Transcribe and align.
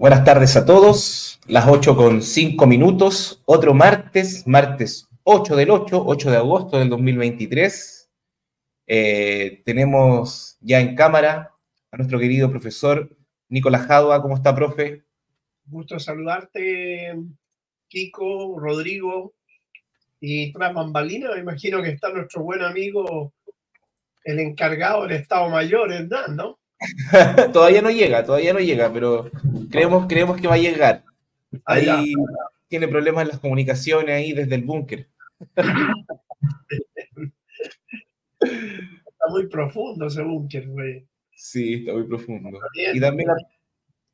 Buenas 0.00 0.24
tardes 0.24 0.56
a 0.56 0.64
todos, 0.64 1.38
las 1.46 1.68
8 1.68 1.94
con 1.94 2.22
5 2.22 2.66
minutos, 2.66 3.42
otro 3.44 3.74
martes, 3.74 4.46
martes 4.46 5.10
8 5.24 5.54
del 5.56 5.68
8, 5.68 6.04
8 6.06 6.30
de 6.30 6.36
agosto 6.38 6.78
del 6.78 6.88
2023. 6.88 8.10
Eh, 8.86 9.60
tenemos 9.62 10.56
ya 10.62 10.80
en 10.80 10.96
cámara 10.96 11.54
a 11.90 11.96
nuestro 11.98 12.18
querido 12.18 12.50
profesor 12.50 13.14
Nicolás 13.50 13.86
Jadua. 13.88 14.22
¿Cómo 14.22 14.36
está, 14.36 14.54
profe? 14.54 15.04
Gusto 15.66 15.98
saludarte, 15.98 17.14
Kiko, 17.86 18.58
Rodrigo 18.58 19.34
y 20.18 20.50
tras 20.50 20.72
bambalina. 20.72 21.34
Me 21.34 21.40
imagino 21.40 21.82
que 21.82 21.90
está 21.90 22.08
nuestro 22.08 22.42
buen 22.42 22.62
amigo, 22.62 23.34
el 24.24 24.38
encargado 24.38 25.02
del 25.02 25.20
Estado 25.20 25.50
Mayor, 25.50 25.92
Hernán, 25.92 26.36
¿no? 26.36 26.59
todavía 27.52 27.82
no 27.82 27.90
llega, 27.90 28.24
todavía 28.24 28.52
no 28.52 28.60
llega, 28.60 28.92
pero 28.92 29.30
creemos, 29.70 30.06
creemos 30.06 30.40
que 30.40 30.48
va 30.48 30.54
a 30.54 30.58
llegar. 30.58 31.04
Ahí 31.64 32.14
tiene 32.68 32.88
problemas 32.88 33.22
en 33.22 33.28
las 33.28 33.40
comunicaciones 33.40 34.14
ahí 34.14 34.32
desde 34.32 34.54
el 34.54 34.64
búnker. 34.64 35.08
Está 38.40 39.28
muy 39.28 39.48
profundo 39.48 40.06
ese 40.06 40.22
búnker, 40.22 40.68
güey. 40.68 41.06
Sí, 41.34 41.74
está 41.74 41.92
muy 41.92 42.04
profundo. 42.04 42.58
y 42.74 43.00
también 43.00 43.28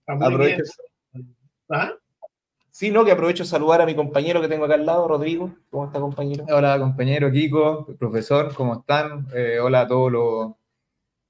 aprovecho. 0.06 0.62
¿Ah? 1.68 1.92
Sí, 2.70 2.90
no, 2.90 3.04
que 3.04 3.12
aprovecho 3.12 3.44
de 3.44 3.48
saludar 3.48 3.80
a 3.80 3.86
mi 3.86 3.94
compañero 3.94 4.40
que 4.40 4.48
tengo 4.48 4.66
acá 4.66 4.74
al 4.74 4.84
lado, 4.84 5.08
Rodrigo. 5.08 5.54
¿Cómo 5.70 5.86
está, 5.86 5.98
compañero? 5.98 6.44
Hola, 6.50 6.78
compañero 6.78 7.32
Kiko, 7.32 7.86
profesor, 7.98 8.54
¿cómo 8.54 8.80
están? 8.80 9.26
Eh, 9.34 9.58
hola 9.60 9.82
a 9.82 9.88
todos 9.88 10.12
los 10.12 10.52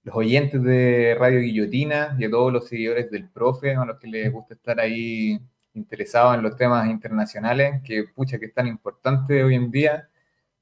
los 0.07 0.15
oyentes 0.15 0.63
de 0.63 1.17
Radio 1.19 1.41
Guillotina 1.41 2.17
y 2.17 2.25
a 2.25 2.31
todos 2.31 2.53
los 2.53 2.69
seguidores 2.69 3.11
del 3.11 3.29
profe, 3.29 3.75
a 3.75 3.85
los 3.85 3.99
que 3.99 4.07
les 4.07 4.33
gusta 4.33 4.55
estar 4.55 4.79
ahí 4.79 5.37
interesados 5.75 6.37
en 6.37 6.45
los 6.45 6.55
temas 6.57 6.89
internacionales, 6.89 7.83
que 7.83 8.05
pucha 8.15 8.39
que 8.39 8.47
es 8.47 8.55
tan 8.55 8.69
importante 8.69 9.43
hoy 9.43 9.57
en 9.57 9.69
día 9.69 10.09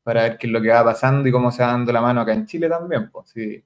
para 0.03 0.23
ver 0.23 0.39
qué 0.39 0.47
es 0.47 0.53
lo 0.53 0.63
que 0.63 0.71
va 0.71 0.83
pasando 0.83 1.29
y 1.29 1.33
cómo 1.33 1.51
se 1.53 1.63
va 1.63 1.73
dando 1.73 1.93
la 1.93 2.01
mano 2.01 2.23
acá 2.23 2.33
en 2.33 2.47
Chile 2.47 2.71
también. 2.71 3.11
Pues, 3.11 3.29
sí. 3.29 3.63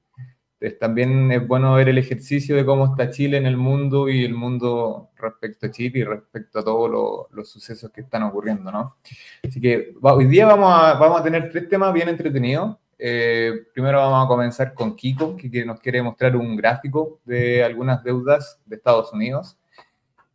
Entonces, 0.55 0.81
también 0.81 1.31
es 1.31 1.47
bueno 1.47 1.75
ver 1.75 1.89
el 1.89 1.99
ejercicio 1.99 2.57
de 2.57 2.65
cómo 2.67 2.87
está 2.87 3.09
Chile 3.11 3.37
en 3.37 3.47
el 3.47 3.57
mundo 3.57 4.09
y 4.09 4.25
el 4.25 4.35
mundo 4.35 5.11
respecto 5.17 5.67
a 5.67 5.71
Chile 5.71 6.01
y 6.01 6.05
respecto 6.05 6.59
a 6.59 6.65
todos 6.65 7.29
los 7.31 7.49
sucesos 7.49 7.93
que 7.93 8.01
están 8.01 8.25
ocurriendo, 8.25 8.73
¿no? 8.73 8.97
Así 9.47 9.61
que 9.61 9.95
hoy 10.03 10.27
día 10.27 10.47
vamos 10.47 10.73
a, 10.73 10.95
vamos 10.95 11.21
a 11.21 11.23
tener 11.23 11.49
tres 11.53 11.69
temas 11.69 11.95
bien 11.95 12.09
entretenidos. 12.09 12.77
Eh, 12.99 13.53
primero 13.73 13.99
vamos 13.99 14.25
a 14.25 14.29
comenzar 14.29 14.75
con 14.75 14.97
Kiko, 14.97 15.37
que 15.37 15.65
nos 15.65 15.79
quiere 15.81 16.03
mostrar 16.03 16.37
un 16.37 16.57
gráfico 16.57 17.21
de 17.25 17.63
algunas 17.63 18.03
deudas 18.03 18.61
de 18.67 18.77
Estados 18.77 19.13
Unidos. 19.13 19.57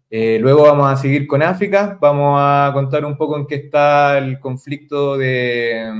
Eh, 0.09 0.38
luego 0.39 0.64
vamos 0.64 0.92
a 0.92 0.95
seguir 0.95 1.28
con 1.28 1.42
África, 1.42 1.97
vamos 2.00 2.38
a 2.39 2.72
contar 2.72 3.03
un 3.03 3.17
poco 3.17 3.38
en 3.38 3.47
qué 3.47 3.55
está 3.55 4.17
el 4.20 4.39
conflicto 4.39 5.17
de, 5.17 5.92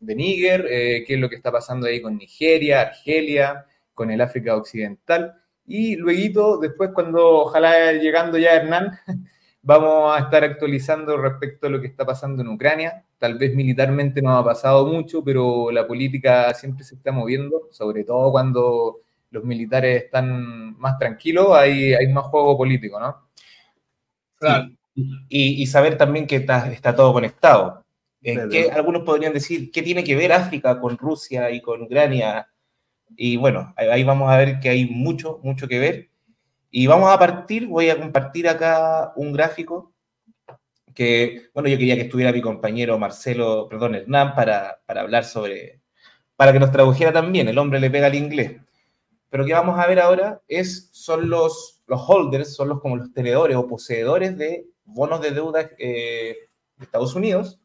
de 0.00 0.14
Níger, 0.14 0.66
eh, 0.68 1.04
qué 1.06 1.14
es 1.14 1.20
lo 1.20 1.28
que 1.30 1.36
está 1.36 1.52
pasando 1.52 1.86
ahí 1.86 2.02
con 2.02 2.18
Nigeria, 2.18 2.80
Argelia, 2.80 3.64
con 3.94 4.10
el 4.10 4.20
África 4.20 4.56
Occidental. 4.56 5.34
Y 5.66 5.94
luego, 5.96 6.58
después, 6.58 6.90
cuando 6.92 7.24
ojalá 7.42 7.92
llegando 7.92 8.36
ya 8.38 8.56
Hernán, 8.56 8.90
vamos 9.62 10.16
a 10.16 10.24
estar 10.24 10.44
actualizando 10.44 11.16
respecto 11.16 11.66
a 11.66 11.70
lo 11.70 11.80
que 11.80 11.86
está 11.86 12.06
pasando 12.06 12.42
en 12.42 12.48
Ucrania. 12.48 13.04
Tal 13.18 13.36
vez 13.38 13.54
militarmente 13.54 14.22
no 14.22 14.36
ha 14.36 14.44
pasado 14.44 14.86
mucho, 14.86 15.22
pero 15.22 15.70
la 15.70 15.86
política 15.86 16.52
siempre 16.54 16.84
se 16.84 16.94
está 16.94 17.12
moviendo, 17.12 17.68
sobre 17.70 18.04
todo 18.04 18.30
cuando 18.30 19.00
los 19.30 19.44
militares 19.44 20.04
están 20.04 20.76
más 20.78 20.98
tranquilos, 20.98 21.48
hay, 21.52 21.94
hay 21.94 22.08
más 22.08 22.24
juego 22.24 22.56
político, 22.56 22.98
¿no? 22.98 23.28
Claro. 24.36 24.70
Y, 25.28 25.66
saber 25.66 25.96
también 25.96 26.26
que 26.26 26.36
está, 26.36 26.70
está 26.72 26.94
todo 26.94 27.12
conectado. 27.12 27.84
que 28.22 28.70
algunos 28.72 29.02
podrían 29.02 29.32
decir, 29.32 29.70
¿qué 29.70 29.82
tiene 29.82 30.02
que 30.02 30.16
ver 30.16 30.32
África 30.32 30.80
con 30.80 30.98
Rusia 30.98 31.50
y 31.50 31.60
con 31.60 31.82
Ucrania? 31.82 32.48
Y 33.16 33.36
bueno, 33.36 33.72
ahí 33.76 34.02
vamos 34.02 34.30
a 34.30 34.36
ver 34.36 34.60
que 34.60 34.68
hay 34.68 34.86
mucho, 34.86 35.40
mucho 35.42 35.68
que 35.68 35.78
ver. 35.78 36.09
Y 36.70 36.86
vamos 36.86 37.10
a 37.10 37.18
partir, 37.18 37.66
voy 37.66 37.90
a 37.90 37.98
compartir 37.98 38.48
acá 38.48 39.12
un 39.16 39.32
gráfico 39.32 39.92
que, 40.94 41.48
bueno, 41.54 41.68
yo 41.68 41.78
quería 41.78 41.96
que 41.96 42.02
estuviera 42.02 42.32
mi 42.32 42.40
compañero 42.40 42.98
Marcelo, 42.98 43.68
perdón, 43.68 43.94
Hernán, 43.94 44.34
para, 44.34 44.80
para 44.86 45.00
hablar 45.00 45.24
sobre, 45.24 45.80
para 46.36 46.52
que 46.52 46.60
nos 46.60 46.70
tradujera 46.70 47.12
también, 47.12 47.48
el 47.48 47.58
hombre 47.58 47.80
le 47.80 47.90
pega 47.90 48.06
al 48.06 48.14
inglés. 48.14 48.60
Pero 49.28 49.46
que 49.46 49.52
vamos 49.52 49.78
a 49.78 49.86
ver 49.86 50.00
ahora 50.00 50.42
es, 50.48 50.90
son 50.92 51.28
los, 51.30 51.82
los 51.86 52.02
holders, 52.06 52.54
son 52.54 52.68
los 52.68 52.80
como 52.80 52.96
los 52.96 53.12
tenedores 53.12 53.56
o 53.56 53.66
poseedores 53.66 54.36
de 54.36 54.66
bonos 54.84 55.20
de 55.20 55.30
deuda 55.30 55.70
eh, 55.78 56.36
de 56.76 56.84
Estados 56.84 57.14
Unidos. 57.14 57.60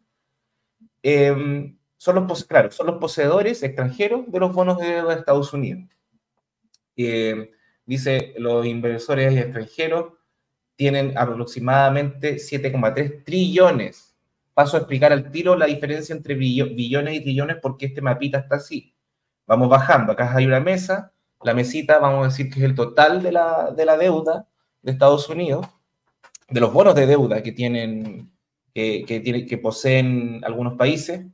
Em, 1.01 1.77
son 1.97 2.15
los, 2.15 2.43
claro, 2.43 2.71
son 2.71 2.87
los 2.87 2.97
poseedores 2.97 3.63
extranjeros 3.63 4.31
de 4.31 4.39
los 4.39 4.53
bonos 4.53 4.77
de 4.77 4.87
deuda 4.87 5.13
de 5.13 5.19
Estados 5.19 5.53
Unidos. 5.53 5.89
Eh, 6.95 7.51
dice 7.85 8.33
los 8.37 8.65
inversores 8.65 9.35
extranjeros 9.37 10.13
tienen 10.75 11.17
aproximadamente 11.17 12.35
7,3 12.35 13.23
trillones. 13.23 14.15
Paso 14.53 14.77
a 14.77 14.79
explicar 14.79 15.11
al 15.11 15.31
tiro 15.31 15.55
la 15.55 15.65
diferencia 15.65 16.15
entre 16.15 16.35
billones 16.35 17.15
y 17.15 17.21
trillones 17.21 17.57
porque 17.61 17.87
este 17.87 18.01
mapita 18.01 18.39
está 18.39 18.55
así. 18.55 18.93
Vamos 19.47 19.69
bajando, 19.69 20.13
acá 20.13 20.33
hay 20.35 20.45
una 20.45 20.59
mesa, 20.59 21.13
la 21.43 21.53
mesita 21.53 21.99
vamos 21.99 22.25
a 22.25 22.29
decir 22.29 22.49
que 22.49 22.59
es 22.59 22.65
el 22.65 22.75
total 22.75 23.21
de 23.21 23.31
la, 23.31 23.71
de 23.71 23.85
la 23.85 23.97
deuda 23.97 24.47
de 24.81 24.91
Estados 24.91 25.29
Unidos, 25.29 25.67
de 26.49 26.59
los 26.59 26.73
bonos 26.73 26.95
de 26.95 27.05
deuda 27.05 27.43
que 27.43 27.51
tienen, 27.51 28.31
que, 28.73 29.03
que, 29.05 29.45
que 29.45 29.57
poseen 29.57 30.41
algunos 30.43 30.73
países. 30.73 31.25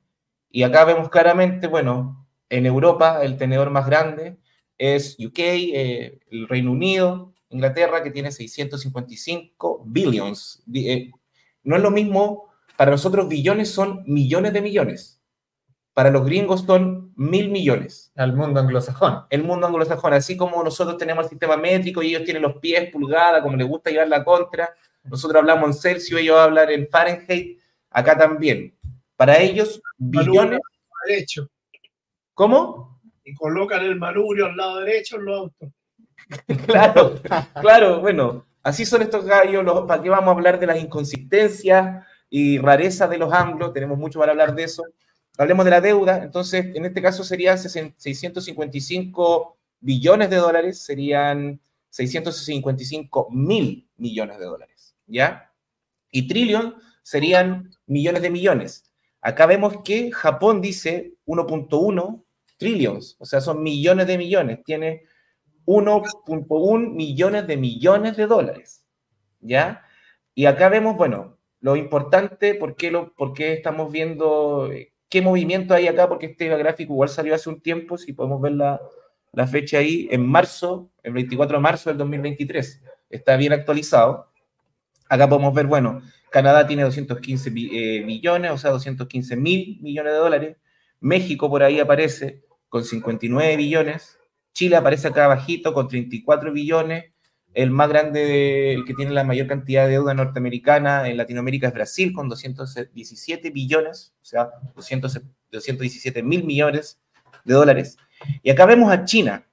Y 0.50 0.64
acá 0.64 0.84
vemos 0.84 1.10
claramente, 1.10 1.68
bueno, 1.68 2.28
en 2.50 2.66
Europa 2.66 3.24
el 3.24 3.38
tenedor 3.38 3.70
más 3.70 3.86
grande 3.86 4.38
es 4.82 5.16
UK, 5.20 5.38
eh, 5.38 6.20
el 6.32 6.48
Reino 6.48 6.72
Unido, 6.72 7.32
Inglaterra, 7.50 8.02
que 8.02 8.10
tiene 8.10 8.32
655 8.32 9.84
billions. 9.86 10.64
Eh, 10.74 11.12
no 11.64 11.76
es 11.76 11.84
lo 11.84 11.92
mismo, 11.92 12.50
para 12.78 12.90
nosotros 12.90 13.28
billones 13.28 13.70
son 13.70 14.02
millones 14.08 14.54
de 14.54 14.62
millones. 14.62 15.22
Para 15.94 16.10
los 16.10 16.26
gringos 16.26 16.62
son 16.62 17.14
mil 17.16 17.52
millones. 17.52 18.12
Al 18.16 18.36
mundo 18.36 18.60
anglosajón. 18.60 19.26
El 19.30 19.44
mundo 19.44 19.68
anglosajón, 19.68 20.14
así 20.14 20.36
como 20.36 20.64
nosotros 20.64 20.98
tenemos 20.98 21.26
el 21.26 21.30
sistema 21.30 21.58
métrico 21.58 22.02
y 22.02 22.08
ellos 22.08 22.24
tienen 22.24 22.42
los 22.42 22.56
pies, 22.56 22.90
pulgada, 22.92 23.44
como 23.44 23.58
les 23.58 23.68
gusta 23.68 23.92
llevar 23.92 24.08
la 24.08 24.24
contra. 24.24 24.74
Nosotros 25.04 25.42
hablamos 25.42 25.68
en 25.68 25.74
Celsius, 25.80 26.22
ellos 26.22 26.38
hablan 26.38 26.72
en 26.72 26.88
Fahrenheit, 26.90 27.60
acá 27.92 28.18
también. 28.18 28.76
Para 29.16 29.38
ellos, 29.40 29.80
billones... 30.00 30.60
Derecho. 31.08 31.50
¿Cómo? 32.34 32.91
Y 33.24 33.34
colocan 33.34 33.84
el 33.84 33.98
manubrio 33.98 34.48
al 34.48 34.58
lado 34.58 34.80
derecho 34.80 35.18
en 35.18 35.26
los 35.26 35.40
autos. 35.40 35.70
claro, 36.66 37.22
claro, 37.60 38.00
bueno, 38.00 38.46
así 38.64 38.86
son 38.86 39.02
estos 39.02 39.26
gallos, 39.26 39.66
¿para 39.88 40.02
qué 40.02 40.10
vamos 40.10 40.30
a 40.30 40.32
hablar 40.32 40.60
de 40.60 40.68
las 40.68 40.80
inconsistencias 40.80 42.06
y 42.30 42.58
rarezas 42.58 43.10
de 43.10 43.18
los 43.18 43.34
anglos? 43.34 43.74
Tenemos 43.74 43.98
mucho 43.98 44.20
para 44.20 44.32
hablar 44.32 44.56
de 44.56 44.64
eso. 44.64 44.84
Hablemos 45.38 45.66
de 45.66 45.72
la 45.72 45.82
deuda, 45.82 46.24
entonces 46.24 46.76
en 46.76 46.86
este 46.86 47.02
caso 47.02 47.24
serían 47.24 47.58
655 47.58 49.58
billones 49.80 50.30
de 50.30 50.36
dólares, 50.36 50.82
serían 50.82 51.60
655 51.90 53.30
mil 53.32 53.90
millones 53.98 54.40
de 54.40 54.46
dólares, 54.46 54.96
¿ya? 55.08 55.52
Y 56.12 56.28
trillón 56.28 56.76
serían 57.04 57.72
millones 57.86 58.22
de 58.22 58.30
millones. 58.30 58.92
Acá 59.22 59.46
vemos 59.46 59.78
que 59.84 60.12
Japón 60.12 60.62
dice 60.62 61.14
1.1 61.26 62.24
trillions, 62.62 63.18
o 63.20 63.26
sea, 63.26 63.42
son 63.42 63.64
millones 63.64 64.06
de 64.06 64.20
millones, 64.20 64.64
tiene 64.64 65.04
1.1 65.66 66.94
millones 66.94 67.48
de 67.48 67.58
millones 67.58 68.16
de 68.18 68.28
dólares, 68.28 68.86
¿ya? 69.40 69.84
Y 70.36 70.46
acá 70.46 70.70
vemos, 70.70 70.96
bueno, 70.96 71.40
lo 71.60 71.76
importante, 71.76 72.54
¿por 72.54 72.76
qué, 72.76 72.92
lo, 72.92 73.14
por 73.16 73.34
estamos 73.42 73.92
viendo 73.92 74.70
qué 75.10 75.22
movimiento 75.24 75.74
hay 75.74 75.88
acá? 75.88 76.08
Porque 76.08 76.28
este 76.28 76.48
gráfico 76.50 76.94
igual 76.94 77.10
salió 77.10 77.34
hace 77.34 77.50
un 77.50 77.62
tiempo, 77.62 77.98
si 77.98 78.14
podemos 78.14 78.40
ver 78.40 78.54
la, 78.54 78.80
la 79.32 79.48
fecha 79.48 79.80
ahí, 79.80 80.08
en 80.12 80.24
marzo, 80.24 80.92
el 81.02 81.14
24 81.14 81.58
de 81.58 81.62
marzo 81.62 81.90
del 81.90 81.98
2023, 81.98 82.84
está 83.10 83.38
bien 83.38 83.54
actualizado. 83.54 84.32
Acá 85.10 85.28
podemos 85.28 85.54
ver, 85.54 85.66
bueno, 85.66 86.02
Canadá 86.30 86.68
tiene 86.68 86.84
215 86.84 87.50
eh, 87.50 88.04
millones, 88.06 88.52
o 88.52 88.58
sea, 88.58 88.72
215 88.72 89.36
mil 89.36 89.80
millones 89.82 90.14
de 90.14 90.20
dólares. 90.20 90.58
México 91.02 91.50
por 91.50 91.64
ahí 91.64 91.80
aparece, 91.80 92.44
con 92.72 92.86
59 92.86 93.58
billones. 93.58 94.18
Chile 94.54 94.78
aparece 94.78 95.10
acá 95.10 95.26
abajito 95.26 95.74
con 95.74 95.90
34 95.90 96.54
billones. 96.54 97.12
El 97.54 97.70
más 97.70 97.90
grande, 97.90 98.74
el 98.74 98.86
que 98.86 98.94
tiene 98.94 99.12
la 99.12 99.26
mayor 99.26 99.46
cantidad 99.48 99.86
de 99.86 99.92
deuda 99.92 100.14
norteamericana 100.14 101.10
en 101.10 101.18
Latinoamérica 101.18 101.68
es 101.68 101.74
Brasil 101.74 102.14
con 102.14 102.30
217 102.30 103.50
billones, 103.50 104.14
o 104.22 104.26
sea, 104.26 104.52
217 104.74 106.24
mil 106.24 106.46
millones 106.46 106.98
de 107.44 107.54
dólares. 107.54 107.98
Y 108.42 108.50
acá 108.50 108.66
vemos 108.66 108.90
a 108.90 109.04
China. 109.04 109.46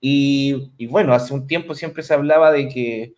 Y, 0.00 0.86
bueno, 0.86 1.12
hace 1.12 1.34
un 1.34 1.46
tiempo 1.46 1.74
siempre 1.74 2.02
se 2.02 2.14
hablaba 2.14 2.52
de 2.52 2.68
que 2.70 3.14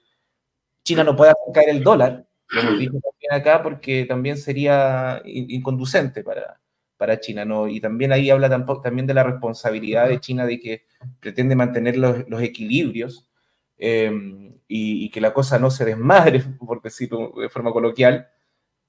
China 0.83 1.05
no 1.05 1.15
puede 1.15 1.33
caer 1.55 1.69
el 1.69 1.85
dólar, 1.85 2.27
lo 2.49 2.77
dicho 2.77 2.93
también 2.93 3.33
acá, 3.35 3.63
porque 3.63 4.05
también 4.05 4.37
sería 4.37 5.23
inconducente 5.25 6.25
para, 6.25 6.59
para 6.99 7.21
China, 7.21 7.45
¿no? 7.45 7.69
Y 7.69 7.81
también 7.81 8.13
ahí 8.13 8.29
habla 8.29 8.51
también 8.83 9.07
de 9.07 9.15
la 9.15 9.23
responsabilidad 9.23 10.09
de 10.09 10.21
China 10.21 10.45
de 10.45 10.59
que 10.59 10.83
pretende 11.21 11.55
mantener 11.57 11.97
los, 11.97 12.43
equilibrios 12.43 13.31
em, 13.79 14.59
y, 14.67 15.09
que 15.11 15.21
la 15.21 15.33
cosa 15.33 15.59
no 15.59 15.71
se 15.71 15.85
desmadre, 15.85 16.43
por 16.59 16.83
decirlo 16.83 17.33
de 17.41 17.49
forma 17.49 17.73
coloquial, 17.73 18.29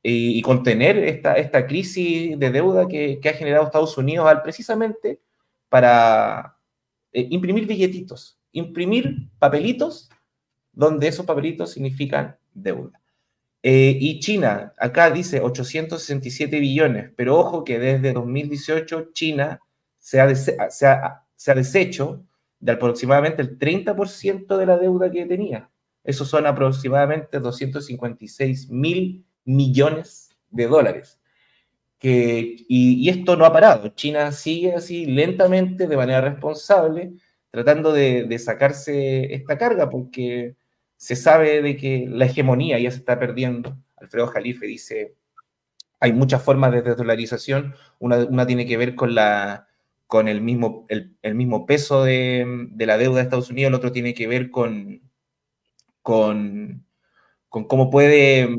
y, 0.01 0.41
contener 0.41 0.97
esta, 0.97 1.35
esta 1.35 1.67
crisis 1.67 2.37
de 2.39 2.51
deuda 2.51 2.87
que, 2.87 3.19
ha 3.23 3.33
generado 3.33 3.65
Estados 3.65 3.97
Unidos 3.97 4.27
al 4.27 4.41
precisamente 4.41 5.21
para 5.69 6.57
eh, 7.11 7.27
imprimir 7.29 7.67
billetitos, 7.67 8.39
imprimir 8.51 9.29
papelitos 9.37 10.09
donde 10.71 11.07
esos 11.07 11.25
papelitos 11.25 11.71
significan 11.71 12.37
deuda. 12.53 12.98
Eh, 13.61 13.97
y 13.99 14.19
China, 14.19 14.73
acá 14.77 15.11
dice 15.11 15.41
867 15.41 16.59
billones, 16.59 17.11
pero 17.15 17.37
ojo 17.37 17.63
que 17.63 17.77
desde 17.77 18.13
2018 18.13 19.09
China 19.11 19.59
se 19.97 20.21
ha, 20.21 20.33
se 20.33 20.87
ha, 20.87 21.55
deshecho 21.55 22.23
de 22.59 22.71
aproximadamente 22.71 23.41
el 23.41 23.59
30% 23.59 24.57
de 24.57 24.65
la 24.65 24.77
deuda 24.77 25.11
que 25.11 25.25
tenía. 25.25 25.69
Eso 26.03 26.25
son 26.25 26.45
aproximadamente 26.47 27.39
256 27.39 28.69
mil 28.69 29.25
millones 29.43 30.29
de 30.49 30.67
dólares. 30.67 31.19
Que, 31.97 32.55
y, 32.69 33.09
esto 33.09 33.35
no 33.35 33.45
ha 33.45 33.51
parado. 33.51 33.89
China 33.89 34.31
sigue 34.31 34.73
así 34.73 35.05
lentamente, 35.05 35.85
de 35.85 35.97
manera 35.97 36.21
responsable, 36.21 37.11
tratando 37.51 37.91
de, 37.91 38.23
de 38.23 38.39
sacarse 38.39 39.33
esta 39.33 39.57
carga, 39.57 39.89
porque 39.89 40.55
se 40.99 41.15
sabe 41.15 41.61
de 41.61 41.77
que 41.77 42.07
la 42.09 42.25
hegemonía 42.25 42.77
ya 42.77 42.91
se 42.91 42.97
está 42.97 43.17
perdiendo. 43.17 43.77
Alfredo 43.95 44.27
Jalife 44.27 44.67
dice, 44.67 45.15
hay 46.01 46.11
muchas 46.11 46.43
formas 46.43 46.73
de 46.73 46.81
desdolarización, 46.81 47.73
una, 47.99 48.45
tiene 48.45 48.65
que 48.65 48.75
ver 48.75 48.95
con, 48.95 49.15
la, 49.15 49.69
con 50.07 50.27
el, 50.27 50.41
mismo, 50.41 50.85
el, 50.89 51.35
mismo 51.35 51.65
peso 51.65 52.03
de, 52.03 52.67
la 52.77 52.97
deuda 52.97 53.19
de 53.19 53.23
Estados 53.23 53.49
Unidos, 53.49 53.69
el 53.69 53.75
otro 53.75 53.93
tiene 53.93 54.13
que 54.13 54.27
ver 54.27 54.51
con, 54.51 55.01
con, 56.01 56.85
cómo 57.47 57.89
puede, 57.89 58.49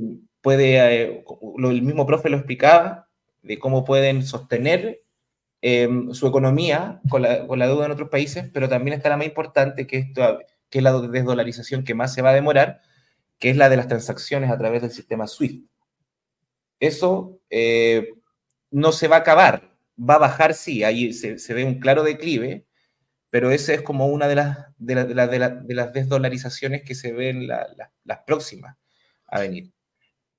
puede 0.40 1.02
eh, 1.02 1.24
el 1.58 1.82
mismo 1.82 2.06
profe 2.06 2.30
lo 2.30 2.38
explicaba, 2.38 3.10
de 3.42 3.58
cómo 3.58 3.84
pueden 3.84 4.22
sostener 4.22 5.02
em, 5.60 6.14
su 6.14 6.26
economía 6.26 7.02
con 7.10 7.20
la, 7.20 7.46
con 7.46 7.58
la, 7.58 7.66
deuda 7.66 7.84
en 7.84 7.92
otros 7.92 8.08
países, 8.08 8.48
pero 8.50 8.66
también 8.66 8.96
está 8.96 9.10
la 9.10 9.18
más 9.18 9.26
importante, 9.26 9.86
que 9.86 9.98
esto 9.98 10.22
que 10.70 10.78
es 10.78 10.84
la 10.84 10.98
desdolarización 11.00 11.84
que 11.84 11.94
más 11.94 12.14
se 12.14 12.22
va 12.22 12.30
a 12.30 12.34
demorar, 12.34 12.80
que 13.38 13.50
es 13.50 13.56
la 13.56 13.68
de 13.68 13.76
las 13.76 13.88
transacciones 13.88 14.50
a 14.50 14.58
través 14.58 14.82
del 14.82 14.92
sistema 14.92 15.26
SWIFT. 15.26 15.66
Eso 16.78 17.40
eh, 17.50 18.08
no 18.70 18.92
se 18.92 19.08
va 19.08 19.16
a 19.16 19.20
acabar, 19.20 19.76
va 19.98 20.14
a 20.14 20.18
bajar, 20.18 20.54
sí, 20.54 20.84
ahí 20.84 21.12
se, 21.12 21.54
ve 21.54 21.64
un 21.64 21.80
claro 21.80 22.04
declive, 22.04 22.66
pero 23.28 23.50
esa 23.50 23.74
es 23.74 23.82
como 23.82 24.06
una 24.06 24.28
de 24.28 24.36
las, 24.36 24.58
de, 24.78 25.74
las 25.74 25.92
desdolarizaciones 25.92 26.82
que 26.82 26.94
se 26.94 27.12
ven 27.12 27.46
las 27.46 28.18
próximas 28.26 28.76
a 29.26 29.40
venir. 29.40 29.72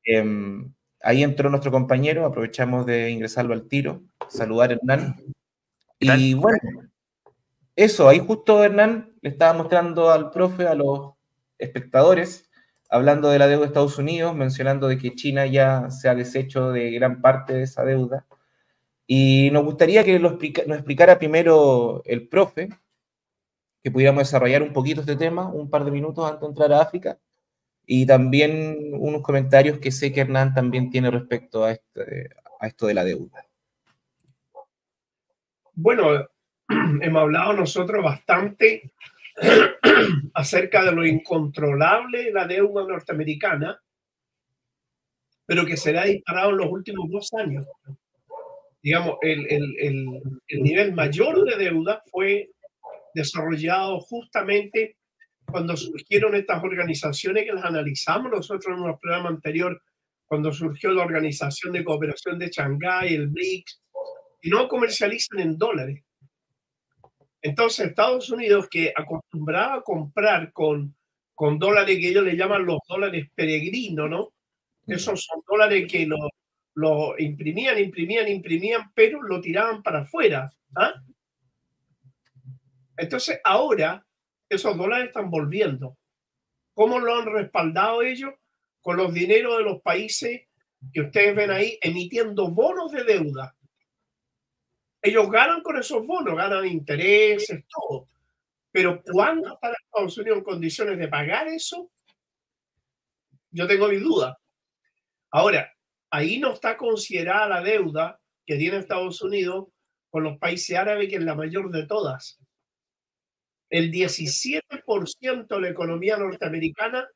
Em, 0.03 0.73
ahí 1.01 1.23
entró 1.23 1.49
nuestro 1.49 1.71
compañero, 1.71 2.25
aprovechamos 2.25 2.85
de 2.85 3.11
ingresarlo 3.11 3.53
al 3.53 3.67
tiro, 3.67 4.03
saludar 4.29 4.71
a 4.71 4.73
Hernán. 4.73 5.23
Y 5.99 6.33
bueno, 6.33 6.90
eso, 7.83 8.07
ahí 8.07 8.19
justo 8.19 8.63
Hernán 8.63 9.13
le 9.21 9.29
estaba 9.29 9.53
mostrando 9.53 10.09
al 10.09 10.31
profe, 10.31 10.67
a 10.67 10.75
los 10.75 11.13
espectadores, 11.57 12.49
hablando 12.89 13.29
de 13.29 13.39
la 13.39 13.47
deuda 13.47 13.61
de 13.61 13.67
Estados 13.67 13.97
Unidos, 13.97 14.35
mencionando 14.35 14.87
de 14.87 14.97
que 14.97 15.15
China 15.15 15.45
ya 15.45 15.89
se 15.89 16.09
ha 16.09 16.15
deshecho 16.15 16.71
de 16.71 16.91
gran 16.91 17.21
parte 17.21 17.53
de 17.53 17.63
esa 17.63 17.83
deuda. 17.83 18.25
Y 19.07 19.49
nos 19.51 19.65
gustaría 19.65 20.03
que 20.03 20.19
nos 20.19 20.33
explicara 20.41 21.19
primero 21.19 22.01
el 22.05 22.27
profe, 22.27 22.69
que 23.83 23.91
pudiéramos 23.91 24.23
desarrollar 24.23 24.63
un 24.63 24.73
poquito 24.73 25.01
este 25.01 25.15
tema, 25.15 25.47
un 25.47 25.69
par 25.69 25.85
de 25.85 25.91
minutos 25.91 26.25
antes 26.25 26.41
de 26.41 26.47
entrar 26.47 26.73
a 26.73 26.81
África, 26.81 27.19
y 27.85 28.05
también 28.05 28.91
unos 28.93 29.21
comentarios 29.21 29.79
que 29.79 29.91
sé 29.91 30.11
que 30.11 30.21
Hernán 30.21 30.53
también 30.53 30.89
tiene 30.89 31.11
respecto 31.11 31.63
a, 31.63 31.71
este, 31.71 32.29
a 32.59 32.67
esto 32.67 32.87
de 32.87 32.93
la 32.93 33.03
deuda. 33.03 33.45
Bueno, 35.73 36.27
hemos 37.01 37.21
hablado 37.21 37.53
nosotros 37.53 38.03
bastante 38.03 38.91
acerca 40.33 40.83
de 40.83 40.91
lo 40.91 41.05
incontrolable 41.05 42.25
de 42.25 42.31
la 42.31 42.47
deuda 42.47 42.85
norteamericana, 42.87 43.79
pero 45.45 45.65
que 45.65 45.77
se 45.77 45.97
ha 45.97 46.05
disparado 46.05 46.51
en 46.51 46.57
los 46.57 46.67
últimos 46.67 47.09
dos 47.09 47.33
años. 47.33 47.65
Digamos, 48.81 49.17
el, 49.21 49.45
el, 49.51 49.75
el, 50.47 50.63
nivel 50.63 50.93
mayor 50.93 51.45
de 51.45 51.63
deuda 51.63 52.01
fue 52.09 52.49
desarrollado 53.13 53.99
justamente 53.99 54.97
cuando 55.45 55.75
surgieron 55.75 56.35
estas 56.35 56.63
organizaciones 56.63 57.45
que 57.45 57.53
las 57.53 57.65
analizamos 57.65 58.31
nosotros 58.31 58.75
en 58.75 58.83
un 58.83 58.97
programa 58.97 59.29
anterior, 59.29 59.81
cuando 60.25 60.51
surgió 60.51 60.91
la 60.91 61.03
Organización 61.03 61.73
de 61.73 61.83
Cooperación 61.83 62.39
de 62.39 62.47
Shanghái, 62.47 63.13
el 63.13 63.27
BRICS, 63.27 63.81
y 64.43 64.49
no 64.49 64.67
comercializan 64.67 65.41
en 65.41 65.57
dólares, 65.57 66.03
entonces, 67.41 67.87
Estados 67.87 68.29
Unidos, 68.29 68.67
que 68.69 68.93
acostumbraba 68.95 69.75
a 69.75 69.81
comprar 69.81 70.53
con, 70.53 70.95
con 71.33 71.57
dólares 71.57 71.97
que 71.97 72.09
ellos 72.09 72.23
le 72.23 72.37
llaman 72.37 72.65
los 72.65 72.79
dólares 72.87 73.29
peregrinos, 73.33 74.09
¿no? 74.09 74.33
Esos 74.85 75.23
son 75.23 75.41
dólares 75.47 75.91
que 75.91 76.05
lo, 76.05 76.17
lo 76.75 77.17
imprimían, 77.17 77.79
imprimían, 77.79 78.27
imprimían, 78.27 78.91
pero 78.93 79.21
lo 79.21 79.41
tiraban 79.41 79.81
para 79.81 79.99
afuera. 79.99 80.51
¿ah? 80.75 80.93
Entonces, 82.97 83.39
ahora 83.43 84.05
esos 84.49 84.77
dólares 84.77 85.07
están 85.07 85.29
volviendo. 85.29 85.97
¿Cómo 86.73 86.99
lo 86.99 87.15
han 87.15 87.25
respaldado 87.25 88.01
ellos? 88.01 88.33
Con 88.81 88.97
los 88.97 89.13
dineros 89.13 89.57
de 89.57 89.63
los 89.63 89.81
países 89.81 90.41
que 90.93 91.01
ustedes 91.01 91.35
ven 91.35 91.51
ahí 91.51 91.77
emitiendo 91.81 92.49
bonos 92.49 92.91
de 92.91 93.03
deuda 93.03 93.55
ellos 95.01 95.29
ganan 95.31 95.61
con 95.61 95.77
esos 95.77 96.05
bonos, 96.05 96.35
ganan 96.35 96.65
intereses, 96.65 97.63
todo. 97.67 98.07
Pero 98.71 99.01
¿cuándo 99.03 99.53
está 99.53 99.71
Estados 99.71 100.17
Unidos 100.17 100.37
en 100.37 100.43
condiciones 100.43 100.97
de 100.97 101.07
pagar 101.07 101.47
eso? 101.47 101.89
Yo 103.49 103.67
tengo 103.67 103.87
mi 103.87 103.97
duda. 103.97 104.37
Ahora, 105.31 105.73
ahí 106.09 106.39
no 106.39 106.53
está 106.53 106.77
considerada 106.77 107.47
la 107.47 107.61
deuda 107.61 108.19
que 108.45 108.57
tiene 108.57 108.77
Estados 108.77 109.21
Unidos 109.21 109.67
con 110.09 110.23
los 110.23 110.37
países 110.37 110.77
árabes, 110.77 111.09
que 111.09 111.15
es 111.15 111.23
la 111.23 111.35
mayor 111.35 111.71
de 111.71 111.85
todas. 111.85 112.39
El 113.69 113.91
17% 113.91 115.47
de 115.47 115.61
la 115.61 115.69
economía 115.69 116.17
norteamericana 116.17 117.07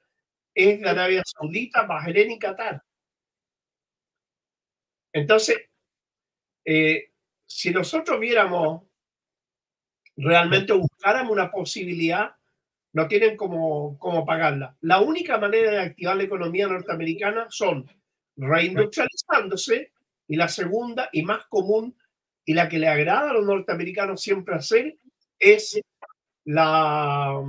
es 0.53 0.79
de 0.79 0.89
Arabia 0.89 1.21
Saudita, 1.25 1.83
Bahrein 1.85 2.31
y 2.31 2.39
Qatar. 2.39 2.81
Entonces, 5.11 5.69
eh, 6.65 7.09
si 7.55 7.71
nosotros 7.71 8.19
viéramos, 8.19 8.83
realmente 10.17 10.73
buscáramos 10.73 11.31
una 11.31 11.49
posibilidad, 11.49 12.35
no 12.91 13.07
tienen 13.07 13.37
cómo, 13.37 13.97
cómo 13.97 14.25
pagarla. 14.25 14.75
La 14.81 14.99
única 14.99 15.37
manera 15.37 15.71
de 15.71 15.79
activar 15.79 16.17
la 16.17 16.23
economía 16.23 16.67
norteamericana 16.67 17.45
son 17.47 17.89
reindustrializándose 18.35 19.93
y 20.27 20.35
la 20.35 20.49
segunda 20.49 21.07
y 21.13 21.23
más 21.23 21.45
común 21.45 21.97
y 22.43 22.53
la 22.53 22.67
que 22.67 22.77
le 22.77 22.89
agrada 22.89 23.29
a 23.29 23.33
los 23.33 23.45
norteamericanos 23.45 24.21
siempre 24.21 24.55
hacer 24.55 24.97
es 25.39 25.79
la, 26.43 27.41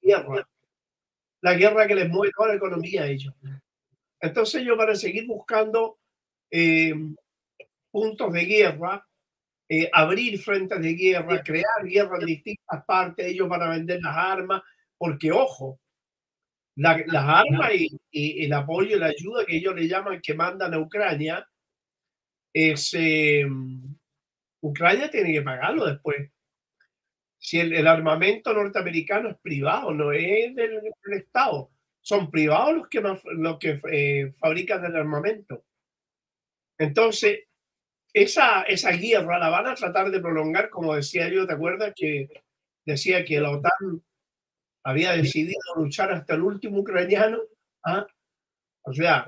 guerra. 0.00 0.48
La 1.40 1.54
guerra 1.54 1.88
que 1.88 1.96
les 1.96 2.08
mueve 2.08 2.32
toda 2.36 2.50
la 2.50 2.54
economía 2.54 3.02
a 3.02 3.08
ellos. 3.08 3.34
Entonces 4.20 4.62
ellos 4.62 4.78
van 4.78 4.90
a 4.90 4.94
seguir 4.94 5.26
buscando 5.26 5.98
eh, 6.52 6.94
puntos 7.90 8.32
de 8.32 8.44
guerra 8.44 9.04
eh, 9.68 9.88
abrir 9.92 10.38
frentes 10.38 10.80
de 10.80 10.94
guerra, 10.94 11.42
crear 11.42 11.84
guerra 11.84 12.18
en 12.20 12.26
distintas 12.26 12.84
partes, 12.84 13.26
ellos 13.26 13.48
van 13.48 13.62
a 13.62 13.70
vender 13.70 14.00
las 14.02 14.16
armas, 14.16 14.62
porque 14.98 15.32
ojo, 15.32 15.80
las 16.76 17.04
armas 17.14 17.70
y, 18.10 18.44
el 18.44 18.52
apoyo 18.52 18.96
y 18.96 19.00
la 19.00 19.06
ayuda 19.06 19.46
que 19.46 19.56
ellos 19.56 19.74
le 19.74 19.88
llaman 19.88 20.20
que 20.20 20.34
mandan 20.34 20.74
a 20.74 20.78
Ucrania, 20.78 21.48
es, 22.52 22.92
em, 22.94 23.96
Ucrania 24.60 25.10
tiene 25.10 25.32
que 25.32 25.42
pagarlo 25.42 25.86
después. 25.86 26.30
Si 27.38 27.60
el, 27.60 27.86
armamento 27.86 28.52
norteamericano 28.54 29.30
es 29.30 29.36
privado, 29.38 29.92
no 29.92 30.12
es 30.12 30.54
del, 30.54 30.80
Estado, 31.12 31.70
son 32.00 32.30
privados 32.30 32.74
los 32.74 32.88
que, 32.88 33.00
los 33.00 33.58
que 33.58 33.80
eh, 33.90 34.32
fabrican 34.38 34.84
el 34.84 34.96
armamento. 34.96 35.64
Entonces, 36.78 37.40
esa, 38.14 38.62
esa 38.62 38.92
guerra 38.92 39.38
la 39.38 39.50
van 39.50 39.66
a 39.66 39.74
tratar 39.74 40.10
de 40.10 40.20
prolongar, 40.20 40.70
como 40.70 40.94
decía 40.94 41.28
yo, 41.28 41.46
¿te 41.46 41.52
acuerdas? 41.52 41.92
Que 41.94 42.28
decía 42.86 43.24
que 43.24 43.40
la 43.40 43.50
OTAN 43.50 44.02
había 44.84 45.12
decidido 45.12 45.60
luchar 45.76 46.12
hasta 46.12 46.34
el 46.34 46.42
último 46.42 46.78
ucraniano 46.78 47.38
¿Ah? 47.84 48.06
O 48.82 48.92
sea, 48.94 49.26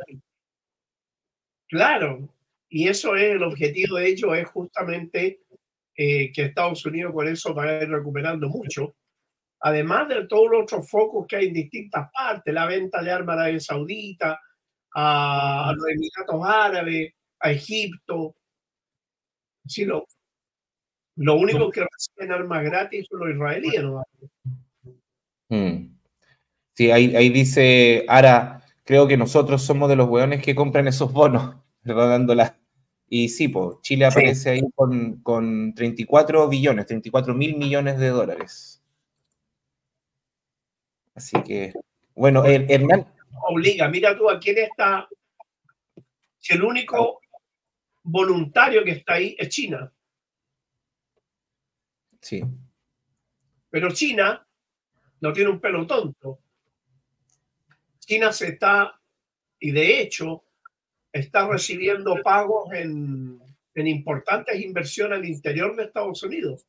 claro, 1.69 2.29
y 2.69 2.89
eso 2.89 3.17
es 3.17 3.33
el 3.35 3.43
objetivo 3.43 3.97
de 3.97 4.09
ellos, 4.09 4.37
es 4.37 4.49
justamente 4.49 5.41
eh, 5.97 6.33
que 6.33 6.43
Estados 6.45 6.85
Unidos 6.87 7.13
con 7.13 7.29
eso 7.29 7.55
va 7.55 7.65
a 7.65 7.83
ir 7.83 7.91
recuperando 7.91 8.49
mucho. 8.49 8.97
Además 9.61 10.09
de 10.09 10.27
todos 10.27 10.51
los 10.51 10.63
otros 10.63 10.89
focos 10.91 11.27
que 11.27 11.37
hay 11.37 11.47
en 11.49 11.55
distintas 11.55 12.11
partes, 12.13 12.53
la 12.53 12.67
venta 12.67 13.03
de 13.03 13.11
armas 13.11 13.37
a 13.37 13.41
Arabia 13.43 13.61
Saudita, 13.61 14.41
a, 14.95 15.73
los 15.77 15.89
Emiratos 15.89 16.41
Árabes, 16.45 17.15
a 17.41 17.51
Egipto. 17.53 18.37
Sí, 19.67 19.85
lo, 19.85 20.07
lo 21.17 21.35
único 21.37 21.71
que 21.71 21.81
reciben 21.81 22.33
armas 22.33 22.65
gratis 22.65 23.07
son 23.11 23.21
los 23.21 23.31
israelíes. 23.31 23.83
¿no? 23.83 24.03
Hmm. 25.49 25.97
Sí, 26.75 26.91
ahí, 26.91 27.17
ahí 27.17 27.31
dice 27.31 28.05
Ara, 28.07 28.63
creo 28.85 29.09
que 29.09 29.17
nosotros 29.17 29.63
somos 29.63 29.89
de 29.89 29.97
los 29.97 30.09
hueones 30.09 30.43
que 30.43 30.55
compran 30.55 30.89
esos 30.89 31.13
bonos, 31.13 31.57
rodándola. 31.85 32.59
Y 33.09 33.29
sí, 33.29 33.53
Chile 33.83 34.07
aparece 34.07 34.51
ahí 34.51 34.63
con, 34.75 35.23
con 35.23 35.75
34 35.75 36.49
billones, 36.49 36.87
34 36.87 37.35
mil 37.35 37.57
millones 37.57 37.99
de 37.99 38.09
dólares. 38.09 38.83
Así 41.15 41.41
que, 41.45 41.73
bueno, 42.15 42.45
Hernán. 42.45 43.07
Obliga, 43.49 43.89
mira 43.89 44.17
tú, 44.17 44.29
¿a 44.29 44.41
quién 44.41 44.59
está? 44.59 45.09
Si 46.39 46.55
el 46.55 46.65
único 46.65 47.21
voluntario 48.07 48.85
que 48.85 48.93
está 48.93 49.15
ahí 49.15 49.37
es 49.39 49.49
China. 49.49 49.93
Sí. 52.21 52.43
Pero 53.69 53.93
China 53.93 54.47
no 55.21 55.33
tiene 55.33 55.51
un 55.51 55.61
pelo 55.61 55.87
tonto. 55.87 56.41
China 57.99 58.33
se 58.33 58.49
está, 58.49 58.99
y 59.59 59.73
de 59.73 60.01
hecho, 60.01 60.45
está 61.13 61.49
recibiendo 61.49 62.23
pagos 62.23 62.73
en, 62.73 63.41
en 63.75 63.87
importantes 63.87 64.61
inversiones 64.61 65.19
al 65.19 65.25
interior 65.25 65.75
de 65.75 65.85
Estados 65.85 66.23
Unidos. 66.23 66.67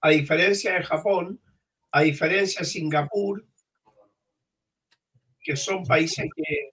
A 0.00 0.10
diferencia 0.10 0.74
de 0.74 0.84
Japón, 0.84 1.40
a 1.90 2.02
diferencia 2.02 2.60
de 2.60 2.66
Singapur, 2.66 3.44
que 5.40 5.56
son 5.56 5.84
países 5.84 6.26
que, 6.34 6.70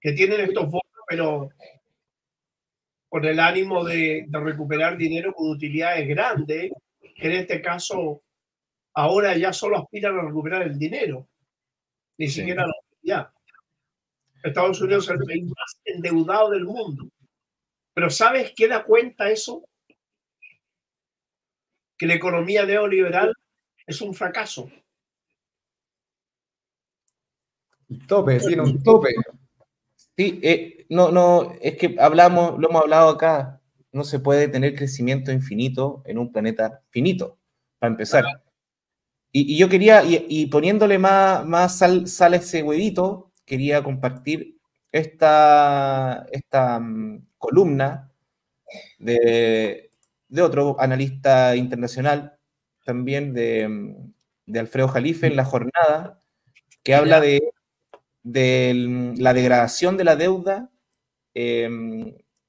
que 0.00 0.12
tienen 0.12 0.42
estos 0.42 0.66
bonos, 0.66 0.82
pero 1.08 1.48
con 3.12 3.26
el 3.26 3.38
ánimo 3.40 3.84
de, 3.84 4.24
de, 4.26 4.40
recuperar 4.40 4.96
dinero 4.96 5.34
con 5.34 5.50
utilidades 5.50 6.08
grandes, 6.08 6.72
en 7.02 7.32
este 7.32 7.60
caso 7.60 8.22
ahora 8.94 9.36
ya 9.36 9.52
solo 9.52 9.76
aspiran 9.76 10.18
a 10.18 10.22
recuperar 10.22 10.62
el 10.62 10.78
dinero, 10.78 11.28
ni 12.16 12.28
siquiera 12.28 12.66
la 12.66 12.72
utilidad. 12.82 13.30
Estados 14.42 14.80
Unidos 14.80 15.04
es 15.04 15.10
el 15.10 15.26
país 15.26 15.44
más 15.44 15.78
endeudado 15.84 16.52
del 16.52 16.64
mundo. 16.64 17.06
Pero 17.92 18.08
¿sabes 18.08 18.54
qué 18.56 18.66
da 18.66 18.82
cuenta 18.82 19.28
eso? 19.28 19.62
Que 21.98 22.06
la 22.06 22.14
economía 22.14 22.64
neoliberal 22.64 23.34
es 23.86 24.00
un 24.00 24.14
fracaso. 24.14 24.70
Tope, 28.08 28.38
tiene 28.38 28.62
un 28.62 28.82
tope. 28.82 29.14
Sí, 30.16 30.40
eh, 30.42 30.86
no, 30.90 31.10
no, 31.10 31.52
es 31.60 31.76
que 31.76 31.96
hablamos, 31.98 32.58
lo 32.58 32.68
hemos 32.68 32.82
hablado 32.82 33.08
acá, 33.10 33.60
no 33.92 34.04
se 34.04 34.18
puede 34.18 34.48
tener 34.48 34.74
crecimiento 34.74 35.32
infinito 35.32 36.02
en 36.06 36.18
un 36.18 36.32
planeta 36.32 36.82
finito, 36.90 37.38
para 37.78 37.92
empezar. 37.92 38.24
Y, 39.32 39.56
yo 39.56 39.68
quería, 39.68 40.02
y, 40.04 40.46
poniéndole 40.46 40.98
más, 40.98 41.46
más 41.46 41.78
sal, 41.78 42.06
sal, 42.06 42.34
a 42.34 42.36
ese 42.36 42.62
huevito, 42.62 43.32
quería 43.46 43.82
compartir 43.82 44.58
esta, 44.92 46.26
esta 46.30 46.78
mm, 46.78 47.26
columna 47.38 48.12
de, 48.98 49.90
de, 50.28 50.42
otro 50.42 50.76
analista 50.78 51.56
internacional, 51.56 52.38
también 52.84 53.32
de, 53.32 53.68
mm, 53.68 54.12
de, 54.46 54.60
Alfredo 54.60 54.88
Jalife, 54.88 55.26
en 55.26 55.36
la 55.36 55.46
jornada, 55.46 56.22
que 56.82 56.94
habla 56.94 57.20
de, 57.20 57.51
de 58.22 59.14
la 59.16 59.34
degradación 59.34 59.96
de 59.96 60.04
la 60.04 60.16
deuda 60.16 60.70
eh, 61.34 61.68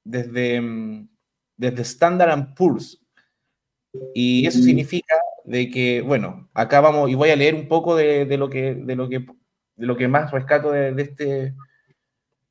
desde, 0.04 0.62
desde 1.56 1.82
Standard 1.82 2.54
Poor's. 2.54 3.00
Y 4.14 4.46
eso 4.46 4.60
significa 4.60 5.14
de 5.44 5.70
que, 5.70 6.00
bueno, 6.00 6.48
acá 6.54 6.80
vamos, 6.80 7.10
y 7.10 7.14
voy 7.14 7.30
a 7.30 7.36
leer 7.36 7.54
un 7.54 7.68
poco 7.68 7.94
de, 7.94 8.24
de 8.24 8.38
lo, 8.38 8.50
que, 8.50 8.74
de, 8.74 8.96
lo, 8.96 9.08
que, 9.08 9.20
de 9.20 9.86
lo 9.86 9.96
que 9.96 10.08
más 10.08 10.30
rescato 10.32 10.72
de, 10.72 10.92
de 10.92 11.02
este, 11.02 11.54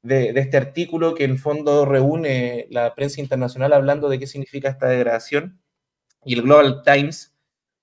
de, 0.04 0.30
este 0.36 0.58
artículo 0.58 1.16
que 1.16 1.24
en 1.24 1.38
fondo 1.38 1.86
reúne 1.86 2.68
la 2.70 2.94
prensa 2.94 3.20
internacional 3.20 3.74
hablando 3.74 4.10
de 4.10 4.20
qué 4.20 4.28
significa 4.28 4.70
esta 4.70 4.88
degradación. 4.88 5.60
Y 6.24 6.36
el 6.36 6.44
Global 6.44 6.84
Times, 6.84 7.36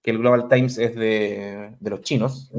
que 0.03 0.13
el 0.13 0.19
Global 0.19 0.49
Times 0.49 0.79
es 0.79 0.95
de, 0.95 1.77
de 1.79 1.91
los 1.91 2.01
chinos, 2.03 2.53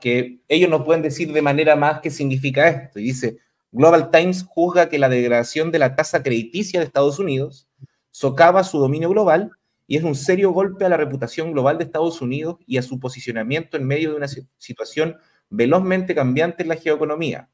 que 0.00 0.40
ellos 0.48 0.70
no 0.70 0.84
pueden 0.84 1.02
decir 1.02 1.32
de 1.32 1.42
manera 1.42 1.76
más 1.76 2.00
qué 2.00 2.10
significa 2.10 2.68
esto. 2.68 2.98
Y 2.98 3.04
dice, 3.04 3.38
Global 3.72 4.10
Times 4.10 4.44
juzga 4.48 4.88
que 4.88 4.98
la 4.98 5.08
degradación 5.08 5.70
de 5.70 5.78
la 5.78 5.96
tasa 5.96 6.22
crediticia 6.22 6.80
de 6.80 6.86
Estados 6.86 7.18
Unidos 7.18 7.68
socava 8.10 8.62
su 8.62 8.78
dominio 8.78 9.08
global 9.08 9.50
y 9.86 9.96
es 9.96 10.04
un 10.04 10.14
serio 10.14 10.52
golpe 10.52 10.84
a 10.84 10.88
la 10.88 10.96
reputación 10.96 11.52
global 11.52 11.78
de 11.78 11.84
Estados 11.84 12.22
Unidos 12.22 12.56
y 12.66 12.78
a 12.78 12.82
su 12.82 12.98
posicionamiento 13.00 13.76
en 13.76 13.86
medio 13.86 14.10
de 14.10 14.16
una 14.16 14.28
situación 14.58 15.16
velozmente 15.50 16.14
cambiante 16.14 16.62
en 16.62 16.68
la 16.68 16.76
geoeconomía, 16.76 17.50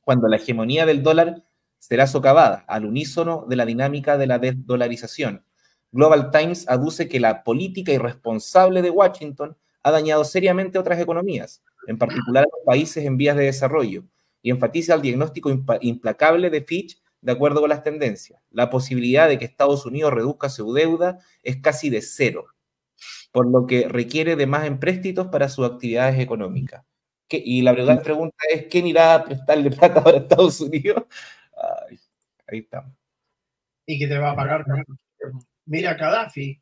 cuando 0.00 0.28
la 0.28 0.36
hegemonía 0.36 0.86
del 0.86 1.02
dólar 1.02 1.44
será 1.78 2.06
socavada 2.06 2.64
al 2.66 2.86
unísono 2.86 3.44
de 3.48 3.56
la 3.56 3.66
dinámica 3.66 4.16
de 4.16 4.26
la 4.26 4.38
desdolarización. 4.38 5.44
Global 5.92 6.30
Times 6.30 6.66
aduce 6.68 7.08
que 7.08 7.20
la 7.20 7.44
política 7.44 7.92
irresponsable 7.92 8.82
de 8.82 8.90
Washington 8.90 9.56
ha 9.84 9.90
dañado 9.90 10.24
seriamente 10.24 10.78
otras 10.78 10.98
economías, 10.98 11.62
en 11.86 11.98
particular 11.98 12.46
los 12.50 12.64
países 12.64 13.04
en 13.04 13.16
vías 13.16 13.36
de 13.36 13.44
desarrollo, 13.44 14.04
y 14.42 14.50
enfatiza 14.50 14.94
el 14.94 15.02
diagnóstico 15.02 15.50
implacable 15.80 16.50
de 16.50 16.62
Fitch 16.62 17.00
de 17.20 17.32
acuerdo 17.32 17.60
con 17.60 17.70
las 17.70 17.82
tendencias. 17.82 18.40
La 18.50 18.70
posibilidad 18.70 19.28
de 19.28 19.38
que 19.38 19.44
Estados 19.44 19.86
Unidos 19.86 20.12
reduzca 20.12 20.48
su 20.48 20.72
deuda 20.72 21.18
es 21.42 21.58
casi 21.58 21.90
de 21.90 22.02
cero, 22.02 22.46
por 23.30 23.46
lo 23.46 23.66
que 23.66 23.86
requiere 23.88 24.36
de 24.36 24.46
más 24.46 24.66
empréstitos 24.66 25.28
para 25.28 25.48
sus 25.48 25.66
actividades 25.66 26.18
económicas. 26.18 26.84
Y 27.28 27.62
la 27.62 27.72
verdad 27.72 28.02
pregunta 28.02 28.36
es, 28.50 28.66
¿quién 28.70 28.86
irá 28.86 29.14
a 29.14 29.24
prestarle 29.24 29.70
plata 29.70 30.02
a 30.04 30.10
Estados 30.10 30.60
Unidos? 30.60 31.04
ahí 32.46 32.58
estamos. 32.58 32.92
¿Y 33.86 33.98
que 33.98 34.06
te 34.06 34.18
va 34.18 34.30
a 34.30 34.36
pagar? 34.36 34.64
Mira, 35.66 35.94
Gaddafi, 35.94 36.60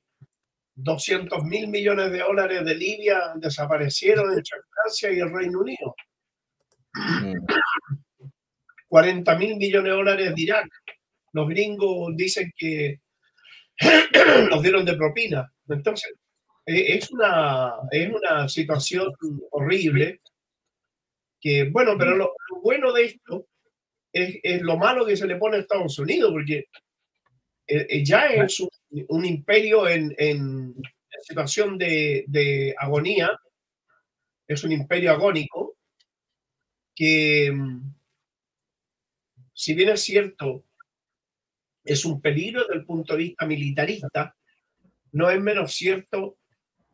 200 0.75 1.45
mil 1.45 1.69
millones 1.69 2.11
de 2.11 2.19
dólares 2.19 2.65
de 2.65 2.75
Libia 2.75 3.33
desaparecieron 3.37 4.33
entre 4.33 4.61
Francia 4.71 5.13
y 5.13 5.21
el 5.21 5.33
Reino 5.33 5.61
Unido. 5.61 5.95
Mm. 6.95 7.37
40 8.89 9.39
mil 9.39 9.57
millones 9.57 9.91
de 9.91 9.97
dólares 9.97 10.35
de 10.35 10.43
Irak. 10.43 10.69
Los 11.33 11.49
gringos 11.49 12.15
dicen 12.15 12.53
que 12.57 13.01
los 14.51 14.63
dieron 14.63 14.85
de 14.85 14.97
propina. 14.97 15.51
Entonces, 15.69 16.13
eh, 16.67 16.97
es 16.97 17.11
una, 17.11 17.73
es 17.91 18.11
una 18.11 18.49
situación 18.49 19.13
horrible. 19.51 20.21
Que, 21.41 21.71
bueno, 21.71 21.97
pero 21.99 22.15
lo, 22.17 22.35
bueno 22.63 22.93
de 22.93 23.07
esto 23.07 23.47
es, 24.13 24.39
es, 24.43 24.63
lo 24.63 24.77
malo 24.77 25.07
que 25.07 25.17
se 25.17 25.27
le 25.27 25.37
pone 25.37 25.57
a 25.57 25.61
Estados 25.61 25.99
Unidos, 25.99 26.31
porque 26.31 26.67
eh, 27.67 27.87
eh, 27.89 28.05
ya 28.05 28.27
es 28.27 28.61
un, 28.61 28.69
un 29.09 29.25
imperio 29.25 29.89
en, 29.89 30.15
en, 30.19 30.75
situación 31.25 31.79
de, 31.79 32.25
de 32.27 32.75
agonía, 32.77 33.31
es 34.47 34.65
un 34.65 34.73
imperio 34.73 35.13
agónico 35.13 35.77
que 36.95 37.53
si 39.55 39.75
bien 39.75 39.91
es 39.91 40.03
cierto, 40.03 40.65
es 41.85 42.05
un 42.05 42.21
peligro 42.21 42.63
desde 42.63 42.75
el 42.75 42.85
punto 42.85 43.13
de 43.13 43.21
vista 43.21 43.47
militarista, 43.47 44.37
no 45.13 45.31
es 45.31 45.41
menos 45.41 45.73
cierto 45.73 46.39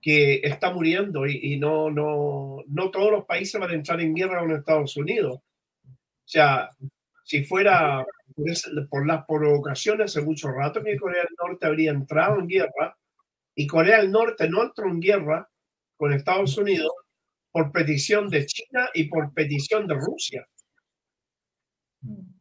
que 0.01 0.41
está 0.43 0.73
muriendo 0.73 1.27
y, 1.27 1.59
no, 1.59 1.91
no, 1.91 2.63
no 2.67 2.91
todos 2.91 3.11
los 3.11 3.25
países 3.25 3.61
van 3.61 3.71
a 3.71 3.75
entrar 3.75 4.01
en 4.01 4.15
guerra 4.15 4.41
con 4.41 4.53
Estados 4.53 4.97
Unidos. 4.97 5.37
O 5.37 6.29
si 7.29 7.45
fuera 7.45 8.07
por, 8.89 9.07
las 9.07 9.27
provocaciones, 9.27 10.17
hace 10.17 10.25
mucho 10.25 10.51
rato 10.51 10.83
que 10.83 10.97
Corea 10.97 11.25
del 11.25 11.37
Norte 11.39 11.67
habría 11.67 11.91
entrado 11.91 12.41
en 12.41 12.49
guerra 12.49 12.97
y 13.55 13.67
Corea 13.67 13.99
del 13.99 14.11
Norte 14.11 14.49
no 14.49 14.63
entró 14.63 14.89
en 14.89 14.99
guerra 14.99 15.47
con 15.99 16.15
Estados 16.15 16.57
Unidos 16.57 16.91
por 17.53 17.71
petición 17.71 18.31
de 18.31 18.47
China 18.47 18.89
y 18.95 19.11
por 19.11 19.35
petición 19.35 19.87
de 19.87 19.97
Rusia. 19.97 20.49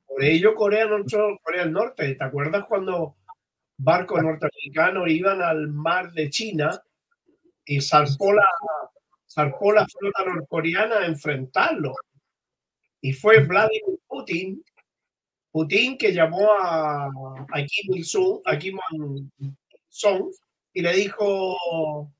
Por 0.06 0.24
ello 0.24 0.56
Corea, 0.56 0.88
Corea 1.44 1.64
del 1.64 1.74
Norte, 1.74 2.16
¿te 2.16 2.24
acuerdas 2.24 2.64
cuando 2.70 3.18
barcos 3.78 4.24
norteamericanos 4.24 5.10
iban 5.10 5.42
al 5.42 5.68
mar 5.68 6.14
de 6.14 6.30
China 6.30 6.82
y 7.66 7.82
zarpó 7.82 8.32
la, 8.32 8.48
zarpó 9.30 9.74
la 9.74 9.86
flota 9.86 10.24
norcoreana 10.24 11.00
a 11.00 11.08
enfrentarlo? 11.08 11.94
Y 13.02 13.12
fue 13.12 13.46
Vladimir 13.46 14.00
Putin, 14.08 14.64
Putin 15.58 15.98
que 15.98 16.14
llamó 16.14 16.54
a, 16.54 17.08
a 17.08 17.64
Kim 17.66 17.96
Il-sung, 17.96 18.42
a 18.46 18.60
Kim 18.60 18.78
Il-sung, 18.92 20.32
y 20.72 20.84
le 20.84 20.94
dijo 20.94 22.14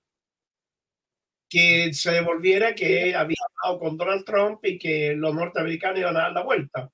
que 1.48 1.94
se 1.94 2.14
devolviera, 2.14 2.74
que 2.74 3.14
había 3.14 3.38
estado 3.48 3.78
con 3.78 3.96
Donald 3.96 4.26
Trump 4.26 4.66
y 4.66 4.80
que 4.80 5.14
los 5.14 5.36
norteamericanos 5.36 6.00
iban 6.00 6.18
a 6.18 6.22
dar 6.22 6.32
la 6.32 6.42
vuelta. 6.42 6.92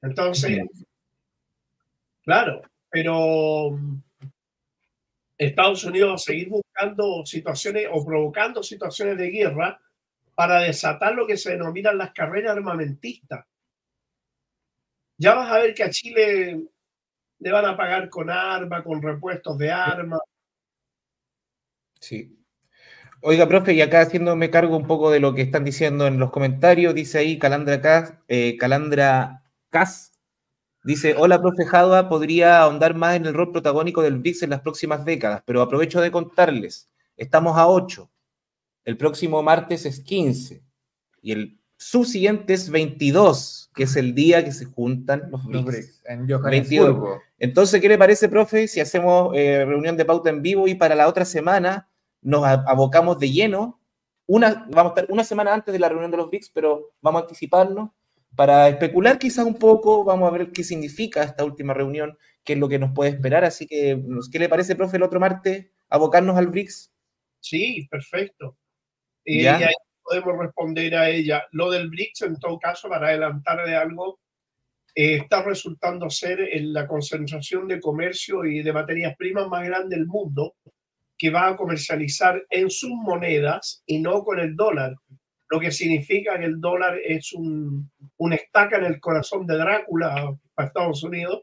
Entonces, 0.00 0.64
claro, 2.24 2.62
pero 2.88 3.78
Estados 5.36 5.84
Unidos 5.84 6.12
va 6.12 6.14
a 6.14 6.18
seguir 6.18 6.48
buscando 6.48 7.26
situaciones 7.26 7.88
o 7.92 8.02
provocando 8.02 8.62
situaciones 8.62 9.18
de 9.18 9.30
guerra 9.30 9.78
para 10.34 10.60
desatar 10.60 11.14
lo 11.14 11.26
que 11.26 11.36
se 11.36 11.50
denominan 11.50 11.98
las 11.98 12.12
carreras 12.12 12.56
armamentistas. 12.56 13.44
Ya 15.22 15.34
vas 15.34 15.52
a 15.52 15.58
ver 15.58 15.72
que 15.72 15.84
a 15.84 15.90
Chile 15.90 16.66
le 17.38 17.52
van 17.52 17.64
a 17.64 17.76
pagar 17.76 18.10
con 18.10 18.28
armas, 18.28 18.82
con 18.82 19.00
repuestos 19.00 19.56
de 19.56 19.70
armas. 19.70 20.20
Sí. 22.00 22.44
Oiga, 23.20 23.46
profe, 23.46 23.72
y 23.72 23.82
acá 23.82 24.00
haciéndome 24.00 24.50
cargo 24.50 24.76
un 24.76 24.88
poco 24.88 25.12
de 25.12 25.20
lo 25.20 25.32
que 25.32 25.42
están 25.42 25.64
diciendo 25.64 26.08
en 26.08 26.18
los 26.18 26.32
comentarios, 26.32 26.92
dice 26.92 27.18
ahí 27.18 27.38
Calandra 27.38 27.80
Cas, 27.80 28.14
eh, 28.26 28.56
Calandra 28.58 29.44
Cas, 29.70 30.12
Dice, 30.84 31.14
hola, 31.16 31.40
profe 31.40 31.64
Jadua, 31.64 32.08
podría 32.08 32.60
ahondar 32.60 32.96
más 32.96 33.14
en 33.14 33.26
el 33.26 33.34
rol 33.34 33.52
protagónico 33.52 34.02
del 34.02 34.18
BRICS 34.18 34.42
en 34.42 34.50
las 34.50 34.62
próximas 34.62 35.04
décadas, 35.04 35.44
pero 35.46 35.62
aprovecho 35.62 36.00
de 36.00 36.10
contarles, 36.10 36.90
estamos 37.16 37.56
a 37.56 37.68
8, 37.68 38.10
el 38.84 38.96
próximo 38.96 39.40
martes 39.44 39.86
es 39.86 40.00
15 40.00 40.64
y 41.22 41.30
el 41.30 41.61
subsiguiente 41.82 42.54
es 42.54 42.70
22, 42.70 43.70
que 43.74 43.82
es 43.82 43.96
el 43.96 44.14
día 44.14 44.44
que 44.44 44.52
se 44.52 44.66
juntan 44.66 45.28
los 45.30 45.44
BRICS. 45.44 46.02
en 46.06 46.28
Entonces, 47.38 47.80
¿qué 47.80 47.88
le 47.88 47.98
parece, 47.98 48.28
profe, 48.28 48.68
si 48.68 48.80
hacemos 48.80 49.32
eh, 49.34 49.64
reunión 49.64 49.96
de 49.96 50.04
pauta 50.04 50.30
en 50.30 50.42
vivo 50.42 50.68
y 50.68 50.76
para 50.76 50.94
la 50.94 51.08
otra 51.08 51.24
semana 51.24 51.90
nos 52.20 52.44
abocamos 52.44 53.18
de 53.18 53.32
lleno? 53.32 53.80
Una, 54.26 54.66
vamos 54.70 54.92
a 54.92 55.00
estar 55.00 55.06
una 55.12 55.24
semana 55.24 55.52
antes 55.52 55.72
de 55.72 55.80
la 55.80 55.88
reunión 55.88 56.12
de 56.12 56.16
los 56.18 56.30
BRICS, 56.30 56.50
pero 56.54 56.92
vamos 57.00 57.20
a 57.20 57.24
anticiparnos 57.24 57.90
para 58.36 58.68
especular 58.68 59.18
quizás 59.18 59.44
un 59.44 59.56
poco, 59.56 60.04
vamos 60.04 60.28
a 60.28 60.32
ver 60.36 60.52
qué 60.52 60.62
significa 60.62 61.24
esta 61.24 61.44
última 61.44 61.74
reunión, 61.74 62.16
qué 62.44 62.52
es 62.52 62.58
lo 62.60 62.68
que 62.68 62.78
nos 62.78 62.92
puede 62.92 63.10
esperar. 63.10 63.44
Así 63.44 63.66
que, 63.66 64.00
¿qué 64.30 64.38
le 64.38 64.48
parece, 64.48 64.76
profe, 64.76 64.98
el 64.98 65.02
otro 65.02 65.18
martes, 65.18 65.66
abocarnos 65.88 66.38
al 66.38 66.46
BRICS? 66.46 66.92
Sí, 67.40 67.88
perfecto. 67.90 68.56
Y 69.24 69.46
ahí 69.46 69.64
podemos 70.02 70.38
responder 70.38 70.94
a 70.96 71.08
ella. 71.08 71.46
Lo 71.52 71.70
del 71.70 71.88
BRICS, 71.88 72.22
en 72.22 72.38
todo 72.38 72.58
caso, 72.58 72.88
para 72.88 73.08
adelantarle 73.08 73.74
algo, 73.74 74.20
eh, 74.94 75.16
está 75.16 75.42
resultando 75.42 76.10
ser 76.10 76.40
en 76.40 76.72
la 76.72 76.86
concentración 76.86 77.66
de 77.68 77.80
comercio 77.80 78.44
y 78.44 78.62
de 78.62 78.72
materias 78.72 79.16
primas 79.16 79.48
más 79.48 79.64
grande 79.64 79.96
del 79.96 80.06
mundo, 80.06 80.54
que 81.16 81.30
va 81.30 81.48
a 81.48 81.56
comercializar 81.56 82.44
en 82.50 82.68
sus 82.70 82.90
monedas 82.90 83.82
y 83.86 84.00
no 84.00 84.22
con 84.24 84.38
el 84.38 84.56
dólar 84.56 84.94
lo 85.52 85.60
que 85.60 85.70
significa 85.70 86.38
que 86.38 86.46
el 86.46 86.62
dólar 86.62 86.98
es 87.04 87.34
un, 87.34 87.90
una 88.16 88.36
estaca 88.36 88.78
en 88.78 88.86
el 88.86 88.98
corazón 88.98 89.46
de 89.46 89.58
Drácula 89.58 90.34
para 90.54 90.68
Estados 90.68 91.04
Unidos. 91.04 91.42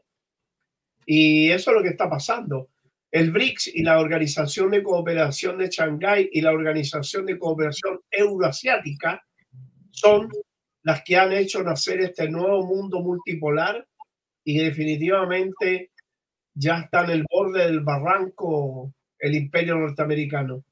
Y 1.06 1.48
eso 1.52 1.70
es 1.70 1.76
lo 1.76 1.82
que 1.84 1.90
está 1.90 2.10
pasando. 2.10 2.70
El 3.10 3.32
BRICS 3.32 3.68
y 3.74 3.82
la 3.82 3.98
Organización 3.98 4.70
de 4.70 4.82
Cooperación 4.82 5.58
de 5.58 5.68
Shanghái 5.68 6.30
y 6.32 6.40
la 6.40 6.52
Organización 6.52 7.26
de 7.26 7.38
Cooperación 7.38 8.00
Euroasiática 8.10 9.24
son 9.90 10.28
las 10.82 11.02
que 11.02 11.16
han 11.16 11.32
hecho 11.32 11.62
nacer 11.62 12.00
este 12.00 12.28
nuevo 12.28 12.64
mundo 12.66 13.00
multipolar 13.00 13.86
y 14.44 14.58
definitivamente 14.58 15.90
ya 16.54 16.80
está 16.80 17.04
en 17.04 17.10
el 17.10 17.24
borde 17.30 17.64
del 17.64 17.80
barranco 17.80 18.92
el 19.18 19.34
imperio 19.34 19.76
norteamericano. 19.76 20.64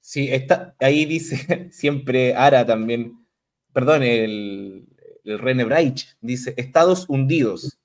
Sí, 0.00 0.28
está, 0.32 0.74
ahí 0.78 1.04
dice 1.04 1.68
siempre 1.72 2.34
Ara 2.34 2.64
también, 2.64 3.26
perdón, 3.72 4.02
el, 4.02 4.86
René 5.24 5.64
Braich, 5.64 6.16
dice 6.20 6.54
Estados 6.56 7.08
hundidos. 7.08 7.78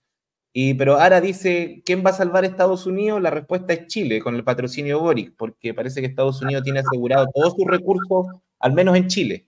Y, 0.53 0.73
pero 0.73 0.97
Ara 0.97 1.21
dice, 1.21 1.81
¿quién 1.85 2.03
va 2.05 2.09
a 2.09 2.13
salvar 2.13 2.43
a 2.43 2.47
Estados 2.47 2.85
Unidos? 2.85 3.21
La 3.21 3.29
respuesta 3.29 3.73
es 3.73 3.87
Chile, 3.87 4.19
con 4.19 4.35
el 4.35 4.43
patrocinio 4.43 4.99
Boric, 4.99 5.33
porque 5.37 5.73
parece 5.73 6.01
que 6.01 6.07
Estados 6.07 6.41
Unidos 6.41 6.63
tiene 6.63 6.79
asegurado 6.79 7.27
todos 7.33 7.53
sus 7.53 7.65
recursos, 7.65 8.27
al 8.59 8.73
menos 8.73 8.97
en 8.97 9.07
Chile. 9.07 9.45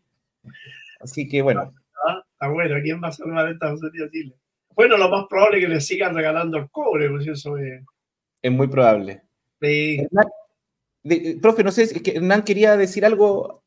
Así 1.01 1.27
que 1.27 1.41
bueno. 1.41 1.73
Ah, 2.07 2.23
está 2.31 2.47
bueno, 2.47 2.75
¿quién 2.81 3.03
va 3.03 3.09
a 3.09 3.11
salvar 3.11 3.47
a 3.47 3.51
Estados 3.51 3.81
Unidos 3.83 4.11
Chile? 4.11 4.33
Bueno, 4.75 4.97
lo 4.97 5.09
más 5.09 5.25
probable 5.29 5.57
es 5.57 5.65
que 5.65 5.73
le 5.73 5.81
sigan 5.81 6.15
regalando 6.15 6.57
el 6.57 6.69
cobre, 6.69 7.09
pues 7.09 7.27
eso 7.27 7.57
es... 7.57 7.83
Es 8.41 8.51
muy 8.51 8.67
probable. 8.67 9.21
Sí 9.61 9.99
profe, 11.41 11.63
no 11.63 11.71
sé, 11.71 11.83
es 11.83 12.01
que 12.01 12.17
Hernán 12.17 12.43
quería 12.43 12.77
decir 12.77 13.05
algo. 13.05 13.63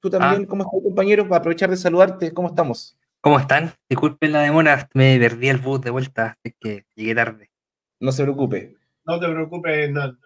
Tú 0.00 0.10
también, 0.10 0.44
ah. 0.44 0.46
¿cómo 0.48 0.62
estás, 0.62 0.80
compañero? 0.82 1.28
Para 1.28 1.38
aprovechar 1.38 1.70
de 1.70 1.76
saludarte, 1.76 2.32
¿cómo 2.32 2.48
estamos? 2.48 2.96
¿Cómo 3.26 3.40
están? 3.40 3.72
Disculpen 3.88 4.30
la 4.30 4.42
demora, 4.42 4.88
me 4.94 5.18
perdí 5.18 5.48
el 5.48 5.58
bus 5.58 5.80
de 5.80 5.90
vuelta, 5.90 6.38
es 6.44 6.54
que 6.60 6.84
llegué 6.94 7.12
tarde. 7.12 7.50
No 7.98 8.12
se 8.12 8.22
preocupe. 8.22 8.76
No 9.04 9.18
te 9.18 9.26
preocupes, 9.26 9.76
Hernán. 9.76 10.20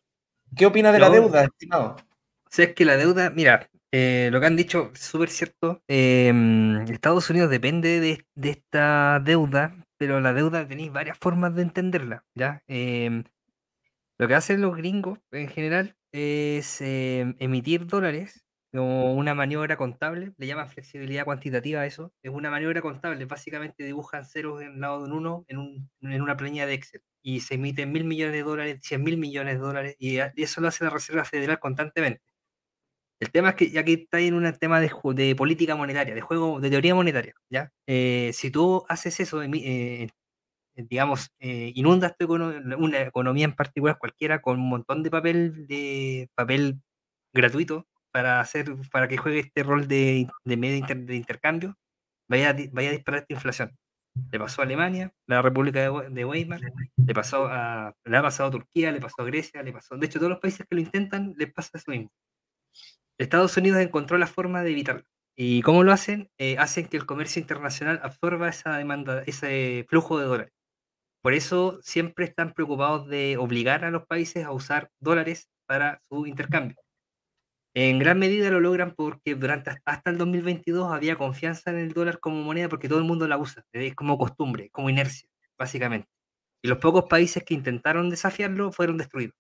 ¿Qué 0.55 0.67
opina 0.67 0.93
de 0.93 0.99
la 0.99 1.09
deuda, 1.09 1.45
estimado? 1.45 1.97
O 1.97 2.49
sea, 2.51 2.67
es 2.67 2.75
que 2.75 2.85
la 2.85 2.99
deuda, 2.99 3.31
mira, 3.31 3.71
eh, 3.91 4.29
lo 4.31 4.39
que 4.39 4.45
han 4.45 4.57
dicho 4.57 4.91
es 4.93 5.01
súper 5.01 5.31
cierto. 5.31 5.83
Em, 5.89 6.83
Estados 6.91 7.31
Unidos 7.31 7.49
depende 7.49 8.01
de, 8.01 8.27
esta 8.51 9.19
deuda, 9.25 9.75
pero 9.97 10.21
la 10.21 10.35
deuda 10.35 10.69
tenéis 10.69 10.93
varias 10.93 11.17
formas 11.17 11.55
de 11.55 11.63
entenderla, 11.63 12.27
¿ya? 12.35 12.63
Em, 12.69 13.25
lo 14.19 14.29
que 14.29 14.35
hacen 14.35 14.61
los 14.61 14.77
gringos 14.77 15.21
en 15.31 15.49
general 15.49 15.97
es 16.13 16.83
em, 16.83 17.35
emitir 17.39 17.87
dólares 17.87 18.45
como 18.73 19.15
una 19.15 19.35
maniobra 19.35 19.77
contable, 19.77 20.33
le 20.39 20.47
llaman 20.47 20.69
flexibilidad 20.69 21.25
cuantitativa 21.25 21.81
a 21.81 21.87
eso, 21.87 22.13
es 22.23 22.31
una 22.31 22.51
maniobra 22.51 22.81
contable, 22.83 23.25
básicamente 23.25 23.85
dibujan 23.85 24.25
ceros 24.25 24.63
en 24.63 24.81
lado 24.81 25.01
de 25.01 25.11
un 25.11 25.13
1 25.19 25.45
en, 25.49 25.91
en 26.03 26.23
una 26.23 26.37
planilla 26.37 26.67
de 26.67 26.75
Excel 26.75 27.03
y 27.23 27.41
se 27.41 27.55
emiten 27.55 27.93
mil 27.93 28.05
millones 28.05 28.35
de 28.35 28.43
dólares, 28.43 28.81
cien 28.83 29.03
mil 29.05 29.19
millones 29.19 29.55
de 29.55 29.61
dólares 29.61 29.97
y, 29.99 30.19
eso 30.37 30.61
lo 30.61 30.69
hace 30.69 30.85
la 30.85 30.91
Reserva 30.91 31.25
Federal 31.25 31.59
constantemente. 31.59 32.23
El 33.21 33.31
tema 33.31 33.51
es 33.51 33.55
que 33.57 33.79
aquí 33.79 33.93
está 33.95 34.19
en 34.19 34.35
un 34.35 34.51
tema 34.55 34.81
de, 34.81 34.91
de, 35.15 35.37
política 35.37 35.77
monetaria, 35.77 36.15
de 36.15 36.21
juego, 36.23 36.59
de 36.59 36.71
teoría 36.71 36.95
monetaria, 36.95 37.35
¿ya? 37.51 37.71
Eh, 37.87 38.31
si 38.33 38.51
tú 38.51 38.85
haces 38.89 39.21
eso, 39.21 39.43
eh, 39.43 39.51
eh, 39.53 40.09
digamos, 40.77 41.31
eh, 41.41 41.73
inundas 41.75 42.15
una 42.79 43.03
economía 43.03 43.45
en 43.45 43.55
particular 43.55 43.99
cualquiera 43.99 44.41
con 44.41 44.59
un 44.61 44.69
montón 44.69 45.03
de 45.03 45.11
papel 45.11 45.67
de 45.67 46.31
papel 46.35 46.81
gratuito 47.33 47.87
para 48.13 48.41
hacer 48.41 48.75
para 48.91 49.09
que 49.09 49.17
juegue 49.17 49.41
este 49.41 49.63
rol 49.63 49.89
de, 49.89 50.29
de 50.45 50.57
medio 50.57 50.87
de 50.87 51.17
intercambio, 51.17 51.77
vaya, 52.29 52.55
vaya 52.73 52.91
a 52.91 52.93
disparar 52.93 53.21
esta 53.23 53.35
inflación. 53.35 53.77
Le 54.33 54.39
pasó 54.39 54.63
a 54.63 54.65
Alemania, 54.65 55.13
la 55.27 55.41
República 55.43 55.81
de, 55.81 56.25
Weimar, 56.25 56.61
le 56.97 57.15
pasó 57.15 57.47
a 57.47 57.95
le 58.05 58.17
ha 58.17 58.23
pasado 58.23 58.49
a 58.49 58.53
Turquía, 58.53 58.93
le 58.93 59.01
pasó 59.01 59.23
a 59.23 59.25
Grecia, 59.25 59.63
le 59.63 59.73
pasó, 59.73 59.97
de 59.97 60.07
hecho 60.07 60.19
todos 60.19 60.31
los 60.31 60.41
países 60.41 60.67
que 60.69 60.75
lo 60.75 60.81
intentan 60.81 61.35
les 61.37 61.53
pasa 61.53 61.79
eso 61.79 61.91
mismo. 61.91 62.11
Estados 63.19 63.57
Unidos 63.57 63.81
encontró 63.81 64.19
la 64.19 64.27
forma 64.27 64.63
de 64.63 64.71
evitarlo. 64.73 65.05
¿Y 65.37 65.63
cómo 65.63 65.85
lo 65.85 65.93
hacen? 65.93 66.29
Eh, 66.39 66.57
hacen 66.59 66.87
que 66.87 66.97
el 66.97 67.07
comercio 67.07 67.41
internacional 67.41 68.01
absorba 68.03 68.49
esa 68.49 68.77
demanda, 68.77 69.23
ese 69.27 69.87
flujo 69.89 70.19
de 70.19 70.27
dólares. 70.27 70.53
Por 71.23 71.35
eso 71.35 71.79
siempre 71.83 72.25
están 72.25 72.53
preocupados 72.53 73.09
de 73.09 73.37
obligar 73.39 73.85
a 73.85 73.91
los 73.91 74.07
países 74.07 74.45
a 74.45 74.53
usar 74.53 74.91
dólares 75.01 75.49
para 75.67 76.01
su 76.09 76.27
intercambio. 76.27 76.77
En 77.75 77.99
gran 78.01 78.19
medida 78.19 78.51
lo 78.51 78.61
logran 78.61 78.95
porque 78.97 79.35
durante 79.37 79.71
hasta 79.85 80.11
el 80.11 80.19
2022 80.19 80.93
había 80.93 81.17
confianza 81.17 81.71
en 81.71 81.79
el 81.79 81.93
dólar 81.93 82.19
como 82.19 82.43
moneda 82.43 82.69
porque 82.69 82.89
todo 82.89 82.99
el 82.99 83.05
mundo 83.05 83.29
la 83.29 83.39
usa, 83.39 83.63
es 83.73 83.95
como 83.95 84.19
costumbre, 84.19 84.71
como 84.71 84.91
inercia, 84.91 85.29
básicamente. 85.59 86.09
Y 86.63 86.69
los 86.69 86.79
pocos 86.79 87.05
países 87.09 87.45
que 87.45 87.55
intentaron 87.55 88.11
desafiarlo 88.11 88.73
fueron 88.73 88.99
destruidos. 88.99 89.35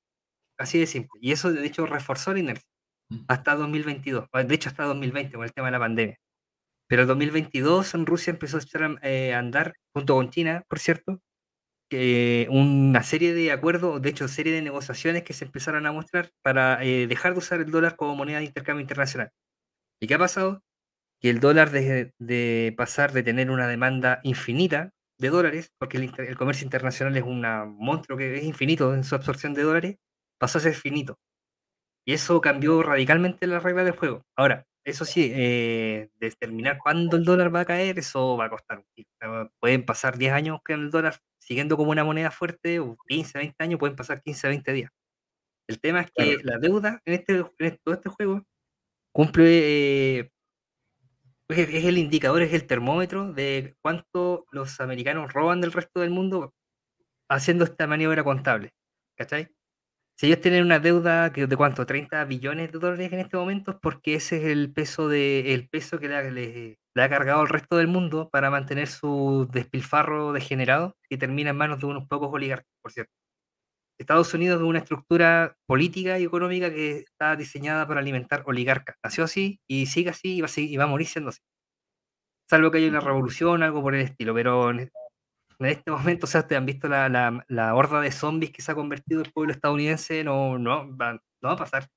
Así 0.58 0.78
de 0.78 0.86
simple. 0.86 1.18
Y 1.22 1.32
eso, 1.32 1.52
de 1.52 1.66
hecho, 1.66 1.86
reforzó 1.86 2.32
la 2.32 2.40
inercia 2.40 2.68
mm. 3.10 3.24
hasta 3.28 3.56
2022. 3.56 4.26
De 4.46 4.54
hecho, 4.54 4.68
hasta 4.70 4.84
2020 4.84 5.34
con 5.36 5.44
el 5.44 5.52
tema 5.52 5.68
de 5.68 5.72
la 5.72 5.78
pandemia. 5.80 6.16
Pero 6.88 7.02
en 7.02 7.08
2022 7.08 7.94
en 7.94 8.06
Rusia 8.06 8.32
empezó 8.32 8.58
a 8.58 8.60
echar 8.60 8.82
a 8.84 8.98
eh, 9.02 9.34
andar, 9.34 9.74
junto 9.94 10.14
con 10.16 10.30
China, 10.30 10.64
por 10.68 10.78
cierto, 10.80 11.20
una 12.50 13.02
serie 13.02 13.34
de 13.34 13.52
acuerdos, 13.52 14.00
de 14.00 14.10
hecho, 14.10 14.28
serie 14.28 14.52
de 14.52 14.62
negociaciones 14.62 15.22
que 15.24 15.32
se 15.32 15.44
empezaron 15.44 15.86
a 15.86 15.92
mostrar 15.92 16.30
para 16.42 16.82
eh, 16.84 17.06
dejar 17.06 17.32
de 17.32 17.38
usar 17.38 17.60
el 17.60 17.70
dólar 17.70 17.96
como 17.96 18.16
moneda 18.16 18.38
de 18.38 18.44
intercambio 18.44 18.82
internacional. 18.82 19.30
¿Y 20.00 20.06
qué 20.06 20.14
ha 20.14 20.18
pasado? 20.18 20.62
Que 21.20 21.30
el 21.30 21.40
dólar, 21.40 21.70
de, 21.70 22.12
de 22.18 22.74
pasar 22.76 23.12
de 23.12 23.22
tener 23.22 23.50
una 23.50 23.68
demanda 23.68 24.20
infinita 24.24 24.90
de 25.18 25.30
dólares, 25.30 25.72
porque 25.78 25.98
el, 25.98 26.36
comercio 26.36 26.64
internacional 26.64 27.16
es 27.16 27.24
un 27.24 27.42
monstruo 27.78 28.16
que 28.18 28.38
es 28.38 28.44
infinito 28.44 28.94
en 28.94 29.04
su 29.04 29.14
absorción 29.14 29.54
de 29.54 29.62
dólares, 29.62 29.96
pasó 30.38 30.58
a 30.58 30.62
ser 30.62 30.74
finito. 30.74 31.18
Y 32.06 32.14
eso 32.14 32.40
cambió 32.40 32.82
radicalmente 32.82 33.46
la 33.46 33.60
regla 33.60 33.84
del 33.84 33.96
juego. 33.96 34.22
Ahora, 34.36 34.66
eso 34.84 35.04
sí, 35.04 35.30
eh, 35.34 36.10
determinar 36.18 36.78
cuándo 36.78 37.16
el 37.16 37.24
dólar 37.24 37.54
va 37.54 37.60
a 37.60 37.64
caer, 37.64 37.98
eso 37.98 38.36
va 38.36 38.46
a 38.46 38.50
costar. 38.50 38.84
Pueden 39.60 39.84
pasar 39.84 40.18
10 40.18 40.32
años 40.32 40.60
con 40.64 40.80
el 40.80 40.90
dólar 40.90 41.20
siguiendo 41.38 41.76
como 41.76 41.90
una 41.90 42.04
moneda 42.04 42.30
fuerte, 42.30 42.80
o 42.80 42.96
15, 43.08 43.38
20 43.38 43.64
años, 43.64 43.78
pueden 43.78 43.96
pasar 43.96 44.22
15, 44.22 44.48
20 44.48 44.72
días. 44.72 44.90
El 45.68 45.80
tema 45.80 46.00
es 46.00 46.10
que 46.12 46.38
la 46.42 46.58
deuda 46.58 47.00
en, 47.04 47.14
este, 47.14 47.44
en 47.58 47.78
todo 47.84 47.94
este 47.94 48.08
juego 48.08 48.44
cumple, 49.12 50.18
eh, 50.18 50.30
es, 51.48 51.84
el 51.84 51.98
indicador, 51.98 52.42
es 52.42 52.52
el 52.52 52.66
termómetro 52.66 53.32
de 53.32 53.76
cuánto 53.82 54.46
los 54.52 54.80
americanos 54.80 55.32
roban 55.32 55.60
del 55.60 55.72
resto 55.72 56.00
del 56.00 56.10
mundo 56.10 56.54
haciendo 57.28 57.64
esta 57.64 57.86
maniobra 57.86 58.24
contable. 58.24 58.72
¿Cachai? 59.16 59.48
Si 60.20 60.26
ellos 60.26 60.42
tienen 60.42 60.66
una 60.66 60.80
deuda 60.80 61.32
que 61.32 61.46
de 61.46 61.56
cuánto, 61.56 61.86
30 61.86 62.22
billones 62.26 62.70
de 62.70 62.78
dólares 62.78 63.10
en 63.10 63.20
este 63.20 63.38
momento, 63.38 63.70
es 63.70 63.78
porque 63.80 64.16
ese 64.16 64.36
es 64.36 64.44
el 64.48 64.70
peso 64.70 65.08
de 65.08 65.54
el 65.54 65.66
peso 65.70 65.98
que 65.98 66.08
le, 66.08 66.78
ha 67.02 67.08
cargado 67.08 67.40
al 67.40 67.48
resto 67.48 67.78
del 67.78 67.88
mundo 67.88 68.28
para 68.30 68.50
mantener 68.50 68.86
su 68.88 69.48
despilfarro 69.50 70.34
degenerado 70.34 70.94
y 71.08 71.16
termina 71.16 71.48
en 71.48 71.56
manos 71.56 71.80
de 71.80 71.86
unos 71.86 72.06
pocos 72.06 72.28
oligarcas, 72.34 72.70
por 72.82 72.92
cierto. 72.92 73.10
Estados 73.98 74.34
Unidos 74.34 74.60
es 74.60 74.66
una 74.66 74.80
estructura 74.80 75.56
política 75.66 76.18
y 76.18 76.24
económica 76.24 76.68
que 76.68 76.98
está 76.98 77.34
diseñada 77.34 77.88
para 77.88 78.00
alimentar 78.00 78.42
oligarcas. 78.44 78.96
Nació 79.02 79.24
así 79.24 79.58
y 79.66 79.86
sigue 79.86 80.10
así 80.10 80.36
y 80.36 80.40
va 80.42 80.46
a, 80.46 80.48
seguir, 80.48 80.70
y 80.70 80.76
va 80.76 80.84
a 80.84 80.88
morir 80.88 81.06
siendo 81.06 81.30
así. 81.30 81.40
Salvo 82.46 82.70
que 82.70 82.76
haya 82.76 82.88
una 82.88 83.00
revolución, 83.00 83.62
algo 83.62 83.80
por 83.80 83.94
el 83.94 84.02
estilo, 84.02 84.34
pero 84.34 84.70
en 85.66 85.72
este 85.72 85.90
momento, 85.90 86.26
o 86.26 86.28
sea, 86.28 86.40
ustedes 86.40 86.58
han 86.58 86.66
visto 86.66 86.88
la, 86.88 87.74
horda 87.74 88.00
de 88.00 88.12
zombies 88.12 88.52
que 88.52 88.62
se 88.62 88.72
ha 88.72 88.74
convertido 88.74 89.22
el 89.22 89.32
pueblo 89.32 89.52
estadounidense, 89.52 90.24
no, 90.24 90.58
no, 90.58 90.96
va, 90.96 91.14
no 91.14 91.48
va 91.48 91.52
a 91.52 91.56
pasar. 91.56 91.88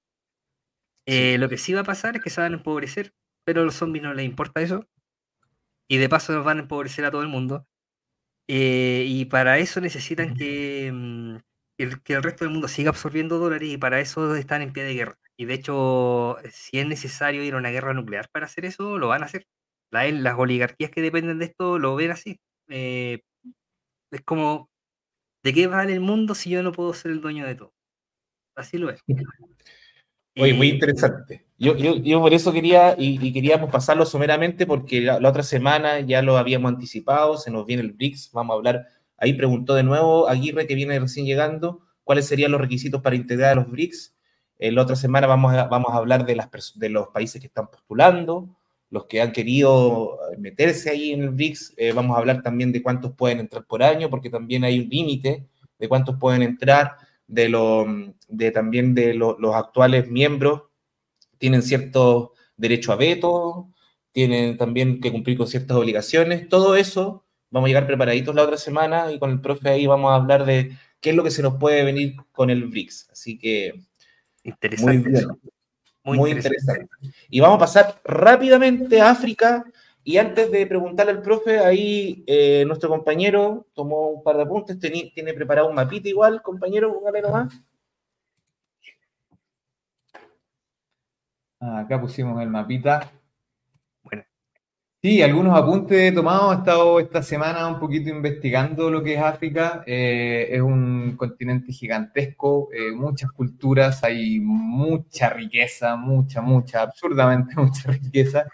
Eh, 1.06 1.38
lo 1.38 1.50
que 1.50 1.58
sí 1.58 1.74
va 1.74 1.82
a 1.82 1.86
pasar 1.86 2.16
es 2.16 2.22
que 2.24 2.30
se 2.30 2.42
van 2.42 2.54
a 2.54 2.58
empobrecer, 2.58 3.14
pero 3.46 3.62
a 3.62 3.66
los 3.66 3.76
zombies 3.76 4.04
no 4.04 4.14
les 4.14 4.26
importa 4.26 4.62
eso. 4.62 4.88
Y 5.88 5.98
de 5.98 6.10
paso 6.10 6.34
nos 6.34 6.46
van 6.46 6.58
a 6.58 6.62
empobrecer 6.62 7.06
a 7.06 7.12
todo 7.12 7.22
el 7.22 7.28
mundo. 7.28 7.68
Eh, 8.48 9.06
y 9.08 9.26
para 9.26 9.58
eso 9.60 9.80
necesitan 9.82 10.36
que, 10.36 10.92
mm, 10.94 11.38
el, 11.78 12.02
que 12.04 12.14
el 12.14 12.24
resto 12.24 12.46
del 12.46 12.54
mundo 12.54 12.68
siga 12.68 12.90
absorbiendo 12.90 13.40
dólares 13.40 13.70
y 13.70 13.78
para 13.78 14.00
eso 14.00 14.36
están 14.36 14.62
en 14.62 14.74
pie 14.74 14.84
de 14.84 14.94
guerra. 14.94 15.20
Y 15.38 15.46
de 15.46 15.54
hecho, 15.56 16.38
si 16.52 16.80
es 16.80 16.88
necesario 16.88 17.44
ir 17.44 17.54
a 17.56 17.58
una 17.58 17.72
guerra 17.72 17.94
nuclear 17.94 18.30
para 18.32 18.46
hacer 18.46 18.66
eso, 18.66 18.98
lo 18.98 19.08
van 19.08 19.24
a 19.24 19.26
hacer. 19.26 19.48
las 19.92 20.38
oligarquías 20.38 20.92
que 20.92 21.02
dependen 21.02 21.40
de 21.40 21.46
esto 21.46 21.80
lo 21.80 21.96
ven 21.96 22.12
así. 22.12 22.40
Eh, 22.70 23.22
es 24.14 24.22
como, 24.22 24.70
¿de 25.44 25.54
qué 25.54 25.68
vale 25.68 25.94
el 25.94 26.00
mundo 26.00 26.36
si 26.36 26.50
yo 26.50 26.64
no 26.64 26.72
puedo 26.72 26.94
ser 26.94 27.12
el 27.12 27.22
dueño 27.22 27.46
de 27.46 27.56
todo? 27.56 27.74
Así 28.56 28.78
lo 28.78 28.90
es. 28.90 29.02
Oye, 30.36 30.54
muy 30.54 30.70
interesante. 30.70 31.46
Yo, 31.58 31.76
yo, 31.76 32.20
por 32.20 32.34
eso 32.34 32.52
quería, 32.52 32.96
y, 32.98 33.32
queríamos 33.32 33.72
pasarlo 33.72 34.06
someramente, 34.06 34.66
porque 34.66 35.02
la, 35.02 35.18
otra 35.18 35.44
semana 35.44 36.00
ya 36.02 36.22
lo 36.22 36.38
habíamos 36.38 36.70
anticipado, 36.70 37.38
se 37.38 37.52
nos 37.52 37.66
viene 37.66 37.84
el 37.84 37.94
BRICS, 37.94 38.32
vamos 38.34 38.54
a 38.54 38.58
hablar, 38.58 38.88
ahí 39.18 39.34
preguntó 39.34 39.76
de 39.76 39.84
nuevo 39.84 40.28
Aguirre, 40.28 40.68
que 40.68 40.76
viene 40.76 41.00
recién 41.00 41.26
llegando, 41.26 41.82
cuáles 42.04 42.28
serían 42.28 42.52
los 42.52 42.60
requisitos 42.60 43.02
para 43.02 43.16
integrar 43.16 43.52
a 43.52 43.56
los 43.56 43.72
BRICS. 43.72 44.16
la 44.60 44.82
otra 44.82 44.96
semana 44.96 45.28
vamos 45.28 45.54
a, 45.54 45.66
vamos 45.66 45.94
a 45.94 45.98
hablar 45.98 46.26
de, 46.26 46.36
las, 46.36 46.50
de 46.76 46.90
los 46.90 47.10
países 47.10 47.40
que 47.40 47.48
están 47.48 47.68
postulando, 47.68 48.58
los 48.94 49.08
que 49.08 49.22
han 49.22 49.32
querido 49.32 50.20
meterse 50.38 50.92
ahí 50.92 51.14
en 51.14 51.24
el 51.24 51.30
BRICS, 51.32 51.74
eh, 51.78 51.94
vamos 51.94 52.16
a 52.16 52.20
hablar 52.20 52.44
también 52.44 52.72
de 52.72 52.84
cuántos 52.84 53.14
pueden 53.14 53.40
entrar 53.40 53.66
por 53.66 53.82
año, 53.82 54.08
porque 54.08 54.30
también 54.30 54.64
hay 54.64 54.80
un 54.80 54.88
límite 54.88 55.48
de 55.80 55.90
cuántos 55.90 56.20
pueden 56.20 56.44
entrar, 56.44 56.98
de, 57.26 57.50
lo, 57.50 57.88
de 58.28 58.52
también 58.52 58.94
de 58.94 59.16
los 59.16 59.56
actuales 59.56 60.08
miembros, 60.12 60.62
tienen 61.40 61.64
cierto 61.64 62.34
derecho 62.56 62.94
a 62.94 62.96
veto, 62.96 63.68
tienen 64.12 64.58
también 64.58 65.02
que 65.02 65.12
cumplir 65.12 65.40
con 65.40 65.48
ciertas 65.48 65.76
obligaciones, 65.76 66.48
todo 66.48 66.76
eso 66.76 67.26
vamos 67.50 67.66
a 67.66 67.70
llegar 67.70 67.88
preparaditos 67.88 68.36
la 68.36 68.44
otra 68.44 68.58
semana 68.58 69.12
y 69.12 69.18
con 69.18 69.32
el 69.32 69.42
profe 69.42 69.70
ahí 69.70 69.88
vamos 69.88 70.12
a 70.12 70.16
hablar 70.18 70.46
de 70.46 70.78
qué 71.02 71.10
es 71.10 71.16
lo 71.16 71.24
que 71.24 71.32
se 71.32 71.42
nos 71.42 71.56
puede 71.56 71.84
venir 71.84 72.16
con 72.32 72.52
el 72.52 72.66
BRICS. 72.66 73.10
Así 73.12 73.40
que... 73.40 73.74
Interesante. 74.44 75.10
Muy 75.10 75.12
bien. 75.12 75.53
Muy, 76.04 76.32
interesante. 76.32 76.90
Y 77.30 77.40
vamos 77.40 77.58
a 77.58 77.60
pasar 77.60 78.02
rápidamente 78.04 79.00
a 79.00 79.12
África. 79.12 79.66
Y 80.04 80.18
antes 80.18 80.52
de 80.52 80.68
preguntarle 80.68 81.14
al 81.14 81.22
profe, 81.22 81.60
ahí 81.60 82.24
eh, 82.28 82.66
nuestro 82.68 82.90
compañero 82.90 83.68
tomó 83.74 84.10
un 84.10 84.24
par 84.24 84.36
de 84.36 84.44
apuntes, 84.44 84.78
tiene, 84.78 85.34
preparado 85.34 85.70
un 85.70 85.76
mapita 85.76 86.10
igual, 86.10 86.42
compañero, 86.42 86.94
póngale 86.94 87.22
nomás. 87.22 87.54
Ah, 91.62 91.80
acá 91.80 92.02
pusimos 92.02 92.42
el 92.42 92.50
mapita. 92.50 93.10
Sí, 95.06 95.22
algunos 95.22 95.58
apuntes 95.58 96.14
tomados. 96.16 96.56
He 96.56 96.58
estado 96.60 97.00
esta 97.02 97.22
semana 97.22 97.68
un 97.68 97.78
poquito 97.78 98.10
investigando 98.10 98.90
lo 98.90 99.04
que 99.04 99.16
es 99.16 99.20
África. 99.22 99.84
Eh, 99.86 100.48
es 100.50 100.62
un 100.62 101.16
continente 101.18 101.74
gigantesco, 101.74 102.70
eh, 102.72 102.94
muchas 102.94 103.30
culturas, 103.34 104.02
hay 104.04 104.40
mucha 104.40 105.30
riqueza, 105.30 105.98
mucha, 105.98 106.42
mucha, 106.42 106.84
absurdamente 106.84 107.54
mucha 107.58 107.92
riqueza. 107.92 108.46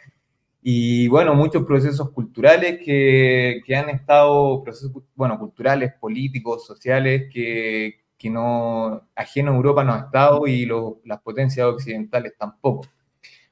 Y 0.61 1.07
bueno, 1.09 1.35
muchos 1.35 1.65
procesos 1.65 2.11
culturales 2.11 2.79
que, 2.85 3.61
que 3.65 3.75
han 3.75 3.89
estado, 3.89 4.63
procesos, 4.63 5.03
bueno, 5.15 5.39
culturales, 5.39 5.93
políticos, 5.99 6.65
sociales, 6.65 7.29
que, 7.33 8.01
que 8.17 8.29
no, 8.31 9.07
ajeno 9.15 9.51
a 9.53 9.55
Europa 9.55 9.83
no 9.83 9.93
ha 9.95 9.99
estado 9.99 10.47
y 10.47 10.65
las 11.05 11.21
potencias 11.21 11.67
occidentales 11.67 12.33
tampoco. 12.37 12.87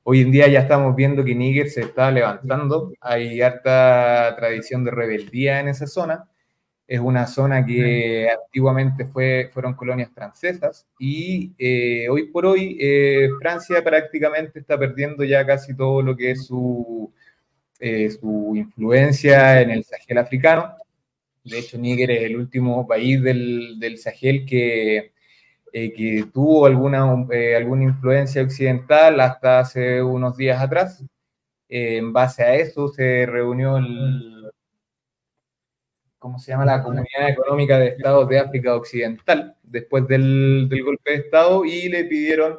Hoy 0.10 0.22
en 0.22 0.32
día 0.32 0.48
ya 0.48 0.62
estamos 0.62 0.96
viendo 0.96 1.26
que 1.26 1.36
Níger 1.36 1.70
se 1.70 1.82
está 1.82 2.10
levantando, 2.12 2.94
hay 3.02 3.42
harta 3.42 4.34
tradición 4.38 4.86
de 4.86 4.92
rebeldía 4.92 5.60
en 5.60 5.68
esa 5.68 5.86
zona. 5.86 6.30
Es 6.88 7.02
una 7.02 7.28
zona 7.28 7.66
que 7.66 8.30
antiguamente 8.30 9.04
fue, 9.04 9.50
fueron 9.52 9.74
colonias 9.74 10.10
francesas 10.14 10.88
y 10.98 11.52
eh, 11.58 12.08
hoy 12.08 12.32
por 12.32 12.46
hoy 12.46 12.78
eh, 12.80 13.28
Francia 13.42 13.84
prácticamente 13.84 14.60
está 14.60 14.80
perdiendo 14.80 15.26
ya 15.26 15.46
casi 15.46 15.76
todo 15.76 16.02
lo 16.02 16.16
que 16.16 16.32
es 16.32 16.46
su, 16.46 17.12
eh, 17.78 18.10
su 18.10 18.54
influencia 18.56 19.60
en 19.60 19.72
el 19.72 19.84
Sahel 19.84 20.20
africano. 20.20 20.74
De 21.44 21.60
hecho, 21.60 21.78
Níger 21.78 22.12
es 22.12 22.24
el 22.24 22.38
último 22.38 22.88
país 22.88 23.22
del, 23.22 23.78
del 23.78 23.98
Sahel 23.98 24.46
que, 24.46 25.12
eh, 25.80 25.94
que 25.94 26.26
tuvo 26.34 26.66
alguna, 26.66 27.28
eh, 27.32 27.56
alguna 27.56 27.84
influencia 27.84 28.42
occidental 28.42 29.20
hasta 29.20 29.60
hace 29.60 30.02
unos 30.02 30.36
días 30.36 30.60
atrás. 30.60 31.04
Eh, 31.70 31.98
en 31.98 32.14
base 32.14 32.44
a 32.44 32.56
eso 32.56 32.88
se 32.88 33.28
reunió 33.28 33.78
el, 33.78 34.50
¿cómo 36.18 36.40
se 36.40 36.52
llama? 36.52 36.66
La 36.66 36.82
Comunidad 36.82 37.30
Económica 37.30 37.78
de 37.78 37.90
Estados 37.90 38.28
de 38.28 38.40
África 38.40 38.76
Occidental, 38.76 39.56
después 39.62 40.08
del, 40.08 40.68
del 40.68 40.84
golpe 40.84 41.12
de 41.12 41.18
Estado, 41.18 41.64
y 41.64 41.90
le 41.90 42.06
pidieron, 42.06 42.58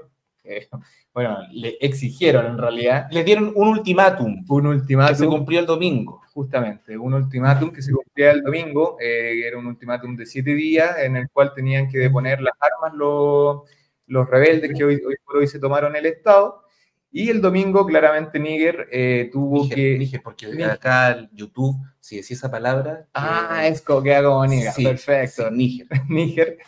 bueno, 1.14 1.38
le 1.52 1.76
exigieron 1.80 2.46
en 2.46 2.58
realidad. 2.58 3.08
Le 3.10 3.24
dieron 3.24 3.52
un 3.54 3.68
ultimátum. 3.68 4.44
Un 4.48 4.66
ultimátum. 4.66 5.12
Que 5.12 5.18
se 5.18 5.26
cumplió 5.26 5.60
el 5.60 5.66
domingo. 5.66 6.22
Justamente, 6.32 6.96
un 6.96 7.14
ultimátum 7.14 7.72
que 7.72 7.82
se 7.82 7.92
cumplía 7.92 8.30
el 8.30 8.42
domingo, 8.42 8.96
eh, 9.00 9.42
era 9.44 9.58
un 9.58 9.66
ultimátum 9.66 10.14
de 10.14 10.24
siete 10.24 10.54
días 10.54 10.98
en 11.00 11.16
el 11.16 11.28
cual 11.30 11.52
tenían 11.52 11.88
que 11.88 11.98
deponer 11.98 12.40
las 12.40 12.54
armas 12.60 12.96
los, 12.96 13.62
los 14.06 14.30
rebeldes 14.30 14.72
que 14.76 14.84
hoy, 14.84 15.02
hoy, 15.04 15.16
por 15.24 15.38
hoy 15.38 15.48
se 15.48 15.58
tomaron 15.58 15.96
el 15.96 16.06
Estado. 16.06 16.62
Y 17.10 17.30
el 17.30 17.40
domingo, 17.40 17.86
claramente, 17.86 18.38
Níger 18.38 18.86
eh, 18.92 19.30
tuvo 19.32 19.68
que. 19.68 19.98
Níger, 19.98 20.22
porque 20.22 20.46
acá 20.64 21.10
en 21.12 21.30
YouTube, 21.32 21.76
si 21.98 22.18
decía 22.18 22.36
esa 22.36 22.50
palabra. 22.50 23.08
Ah, 23.14 23.66
es 23.66 23.80
como, 23.80 24.02
queda 24.02 24.22
como 24.22 24.46
Níger. 24.46 24.74
Perfecto. 24.76 25.50
Níger. 25.50 25.88
Níger 26.08 26.58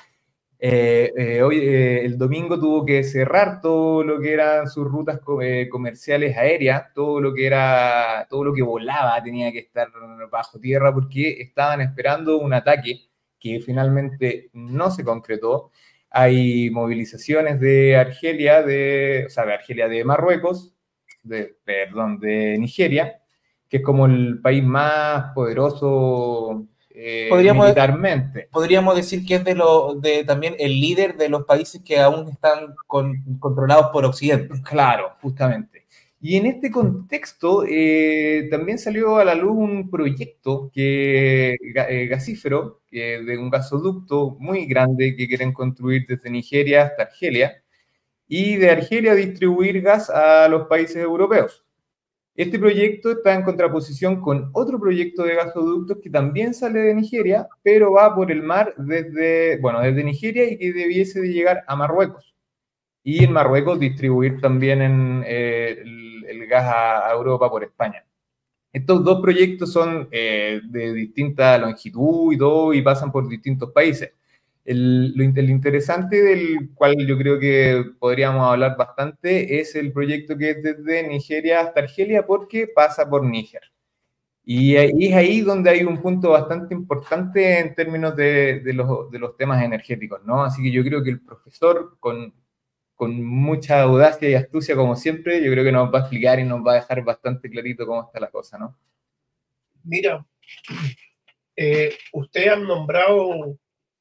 eh, 0.63 1.13
eh, 1.17 1.43
hoy, 1.43 1.59
eh, 1.59 2.05
el 2.05 2.19
domingo 2.19 2.61
tuvo 2.61 2.85
que 2.85 3.03
cerrar 3.03 3.63
todo 3.63 4.05
lo 4.05 4.21
que 4.21 4.35
eran 4.35 4.69
sus 4.69 4.87
rutas 4.87 5.19
comerciales 5.71 6.37
aéreas, 6.37 6.93
todo 6.95 7.19
lo 7.21 7.33
que 7.33 7.47
era, 7.47 8.27
todo 8.29 8.45
lo 8.45 8.53
que 8.53 8.63
volaba 8.63 9.23
tenía 9.23 9.51
que 9.53 9.61
estar 9.61 9.89
bajo 10.31 10.61
tierra 10.61 10.93
porque 10.93 11.41
estaban 11.41 11.81
esperando 11.81 12.39
un 12.39 12.53
ataque 12.53 13.09
que 13.39 13.61
finalmente 13.61 14.51
no 14.53 14.91
se 14.91 15.03
concretó. 15.03 15.71
Hay 16.11 16.71
movilizaciones 16.71 17.59
de 17.61 17.97
Argelia, 17.97 18.63
de, 18.63 19.25
o 19.27 19.31
sea, 19.31 19.47
de 19.47 19.55
Argelia 19.55 19.89
de 19.89 20.05
Marruecos, 20.05 20.75
de, 21.23 21.57
perdón, 21.65 22.19
de 22.21 22.59
Nigeria, 22.59 23.23
que 23.69 23.79
es 23.79 23.83
como 23.83 24.07
el 24.07 24.41
país 24.43 24.63
más 24.65 25.33
poderoso 25.35 26.67
eh, 27.03 27.29
podríamos, 27.31 27.65
militarmente. 27.65 28.49
Podríamos 28.51 28.95
decir 28.95 29.25
que 29.25 29.37
es 29.37 29.45
de, 29.45 29.55
lo, 29.55 29.95
de 29.95 30.23
también 30.25 30.55
el 30.59 30.79
líder 30.79 31.17
de 31.17 31.31
los 31.31 31.45
países 31.45 31.81
que 31.83 31.99
aún 31.99 32.29
están 32.29 32.75
controlados 32.87 33.87
por 33.91 34.05
Occidente. 34.05 34.61
Claro, 34.63 35.13
justamente. 35.23 35.87
Y 36.21 36.37
en 36.37 36.45
este 36.45 36.71
contexto 36.71 37.65
eh, 37.67 38.49
también 38.51 38.79
salió 38.79 39.17
a 39.17 39.25
la 39.25 39.35
luz 39.35 39.57
un 39.57 39.91
proyecto 39.91 40.71
que 40.75 41.55
eh, 41.55 42.07
gasífero, 42.07 42.83
de 42.91 43.39
un 43.39 43.49
gasoducto 43.49 44.37
muy 44.39 44.67
grande 44.67 45.17
que 45.17 45.27
quieren 45.27 45.55
construir 45.55 46.05
desde 46.07 46.29
Nigeria 46.29 46.83
hasta 46.83 47.05
Argelia. 47.05 47.63
y 48.29 48.57
de 48.57 48.71
Argelia 48.71 49.15
distribuir 49.15 49.81
gas 49.83 50.11
a 50.11 50.49
los 50.49 50.67
países 50.69 50.97
europeos. 50.97 51.65
Este 52.41 52.59
proyecto 52.59 53.11
está 53.11 53.35
en 53.35 53.43
contraposición 53.43 54.23
con 54.23 54.49
otro 54.55 54.81
proyecto 54.81 55.25
de 55.25 55.35
gasoductos 55.35 55.99
que 56.03 56.09
también 56.09 56.55
sale 56.55 56.81
de 56.81 56.95
Nigeria, 56.95 57.47
pero 57.63 57.93
va 57.93 58.15
por 58.15 58.33
el 58.33 58.43
mar 58.43 58.73
desde, 58.79 59.59
bueno, 59.59 59.83
desde 59.83 60.03
Nigeria 60.03 60.51
y 60.51 60.57
que 60.57 60.73
debiese 60.73 61.21
de 61.21 61.35
llegar 61.35 61.63
a 61.67 61.77
Marruecos. 61.77 62.35
Y 63.03 63.25
en 63.25 63.33
Marruecos 63.35 63.79
distribuir 63.79 64.41
también 64.41 64.81
en, 64.81 65.23
eh, 65.27 65.83
el, 66.27 66.47
gas 66.47 66.65
a, 66.75 67.13
Europa 67.13 67.51
por 67.51 67.63
España. 67.63 68.07
Estos 68.73 69.05
dos 69.05 69.21
proyectos 69.21 69.71
son 69.71 70.09
eh, 70.11 70.63
de 70.65 70.95
distinta 70.95 71.59
longitud 71.59 72.33
y 72.33 72.39
todo, 72.39 72.73
y 72.73 72.81
pasan 72.81 73.13
por 73.13 73.29
distintos 73.29 73.71
países. 73.71 74.13
El, 74.65 75.13
lo, 75.17 75.25
interesante 75.25 76.23
del 76.23 76.71
cual 76.75 76.95
yo 77.07 77.17
creo 77.17 77.39
que 77.39 77.83
podríamos 77.99 78.47
hablar 78.47 78.77
bastante 78.77 79.61
es 79.61 79.75
el 79.75 79.93
proyecto 79.93 80.37
que 80.37 80.51
es 80.51 80.63
desde 80.63 81.09
Nigeria 81.09 81.61
hasta 81.61 81.81
Argelia 81.81 82.27
porque 82.27 82.67
pasa 82.67 83.09
por 83.09 83.25
Níger. 83.25 83.63
Y, 84.45 84.77
es 84.77 85.15
ahí 85.15 85.43
donde 85.43 85.71
hay 85.71 85.85
un 85.85 86.01
punto 86.01 86.31
bastante 86.31 86.75
importante 86.75 87.61
en 87.61 87.75
términos 87.75 88.17
de, 88.17 88.61
de, 88.61 88.73
los, 88.73 89.11
de, 89.11 89.19
los, 89.19 89.37
temas 89.37 89.63
energéticos, 89.63 90.25
¿no? 90.25 90.43
Así 90.45 90.63
que 90.63 90.73
yo 90.73 90.83
creo 90.83 91.03
que 91.03 91.11
el 91.11 91.21
profesor, 91.21 91.97
con, 92.01 92.35
con 92.95 93.25
mucha 93.25 93.83
audacia 93.83 94.29
y 94.29 94.35
astucia 94.35 94.77
como 94.77 94.97
siempre, 94.97 95.43
yo 95.43 95.51
creo 95.53 95.65
que 95.65 95.73
nos 95.73 95.93
va 95.93 95.99
a 95.99 96.03
explicar 96.03 96.39
y 96.41 96.45
nos 96.45 96.67
va 96.67 96.73
a 96.73 96.75
dejar 96.77 97.05
bastante 97.05 97.49
clarito 97.49 97.87
cómo 97.87 98.03
está 98.03 98.21
la 98.21 98.31
cosa, 98.31 98.59
¿no? 98.59 98.77
Mira, 99.85 100.27
eh, 101.57 101.95
usted 102.13 102.49
ha 102.49 102.57
nombrado 102.57 103.57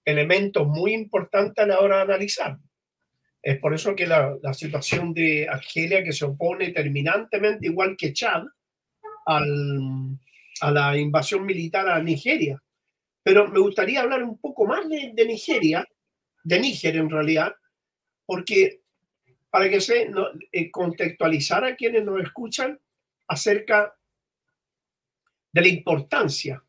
elementos 0.09 0.67
muy 0.67 0.93
importantes 0.93 1.63
a 1.63 1.67
la 1.67 1.79
hora 1.79 1.97
de 1.97 2.01
analizar. 2.03 2.57
Es 3.41 3.59
por 3.59 3.73
eso 3.73 3.95
que 3.95 4.05
la, 4.05 4.37
situación 4.53 5.13
de 5.13 5.47
Argelia, 5.47 6.03
que 6.03 6.11
se 6.11 6.25
opone 6.25 6.71
terminantemente, 6.71 7.67
igual 7.67 7.95
que 7.97 8.13
Chad, 8.13 8.43
a 9.25 10.71
la 10.71 10.97
invasión 10.97 11.45
militar 11.45 11.87
a 11.87 12.01
Nigeria. 12.03 12.61
Pero 13.23 13.47
me 13.47 13.59
gustaría 13.59 14.01
hablar 14.01 14.23
un 14.23 14.37
poco 14.39 14.65
más 14.65 14.87
de, 14.89 15.25
Nigeria, 15.25 15.85
de 16.43 16.59
Níger 16.59 16.97
en 16.97 17.09
realidad, 17.09 17.53
porque 18.25 18.81
para 19.49 19.69
que 19.69 19.81
se 19.81 20.09
eh, 20.51 20.71
contextualizar 20.71 21.63
a 21.63 21.75
quienes 21.75 22.05
nos 22.05 22.21
escuchan 22.21 22.79
acerca 23.27 23.93
de 25.51 25.61
la 25.61 25.67
importancia 25.67 26.63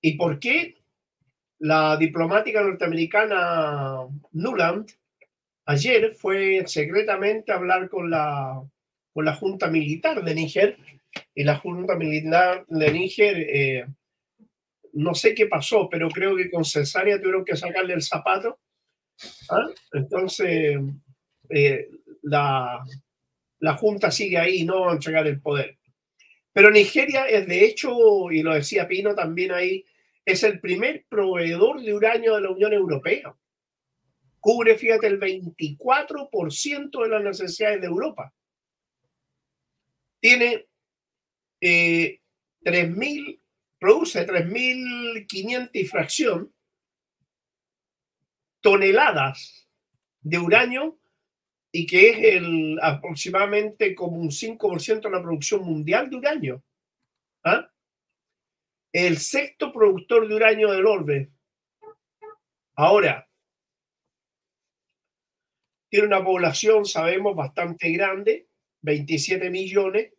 y 0.00 0.16
por 0.16 0.38
qué 0.38 0.77
la 1.60 1.96
diplomática 1.96 2.62
norteamericana 2.62 4.06
Nuland 4.32 4.90
ayer 5.66 6.12
fue 6.12 6.64
secretamente 6.66 7.52
a 7.52 7.56
hablar 7.56 7.88
con 7.88 8.10
la, 8.10 8.62
con 9.12 9.24
la 9.24 9.34
Junta 9.34 9.68
Militar 9.68 10.24
de 10.24 10.34
Níger 10.34 10.78
y 11.34 11.44
la 11.44 11.56
Junta 11.56 11.94
Militar 11.94 12.64
de 12.68 12.92
Níger, 12.92 13.36
eh, 13.38 13.86
no 14.94 15.14
sé 15.14 15.34
qué 15.34 15.46
pasó, 15.46 15.88
pero 15.90 16.08
creo 16.08 16.36
que 16.36 16.50
con 16.50 16.64
cesárea 16.64 17.18
tuvieron 17.18 17.44
que 17.44 17.56
sacarle 17.56 17.94
el 17.94 18.02
zapato. 18.02 18.58
¿ah? 19.50 19.68
Entonces, 19.92 20.78
eh, 21.50 21.88
la, 22.22 22.82
la 23.60 23.76
Junta 23.76 24.10
sigue 24.10 24.38
ahí 24.38 24.64
no 24.64 24.82
va 24.82 24.92
a 24.92 24.94
entregar 24.94 25.26
el 25.26 25.40
poder. 25.40 25.76
Pero 26.52 26.70
Nigeria 26.70 27.26
es 27.26 27.46
de 27.46 27.64
hecho, 27.64 28.30
y 28.30 28.42
lo 28.42 28.54
decía 28.54 28.88
Pino 28.88 29.14
también 29.14 29.52
ahí, 29.52 29.84
es 30.28 30.42
el 30.42 30.60
primer 30.60 31.06
proveedor 31.08 31.80
de 31.80 31.94
uranio 31.94 32.34
de 32.34 32.42
la 32.42 32.50
Unión 32.50 32.74
Europea. 32.74 33.34
Cubre, 34.38 34.76
fíjate, 34.76 35.06
el 35.06 35.18
24% 35.18 37.02
de 37.02 37.08
las 37.08 37.22
necesidades 37.22 37.80
de 37.80 37.86
Europa. 37.86 38.34
Tiene 40.20 40.66
eh, 41.62 42.20
3.000, 42.62 43.40
produce 43.78 44.26
3.500 44.26 45.70
y 45.72 45.84
fracción 45.86 46.52
toneladas 48.60 49.66
de 50.20 50.38
uranio 50.38 50.98
y 51.72 51.86
que 51.86 52.10
es 52.10 52.18
el, 52.34 52.78
aproximadamente 52.82 53.94
como 53.94 54.18
un 54.18 54.28
5% 54.28 55.00
de 55.00 55.10
la 55.10 55.22
producción 55.22 55.64
mundial 55.64 56.10
de 56.10 56.16
uranio. 56.16 56.62
¿Ah? 57.44 57.70
El 58.92 59.18
sexto 59.18 59.72
productor 59.72 60.28
de 60.28 60.34
uranio 60.34 60.72
del 60.72 60.86
orbe. 60.86 61.30
Ahora, 62.76 63.28
tiene 65.90 66.06
una 66.06 66.24
población, 66.24 66.84
sabemos, 66.84 67.34
bastante 67.34 67.90
grande, 67.90 68.48
27 68.82 69.50
millones. 69.50 70.12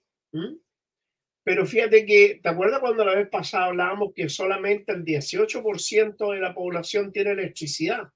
Pero 1.43 1.65
fíjate 1.65 2.05
que, 2.05 2.39
¿te 2.41 2.49
acuerdas 2.49 2.79
cuando 2.79 3.05
la 3.05 3.15
vez 3.15 3.29
pasada 3.29 3.65
hablábamos 3.65 4.13
que 4.13 4.29
solamente 4.29 4.91
el 4.91 5.03
18% 5.03 6.33
de 6.33 6.39
la 6.39 6.53
población 6.53 7.11
tiene 7.11 7.31
electricidad? 7.31 8.09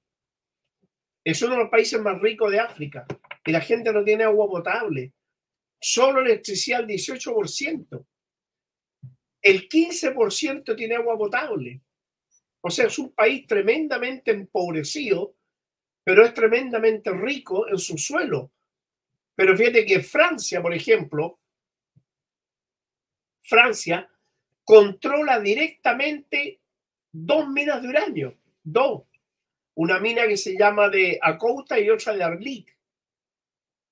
Es 1.24 1.40
uno 1.42 1.54
de 1.54 1.60
los 1.60 1.70
países 1.70 2.00
más 2.00 2.20
ricos 2.20 2.52
de 2.52 2.60
África 2.60 3.06
y 3.44 3.50
la 3.50 3.60
gente 3.60 3.92
no 3.92 4.04
tiene 4.04 4.24
agua 4.24 4.46
potable. 4.46 5.12
Solo 5.80 6.20
electricidad 6.20 6.80
el 6.80 6.86
18% 6.86 8.06
el 9.44 9.68
15% 9.68 10.74
tiene 10.74 10.96
agua 10.96 11.18
potable. 11.18 11.82
O 12.62 12.70
sea, 12.70 12.86
es 12.86 12.98
un 12.98 13.12
país 13.12 13.46
tremendamente 13.46 14.30
empobrecido, 14.30 15.36
pero 16.02 16.24
es 16.24 16.32
tremendamente 16.32 17.10
rico 17.12 17.68
en 17.68 17.78
su 17.78 17.98
suelo. 17.98 18.50
Pero 19.34 19.54
fíjate 19.54 19.84
que 19.84 20.00
Francia, 20.00 20.62
por 20.62 20.72
ejemplo, 20.72 21.40
Francia 23.42 24.10
controla 24.64 25.38
directamente 25.40 26.60
dos 27.12 27.46
minas 27.46 27.82
de 27.82 27.88
uranio, 27.88 28.38
dos. 28.62 29.02
Una 29.74 29.98
mina 29.98 30.26
que 30.26 30.38
se 30.38 30.56
llama 30.56 30.88
de 30.88 31.18
Acouta 31.20 31.78
y 31.78 31.90
otra 31.90 32.14
de 32.14 32.22
Arlit. 32.22 32.70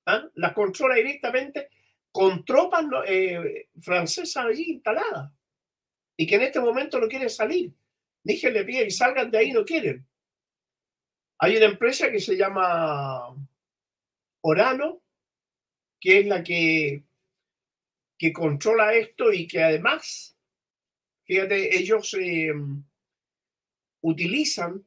¿Ah? 0.07 0.27
Las 0.37 0.55
controla 0.55 0.95
directamente 0.95 1.69
con 2.11 2.43
tropas 2.43 2.87
eh, 3.07 3.69
francesas 3.79 4.47
allí 4.47 4.71
instaladas 4.71 5.31
y 6.17 6.27
que 6.27 6.37
en 6.37 6.43
este 6.43 6.61
momento 6.61 7.01
no 7.01 7.09
quieren 7.09 7.31
salir. 7.31 7.73
Díjenle 8.23 8.65
pie 8.65 8.87
y 8.87 8.91
salgan 8.91 9.31
de 9.31 9.39
ahí, 9.39 9.53
no 9.53 9.65
quieren. 9.65 10.07
Hay 11.39 11.57
una 11.57 11.67
empresa 11.67 12.11
que 12.11 12.21
se 12.21 12.37
llama 12.37 13.35
Orano, 14.43 15.03
que 16.01 16.21
es 16.21 16.27
la 16.27 16.43
que, 16.43 17.05
que 18.19 18.33
controla 18.33 18.95
esto 18.95 19.33
y 19.33 19.47
que 19.47 19.63
además, 19.63 20.37
fíjate, 21.25 21.77
ellos 21.77 22.15
eh, 22.15 22.53
utilizan 24.03 24.85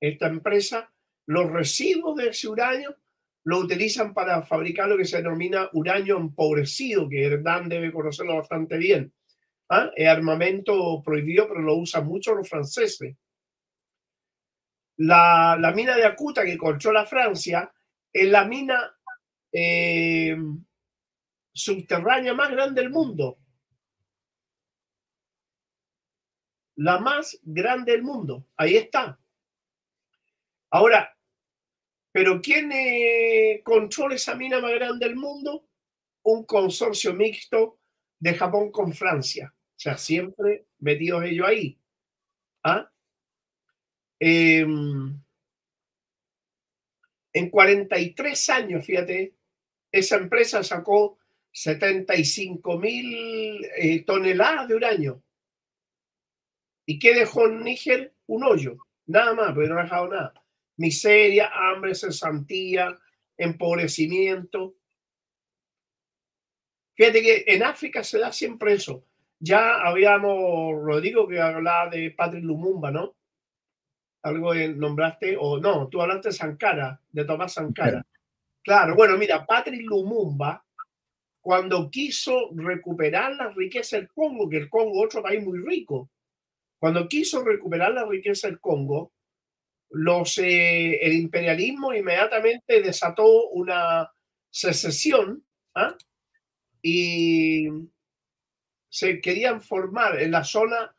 esta 0.00 0.26
empresa 0.26 0.92
los 1.26 1.50
residuos 1.50 2.16
de 2.16 2.28
ese 2.28 2.48
uranio 2.48 2.96
lo 3.44 3.58
utilizan 3.58 4.12
para 4.12 4.42
fabricar 4.42 4.88
lo 4.88 4.96
que 4.96 5.04
se 5.04 5.18
denomina 5.18 5.70
uranio 5.72 6.16
empobrecido, 6.16 7.08
que 7.08 7.38
Dan 7.38 7.68
debe 7.68 7.92
conocerlo 7.92 8.36
bastante 8.36 8.76
bien. 8.76 9.12
¿Ah? 9.68 9.90
Es 9.94 10.08
armamento 10.08 11.02
prohibido, 11.02 11.48
pero 11.48 11.60
lo 11.60 11.76
usan 11.76 12.06
mucho 12.06 12.34
los 12.34 12.48
franceses. 12.48 13.16
La, 14.98 15.72
mina 15.74 15.94
de 15.96 16.06
Acuta 16.06 16.44
que 16.44 16.56
controla 16.56 17.04
Francia 17.04 17.70
es 18.12 18.28
la 18.28 18.44
mina 18.46 18.96
eh, 19.52 20.36
subterránea 21.52 22.32
más 22.34 22.50
grande 22.50 22.80
del 22.80 22.90
mundo. 22.90 23.38
La 26.76 26.98
más 26.98 27.38
grande 27.42 27.92
del 27.92 28.02
mundo. 28.02 28.46
Ahí 28.56 28.76
está. 28.76 29.18
Ahora, 30.70 31.14
¿pero 32.12 32.40
quién 32.40 32.70
eh, 32.72 33.60
controla 33.64 34.14
esa 34.14 34.34
mina 34.34 34.60
más 34.60 34.72
grande 34.72 35.06
del 35.06 35.16
mundo? 35.16 35.68
Un 36.22 36.44
consorcio 36.44 37.14
mixto 37.14 37.78
de 38.18 38.34
Japón 38.34 38.70
con 38.70 38.92
Francia. 38.92 39.54
O 39.76 39.78
sea, 39.78 39.98
siempre 39.98 40.66
metidos 40.78 41.24
ellos 41.24 41.46
ahí. 41.46 41.78
¿Ah? 42.62 42.90
Em, 44.18 45.20
en 47.34 47.50
43 47.50 48.48
años, 48.50 48.86
fíjate, 48.86 49.34
esa 49.92 50.16
empresa 50.16 50.62
sacó 50.62 51.18
75 51.52 52.78
mil 52.78 53.64
eh, 53.76 54.02
toneladas 54.04 54.66
de 54.68 54.74
uranio. 54.74 55.22
¿Y 56.86 56.98
qué 56.98 57.14
dejó 57.14 57.46
en 57.46 57.62
Níger? 57.62 58.14
Un 58.28 58.44
hoyo, 58.44 58.78
nada 59.06 59.34
más, 59.34 59.54
pero 59.54 59.74
no 59.74 59.80
ha 59.80 59.84
dejado 59.84 60.08
nada. 60.08 60.44
Miseria, 60.76 61.50
hambre, 61.52 61.94
cesantía, 61.94 62.98
empobrecimiento. 63.36 64.76
Fíjate 66.94 67.22
que 67.22 67.44
en 67.46 67.62
África 67.62 68.02
se 68.02 68.18
da 68.18 68.32
siempre 68.32 68.72
eso. 68.72 69.04
Ya 69.38 69.80
habíamos, 69.86 70.82
Rodrigo, 70.82 71.28
que 71.28 71.40
hablaba 71.40 71.90
de 71.90 72.10
Patrick 72.10 72.44
Lumumba, 72.44 72.90
¿no? 72.90 73.14
Algo 74.22 74.54
nombraste, 74.54 75.36
o 75.38 75.58
no, 75.58 75.88
tú 75.88 76.00
hablaste 76.00 76.28
de 76.30 76.34
Sankara, 76.34 77.00
de 77.10 77.24
Tomás 77.24 77.52
Sankara. 77.52 78.04
Claro, 78.62 78.96
bueno, 78.96 79.16
mira, 79.16 79.46
Patrick 79.46 79.82
Lumumba, 79.82 80.64
cuando 81.40 81.88
quiso 81.90 82.50
recuperar 82.56 83.36
la 83.36 83.50
riqueza 83.50 83.96
del 83.96 84.08
Congo, 84.08 84.48
que 84.48 84.56
el 84.56 84.68
Congo 84.68 84.98
es 84.98 85.06
otro 85.06 85.22
país 85.22 85.44
muy 85.44 85.60
rico, 85.60 86.10
cuando 86.78 87.06
quiso 87.06 87.44
recuperar 87.44 87.92
la 87.92 88.04
riqueza 88.04 88.48
del 88.48 88.58
Congo, 88.58 89.12
los, 89.90 90.38
eh, 90.38 90.98
el 91.00 91.12
imperialismo 91.12 91.94
inmediatamente 91.94 92.82
desató 92.82 93.48
una 93.50 94.10
secesión 94.50 95.44
¿ah? 95.74 95.96
y 96.82 97.68
se 98.96 99.20
querían 99.20 99.60
formar 99.60 100.18
en 100.22 100.30
la 100.30 100.42
zona, 100.42 100.94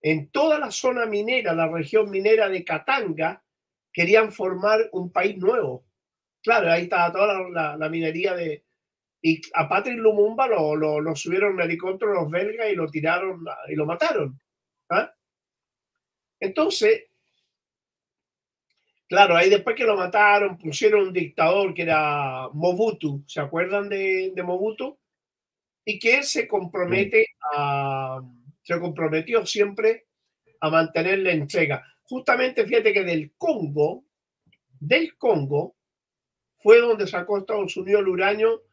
en 0.00 0.30
toda 0.30 0.58
la 0.58 0.70
zona 0.70 1.04
minera, 1.04 1.52
la 1.52 1.68
región 1.68 2.10
minera 2.10 2.48
de 2.48 2.64
Katanga, 2.64 3.44
querían 3.92 4.32
formar 4.32 4.88
un 4.92 5.12
país 5.12 5.36
nuevo. 5.36 5.84
Claro, 6.42 6.72
ahí 6.72 6.84
estaba 6.84 7.12
toda 7.12 7.76
la, 7.76 7.88
minería 7.90 8.34
de... 8.34 8.64
Y 9.20 9.42
a 9.52 9.68
Patrick 9.68 9.98
Lumumba 9.98 10.46
lo, 10.46 10.76
lo, 10.98 11.14
subieron 11.14 11.52
en 11.52 11.66
helicóptero 11.66 12.14
los 12.14 12.30
belgas 12.30 12.70
y 12.72 12.74
lo 12.74 12.88
tiraron 12.88 13.44
y 13.68 13.74
lo 13.74 13.84
mataron. 13.84 14.40
¿ah? 14.88 15.12
Entonces, 16.40 17.04
claro, 19.10 19.36
ahí 19.36 19.50
después 19.50 19.76
que 19.76 19.84
lo 19.84 19.94
mataron, 19.94 20.56
pusieron 20.56 21.08
un 21.08 21.12
dictador 21.12 21.74
que 21.74 21.82
era 21.82 22.48
Mobutu. 22.54 23.22
¿Se 23.26 23.40
acuerdan 23.40 23.90
de, 23.90 24.32
de 24.34 24.42
Mobutu? 24.42 24.98
Y 25.84 25.98
que 25.98 26.18
él 26.18 26.24
se 26.24 26.46
compromete 26.46 27.26
a... 27.54 28.20
Se 28.62 28.78
comprometió 28.78 29.44
siempre 29.44 30.06
a 30.60 30.70
mantener 30.70 31.18
la 31.18 31.32
entrega 31.32 31.84
justamente 32.12 32.66
fíjate 32.66 32.92
que 32.92 33.04
del 33.04 33.32
Congo, 33.38 34.04
del 34.78 35.16
Congo, 35.16 35.76
fue 36.58 36.78
donde 36.78 37.06
sacó 37.06 37.38
Estados 37.38 37.74
Unidos 37.78 38.02
el 38.02 38.08
uranio 38.08 38.64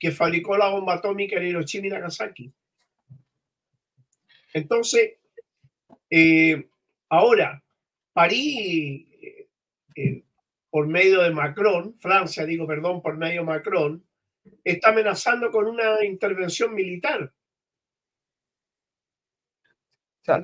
que 0.00 0.10
fabricó 0.10 0.56
la 0.56 0.70
bomba 0.70 0.94
atómica 0.94 1.36
en 1.36 1.46
Hiroshima 1.46 1.86
y 1.86 1.90
Nagasaki. 1.90 2.52
Entonces, 4.52 5.18
eh, 6.10 6.68
ahora, 7.08 7.62
París, 8.12 9.06
eh, 9.22 9.48
eh, 9.94 10.24
por 10.68 10.88
medio 10.88 11.22
de 11.22 11.30
Macron, 11.30 11.96
Francia, 12.00 12.44
digo, 12.44 12.66
perdón, 12.66 13.02
por 13.02 13.16
medio 13.16 13.42
de 13.42 13.46
Macron, 13.46 14.04
está 14.64 14.90
amenazando 14.90 15.50
con 15.50 15.66
una 15.66 16.04
intervención 16.04 16.74
militar. 16.74 17.32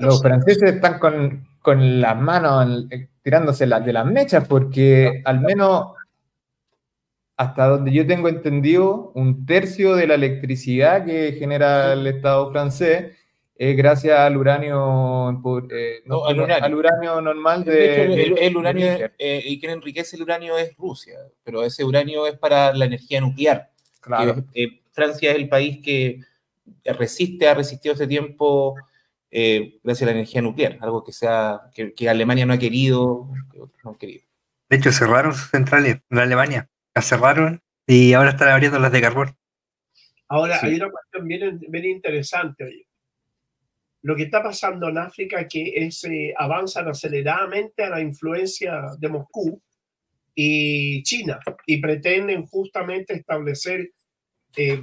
los 0.00 0.20
franceses 0.20 0.74
están 0.74 0.98
con, 0.98 1.46
con 1.60 2.00
las 2.00 2.16
manos 2.20 2.86
eh, 2.90 3.08
tirándose 3.22 3.66
las 3.66 3.84
de 3.84 3.92
las 3.92 4.06
mechas, 4.06 4.46
porque 4.48 5.22
al 5.24 5.40
menos 5.40 5.92
hasta 7.36 7.66
donde 7.66 7.92
yo 7.92 8.06
tengo 8.06 8.28
entendido, 8.28 9.12
un 9.14 9.44
tercio 9.44 9.94
de 9.94 10.06
la 10.06 10.14
electricidad 10.14 11.04
que 11.04 11.32
genera 11.38 11.92
el 11.92 12.06
Estado 12.06 12.50
francés 12.50 13.14
es 13.58 13.76
gracias 13.76 14.18
al 14.18 14.36
uranio, 14.36 15.30
eh, 15.70 16.02
no, 16.04 16.26
al, 16.26 16.38
uranio. 16.40 17.20
normal 17.20 17.64
de, 17.64 18.34
el, 18.38 18.56
uranio 18.56 18.86
eh, 19.18 19.42
y 19.44 19.58
quien 19.58 19.72
enriquece 19.72 20.16
el 20.16 20.22
uranio 20.22 20.58
es 20.58 20.76
Rusia, 20.76 21.18
pero 21.42 21.62
ese 21.62 21.82
uranio 21.82 22.26
es 22.26 22.38
para 22.38 22.74
la 22.74 22.84
energía 22.84 23.20
nuclear. 23.20 23.70
Claro. 24.06 24.44
Francia 24.92 25.32
es 25.32 25.36
el 25.36 25.48
país 25.48 25.80
que 25.82 26.20
resiste, 26.84 27.48
ha 27.48 27.54
resistido 27.54 27.94
ese 27.94 28.06
tiempo 28.06 28.76
eh, 29.30 29.78
gracias 29.82 30.02
a 30.02 30.06
la 30.06 30.12
energía 30.12 30.40
nuclear, 30.40 30.78
algo 30.80 31.04
que, 31.04 31.12
sea, 31.12 31.60
que, 31.74 32.08
Alemania 32.08 32.46
no 32.46 32.54
ha 32.54 32.58
querido, 32.58 33.28
no 33.84 33.98
querido. 33.98 34.22
De 34.70 34.76
hecho, 34.76 34.92
cerraron 34.92 35.34
sus 35.34 35.50
centrales 35.50 35.98
en 36.10 36.18
Alemania, 36.18 36.70
las 36.94 37.06
cerraron 37.06 37.60
y 37.86 38.12
ahora 38.12 38.30
están 38.30 38.48
abriendo 38.48 38.78
las 38.78 38.92
de 38.92 39.00
carbón. 39.00 39.36
Ahora, 40.28 40.58
hay 40.62 40.76
una 40.76 40.90
cuestión 40.90 41.28
bien, 41.28 41.84
interesante. 41.84 42.86
Lo 44.02 44.16
que 44.16 44.24
está 44.24 44.42
pasando 44.42 44.88
en 44.88 44.98
África 44.98 45.46
que 45.46 45.72
es, 45.74 46.04
eh, 46.04 46.32
avanzan 46.36 46.88
aceleradamente 46.88 47.84
a 47.84 47.90
la 47.90 48.00
influencia 48.00 48.82
de 48.98 49.08
Moscú 49.08 49.60
y 50.34 51.02
China 51.02 51.40
y 51.66 51.80
pretenden 51.80 52.46
justamente 52.46 53.14
establecer 53.14 53.90
eh, 54.56 54.82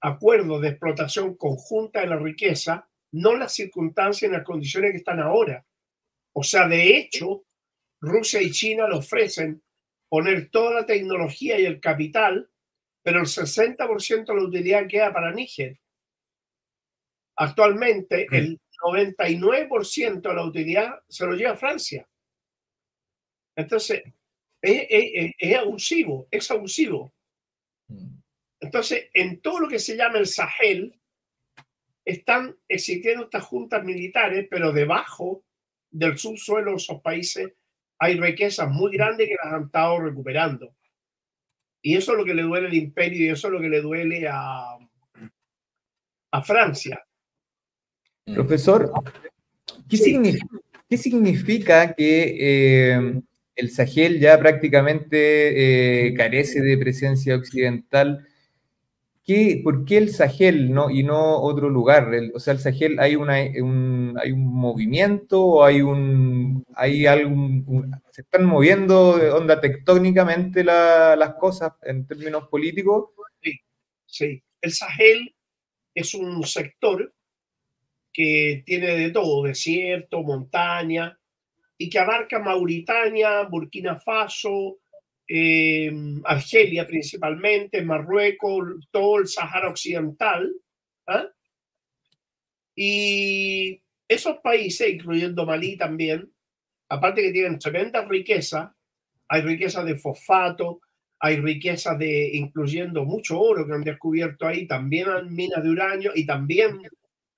acuerdos 0.00 0.62
de 0.62 0.68
explotación 0.68 1.36
conjunta 1.36 2.00
de 2.00 2.06
la 2.06 2.16
riqueza 2.16 2.88
no 3.12 3.36
las 3.36 3.54
circunstancias 3.54 4.30
y 4.30 4.32
las 4.32 4.44
condiciones 4.44 4.92
que 4.92 4.98
están 4.98 5.20
ahora. 5.20 5.64
O 6.34 6.42
sea, 6.42 6.68
de 6.68 6.96
hecho, 6.96 7.44
Rusia 8.00 8.42
y 8.42 8.50
China 8.50 8.88
le 8.88 8.96
ofrecen 8.96 9.62
poner 10.08 10.50
toda 10.50 10.72
la 10.80 10.86
tecnología 10.86 11.58
y 11.58 11.66
el 11.66 11.80
capital, 11.80 12.50
pero 13.02 13.20
el 13.20 13.26
60% 13.26 14.26
de 14.26 14.34
la 14.34 14.42
utilidad 14.42 14.86
queda 14.86 15.12
para 15.12 15.32
Níger. 15.32 15.78
Actualmente, 17.36 18.26
mm. 18.30 18.34
el 18.34 18.60
99% 18.84 20.20
de 20.20 20.34
la 20.34 20.44
utilidad 20.44 21.00
se 21.08 21.26
lo 21.26 21.34
lleva 21.34 21.56
Francia. 21.56 22.08
Entonces, 23.56 24.02
es, 24.60 25.34
es 25.38 25.56
abusivo, 25.56 26.28
es 26.30 26.50
abusivo. 26.50 27.12
Mm. 27.88 28.17
Entonces, 28.60 29.08
en 29.14 29.40
todo 29.40 29.60
lo 29.60 29.68
que 29.68 29.78
se 29.78 29.96
llama 29.96 30.18
el 30.18 30.26
Sahel, 30.26 30.98
están 32.04 32.56
existiendo 32.68 33.24
estas 33.24 33.44
juntas 33.44 33.84
militares, 33.84 34.46
pero 34.50 34.72
debajo 34.72 35.44
del 35.90 36.18
subsuelo 36.18 36.70
de 36.70 36.76
esos 36.78 37.00
países 37.02 37.52
hay 37.98 38.18
riquezas 38.18 38.70
muy 38.70 38.92
grandes 38.92 39.28
que 39.28 39.36
las 39.42 39.52
han 39.52 39.64
estado 39.64 40.00
recuperando. 40.00 40.74
Y 41.82 41.96
eso 41.96 42.12
es 42.12 42.18
lo 42.18 42.24
que 42.24 42.34
le 42.34 42.42
duele 42.42 42.68
al 42.68 42.74
imperio 42.74 43.26
y 43.26 43.28
eso 43.30 43.48
es 43.48 43.52
lo 43.52 43.60
que 43.60 43.68
le 43.68 43.80
duele 43.80 44.26
a, 44.28 44.78
a 46.30 46.42
Francia. 46.42 47.04
Profesor, 48.24 48.92
¿qué, 49.88 50.96
significa, 50.96 51.94
que 51.94 52.36
eh, 52.38 53.20
el 53.54 53.70
Sahel 53.70 54.20
ya 54.20 54.38
prácticamente 54.38 56.06
eh, 56.08 56.14
carece 56.14 56.60
de 56.60 56.78
presencia 56.78 57.36
occidental? 57.36 58.26
¿Por 59.62 59.84
qué 59.84 59.98
el 59.98 60.08
Sahel 60.08 60.72
no, 60.72 60.88
y 60.88 61.02
no 61.02 61.42
otro 61.42 61.68
lugar? 61.68 62.10
o 62.34 62.40
sea, 62.40 62.54
el 62.54 62.60
Sahel 62.60 62.98
hay, 62.98 63.14
un, 63.14 63.28
hay 63.28 64.32
un 64.32 64.46
movimiento 64.46 65.62
hay 65.62 65.82
un, 65.82 66.64
hay 66.74 67.04
algún, 67.04 67.92
se 68.10 68.22
están 68.22 68.46
moviendo 68.46 69.10
onda 69.36 69.60
tectónicamente 69.60 70.64
las 70.64 71.34
cosas 71.34 71.72
en 71.82 72.06
términos 72.06 72.48
políticos. 72.48 73.10
Sí, 73.42 73.60
sí. 74.06 74.42
El 74.62 74.72
Sahel 74.72 75.34
es 75.94 76.14
un 76.14 76.42
sector 76.44 77.12
que 78.12 78.62
tiene 78.64 78.96
de 78.96 79.10
todo, 79.10 79.44
desierto, 79.44 80.22
montaña, 80.22 81.18
y 81.76 81.90
que 81.90 81.98
abarca 81.98 82.38
Mauritania, 82.38 83.42
Burkina 83.42 83.96
Faso, 83.96 84.78
eh, 85.28 85.92
Argelia 86.24 86.86
principalmente, 86.86 87.82
Marruecos, 87.82 88.88
todo 88.90 89.18
el 89.18 89.28
Sahara 89.28 89.68
Occidental. 89.68 90.50
¿ah? 91.06 91.28
Y 92.74 93.82
esos 94.08 94.38
países, 94.38 94.88
incluyendo 94.88 95.44
Malí 95.44 95.76
también, 95.76 96.32
aparte 96.88 97.22
que 97.22 97.32
tienen 97.32 97.58
tremenda 97.58 98.04
riqueza, 98.06 98.74
hay 99.28 99.42
riqueza 99.42 99.84
de 99.84 99.96
fosfato, 99.96 100.80
hay 101.20 101.36
riqueza 101.36 101.94
de, 101.94 102.30
incluyendo 102.34 103.04
mucho 103.04 103.40
oro 103.40 103.66
que 103.66 103.74
han 103.74 103.82
descubierto 103.82 104.46
ahí, 104.46 104.66
también 104.66 105.08
hay 105.08 105.24
minas 105.24 105.62
de 105.62 105.70
uranio 105.70 106.12
y 106.14 106.24
también 106.24 106.80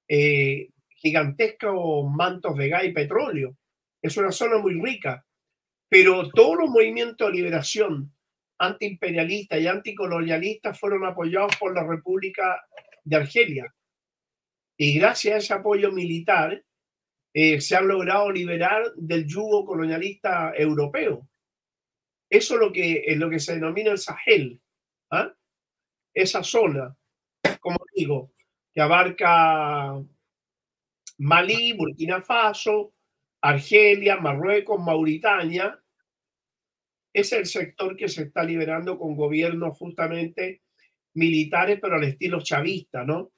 eh, 0.07 0.68
gigantescos 0.90 2.09
mantos 2.11 2.57
de 2.57 2.68
gas 2.68 2.85
y 2.85 2.92
petróleo. 2.92 3.57
Es 4.03 4.16
una 4.16 4.31
zona 4.31 4.59
muy 4.59 4.81
rica. 4.81 5.25
Pero 5.90 6.30
todos 6.30 6.56
los 6.56 6.70
movimientos 6.70 7.26
de 7.28 7.36
liberación 7.36 8.14
antiimperialistas 8.58 9.60
y 9.60 9.66
anticolonialistas 9.66 10.78
fueron 10.78 11.04
apoyados 11.04 11.56
por 11.56 11.74
la 11.74 11.84
República 11.86 12.64
de 13.02 13.16
Argelia. 13.16 13.74
Y 14.78 14.98
gracias 14.98 15.34
a 15.34 15.38
ese 15.38 15.54
apoyo 15.54 15.90
militar 15.90 16.64
eh, 17.34 17.60
se 17.60 17.76
han 17.76 17.88
logrado 17.88 18.30
liberar 18.30 18.92
del 18.96 19.26
yugo 19.26 19.64
colonialista 19.64 20.52
europeo. 20.56 21.28
Eso 22.30 22.54
es 22.54 22.60
lo 22.60 22.72
que, 22.72 23.02
es 23.06 23.16
lo 23.16 23.28
que 23.28 23.40
se 23.40 23.54
denomina 23.54 23.90
el 23.90 23.98
Sahel. 23.98 24.60
¿ah? 25.10 25.34
Esa 26.14 26.44
zona, 26.44 26.96
como 27.60 27.78
digo, 27.94 28.32
que 28.72 28.80
abarca 28.80 30.00
Malí, 31.18 31.72
Burkina 31.72 32.20
Faso, 32.20 32.94
Argelia, 33.40 34.16
Marruecos, 34.16 34.80
Mauritania, 34.80 35.78
es 37.12 37.32
el 37.32 37.46
sector 37.46 37.96
que 37.96 38.08
se 38.08 38.22
está 38.24 38.44
liberando 38.44 38.98
con 38.98 39.16
gobiernos 39.16 39.76
justamente 39.76 40.62
militares, 41.14 41.78
pero 41.80 41.96
al 41.96 42.04
estilo 42.04 42.40
chavista, 42.40 43.04
¿no? 43.04 43.32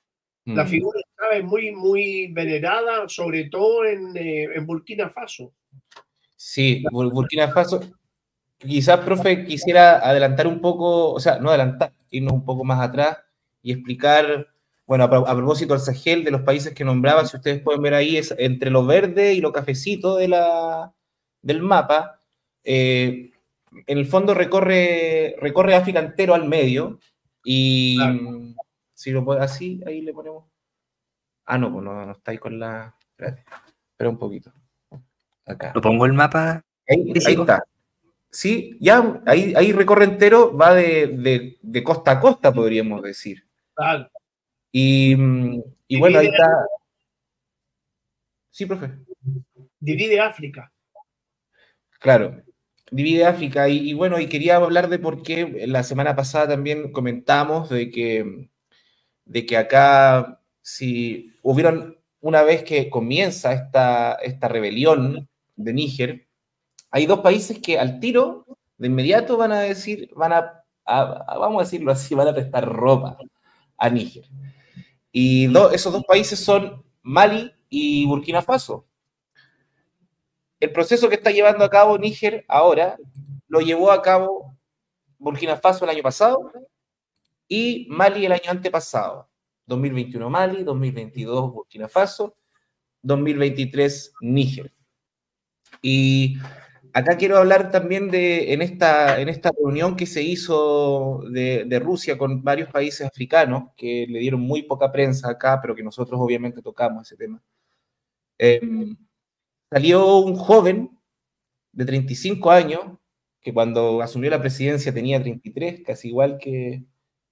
La 0.44 0.64
mm. 0.64 0.68
figura 0.68 1.00
es 1.32 1.44
muy, 1.44 1.70
muy 1.70 2.32
venerada, 2.32 3.09
sobre 3.09 3.48
todo 3.48 3.84
en, 3.84 4.16
eh, 4.16 4.44
en 4.55 4.66
Burkina 4.66 5.09
Faso. 5.09 5.55
Sí, 6.36 6.84
Burkina 6.90 7.48
Faso, 7.48 7.80
quizás, 8.59 9.00
profe, 9.00 9.44
quisiera 9.44 9.98
adelantar 9.98 10.46
un 10.48 10.61
poco, 10.61 11.12
o 11.12 11.20
sea, 11.20 11.38
no 11.38 11.50
adelantar, 11.50 11.92
irnos 12.11 12.34
un 12.34 12.44
poco 12.44 12.64
más 12.64 12.80
atrás 12.80 13.18
y 13.62 13.72
explicar, 13.72 14.51
bueno, 14.93 15.05
a, 15.05 15.34
propósito 15.34 15.72
del 15.72 15.80
Sahel, 15.80 16.22
de 16.22 16.30
los 16.30 16.43
países 16.43 16.74
que 16.74 16.84
nombraba, 16.84 17.24
si 17.24 17.38
ustedes 17.38 17.62
pueden 17.62 17.80
ver 17.80 17.95
ahí, 17.95 18.18
es 18.18 18.34
entre 18.36 18.68
lo 18.68 18.84
verde 18.84 19.32
y 19.32 19.40
lo 19.40 19.51
cafecito 19.51 20.16
de 20.16 20.28
la, 20.28 20.93
del 21.40 21.62
mapa, 21.62 22.20
eh, 22.62 23.30
en 23.86 23.99
el 23.99 24.05
fondo 24.05 24.34
recorre, 24.34 25.34
recorre 25.40 25.76
África 25.76 25.99
entero 25.99 26.34
al 26.34 26.47
medio 26.47 26.99
y 27.43 27.97
si 28.93 29.12
lo 29.12 29.24
puede 29.24 29.40
así, 29.40 29.80
ahí 29.86 30.03
le 30.03 30.12
ponemos. 30.12 30.45
Ah, 31.47 31.57
no, 31.57 31.72
pues 31.72 31.82
no, 31.82 32.05
no 32.05 32.12
está 32.12 32.32
ahí 32.32 32.36
con 32.36 32.61
la. 32.61 32.95
Espera 33.16 34.11
un 34.11 34.18
poquito. 34.18 34.53
Acá. 35.47 35.72
¿Lo 35.74 35.80
pongo 35.80 36.05
el 36.05 36.12
mapa? 36.12 36.62
Ahí, 36.86 37.14
está. 37.14 37.64
Sí, 38.30 38.76
ya 38.78 39.22
ahí, 39.24 39.55
ahí 39.57 39.72
recorre 39.72 40.05
entero, 40.05 40.55
va 40.55 40.74
de, 40.74 41.59
costa 41.82 42.11
a 42.11 42.20
costa, 42.20 42.53
podríamos 42.53 43.03
decir. 43.03 43.49
Y, 44.73 45.14
y 45.87 45.99
bueno, 45.99 46.18
ahí 46.18 46.29
está. 46.29 46.66
Sí, 48.51 48.66
profe. 48.66 48.91
Divide 49.79 50.20
África. 50.20 50.73
Claro, 51.99 52.43
divide 52.91 53.25
África. 53.25 53.68
Y, 53.68 53.95
bueno, 53.95 54.18
y 54.18 54.29
quería 54.29 54.57
hablar 54.57 54.89
de 54.89 54.99
por 54.99 55.23
qué 55.23 55.66
la 55.66 55.83
semana 55.83 56.16
pasada 56.16 56.49
también 56.49 56.93
comentamos 56.93 57.68
de 57.68 57.91
que, 57.91 58.49
de 59.25 59.47
que 59.47 59.57
acá, 59.57 60.41
si 60.61 61.33
hubieron, 61.43 61.99
una 62.20 62.43
vez 62.43 62.64
que 62.64 62.91
comienza 62.91 63.53
esta, 63.53 64.14
esta 64.14 64.49
rebelión 64.49 65.29
de 65.57 65.73
Níger, 65.73 66.29
hay 66.91 67.07
dos 67.07 67.20
países 67.20 67.59
que 67.59 67.79
al 67.79 68.01
tiro, 68.01 68.47
de 68.79 68.89
inmediato, 68.89 69.37
van 69.37 69.53
a 69.53 69.61
decir, 69.61 70.11
van 70.14 70.33
a, 70.33 70.64
vamos 70.85 71.61
a 71.61 71.64
decirlo 71.64 71.93
así, 71.93 72.14
van 72.14 72.29
a 72.29 72.35
prestar 72.35 72.68
ropa 72.68 73.16
a 73.79 73.89
Níger. 73.89 74.25
Y 75.13 75.55
esos 75.73 75.93
dos 75.93 76.05
países 76.05 76.43
son 76.43 76.83
Mali 77.03 77.53
y 77.69 78.07
Burkina 78.07 78.43
Faso 78.43 78.87
el 80.63 80.71
proceso 80.71 81.09
que 81.09 81.17
está 81.17 81.33
llevando 81.33 81.65
a 81.65 81.69
cabo 81.69 81.99
Níger 81.99 82.45
ahora 82.47 82.97
lo 83.49 83.59
llevó 83.61 83.91
a 83.91 84.01
cabo 84.01 84.57
Burkina 85.19 85.57
Faso 85.57 85.85
el 85.85 85.91
año 85.91 86.05
pasado 86.05 86.53
y 87.49 87.89
Mali 87.91 88.25
el 88.25 88.31
año 88.31 88.49
antepasado. 88.49 89.29
2021 89.67 90.31
Mali, 90.31 90.63
2022 90.63 91.53
Burkina 91.53 91.89
Faso, 91.89 92.37
2023 93.03 94.13
Níger. 94.21 94.73
Y 95.83 96.37
acá 96.93 97.16
quiero 97.16 97.38
hablar 97.38 97.70
también 97.70 98.11
de, 98.11 98.53
en 98.53 98.62
esta, 98.62 99.20
en 99.20 99.28
esta 99.28 99.51
reunión 99.57 99.97
que 99.97 100.07
se 100.07 100.22
hizo 100.22 101.22
de, 101.30 101.80
Rusia 101.82 102.18
con 102.18 102.43
varios 102.43 102.70
países 102.70 103.07
africanos, 103.07 103.70
que 103.76 104.07
le 104.09 104.18
dieron 104.20 104.40
muy 104.40 104.62
poca 104.62 104.93
prensa 104.93 105.30
acá, 105.30 105.61
pero 105.61 105.74
que 105.74 105.82
nosotros 105.82 106.20
obviamente 106.20 106.62
tocamos 106.62 107.07
ese 107.07 107.16
tema. 107.16 107.43
Em, 108.38 108.97
salió 109.70 110.18
un 110.18 110.36
joven 110.36 110.99
de 111.72 111.84
35 111.84 112.51
años, 112.51 112.80
que 113.40 113.53
cuando 113.53 114.03
asumió 114.03 114.30
la 114.30 114.40
presidencia 114.40 114.95
tenía 114.95 115.20
33, 115.20 115.82
casi 115.84 116.09
igual 116.09 116.38
que 116.38 116.84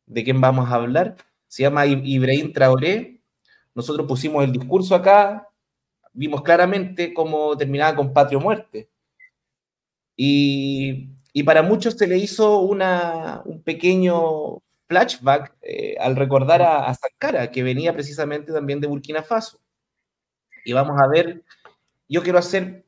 de 0.06 0.24
quién 0.24 0.40
vamos 0.40 0.68
a 0.68 0.74
hablar, 0.74 1.16
se 1.46 1.62
llama 1.62 1.86
Ibrahim 1.86 2.52
Traoré. 2.52 3.22
Nosotros 3.74 4.06
pusimos 4.06 4.44
el 4.44 4.52
discurso 4.52 4.94
acá, 4.94 5.48
vimos 6.12 6.42
claramente 6.42 7.14
cómo 7.14 7.56
terminaba 7.56 7.96
con 7.96 8.12
patria 8.12 8.38
muerte. 8.38 8.89
Y, 10.22 11.08
para 11.46 11.62
muchos 11.62 11.94
se 11.94 12.06
le 12.06 12.18
hizo 12.18 12.60
un 12.60 13.62
pequeño 13.64 14.58
flashback 14.86 15.56
eh, 15.62 15.96
al 15.98 16.14
recordar 16.14 16.60
a, 16.60 16.92
Sankara, 16.94 17.50
que 17.50 17.62
venía 17.62 17.94
precisamente 17.94 18.52
también 18.52 18.80
de 18.80 18.86
Burkina 18.86 19.22
Faso. 19.22 19.60
Y 20.62 20.74
vamos 20.74 21.00
a 21.02 21.08
ver 21.08 21.42
yo 22.06 22.22
quiero 22.22 22.38
hacer 22.38 22.84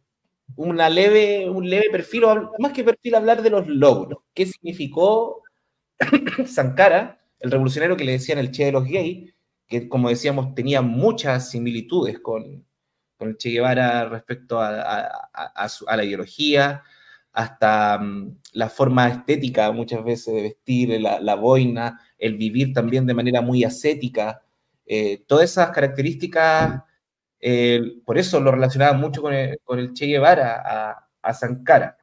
una 0.57 0.91
leve, 0.91 1.49
un 1.49 1.71
leve 1.71 1.89
perfil, 1.91 2.25
más 2.59 2.73
que 2.73 2.85
perfil, 2.85 3.15
hablar 3.15 3.41
de 3.41 3.49
los 3.49 3.67
logros. 3.67 4.19
¿Qué 4.35 4.45
significó 4.45 5.43
Sankara, 6.47 7.25
el 7.39 7.51
revolucionario 7.51 7.97
que 7.97 8.05
le 8.05 8.13
decían 8.13 8.39
el 8.39 8.51
Che 8.51 8.67
de 8.67 8.73
los 8.73 8.85
gays, 8.85 9.33
que 9.67 9.89
como 9.89 10.11
decíamos 10.11 10.55
tenía 10.55 10.83
muchas 10.83 11.51
similitudes 11.51 12.19
con, 12.21 12.67
el 13.21 13.37
Che 13.39 13.51
Guevara 13.51 14.07
respecto 14.09 14.61
a, 14.61 15.09
la 15.97 16.05
ideología, 16.05 16.83
hasta 17.33 17.99
mm, 17.99 18.39
la 18.53 18.69
forma 18.69 19.09
estética 19.09 19.73
muchas 19.73 20.05
veces 20.05 20.35
de 20.35 20.43
vestir, 20.43 21.01
la, 21.01 21.35
boina, 21.35 22.01
el 22.19 22.37
vivir 22.37 22.73
también 22.73 23.07
de 23.07 23.15
manera 23.15 23.41
muy 23.41 23.65
ascética, 23.65 24.43
eh, 24.87 25.23
todas 25.27 25.51
esas 25.51 25.71
características 25.71 26.83
por 28.05 28.19
eso 28.19 28.41
lo 28.41 28.53
relacionaba 28.53 28.93
mucho 28.97 29.21
con 29.23 29.33
el, 29.35 29.93
Che 29.95 30.07
Guevara, 30.07 30.63
a, 30.65 31.09
a, 31.23 31.35
Sankara. 31.35 31.99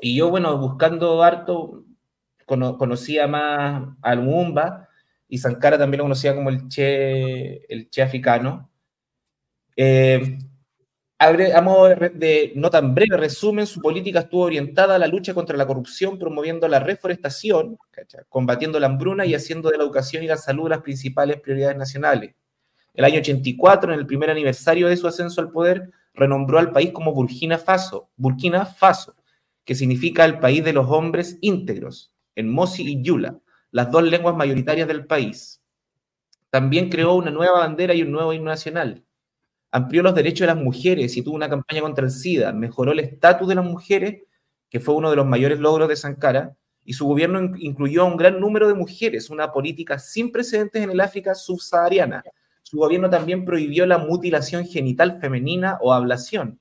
Y 0.00 0.16
yo, 0.16 0.30
bueno, 0.30 0.56
buscando 0.58 1.22
harto, 1.22 1.84
conocía 2.46 3.26
más 3.26 3.88
al 4.02 4.22
Mumba 4.22 4.88
y 5.28 5.38
Sankara 5.38 5.78
también 5.78 5.98
lo 5.98 6.04
conocía 6.04 6.34
como 6.34 6.50
el 6.50 6.68
Che, 6.68 7.64
el 7.68 7.88
che 7.90 8.02
africano. 8.02 8.70
Eh, 9.76 10.38
de 11.30 12.52
no 12.56 12.70
tan 12.70 12.94
breve 12.94 13.16
resumen, 13.16 13.66
su 13.66 13.80
política 13.80 14.20
estuvo 14.20 14.42
orientada 14.42 14.96
a 14.96 14.98
la 14.98 15.06
lucha 15.06 15.34
contra 15.34 15.56
la 15.56 15.66
corrupción, 15.66 16.18
promoviendo 16.18 16.66
la 16.68 16.80
reforestación, 16.80 17.78
combatiendo 18.28 18.80
la 18.80 18.86
hambruna 18.86 19.24
y 19.26 19.34
haciendo 19.34 19.70
de 19.70 19.78
la 19.78 19.84
educación 19.84 20.24
y 20.24 20.26
la 20.26 20.36
salud 20.36 20.68
las 20.68 20.82
principales 20.82 21.40
prioridades 21.40 21.76
nacionales. 21.76 22.34
El 22.94 23.04
año 23.04 23.20
84, 23.20 23.92
en 23.92 23.98
el 23.98 24.06
primer 24.06 24.30
aniversario 24.30 24.88
de 24.88 24.96
su 24.96 25.06
ascenso 25.06 25.40
al 25.40 25.50
poder, 25.50 25.90
renombró 26.14 26.58
al 26.58 26.72
país 26.72 26.90
como 26.92 27.12
Burkina 27.12 27.58
Faso, 27.58 28.10
Burkina 28.16 28.66
Faso, 28.66 29.14
que 29.64 29.74
significa 29.74 30.24
el 30.24 30.38
país 30.38 30.64
de 30.64 30.72
los 30.72 30.90
hombres 30.90 31.38
íntegros, 31.40 32.12
en 32.34 32.50
Mosi 32.50 32.82
y 32.82 33.02
Yula, 33.02 33.38
las 33.70 33.90
dos 33.90 34.02
lenguas 34.02 34.36
mayoritarias 34.36 34.88
del 34.88 35.06
país. 35.06 35.62
También 36.50 36.90
creó 36.90 37.14
una 37.14 37.30
nueva 37.30 37.60
bandera 37.60 37.94
y 37.94 38.02
un 38.02 38.12
nuevo 38.12 38.32
himno 38.32 38.50
nacional. 38.50 39.04
Amplió 39.72 40.02
los 40.02 40.14
derechos 40.14 40.46
de 40.46 40.54
las 40.54 40.62
mujeres 40.62 41.16
y 41.16 41.22
tuvo 41.22 41.34
una 41.34 41.48
campaña 41.48 41.80
contra 41.80 42.04
el 42.04 42.12
SIDA. 42.12 42.52
Mejoró 42.52 42.92
el 42.92 43.00
estatus 43.00 43.48
de 43.48 43.56
las 43.56 43.64
mujeres, 43.64 44.22
que 44.70 44.78
fue 44.78 44.94
uno 44.94 45.10
de 45.10 45.16
los 45.16 45.26
mayores 45.26 45.58
logros 45.58 45.88
de 45.88 45.96
Sankara, 45.96 46.56
y 46.84 46.92
su 46.92 47.06
gobierno 47.06 47.52
incluyó 47.56 48.02
a 48.02 48.04
un 48.04 48.16
gran 48.16 48.38
número 48.38 48.68
de 48.68 48.74
mujeres, 48.74 49.30
una 49.30 49.50
política 49.50 49.98
sin 49.98 50.30
precedentes 50.30 50.82
en 50.82 50.90
el 50.90 51.00
África 51.00 51.34
subsahariana, 51.34 52.22
su 52.72 52.78
gobierno 52.78 53.10
también 53.10 53.44
prohibió 53.44 53.84
la 53.84 53.98
mutilación 53.98 54.64
genital 54.64 55.20
femenina 55.20 55.76
o 55.82 55.92
ablación. 55.92 56.58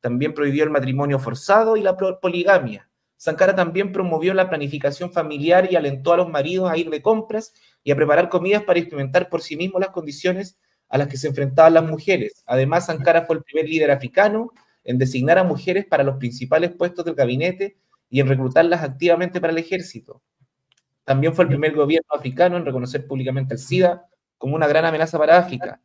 También 0.00 0.34
prohibió 0.34 0.62
el 0.62 0.68
matrimonio 0.68 1.18
forzado 1.18 1.78
y 1.78 1.82
la 1.82 1.96
poligamia. 1.96 2.90
Sankara 3.16 3.54
también 3.54 3.90
promovió 3.90 4.34
la 4.34 4.50
planificación 4.50 5.10
familiar 5.10 5.72
y 5.72 5.76
alentó 5.76 6.12
a 6.12 6.18
los 6.18 6.28
maridos 6.28 6.70
a 6.70 6.76
ir 6.76 6.90
de 6.90 7.00
compras 7.00 7.54
y 7.82 7.92
a 7.92 7.96
preparar 7.96 8.28
comidas 8.28 8.64
para 8.64 8.78
experimentar 8.78 9.30
por 9.30 9.40
sí 9.40 9.56
mismos 9.56 9.80
las 9.80 9.88
condiciones 9.88 10.58
a 10.94 10.98
las 10.98 11.08
que 11.08 11.16
se 11.16 11.26
enfrentaban 11.26 11.74
las 11.74 11.82
mujeres. 11.82 12.44
Además, 12.46 12.86
Sankara 12.86 13.22
fue 13.22 13.34
el 13.34 13.42
primer 13.42 13.68
líder 13.68 13.90
africano 13.90 14.52
en 14.84 14.96
designar 14.96 15.38
a 15.38 15.42
mujeres 15.42 15.86
para 15.86 16.04
los 16.04 16.18
principales 16.18 16.70
puestos 16.70 17.04
del 17.04 17.16
gabinete 17.16 17.76
y 18.08 18.20
en 18.20 18.28
reclutarlas 18.28 18.80
activamente 18.84 19.40
para 19.40 19.52
el 19.52 19.58
ejército. 19.58 20.22
También 21.02 21.34
fue 21.34 21.46
el 21.46 21.48
primer 21.48 21.74
gobierno 21.74 22.06
africano 22.14 22.56
en 22.56 22.64
reconocer 22.64 23.08
públicamente 23.08 23.54
el 23.54 23.58
SIDA 23.58 24.06
como 24.38 24.54
una 24.54 24.68
gran 24.68 24.84
amenaza 24.84 25.18
para 25.18 25.36
África. 25.36 25.80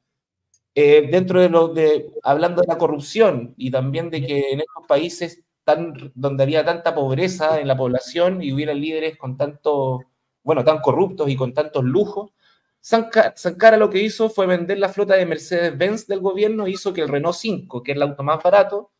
Eh, 0.76 1.10
dentro 1.10 1.42
de 1.42 1.50
lo 1.50 1.70
de, 1.70 2.14
hablando 2.22 2.62
de 2.62 2.68
la 2.68 2.78
corrupción 2.78 3.56
y 3.58 3.72
también 3.72 4.12
de 4.12 4.24
que 4.24 4.52
en 4.52 4.60
estos 4.60 4.86
países 4.88 5.42
tan, 5.64 6.12
donde 6.14 6.44
había 6.44 6.64
tanta 6.64 6.94
pobreza 6.94 7.60
en 7.60 7.68
la 7.68 7.76
población 7.76 8.44
y 8.44 8.54
hubiera 8.54 8.76
líderes 8.76 9.18
con 9.18 9.38
tanto, 9.38 10.02
bueno, 10.44 10.64
tan 10.64 10.82
corruptos 10.82 11.32
y 11.32 11.36
con 11.36 11.56
tantos 11.56 11.84
lujos, 11.84 12.30
Sankara, 12.82 13.78
lo 13.78 13.90
que 13.90 14.02
hizo 14.02 14.30
fue 14.30 14.48
vender 14.48 14.80
la 14.80 14.90
flota 14.90 15.16
de 15.16 15.26
Mercedes-Benz 15.26 16.08
del 16.08 16.22
gobierno, 16.22 16.68
hizo 16.68 16.94
que 16.94 17.02
el 17.02 17.10
Renault 17.10 17.36
5, 17.36 17.84
que 17.84 17.92
es 17.92 17.96
el 17.98 18.04
auto 18.04 18.24
más 18.24 18.42
barato, 18.42 18.92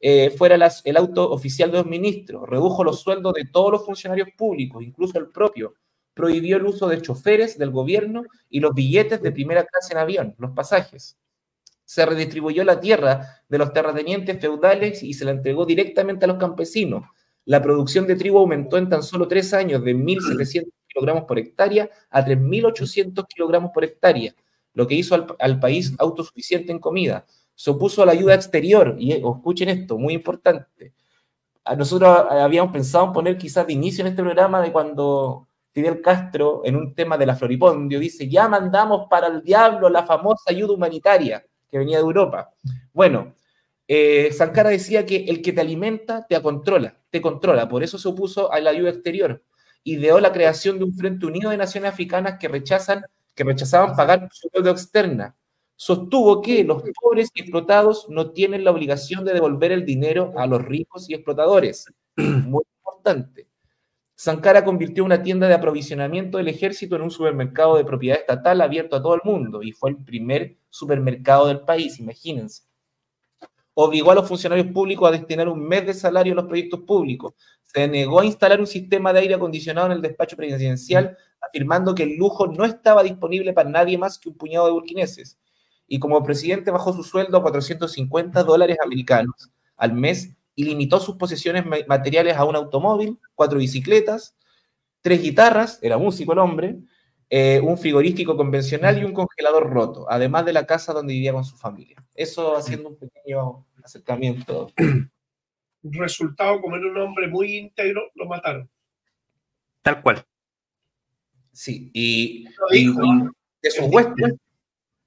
eh, 0.00 0.30
fuera 0.30 0.56
el 0.84 0.96
auto 0.96 1.30
oficial 1.30 1.70
de 1.70 1.78
los 1.78 1.86
ministros, 1.86 2.48
redujo 2.48 2.84
los 2.84 3.00
sueldos 3.00 3.34
de 3.34 3.46
todos 3.46 3.72
los 3.72 3.84
funcionarios 3.84 4.28
públicos, 4.36 4.82
incluso 4.82 5.18
el 5.18 5.28
propio, 5.28 5.74
prohibió 6.14 6.56
el 6.56 6.66
uso 6.66 6.88
de 6.88 7.02
choferes 7.02 7.58
del 7.58 7.70
gobierno 7.70 8.24
y 8.48 8.60
los 8.60 8.74
billetes 8.74 9.22
de 9.22 9.32
primera 9.32 9.64
clase 9.64 9.92
en 9.92 9.98
avión, 9.98 10.34
los 10.38 10.52
pasajes. 10.52 11.16
Se 11.84 12.04
redistribuyó 12.04 12.64
la 12.64 12.80
tierra 12.80 13.42
de 13.48 13.58
los 13.58 13.72
terratenientes 13.72 14.40
feudales 14.40 15.02
y 15.02 15.14
se 15.14 15.24
la 15.24 15.30
entregó 15.30 15.64
directamente 15.64 16.24
a 16.24 16.28
los 16.28 16.38
campesinos. 16.38 17.04
La 17.44 17.62
producción 17.62 18.06
de 18.06 18.16
trigo 18.16 18.40
aumentó 18.40 18.78
en 18.78 18.88
tan 18.88 19.02
solo 19.02 19.28
tres 19.28 19.54
años 19.54 19.82
de 19.84 19.94
1.700 19.96 20.72
kilogramos 20.98 21.24
por 21.24 21.38
hectárea 21.38 21.88
a 22.10 22.24
3.800 22.24 23.26
kilogramos 23.26 23.70
por 23.72 23.84
hectárea, 23.84 24.34
lo 24.74 24.86
que 24.86 24.94
hizo 24.94 25.14
al, 25.14 25.26
al, 25.38 25.60
país 25.60 25.94
autosuficiente 25.98 26.72
en 26.72 26.78
comida. 26.78 27.24
Se 27.54 27.70
opuso 27.70 28.02
a 28.02 28.06
la 28.06 28.12
ayuda 28.12 28.34
exterior, 28.34 28.96
y 28.98 29.12
escuchen 29.12 29.68
esto, 29.68 29.98
muy 29.98 30.14
importante, 30.14 30.92
nosotros 31.76 32.26
habíamos 32.30 32.72
pensado 32.72 33.06
en 33.06 33.12
poner 33.12 33.38
quizás 33.38 33.66
de 33.66 33.72
inicio 33.72 34.02
en 34.02 34.08
este 34.08 34.22
programa 34.22 34.62
de 34.62 34.72
cuando 34.72 35.48
Fidel 35.72 36.00
Castro, 36.00 36.62
en 36.64 36.76
un 36.76 36.94
tema 36.94 37.18
de 37.18 37.26
la 37.26 37.36
Floripondio, 37.36 37.98
dice, 38.00 38.28
ya 38.28 38.48
mandamos 38.48 39.06
para 39.08 39.26
el 39.28 39.42
diablo 39.42 39.88
la 39.88 40.04
famosa 40.04 40.50
ayuda 40.50 40.72
humanitaria 40.72 41.44
que 41.70 41.78
venía 41.78 41.98
de 41.98 42.02
Europa. 42.02 42.50
Bueno, 42.92 43.34
eh, 43.86 44.30
Sankara 44.32 44.70
decía 44.70 45.04
que 45.04 45.24
el 45.28 45.42
que 45.42 45.52
te 45.52 45.60
alimenta 45.60 46.26
te 46.26 46.40
controla, 46.40 46.96
te 47.10 47.20
controla, 47.20 47.68
por 47.68 47.82
eso 47.82 47.98
se 47.98 48.08
opuso 48.08 48.52
a 48.52 48.60
la 48.60 48.70
ayuda 48.70 48.90
exterior. 48.90 49.42
Ideó 49.88 50.20
la 50.20 50.32
creación 50.32 50.78
de 50.78 50.84
un 50.84 50.94
Frente 50.94 51.24
Unido 51.24 51.48
de 51.48 51.56
Naciones 51.56 51.90
Africanas 51.90 52.36
que, 52.38 52.46
rechazan, 52.46 53.04
que 53.34 53.42
rechazaban 53.42 53.96
pagar 53.96 54.28
su 54.30 54.50
deuda 54.52 54.72
externa. 54.72 55.34
Sostuvo 55.76 56.42
que 56.42 56.62
los 56.62 56.82
pobres 57.00 57.30
y 57.32 57.40
explotados 57.40 58.06
no 58.10 58.32
tienen 58.32 58.64
la 58.64 58.70
obligación 58.70 59.24
de 59.24 59.32
devolver 59.32 59.72
el 59.72 59.86
dinero 59.86 60.34
a 60.36 60.46
los 60.46 60.62
ricos 60.62 61.08
y 61.08 61.14
explotadores. 61.14 61.86
Muy 62.16 62.64
importante. 62.76 63.48
Sankara 64.14 64.62
convirtió 64.62 65.06
una 65.06 65.22
tienda 65.22 65.48
de 65.48 65.54
aprovisionamiento 65.54 66.36
del 66.36 66.48
ejército 66.48 66.96
en 66.96 67.02
un 67.02 67.10
supermercado 67.10 67.78
de 67.78 67.84
propiedad 67.86 68.18
estatal 68.18 68.60
abierto 68.60 68.96
a 68.96 69.02
todo 69.02 69.14
el 69.14 69.22
mundo 69.24 69.62
y 69.62 69.72
fue 69.72 69.88
el 69.88 69.96
primer 69.96 70.58
supermercado 70.68 71.46
del 71.46 71.60
país, 71.60 71.98
imagínense. 71.98 72.67
Obligó 73.80 74.10
a 74.10 74.16
los 74.16 74.26
funcionarios 74.26 74.72
públicos 74.72 75.08
a 75.08 75.12
destinar 75.12 75.48
un 75.48 75.60
mes 75.60 75.86
de 75.86 75.94
salario 75.94 76.32
a 76.32 76.36
los 76.36 76.46
proyectos 76.46 76.80
públicos. 76.80 77.34
Se 77.62 77.86
negó 77.86 78.18
a 78.18 78.24
instalar 78.24 78.58
un 78.58 78.66
sistema 78.66 79.12
de 79.12 79.20
aire 79.20 79.34
acondicionado 79.34 79.86
en 79.86 79.92
el 79.92 80.02
despacho 80.02 80.36
presidencial, 80.36 81.16
afirmando 81.40 81.94
que 81.94 82.02
el 82.02 82.16
lujo 82.16 82.48
no 82.48 82.64
estaba 82.64 83.04
disponible 83.04 83.52
para 83.52 83.70
nadie 83.70 83.96
más 83.96 84.18
que 84.18 84.30
un 84.30 84.36
puñado 84.36 84.66
de 84.66 84.72
burkineses. 84.72 85.38
Y 85.86 86.00
como 86.00 86.20
presidente 86.24 86.72
bajó 86.72 86.92
su 86.92 87.04
sueldo 87.04 87.38
a 87.38 87.42
450 87.42 88.42
dólares 88.42 88.78
americanos 88.84 89.48
al 89.76 89.92
mes 89.92 90.34
y 90.56 90.64
limitó 90.64 90.98
sus 90.98 91.14
posesiones 91.14 91.64
materiales 91.86 92.36
a 92.36 92.44
un 92.44 92.56
automóvil, 92.56 93.16
cuatro 93.36 93.60
bicicletas, 93.60 94.34
tres 95.02 95.22
guitarras, 95.22 95.78
era 95.82 95.98
músico 95.98 96.32
el 96.32 96.40
hombre, 96.40 96.80
eh, 97.30 97.60
un 97.62 97.78
frigorífico 97.78 98.36
convencional 98.36 98.98
y 98.98 99.04
un 99.04 99.12
congelador 99.12 99.70
roto, 99.70 100.06
además 100.10 100.46
de 100.46 100.52
la 100.52 100.66
casa 100.66 100.92
donde 100.92 101.12
vivía 101.12 101.32
con 101.32 101.44
su 101.44 101.56
familia. 101.56 102.04
Eso 102.16 102.56
haciendo 102.56 102.88
un 102.88 102.96
pequeño 102.96 103.67
acercamiento. 103.88 104.72
Resultado, 105.82 106.60
como 106.60 106.76
era 106.76 106.86
un 106.86 106.98
hombre 106.98 107.28
muy 107.28 107.56
íntegro, 107.56 108.10
lo 108.14 108.26
mataron. 108.26 108.70
Tal 109.82 110.02
cual. 110.02 110.24
Sí, 111.52 111.90
y, 111.92 112.44
de 112.44 113.70
sus 113.70 113.90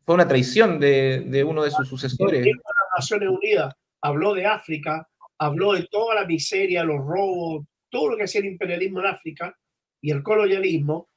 fue 0.04 0.16
una 0.16 0.28
traición 0.28 0.80
de, 0.80 1.22
de, 1.22 1.44
uno 1.44 1.64
de 1.64 1.72
sus 1.72 1.88
sucesores. 1.88 2.46
las 2.46 2.56
Naciones 2.98 3.30
Unidas 3.30 3.74
habló 4.02 4.34
de 4.34 4.46
África, 4.46 5.08
habló 5.38 5.74
de 5.74 5.88
toda 5.90 6.16
la 6.16 6.26
miseria, 6.26 6.84
los 6.84 6.98
robos, 6.98 7.66
todo 7.90 8.10
lo 8.10 8.18
que 8.18 8.24
hacía 8.24 8.42
el 8.42 8.48
imperialismo 8.48 9.00
en 9.00 9.06
África 9.06 9.56
y 10.02 10.12
el 10.12 10.24
colonialismo. 10.24 11.10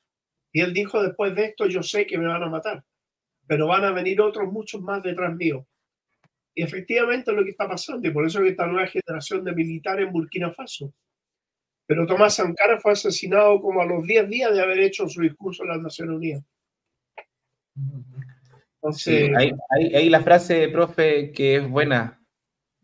Y 0.52 0.60
él 0.60 0.72
dijo, 0.72 1.02
después 1.02 1.34
de 1.34 1.46
esto, 1.46 1.66
yo 1.66 1.82
sé 1.82 2.06
que 2.06 2.18
me 2.18 2.28
van 2.28 2.42
a 2.42 2.48
matar, 2.48 2.84
pero 3.46 3.66
van 3.66 3.84
a 3.84 3.92
venir 3.92 4.20
otros 4.20 4.52
muchos 4.52 4.82
más 4.82 5.02
detrás 5.02 5.34
mío. 5.34 5.66
Y 6.54 6.62
efectivamente 6.62 7.30
es 7.30 7.36
lo 7.36 7.44
que 7.44 7.50
está 7.50 7.68
pasando, 7.68 8.06
y 8.06 8.12
por 8.12 8.24
eso 8.26 8.40
que 8.40 8.48
esta 8.48 8.66
nueva 8.66 8.86
generación 8.86 9.44
de 9.44 9.52
militares 9.52 10.06
en 10.06 10.12
Burkina 10.12 10.52
Faso. 10.52 10.92
Pero 11.86 12.06
Tomás 12.06 12.36
Sankara 12.36 12.80
fue 12.80 12.92
asesinado 12.92 13.60
como 13.60 13.82
a 13.82 13.86
los 13.86 14.06
10 14.06 14.28
días 14.28 14.54
de 14.54 14.62
haber 14.62 14.78
hecho 14.78 15.08
su 15.08 15.20
discurso 15.20 15.64
en 15.64 15.70
las 15.70 15.80
Naciones 15.80 16.16
Unidas. 16.16 16.44
Entonces, 18.76 19.30
hay, 19.36 20.08
la 20.08 20.22
frase, 20.22 20.68
profe, 20.68 21.32
que 21.32 21.56
es 21.56 21.68
buena 21.68 22.24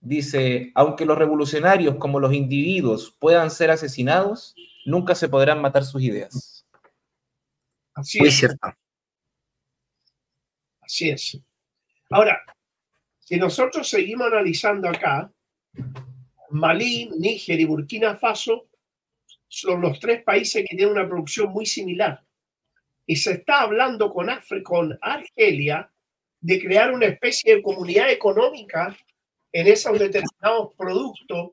dice, 0.01 0.73
aunque 0.75 1.05
los 1.05 1.19
revolucionarios 1.19 1.97
como 1.97 2.21
los 2.21 2.33
individuos 2.33 3.15
puedan 3.19 3.51
ser 3.51 3.71
asesinados, 3.71 4.55
nunca 4.87 5.15
se 5.15 5.29
podrán 5.29 5.61
matar 5.61 5.85
sus 5.85 6.03
ideas. 6.03 6.67
Así 7.95 8.19
es. 8.25 8.37
cierto. 8.37 8.75
Así 10.81 11.11
es. 11.11 11.39
Ahora, 12.11 12.41
si 13.31 13.37
nosotros 13.37 13.89
seguimos 13.89 14.27
analizando 14.27 14.89
acá, 14.89 15.33
Malí, 16.51 17.09
Níger 17.17 17.61
y 17.61 17.65
Burkina 17.65 18.17
Faso 18.17 18.67
son 19.47 19.83
los 19.83 20.01
tres 20.01 20.25
países 20.25 20.67
que 20.69 20.77
tienen 20.77 20.97
una 20.97 21.07
producción 21.07 21.53
muy 21.53 21.65
similar. 21.65 22.25
Y 23.07 23.15
se 23.15 23.35
está 23.35 23.61
hablando 23.61 24.13
con, 24.13 24.27
con 24.65 24.99
Argelia 25.01 25.89
de 26.41 26.61
crear 26.61 26.93
una 26.93 27.07
especie 27.07 27.55
de 27.55 27.63
comunidad 27.63 28.11
económica 28.11 28.97
en 29.53 29.69
esos 29.69 29.97
determinados 29.97 30.75
productos 30.77 31.51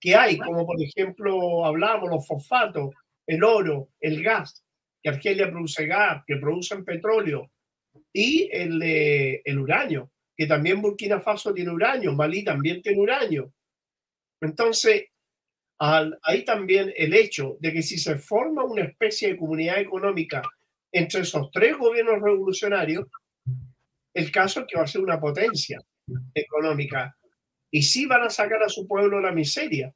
que 0.00 0.16
hay, 0.16 0.38
como 0.38 0.66
por 0.66 0.82
ejemplo 0.82 1.64
hablamos 1.64 2.10
los 2.10 2.26
fosfatos, 2.26 2.90
el 3.28 3.44
oro, 3.44 3.90
el 4.00 4.24
gas, 4.24 4.64
que 5.00 5.10
Argelia 5.10 5.48
produce 5.48 5.86
gas, 5.86 6.24
que 6.26 6.34
producen 6.34 6.84
petróleo, 6.84 7.48
y 8.12 8.48
el, 8.50 8.82
el 9.44 9.58
uranio, 9.60 10.10
que 10.42 10.48
también 10.48 10.82
Burkina 10.82 11.20
Faso 11.20 11.54
tiene 11.54 11.70
uranio, 11.70 12.12
Malí 12.14 12.42
también 12.42 12.82
tiene 12.82 13.00
uranio. 13.00 13.52
Entonces, 14.40 15.04
al, 15.78 16.18
ahí 16.24 16.44
también 16.44 16.92
el 16.96 17.14
hecho 17.14 17.58
de 17.60 17.72
que 17.72 17.80
si 17.80 17.96
se 17.96 18.16
forma 18.16 18.64
una 18.64 18.82
especie 18.82 19.28
de 19.28 19.36
comunidad 19.36 19.78
económica 19.78 20.42
entre 20.90 21.20
esos 21.20 21.48
tres 21.52 21.78
gobiernos 21.78 22.20
revolucionarios, 22.20 23.06
el 24.12 24.32
caso 24.32 24.58
es 24.58 24.66
que 24.66 24.76
va 24.76 24.82
a 24.82 24.88
ser 24.88 25.02
una 25.02 25.20
potencia 25.20 25.78
económica 26.34 27.16
y 27.70 27.82
sí 27.82 28.06
van 28.06 28.22
a 28.22 28.28
sacar 28.28 28.64
a 28.64 28.68
su 28.68 28.88
pueblo 28.88 29.20
la 29.20 29.30
miseria. 29.30 29.94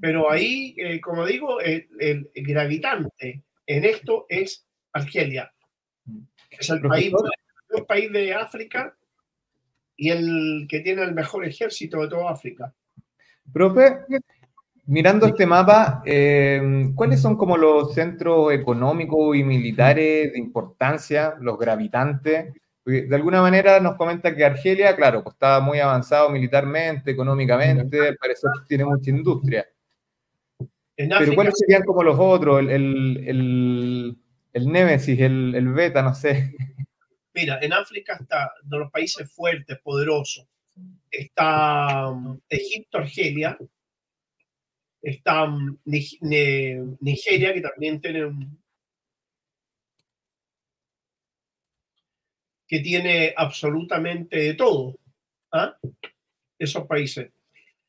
Pero 0.00 0.30
ahí, 0.30 0.74
eh, 0.78 1.02
como 1.02 1.26
digo, 1.26 1.60
el, 1.60 2.30
gravitante 2.34 3.42
en 3.66 3.84
esto 3.84 4.24
es 4.30 4.66
Argelia. 4.94 5.52
Es 6.48 6.70
el 6.70 6.80
país, 6.80 7.12
el 7.76 7.84
país 7.84 8.10
de 8.10 8.32
África 8.32 8.96
y 10.02 10.10
el 10.10 10.66
que 10.68 10.80
tiene 10.80 11.04
el 11.04 11.14
mejor 11.14 11.44
ejército 11.44 12.00
de 12.00 12.08
toda 12.08 12.32
África. 12.32 12.74
Profe, 13.52 13.98
mirando 14.86 15.26
este 15.26 15.46
mapa, 15.46 16.02
eh, 16.04 16.90
¿cuáles 16.96 17.20
son 17.20 17.36
como 17.36 17.56
los 17.56 17.94
centros 17.94 18.52
económicos 18.52 19.36
y 19.36 19.44
militares 19.44 20.32
de 20.32 20.38
importancia, 20.40 21.36
los 21.38 21.56
gravitantes 21.56 22.52
de 22.84 23.14
alguna 23.14 23.40
manera 23.40 23.78
nos 23.78 23.94
comenta 23.94 24.34
que 24.34 24.44
Argelia, 24.44 24.96
claro, 24.96 25.22
pues 25.22 25.34
estaba 25.34 25.60
muy 25.60 25.78
avanzado 25.78 26.30
militarmente, 26.30 27.12
económicamente, 27.12 28.08
al 28.08 28.16
parecer 28.16 28.50
tiene 28.66 28.84
mucha 28.84 29.08
industria. 29.08 29.64
Pero 30.96 31.34
¿cuáles 31.36 31.54
serían 31.56 31.84
como 31.84 32.02
los 32.02 32.18
otros? 32.18 32.58
El, 32.58 32.70
el, 32.70 33.24
el, 33.28 34.18
el 34.52 34.72
Némesis, 34.72 35.20
el, 35.20 35.54
el 35.54 35.68
Beta, 35.68 36.02
no 36.02 36.12
sé. 36.12 36.56
Mira, 37.34 37.58
en 37.62 37.72
África 37.72 38.18
está 38.20 38.52
de 38.62 38.78
los 38.78 38.90
países 38.90 39.30
fuertes, 39.32 39.78
poderosos. 39.80 40.46
Está 41.10 42.08
um, 42.08 42.38
Egipto, 42.48 42.98
Argelia. 42.98 43.58
Está 45.00 45.44
um, 45.44 45.78
Nigeria, 45.84 47.54
que 47.54 47.60
también 47.60 48.00
tiene 48.00 48.24
un 48.26 48.62
que 52.72 52.80
tiene 52.80 53.34
absolutamente 53.36 54.38
de 54.38 54.54
todo, 54.54 54.98
¿ah? 55.52 55.76
esos 56.58 56.86
países. 56.86 57.30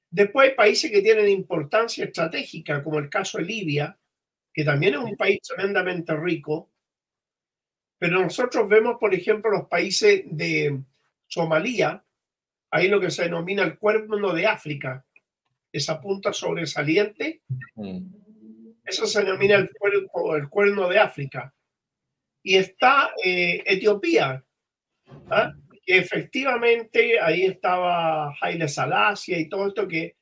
Después 0.10 0.50
hay 0.50 0.56
países 0.56 0.91
que 0.91 1.02
tienen 1.02 1.30
importancia 1.30 2.04
estratégica, 2.04 2.84
como 2.84 3.00
el 3.00 3.10
caso 3.10 3.38
de 3.38 3.46
Libia, 3.46 3.98
que 4.54 4.66
también 4.66 4.96
es 4.96 5.00
un 5.00 5.16
país 5.16 5.39
tremendamente 5.41 6.14
rico, 6.18 6.72
pero 8.04 8.22
nosotros 8.22 8.68
vemos, 8.68 8.97
por 8.99 9.14
ejemplo, 9.14 9.49
los 9.49 9.70
países 9.70 10.24
de 10.26 10.78
Somalia, 11.26 12.04
ahí 12.70 12.89
lo 12.89 12.99
que 12.99 13.10
se 13.10 13.24
denomina 13.24 13.64
el 13.64 13.78
cuerno 13.78 14.34
de 14.34 14.45
África, 14.45 15.06
esa 15.72 16.01
punta 16.01 16.34
sobresaliente, 16.34 17.43
eso 18.84 19.08
se 19.08 19.24
denomina 19.24 19.56
el 19.56 19.70
cuerno, 19.72 20.36
el 20.36 20.49
cuerno 20.49 20.89
de 20.89 20.99
África. 20.99 21.54
Y 22.43 22.58
está 22.58 23.14
eh, 23.24 23.64
Etiopía, 23.66 24.43
¿ah? 25.30 25.54
que 25.86 25.97
efectivamente 25.97 27.22
ahí 27.22 27.43
estaba 27.43 28.36
Haile 28.41 28.68
Salasia 28.68 29.39
y 29.39 29.47
todo 29.47 29.70
esto 29.70 29.88
que 29.88 30.18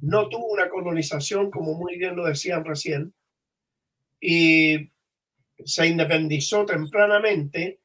no 0.00 0.28
tuvo 0.28 0.52
una 0.52 0.68
colonización, 0.68 1.50
como 1.50 1.74
muy 1.74 1.98
bien 1.98 2.14
lo 2.14 2.24
decían 2.24 2.64
recién, 2.64 3.12
y 4.20 4.92
se 5.64 5.86
independizó 5.86 6.64
tempranamente, 6.64 7.80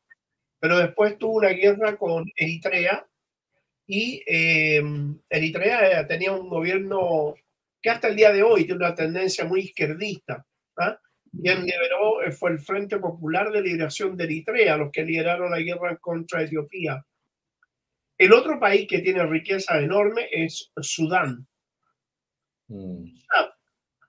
pero 0.60 0.78
después 0.78 1.18
tuvo 1.18 1.38
una 1.38 1.50
guerra 1.50 1.98
con 1.98 2.26
Eritrea 2.36 3.06
y 3.88 4.24
eh, 4.26 4.82
Eritrea 5.30 6.08
tenía 6.08 6.32
un 6.32 6.50
gobierno 6.50 7.36
que 7.82 7.90
hasta 7.90 8.08
el 8.08 8.16
día 8.16 8.32
de 8.32 8.44
hoy 8.44 8.66
tiene 8.66 8.86
una 8.86 8.96
tendencia 8.96 9.46
muy 9.46 9.62
izquierdista. 9.62 10.46
¿ah? 10.78 10.98
Quien 11.42 11.66
liberó 11.66 12.22
eh, 12.22 12.32
fue 12.32 12.52
el 12.52 12.60
Frente 12.60 13.00
Popular 13.00 13.52
de 13.52 13.62
Liberación 13.62 14.16
de 14.16 14.26
Eritrea, 14.26 14.78
los 14.78 14.92
que 14.92 15.04
lideraron 15.04 15.52
la 15.52 15.60
guerra 15.60 15.98
contra 15.98 16.44
Etiopía. 16.44 17.04
El 18.18 18.34
otro 18.34 18.60
país 18.60 18.88
que 18.88 19.00
tiene 19.00 19.26
riqueza 19.26 19.80
enorme 19.80 20.28
es 20.32 20.72
Sudán. 20.80 21.48
mm. 22.68 23.06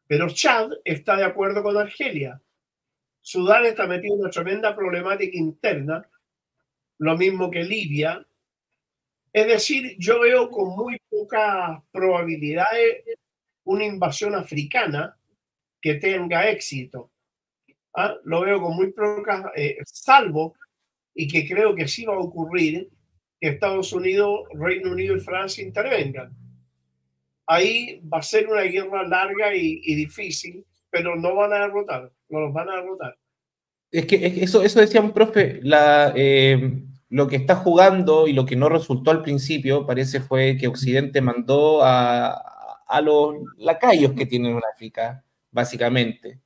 Pero 0.07 0.29
Chad 0.29 0.69
está 0.85 1.17
de 1.17 1.25
acuerdo 1.25 1.63
con 1.63 1.79
Argelia. 1.79 2.39
Sudán 3.23 3.64
está 3.64 3.87
metido 3.87 4.14
en 4.14 4.20
una 4.20 4.31
tremenda 4.31 4.77
problemática 4.77 5.37
interna, 5.37 6.07
lo 6.99 7.16
mismo 7.16 7.51
que 7.51 7.64
Libia. 7.64 8.27
Es 9.33 9.47
decir, 9.47 9.97
yo 9.99 10.20
veo 10.20 10.51
con 10.51 10.77
muy 10.77 11.01
poca 11.09 11.83
probabilidad 11.91 12.66
una 13.64 13.85
invasión 13.85 14.35
africana 14.35 15.16
que 15.81 15.95
tenga 15.95 16.51
éxito. 16.51 17.11
¿Ah? 17.95 18.14
Lo 18.25 18.43
veo 18.43 18.61
con 18.61 18.77
muy 18.77 18.93
poca, 18.93 19.53
eh, 19.57 19.79
salvo, 19.85 20.55
y 21.14 21.29
que 21.29 21.47
creo 21.47 21.75
que 21.75 21.89
sí 21.89 22.05
va 22.05 22.14
a 22.14 22.18
ocurrir, 22.18 22.91
que 23.41 23.49
Estados 23.49 23.93
Unidos, 23.93 24.49
Reino 24.53 24.91
Unido 24.93 25.16
y 25.16 25.20
Francia 25.20 25.64
intervengan 25.64 26.37
ahí 27.47 28.01
va 28.12 28.18
a 28.18 28.23
ser 28.23 28.49
una 28.49 28.62
guerra 28.62 29.07
larga 29.07 29.55
y, 29.55 29.95
difícil, 29.95 30.64
pero 30.91 31.16
no 31.16 31.35
van 31.35 31.53
a 31.53 31.61
derrotar, 31.61 32.12
no 32.33 32.41
los 32.41 32.53
van 32.53 32.68
a 32.68 32.76
derrotar. 32.76 33.16
Es 33.91 34.07
que, 34.07 34.43
eso, 34.43 34.62
eso 34.62 34.80
decía 34.80 35.01
un 35.01 35.12
profe, 35.12 35.61
la, 35.62 36.12
eh, 36.16 36.83
lo 37.11 37.28
que 37.28 37.37
está 37.37 37.57
jugando 37.57 38.26
y 38.26 38.33
lo 38.33 38.47
que 38.47 38.57
no 38.57 38.68
resultó 38.68 39.11
al 39.11 39.22
principio 39.22 39.87
parece 39.87 40.20
fue 40.20 40.57
que 40.57 40.66
Occidente 40.66 41.20
mandó 41.20 41.85
a, 41.85 42.30
a 42.87 43.01
los 43.01 43.37
lacayos 43.59 44.12
que 44.12 44.26
tienen 44.26 44.53
en 44.53 44.62
África, 44.72 45.24
básicamente. 45.51 46.41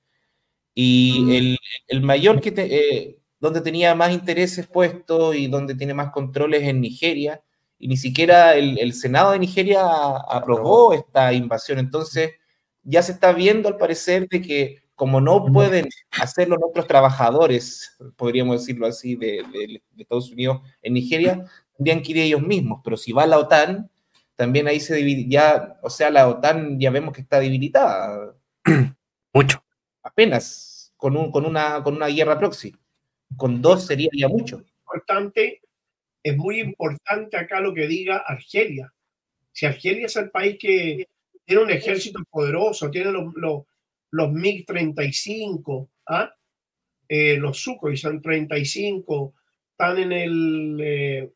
Y 0.74 1.20
mm. 1.22 1.30
el, 1.30 1.58
el 1.88 2.02
mayor 2.02 2.40
que 2.40 2.52
eh, 2.56 3.18
donde 3.40 3.60
tenía 3.60 3.94
más 3.94 4.12
intereses 4.12 4.66
puestos 4.66 5.36
y 5.36 5.46
donde 5.46 5.74
tiene 5.74 5.94
más 5.94 6.10
controles 6.10 6.62
en 6.62 6.80
Nigeria, 6.80 7.42
y 7.78 7.88
ni 7.88 7.96
siquiera 7.96 8.54
el, 8.54 8.92
Senado 8.94 9.32
de 9.32 9.38
Nigeria 9.38 9.82
aprobó 10.28 10.94
esta 10.94 11.32
invasión. 11.32 11.78
Entonces, 11.78 12.32
ya 12.82 13.02
se 13.02 13.12
está 13.12 13.32
viendo 13.32 13.68
al 13.68 13.76
parecer 13.76 14.28
de 14.28 14.40
que 14.40 14.82
como 14.96 15.20
no 15.20 15.44
pueden 15.52 15.88
hacerlo 16.10 16.56
nuestros 16.56 16.86
trabajadores, 16.86 17.96
podríamos 18.16 18.60
decirlo 18.60 18.86
así, 18.86 19.14
de, 19.14 19.82
Estados 19.96 20.32
Unidos 20.32 20.62
en 20.82 20.94
Nigeria, 20.94 21.44
tendrían 21.76 22.02
que 22.02 22.12
ir 22.12 22.18
ellos 22.18 22.40
mismos. 22.40 22.80
Pero 22.82 22.96
si 22.96 23.12
va 23.12 23.26
la 23.26 23.38
OTAN, 23.38 23.90
también 24.34 24.66
ahí 24.66 24.80
se 24.80 24.94
divide, 24.96 25.26
ya, 25.28 25.78
o 25.82 25.90
sea, 25.90 26.10
la 26.10 26.26
OTAN 26.28 26.80
ya 26.80 26.90
vemos 26.90 27.14
que 27.14 27.20
está 27.20 27.38
debilitada. 27.38 28.34
Mucho. 29.34 29.62
Apenas, 30.02 30.94
con, 30.96 31.16
un, 31.16 31.30
con, 31.30 31.44
una, 31.44 31.82
con 31.82 31.94
una 31.94 32.06
guerra 32.06 32.38
proxy. 32.38 32.74
Con 33.36 33.60
dos 33.60 33.86
sería 33.86 34.08
ya 34.16 34.28
mucho. 34.28 34.62
Importante 34.84 35.60
es 36.22 36.36
muy 36.36 36.60
importante 36.60 37.36
acá 37.36 37.60
lo 37.60 37.74
que 37.74 37.88
diga 37.88 38.18
Argelia. 38.18 38.92
Si 39.52 39.66
Argelia 39.66 40.06
es 40.06 40.16
el 40.16 40.30
país 40.30 40.56
que 40.60 41.08
tiene 41.44 41.62
un 41.62 41.70
ejército 41.70 42.20
poderoso, 42.30 42.88
tiene 42.88 43.10
los, 43.10 43.34
los, 43.34 43.64
los 44.10 44.30
MiG-35, 44.30 45.88
¿ah? 46.06 46.32
eh, 47.08 47.36
los 47.36 47.58
Sukhoi 47.58 47.96
son 47.96 48.20
35, 48.20 49.34
están 49.70 49.98
en 49.98 50.12
el, 50.12 50.80
eh, 50.80 51.32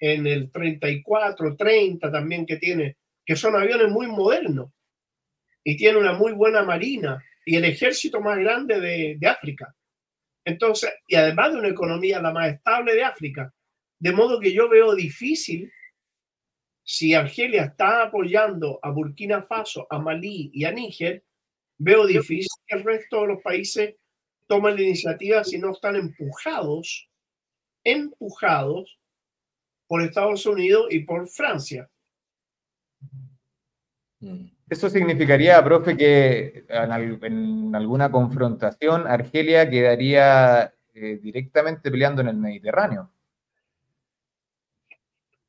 en 0.00 0.26
el 0.26 0.50
34, 0.50 1.56
30 1.56 2.10
también 2.10 2.46
que 2.46 2.56
tiene, 2.56 2.96
que 3.24 3.36
son 3.36 3.56
aviones 3.56 3.88
muy 3.90 4.06
modernos 4.06 4.70
y 5.62 5.76
tiene 5.76 5.98
una 5.98 6.12
muy 6.12 6.32
buena 6.32 6.62
marina 6.62 7.22
y 7.46 7.56
el 7.56 7.64
ejército 7.64 8.20
más 8.20 8.38
grande 8.38 8.80
de, 8.80 9.16
de 9.18 9.26
África. 9.26 9.74
Entonces, 10.44 10.92
y 11.08 11.14
además 11.14 11.52
de 11.52 11.58
una 11.58 11.68
economía 11.68 12.20
la 12.20 12.32
más 12.32 12.52
estable 12.52 12.94
de 12.94 13.04
África. 13.04 13.52
De 13.98 14.12
modo 14.12 14.40
que 14.40 14.52
yo 14.52 14.68
veo 14.68 14.94
difícil 14.94 15.72
si 16.82 17.14
Argelia 17.14 17.64
está 17.64 18.02
apoyando 18.02 18.78
a 18.82 18.90
Burkina 18.90 19.42
Faso, 19.42 19.86
a 19.88 19.98
Malí 19.98 20.50
y 20.52 20.66
a 20.66 20.72
Níger, 20.72 21.24
veo 21.84 22.06
difícil 22.06 22.48
que 22.66 22.76
el 22.76 22.82
resto 22.82 23.20
de 23.20 23.26
los 23.28 23.42
países 23.42 23.94
tomen 24.46 24.76
la 24.76 24.82
iniciativa 24.82 25.44
si 25.44 25.58
no 25.58 25.72
están 25.72 25.96
empujados, 25.96 27.08
empujados 27.84 28.98
por 29.86 30.02
Estados 30.02 30.46
Unidos 30.46 30.86
y 30.90 31.00
por 31.00 31.28
Francia. 31.28 31.88
Eso 34.70 34.88
significaría, 34.88 35.62
profe, 35.62 35.94
que 35.96 36.64
en, 36.68 37.74
alguna 37.74 38.10
confrontación 38.10 39.06
Argelia 39.06 39.68
quedaría 39.68 40.74
eh, 40.94 41.18
directamente 41.22 41.90
peleando 41.90 42.22
en 42.22 42.28
el 42.28 42.36
Mediterráneo. 42.36 43.10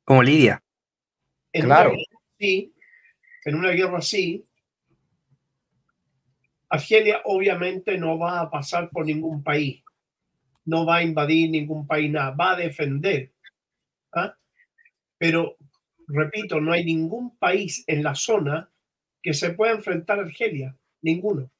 Como 0.04 0.22
Lidia. 0.22 0.62
claro. 1.50 1.92
sí, 2.38 2.74
en 3.46 3.54
una 3.54 3.70
guerra 3.70 3.98
así, 3.98 4.45
Argelia 6.76 7.20
obviamente 7.24 7.98
no 7.98 8.18
va 8.18 8.40
a 8.40 8.50
pasar 8.50 8.90
por 8.90 9.04
ningún 9.04 9.42
país, 9.42 9.82
no 10.64 10.86
va 10.86 10.96
a 10.96 11.02
invadir 11.02 11.50
ningún 11.50 11.86
país, 11.86 12.10
nada, 12.10 12.30
va 12.30 12.52
a 12.52 12.56
defender. 12.56 13.32
¿ah? 14.14 14.34
Pero, 15.18 15.56
repito, 16.06 16.60
no 16.60 16.72
hay 16.72 16.84
ningún 16.84 17.36
país 17.38 17.84
en 17.86 18.02
la 18.02 18.14
zona 18.14 18.70
que 19.22 19.34
se 19.34 19.50
pueda 19.50 19.72
enfrentar 19.72 20.18
a 20.18 20.22
Argelia, 20.22 20.76
ninguno. 21.02 21.50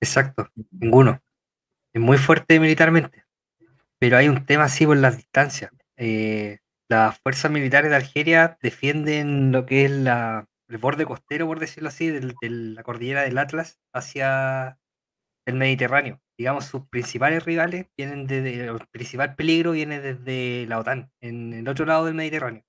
Exacto, 0.00 0.48
ninguno. 0.70 1.22
Es 1.92 2.00
muy 2.00 2.18
fuerte 2.18 2.58
militarmente, 2.58 3.24
pero 3.98 4.16
hay 4.16 4.28
un 4.28 4.44
tema 4.46 4.64
así 4.64 4.86
por 4.86 4.96
las 4.96 5.16
distancias. 5.16 5.70
Eh, 5.96 6.58
las 6.88 7.18
fuerzas 7.20 7.50
militares 7.50 7.90
de 7.90 7.96
Algeria 7.96 8.58
defienden 8.60 9.52
lo 9.52 9.66
que 9.66 9.84
es 9.84 9.90
la, 9.90 10.48
el 10.70 10.78
borde 10.78 11.04
costero, 11.06 11.46
por 11.46 11.60
decirlo 11.60 11.88
así, 11.88 12.08
de 12.08 12.34
la 12.40 12.82
cordillera 12.82 13.22
del 13.22 13.38
Atlas 13.38 13.78
hacia 13.92 14.78
el 15.46 15.54
Mediterráneo. 15.56 16.20
Digamos, 16.38 16.66
sus 16.66 16.88
principales 16.88 17.44
rivales 17.44 17.86
vienen 17.96 18.26
desde, 18.26 18.66
el 18.66 18.86
principal 18.90 19.34
peligro 19.36 19.72
viene 19.72 20.00
desde 20.00 20.66
la 20.66 20.78
OTAN, 20.78 21.10
en 21.20 21.52
el 21.52 21.68
otro 21.68 21.86
lado 21.86 22.06
del 22.06 22.14
Mediterráneo. 22.14 22.64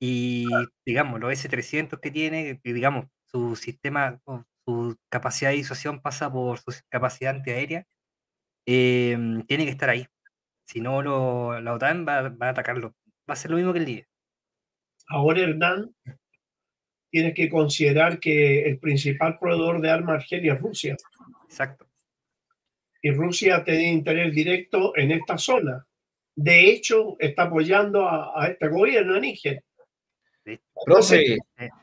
Y, 0.00 0.46
digamos, 0.86 1.20
los 1.20 1.32
S-300 1.32 2.00
que 2.00 2.10
tiene, 2.10 2.60
digamos, 2.64 3.06
su 3.26 3.54
sistema, 3.56 4.20
su 4.64 4.96
capacidad 5.10 5.50
de 5.50 5.56
disuasión 5.56 6.00
pasa 6.00 6.32
por 6.32 6.58
su 6.58 6.72
capacidad 6.88 7.36
antiaérea, 7.36 7.84
eh, 8.66 9.18
tiene 9.46 9.64
que 9.66 9.70
estar 9.72 9.90
ahí. 9.90 10.06
Si 10.66 10.80
no, 10.80 11.02
la 11.60 11.74
OTAN 11.74 12.06
va, 12.06 12.30
va 12.30 12.46
a 12.48 12.50
atacarlo 12.50 12.94
va 13.30 13.34
a 13.34 13.36
ser 13.36 13.50
lo 13.52 13.56
mismo 13.56 13.72
que 13.72 13.78
el 13.78 13.84
día. 13.86 14.06
Ahora, 15.08 15.40
Hernán, 15.40 15.94
tienes 17.10 17.34
que 17.34 17.48
considerar 17.48 18.20
que 18.20 18.62
el 18.62 18.78
principal 18.78 19.38
proveedor 19.38 19.80
de 19.80 19.90
armas 19.90 20.22
Argelia 20.22 20.54
es 20.54 20.60
Rusia. 20.60 20.96
Exacto. 21.44 21.86
Y 23.02 23.10
Rusia 23.10 23.64
tiene 23.64 23.90
interés 23.90 24.34
directo 24.34 24.96
en 24.96 25.10
esta 25.12 25.38
zona. 25.38 25.86
De 26.34 26.70
hecho, 26.70 27.16
está 27.18 27.44
apoyando 27.44 28.08
a, 28.08 28.46
este 28.48 28.68
gobierno 28.68 29.16
en 29.16 29.22
Níger. 29.22 29.64
Profe, 30.84 31.38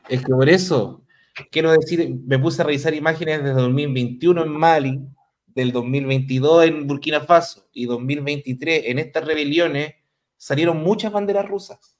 es 0.08 0.20
que 0.20 0.28
por 0.28 0.48
eso 0.48 1.04
quiero 1.50 1.72
decir, 1.72 2.14
me 2.26 2.38
puse 2.38 2.62
a 2.62 2.64
revisar 2.64 2.94
imágenes 2.94 3.42
desde 3.42 3.60
2021 3.60 4.42
en 4.42 4.50
Mali, 4.50 5.00
del 5.46 5.72
2022 5.72 6.66
en 6.66 6.86
Burkina 6.86 7.20
Faso 7.20 7.68
y 7.72 7.86
2023 7.86 8.84
en 8.86 8.98
estas 8.98 9.24
rebeliones 9.24 9.94
salieron 10.36 10.78
muchas 10.78 11.12
banderas 11.12 11.48
rusas, 11.48 11.96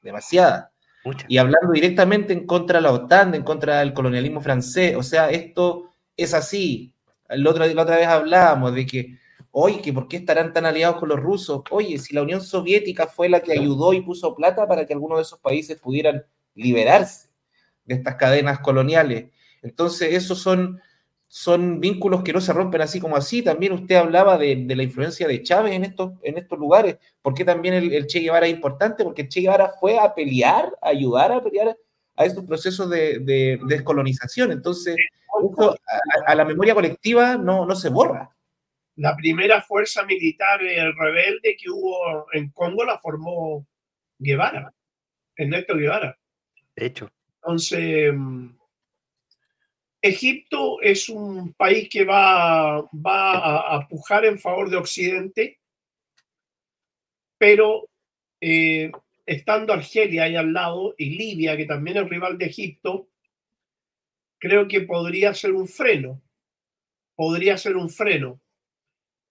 demasiadas. 0.00 0.71
Y 1.28 1.38
hablando 1.38 1.72
directamente 1.72 2.32
en 2.32 2.46
contra 2.46 2.78
de 2.78 2.82
la 2.82 2.92
OTAN, 2.92 3.34
en 3.34 3.42
contra 3.42 3.80
del 3.80 3.92
colonialismo 3.92 4.40
francés. 4.40 4.96
O 4.96 5.02
sea, 5.02 5.30
esto 5.30 5.92
es 6.16 6.34
así. 6.34 6.94
La 7.28 7.50
otra, 7.50 7.66
la 7.66 7.82
otra 7.82 7.96
vez 7.96 8.06
hablábamos 8.06 8.74
de 8.74 8.86
que, 8.86 9.18
oye, 9.50 9.80
que 9.80 9.92
¿por 9.92 10.06
qué 10.06 10.18
estarán 10.18 10.52
tan 10.52 10.66
aliados 10.66 10.96
con 10.98 11.08
los 11.08 11.18
rusos? 11.18 11.62
Oye, 11.70 11.98
si 11.98 12.14
la 12.14 12.22
Unión 12.22 12.40
Soviética 12.40 13.06
fue 13.06 13.28
la 13.28 13.40
que 13.40 13.52
ayudó 13.52 13.92
y 13.92 14.02
puso 14.02 14.34
plata 14.34 14.66
para 14.68 14.86
que 14.86 14.92
algunos 14.92 15.18
de 15.18 15.22
esos 15.22 15.40
países 15.40 15.78
pudieran 15.78 16.24
liberarse 16.54 17.28
de 17.84 17.94
estas 17.94 18.16
cadenas 18.16 18.60
coloniales. 18.60 19.30
Entonces, 19.62 20.14
esos 20.14 20.38
son 20.38 20.80
son 21.34 21.80
vínculos 21.80 22.22
que 22.22 22.34
no 22.34 22.42
se 22.42 22.52
rompen 22.52 22.82
así 22.82 23.00
como 23.00 23.16
así. 23.16 23.40
También 23.40 23.72
usted 23.72 23.94
hablaba 23.94 24.36
de, 24.36 24.66
la 24.68 24.82
influencia 24.82 25.26
de 25.26 25.42
Chávez 25.42 25.72
en 25.72 25.84
estos, 25.84 26.12
en 26.20 26.36
estos 26.36 26.58
lugares. 26.58 26.98
¿Por 27.22 27.32
qué 27.32 27.42
también 27.42 27.72
el, 27.72 28.06
Che 28.06 28.20
Guevara 28.20 28.46
es 28.46 28.52
importante? 28.52 29.02
Porque 29.02 29.22
el 29.22 29.28
Che 29.28 29.40
Guevara 29.40 29.72
fue 29.80 29.98
a 29.98 30.14
pelear, 30.14 30.70
a 30.82 30.88
ayudar 30.90 31.32
a 31.32 31.42
pelear 31.42 31.74
a 32.16 32.24
estos 32.26 32.44
procesos 32.44 32.90
de, 32.90 33.58
descolonización. 33.66 34.52
Entonces, 34.52 34.94
a, 36.26 36.34
la 36.34 36.44
memoria 36.44 36.74
colectiva 36.74 37.38
no, 37.38 37.64
no 37.64 37.76
se 37.76 37.88
borra. 37.88 38.30
La 38.96 39.16
primera 39.16 39.62
fuerza 39.62 40.04
militar 40.04 40.60
rebelde 40.60 41.56
que 41.58 41.70
hubo 41.70 42.26
en 42.34 42.50
Congo 42.50 42.84
la 42.84 42.98
formó 42.98 43.66
Guevara, 44.18 44.70
Ernesto 45.34 45.76
Guevara. 45.76 46.14
De 46.76 46.84
hecho. 46.84 47.10
Entonces, 47.36 48.12
Egipto 50.04 50.80
es 50.82 51.08
un 51.08 51.52
país 51.52 51.88
que 51.88 52.04
va, 52.04 52.78
a, 52.78 53.86
pujar 53.88 54.24
en 54.24 54.36
favor 54.36 54.68
de 54.68 54.76
Occidente, 54.76 55.60
pero 57.38 57.88
eh, 58.40 58.90
estando 59.24 59.72
Argelia 59.72 60.24
ahí 60.24 60.34
al 60.34 60.52
lado 60.52 60.96
y 60.98 61.10
Libia, 61.16 61.56
que 61.56 61.66
también 61.66 61.98
es 61.98 62.08
rival 62.08 62.36
de 62.36 62.46
Egipto, 62.46 63.08
creo 64.38 64.66
que 64.66 64.80
podría 64.80 65.34
ser 65.34 65.52
un 65.52 65.68
freno, 65.68 66.20
podría 67.14 67.56
ser 67.56 67.76
un 67.76 67.88
freno, 67.88 68.40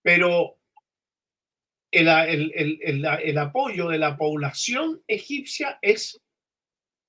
pero 0.02 0.58
el, 1.92 3.38
apoyo 3.38 3.90
de 3.90 3.98
la 3.98 4.16
población 4.16 5.04
egipcia 5.06 5.78
es 5.82 6.22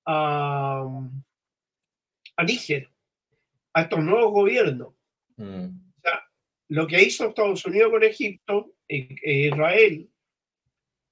a, 0.05 0.83
a 2.35 2.43
Níger, 2.43 2.92
a 3.73 3.81
estos 3.81 3.99
nuevos 3.99 4.31
gobiernos. 4.31 4.93
Mm. 5.35 5.79
lo 6.69 6.85
que 6.87 7.01
hizo 7.01 7.27
Estados 7.27 7.65
Unidos 7.65 7.91
con 7.91 8.03
Egipto 8.03 8.75
e, 8.87 9.07
e 9.23 9.47
Israel, 9.47 10.07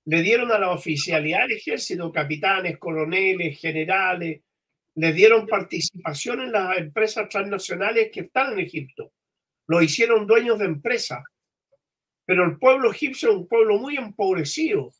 le 0.05 0.21
dieron 0.21 0.51
a 0.51 0.59
la 0.59 0.71
oficialidad 0.71 1.41
del 1.41 1.57
ejército, 1.57 2.11
capitanes, 2.11 2.77
coroneles, 2.77 3.59
generales, 3.59 4.41
le 4.95 5.13
dieron 5.13 5.47
participación 5.47 6.41
en 6.41 6.51
las 6.51 6.77
empresas 6.77 7.29
transnacionales 7.29 8.09
que 8.11 8.21
están 8.21 8.53
en 8.53 8.59
Egipto. 8.59 9.13
Lo 9.67 9.81
hicieron 9.81 10.27
dueños 10.27 10.59
de 10.59 10.65
empresas. 10.65 11.23
Pero 12.25 12.45
el 12.45 12.57
pueblo 12.57 12.91
egipcio 12.91 13.31
es 13.31 13.35
un 13.35 13.47
pueblo 13.47 13.77
muy 13.77 13.97
empobrecido 13.97 14.93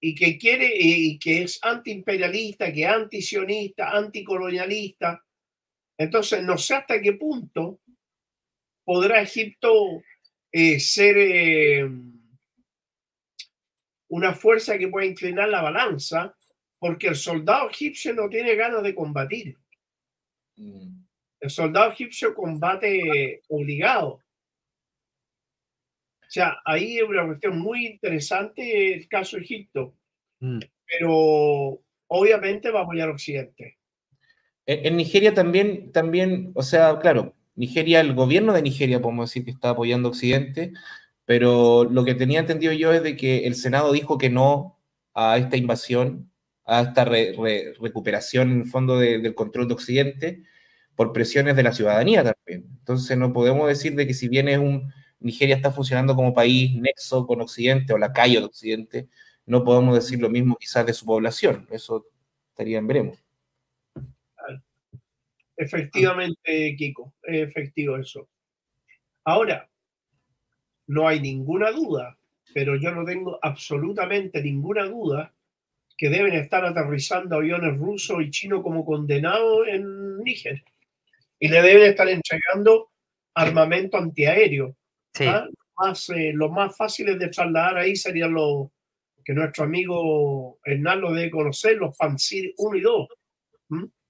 y 0.00 0.14
que 0.14 0.38
quiere 0.38 0.72
y 0.74 1.18
que 1.18 1.42
es 1.42 1.58
antiimperialista, 1.62 2.72
que 2.72 2.82
es 2.82 2.88
antisionista, 2.88 3.90
anticolonialista. 3.90 5.22
Entonces, 6.00 6.42
no 6.42 6.56
sé 6.56 6.76
hasta 6.76 6.98
qué 7.02 7.12
punto 7.12 7.78
podrá 8.86 9.20
Egipto 9.20 10.02
eh, 10.50 10.80
ser 10.80 11.14
eh, 11.18 11.86
una 14.08 14.32
fuerza 14.32 14.78
que 14.78 14.88
pueda 14.88 15.06
inclinar 15.06 15.50
la 15.50 15.60
balanza, 15.60 16.34
porque 16.78 17.08
el 17.08 17.16
soldado 17.16 17.68
egipcio 17.68 18.14
no 18.14 18.30
tiene 18.30 18.54
ganas 18.54 18.82
de 18.82 18.94
combatir. 18.94 19.58
Mm. 20.56 21.04
El 21.38 21.50
soldado 21.50 21.92
egipcio 21.92 22.34
combate 22.34 23.42
obligado. 23.50 24.22
O 26.22 26.30
sea, 26.30 26.62
ahí 26.64 26.96
es 26.96 27.04
una 27.04 27.26
cuestión 27.26 27.58
muy 27.58 27.86
interesante 27.86 28.94
el 28.94 29.06
caso 29.06 29.36
Egipto, 29.36 29.94
mm. 30.38 30.60
pero 30.86 31.82
obviamente 32.06 32.70
va 32.70 32.80
a 32.80 32.82
apoyar 32.84 33.10
Occidente. 33.10 33.79
En, 34.72 34.96
Nigeria 34.96 35.34
también, 35.34 35.90
también, 35.90 36.52
o 36.54 36.62
sea, 36.62 37.00
claro, 37.00 37.34
Nigeria, 37.56 38.00
el 38.00 38.14
gobierno 38.14 38.52
de 38.52 38.62
Nigeria, 38.62 39.02
podemos 39.02 39.28
decir 39.28 39.44
que 39.44 39.50
está 39.50 39.70
apoyando 39.70 40.08
Occidente, 40.10 40.72
pero 41.24 41.84
lo 41.84 42.04
que 42.04 42.14
tenía 42.14 42.38
entendido 42.38 42.72
yo 42.72 42.92
es 42.92 43.02
de 43.02 43.16
que 43.16 43.48
el 43.48 43.56
Senado 43.56 43.90
dijo 43.92 44.16
que 44.16 44.30
no 44.30 44.78
a 45.12 45.38
esta 45.38 45.56
invasión, 45.56 46.30
a 46.64 46.82
esta 46.82 47.04
recuperación 47.04 48.52
en 48.52 48.60
el 48.60 48.66
fondo 48.66 48.96
del 48.98 49.34
control 49.34 49.66
de 49.66 49.74
Occidente, 49.74 50.44
por 50.94 51.12
presiones 51.12 51.56
de 51.56 51.64
la 51.64 51.72
ciudadanía 51.72 52.22
también. 52.22 52.68
Entonces 52.78 53.18
no 53.18 53.32
podemos 53.32 53.66
decir 53.66 53.96
de 53.96 54.06
que 54.06 54.14
si 54.14 54.28
bien 54.28 54.48
es 54.48 54.58
un, 54.58 54.92
Nigeria 55.18 55.56
está 55.56 55.72
funcionando 55.72 56.14
como 56.14 56.32
país 56.32 56.76
nexo 56.76 57.26
con 57.26 57.40
Occidente 57.40 57.92
o 57.92 57.98
la 57.98 58.12
calle 58.12 58.38
de 58.38 58.44
Occidente, 58.44 59.08
no 59.46 59.64
podemos 59.64 59.96
decir 59.96 60.20
lo 60.20 60.30
mismo 60.30 60.56
quizás 60.56 60.86
de 60.86 60.92
su 60.92 61.06
población. 61.06 61.66
Eso 61.72 62.06
estaría 62.52 62.78
en 62.78 62.86
veremos. 62.86 63.29
Efectivamente, 65.60 66.74
Kiko, 66.74 67.12
efectivo 67.22 67.98
eso. 67.98 68.30
Ahora, 69.24 69.68
no 70.86 71.06
hay 71.06 71.20
ninguna 71.20 71.70
duda, 71.70 72.16
pero 72.54 72.76
yo 72.76 72.90
no 72.92 73.04
tengo 73.04 73.38
absolutamente 73.42 74.42
ninguna 74.42 74.86
duda 74.86 75.34
que 75.98 76.08
deben 76.08 76.32
estar 76.32 76.64
aterrizando 76.64 77.36
aviones 77.36 77.76
rusos 77.76 78.22
y 78.22 78.30
chinos 78.30 78.62
como 78.62 78.86
condenados 78.86 79.68
en 79.68 80.16
Níger. 80.24 80.64
Y 81.38 81.48
le 81.48 81.60
deben 81.60 81.90
estar 81.90 82.08
entregando 82.08 82.90
armamento 83.34 83.98
antiaéreo. 83.98 84.74
Sí. 85.12 85.26
¿ah? 85.26 85.46
Más, 85.76 86.08
eh, 86.08 86.32
los 86.32 86.50
más 86.50 86.74
fáciles 86.74 87.18
de 87.18 87.28
trasladar 87.28 87.76
ahí 87.76 87.96
serían 87.96 88.32
los 88.32 88.68
que 89.22 89.34
nuestro 89.34 89.64
amigo 89.64 90.58
Hernán 90.64 91.02
lo 91.02 91.12
debe 91.12 91.30
conocer, 91.30 91.76
los 91.76 91.94
Pansir 91.98 92.54
1 92.56 92.76
y 92.78 92.80
2. 92.80 93.08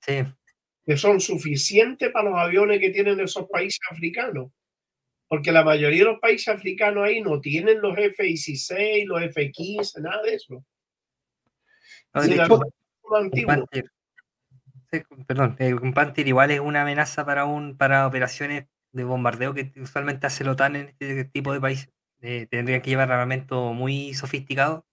Sí. 0.01 0.24
Que 0.87 0.97
son 0.97 1.20
suficientes 1.20 2.11
para 2.11 2.31
los 2.31 2.39
aviones 2.39 2.81
que 2.81 2.91
tienen 2.91 3.20
esos 3.20 3.49
países 3.49 3.81
africanos. 3.91 4.51
Porque 5.28 5.53
la 5.53 5.62
mayoría 5.62 6.01
de 6.01 6.11
los 6.11 6.20
países 6.20 6.49
africanos 6.49 7.05
ahí 7.05 7.20
no 7.20 7.41
tienen 7.41 7.81
los 7.81 7.97
F-16, 7.97 9.07
los 9.07 9.22
F-15, 9.22 10.01
nada 10.01 10.22
de 10.22 10.35
eso. 10.35 10.64
perdón, 15.26 15.57
un 15.83 15.95
Panther 15.95 16.26
igual 16.26 16.51
es 16.51 16.61
una 16.61 16.83
amenaza 16.83 17.24
para, 17.24 17.45
un, 17.45 17.76
para 17.76 18.07
operaciones 18.07 18.66
de 18.93 19.05
bombardeo 19.05 19.55
que 19.55 19.72
usualmente 19.76 20.26
hace 20.26 20.43
la 20.45 20.53
OTAN 20.53 20.76
en 20.76 20.89
este 20.89 21.24
tipo 21.26 21.53
de 21.53 21.61
países. 21.61 21.91
Eh, 22.22 22.47
tendrían 22.51 22.83
que 22.83 22.91
llevar 22.91 23.11
armamento 23.11 23.72
muy 23.72 24.12
sofisticado 24.14 24.85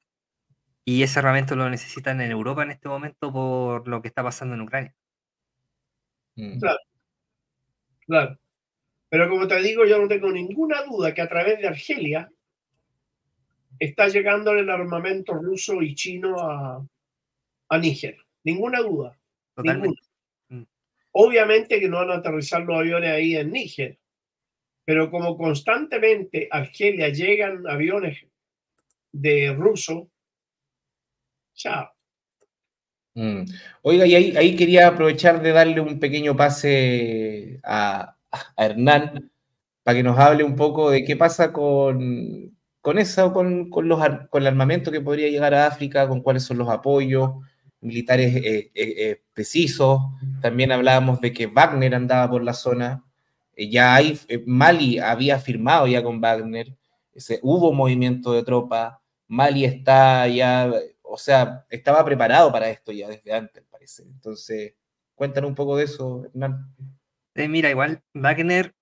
y 0.85 1.03
ese 1.03 1.19
armamento 1.19 1.55
lo 1.55 1.69
necesitan 1.69 2.21
en 2.21 2.31
Europa 2.31 2.63
en 2.63 2.71
este 2.71 2.87
momento 2.87 3.33
por 3.33 3.87
lo 3.87 4.01
que 4.01 4.07
está 4.07 4.23
pasando 4.23 4.55
en 4.55 4.61
Ucrania. 4.61 4.95
Mm. 6.37 6.59
Claro, 6.59 6.79
claro. 8.05 8.39
Pero 9.09 9.29
como 9.29 9.47
te 9.47 9.61
digo, 9.61 9.85
yo 9.85 9.99
no 9.99 10.07
tengo 10.07 10.31
ninguna 10.31 10.83
duda 10.83 11.13
que 11.13 11.21
a 11.21 11.27
través 11.27 11.59
de 11.59 11.67
Argelia 11.67 12.31
está 13.79 14.07
llegando 14.07 14.51
el 14.51 14.69
armamento 14.69 15.33
ruso 15.33 15.81
y 15.81 15.95
chino 15.95 16.39
a, 16.39 16.85
a 17.69 17.77
Níger. 17.77 18.17
Ninguna 18.43 18.79
duda. 18.81 19.17
Ninguna. 19.57 19.99
Obviamente 21.11 21.79
que 21.79 21.89
no 21.89 21.97
van 21.97 22.11
a 22.11 22.15
aterrizar 22.15 22.61
los 22.61 22.77
aviones 22.77 23.09
ahí 23.09 23.35
en 23.35 23.51
Níger, 23.51 23.97
pero 24.85 25.09
como 25.09 25.35
constantemente 25.35 26.47
a 26.51 26.59
Argelia 26.59 27.09
llegan 27.09 27.67
aviones 27.67 28.23
de 29.11 29.51
ruso, 29.53 30.11
chao. 31.55 31.96
Mm. 33.17 33.45
Oiga, 33.81 34.05
y 34.05 34.13
ahí, 34.13 34.55
quería 34.55 34.89
aprovechar 34.89 35.41
de 35.41 35.51
darle 35.51 35.81
un 35.81 35.99
pequeño 35.99 36.37
pase 36.37 37.59
a, 37.63 38.15
Hernán 38.55 39.31
para 39.81 39.97
que 39.97 40.03
nos 40.03 40.19
hable 40.19 40.43
un 40.43 40.55
poco 40.55 40.91
de 40.91 41.03
qué 41.03 41.15
pasa 41.15 41.51
con, 41.51 42.55
con 42.79 42.99
eso, 42.99 43.33
con, 43.33 43.71
con, 43.71 43.87
los, 43.87 43.99
con 44.29 44.43
el 44.43 44.47
armamento 44.47 44.91
que 44.91 45.01
podría 45.01 45.29
llegar 45.29 45.55
a 45.55 45.65
África, 45.65 46.07
con 46.07 46.21
cuáles 46.21 46.43
son 46.43 46.59
los 46.59 46.69
apoyos, 46.69 47.31
militares 47.81 48.35
eh, 48.35 48.71
eh, 48.75 48.93
eh, 48.97 49.21
precisos. 49.33 49.99
También 50.39 50.71
hablábamos 50.71 51.19
de 51.19 51.33
que 51.33 51.47
Wagner 51.47 51.95
andaba 51.95 52.29
por 52.29 52.43
la 52.43 52.53
zona. 52.53 53.03
ya 53.57 53.95
hay, 53.95 54.19
Mali 54.45 54.99
había 54.99 55.39
firmado 55.39 55.87
ya 55.87 56.03
con 56.03 56.21
Wagner. 56.21 56.77
Hubo 57.41 57.73
movimiento 57.73 58.33
de 58.33 58.43
tropas. 58.43 58.93
Mali 59.27 59.65
está 59.65 60.27
ya, 60.27 60.71
o 61.07 61.17
sea, 61.17 61.65
estaba 61.69 62.03
preparado 62.05 62.51
para 62.51 62.69
esto 62.69 62.91
ya 62.91 63.07
desde 63.07 63.33
antes, 63.33 63.63
parece. 63.69 64.03
Entonces, 64.03 64.75
cuéntanos 65.15 65.49
un 65.49 65.55
poco 65.55 65.77
de 65.77 65.85
eso, 65.85 66.25
Hernán. 66.25 66.73
mira, 67.35 67.69
igual 67.69 68.03
Wagner, 68.13 68.75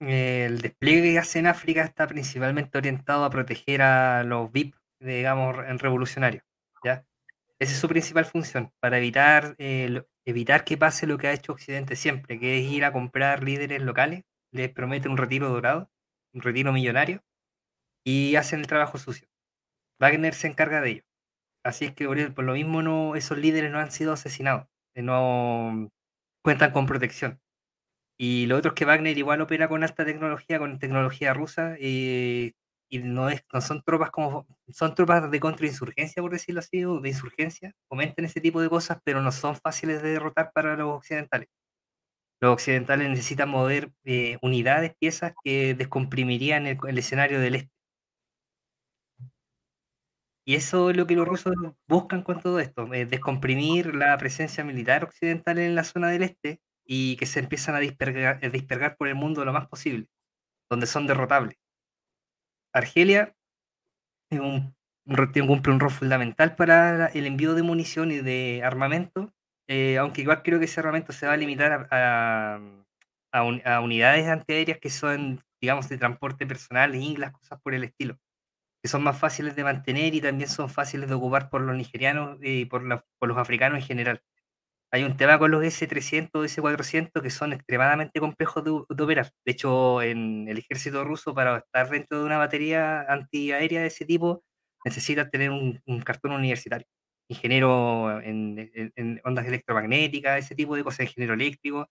el 0.00 0.60
despliegue 0.60 1.12
que 1.12 1.18
hace 1.18 1.38
en 1.38 1.46
África 1.46 1.82
está 1.82 2.06
principalmente 2.06 2.78
orientado 2.78 3.24
a 3.24 3.30
proteger 3.30 3.82
a 3.82 4.24
los 4.24 4.50
VIP, 4.50 4.74
digamos, 5.00 5.56
en 5.66 5.78
revolucionarios. 5.78 6.44
¿ya? 6.84 7.04
Esa 7.58 7.72
es 7.72 7.78
su 7.78 7.88
principal 7.88 8.24
función, 8.24 8.72
para 8.80 8.98
evitar, 8.98 9.54
eh, 9.58 10.02
evitar 10.24 10.64
que 10.64 10.76
pase 10.76 11.06
lo 11.06 11.18
que 11.18 11.28
ha 11.28 11.32
hecho 11.32 11.52
Occidente 11.52 11.96
siempre, 11.96 12.38
que 12.40 12.58
es 12.58 12.72
ir 12.72 12.84
a 12.84 12.92
comprar 12.92 13.44
líderes 13.44 13.82
locales, 13.82 14.24
les 14.50 14.70
promete 14.70 15.08
un 15.08 15.16
retiro 15.16 15.48
dorado, 15.48 15.90
un 16.32 16.42
retiro 16.42 16.72
millonario, 16.72 17.22
y 18.04 18.36
hacen 18.36 18.60
el 18.60 18.66
trabajo 18.66 18.98
sucio. 18.98 19.28
Wagner 20.00 20.34
se 20.34 20.48
encarga 20.48 20.80
de 20.80 20.90
ello. 20.90 21.02
Así 21.64 21.84
es 21.86 21.92
que 21.94 22.06
por 22.30 22.44
lo 22.44 22.54
mismo 22.54 22.82
no, 22.82 23.14
esos 23.16 23.38
líderes 23.38 23.70
no 23.70 23.78
han 23.78 23.90
sido 23.92 24.12
asesinados, 24.12 24.66
eh, 24.94 25.02
no 25.02 25.90
cuentan 26.42 26.72
con 26.72 26.86
protección. 26.86 27.40
Y 28.18 28.46
lo 28.46 28.56
otro 28.58 28.70
es 28.70 28.74
que 28.74 28.84
Wagner 28.84 29.18
igual 29.18 29.40
opera 29.42 29.68
con 29.68 29.82
alta 29.84 30.04
tecnología, 30.04 30.58
con 30.58 30.78
tecnología 30.78 31.34
rusa, 31.34 31.76
y 31.78 32.48
eh, 32.48 32.52
y 32.92 32.98
no, 32.98 33.30
es, 33.30 33.42
no 33.52 33.60
son 33.62 33.82
tropas 33.82 34.10
como, 34.10 34.46
son 34.68 34.94
tropas 34.94 35.30
de 35.30 35.40
contrainsurgencia, 35.40 36.20
por 36.22 36.30
decirlo 36.30 36.60
así, 36.60 36.84
o 36.84 37.00
de 37.00 37.08
insurgencia, 37.08 37.72
comenten 37.88 38.26
ese 38.26 38.40
tipo 38.40 38.60
de 38.60 38.68
cosas, 38.68 38.98
pero 39.02 39.22
no 39.22 39.32
son 39.32 39.56
fáciles 39.56 40.02
de 40.02 40.10
derrotar 40.10 40.52
para 40.52 40.76
los 40.76 40.98
occidentales. 40.98 41.48
Los 42.40 42.52
occidentales 42.52 43.08
necesitan 43.08 43.48
mover 43.48 43.92
eh, 44.04 44.36
unidades, 44.42 44.94
piezas 44.98 45.32
que 45.42 45.74
descomprimirían 45.74 46.66
el, 46.66 46.98
escenario 46.98 47.40
del 47.40 47.54
este. 47.54 47.70
Y 50.52 50.56
eso 50.56 50.90
es 50.90 50.98
lo 50.98 51.06
que 51.06 51.16
los 51.16 51.26
rusos 51.26 51.54
buscan 51.88 52.20
con 52.22 52.42
todo 52.42 52.60
esto, 52.60 52.92
eh, 52.92 53.06
descomprimir 53.06 53.94
la 53.94 54.18
presencia 54.18 54.62
militar 54.62 55.02
occidental 55.02 55.58
en 55.58 55.74
la 55.74 55.82
zona 55.82 56.10
del 56.10 56.24
este 56.24 56.60
y 56.84 57.16
que 57.16 57.24
se 57.24 57.40
empiezan 57.40 57.74
a 57.74 57.78
dispergar, 57.78 58.38
a 58.44 58.48
dispergar 58.50 58.98
por 58.98 59.08
el 59.08 59.14
mundo 59.14 59.46
lo 59.46 59.54
más 59.54 59.66
posible, 59.66 60.08
donde 60.68 60.86
son 60.86 61.06
derrotables. 61.06 61.56
Argelia 62.74 63.34
es 64.28 64.40
un, 64.40 64.74
cumple 65.06 65.72
un 65.72 65.80
rol 65.80 65.90
fundamental 65.90 66.54
para 66.54 67.06
el 67.06 67.24
envío 67.24 67.54
de 67.54 67.62
munición 67.62 68.10
y 68.10 68.18
de 68.18 68.60
armamento 68.62 69.32
eh, 69.68 69.96
aunque 69.96 70.20
igual 70.20 70.42
creo 70.42 70.58
que 70.58 70.66
ese 70.66 70.80
armamento 70.80 71.14
se 71.14 71.26
va 71.26 71.32
a 71.32 71.38
limitar 71.38 71.88
a, 71.90 72.60
a, 73.32 73.80
unidades 73.80 74.28
antiaéreas 74.28 74.78
que 74.78 74.90
son, 74.90 75.42
digamos, 75.62 75.88
de 75.88 75.96
transporte 75.96 76.46
personal, 76.46 76.94
inglas, 76.94 77.32
cosas 77.32 77.58
por 77.62 77.72
el 77.72 77.84
estilo, 77.84 78.18
que 78.82 78.88
son 78.88 79.02
más 79.02 79.18
fáciles 79.18 79.54
de 79.56 79.64
mantener 79.64 80.14
y 80.14 80.20
también 80.20 80.48
son 80.50 80.68
fáciles 80.68 81.08
de 81.08 81.14
ocupar 81.14 81.48
por 81.50 81.60
los 81.62 81.76
nigerianos 81.76 82.38
y 82.42 82.64
por, 82.66 82.82
por 83.18 83.28
los 83.28 83.38
africanos 83.38 83.78
en 83.80 83.86
general. 83.86 84.22
Hay 84.94 85.04
un 85.04 85.16
tema 85.16 85.38
con 85.38 85.50
los 85.50 85.64
S-300, 85.64 86.44
S-400 86.44 87.22
que 87.22 87.30
son 87.30 87.54
extremadamente 87.54 88.20
complejos 88.20 88.62
de, 88.62 88.70
operar. 88.70 89.32
De 89.42 89.52
hecho, 89.52 90.02
en 90.02 90.46
el 90.48 90.58
ejército 90.58 91.02
ruso, 91.02 91.34
para 91.34 91.58
estar 91.58 91.88
dentro 91.88 92.18
de 92.18 92.26
una 92.26 92.36
batería 92.36 93.00
antiaérea 93.08 93.80
de 93.80 93.86
ese 93.86 94.04
tipo, 94.04 94.44
necesitas 94.84 95.30
tener 95.30 95.50
un, 95.50 95.80
cartón 96.04 96.32
universitario. 96.32 96.86
Ingeniero 97.28 98.20
en, 98.20 99.20
ondas 99.24 99.46
electromagnéticas, 99.46 100.44
ese 100.44 100.54
tipo 100.54 100.76
de 100.76 100.84
cosas, 100.84 101.06
ingeniero 101.06 101.34
eléctrico. 101.34 101.88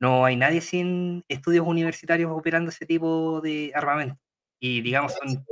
No 0.00 0.24
hay 0.24 0.36
nadie 0.36 0.62
sin 0.62 1.24
estudios 1.28 1.66
universitarios 1.66 2.30
operando 2.32 2.70
ese 2.70 2.86
tipo 2.86 3.42
de 3.42 3.72
armamento. 3.74 4.16
Y 4.60 4.80
digamos, 4.80 5.14
son... 5.14 5.44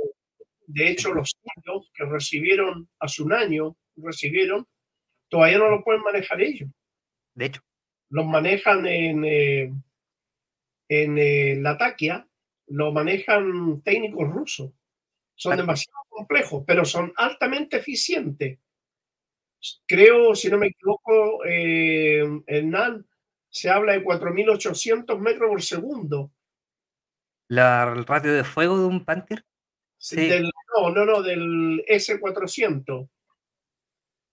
De 0.67 0.89
hecho, 0.89 1.13
los 1.13 1.33
niños 1.43 1.91
que 1.95 2.05
recibieron 2.05 2.87
hace 2.99 3.23
un 3.23 3.33
año, 3.33 3.75
recibieron, 3.95 4.67
todavía 5.29 5.57
no 5.57 5.69
lo 5.69 5.83
pueden 5.83 6.03
manejar 6.03 6.41
ellos 6.41 6.69
de 7.37 7.45
hecho. 7.45 7.61
Los 8.09 8.25
manejan 8.25 8.85
en, 8.87 9.23
eh, 9.23 9.71
en 10.89 11.17
eh, 11.17 11.55
la 11.61 11.77
taquia, 11.77 12.27
lo 12.67 12.91
manejan 12.91 13.81
técnicos 13.83 14.27
rusos. 14.27 14.71
Son 15.35 15.55
demasiado 15.55 15.99
complejos, 16.09 16.63
pero 16.65 16.83
son 16.83 17.13
altamente 17.15 17.77
eficientes. 17.77 18.57
Creo, 19.85 20.33
si 20.33 20.49
no 20.49 20.57
me 20.57 20.67
equivoco, 20.67 21.45
eh, 21.45 22.23
en 22.47 22.69
NAN 22.71 23.05
se 23.49 23.69
habla 23.69 23.93
de 23.93 24.03
4.800 24.03 25.19
metros 25.19 25.49
por 25.49 25.61
segundo. 25.61 26.31
¿La, 27.49 27.93
¿El 27.95 28.05
ratio 28.05 28.33
de 28.33 28.43
fuego 28.43 28.79
de 28.79 28.85
un 28.85 29.05
Panther? 29.05 29.45
Sí. 29.97 30.29
no, 30.75 30.91
no, 30.91 31.05
no, 31.05 31.21
del 31.21 31.83
S400. 31.87 33.09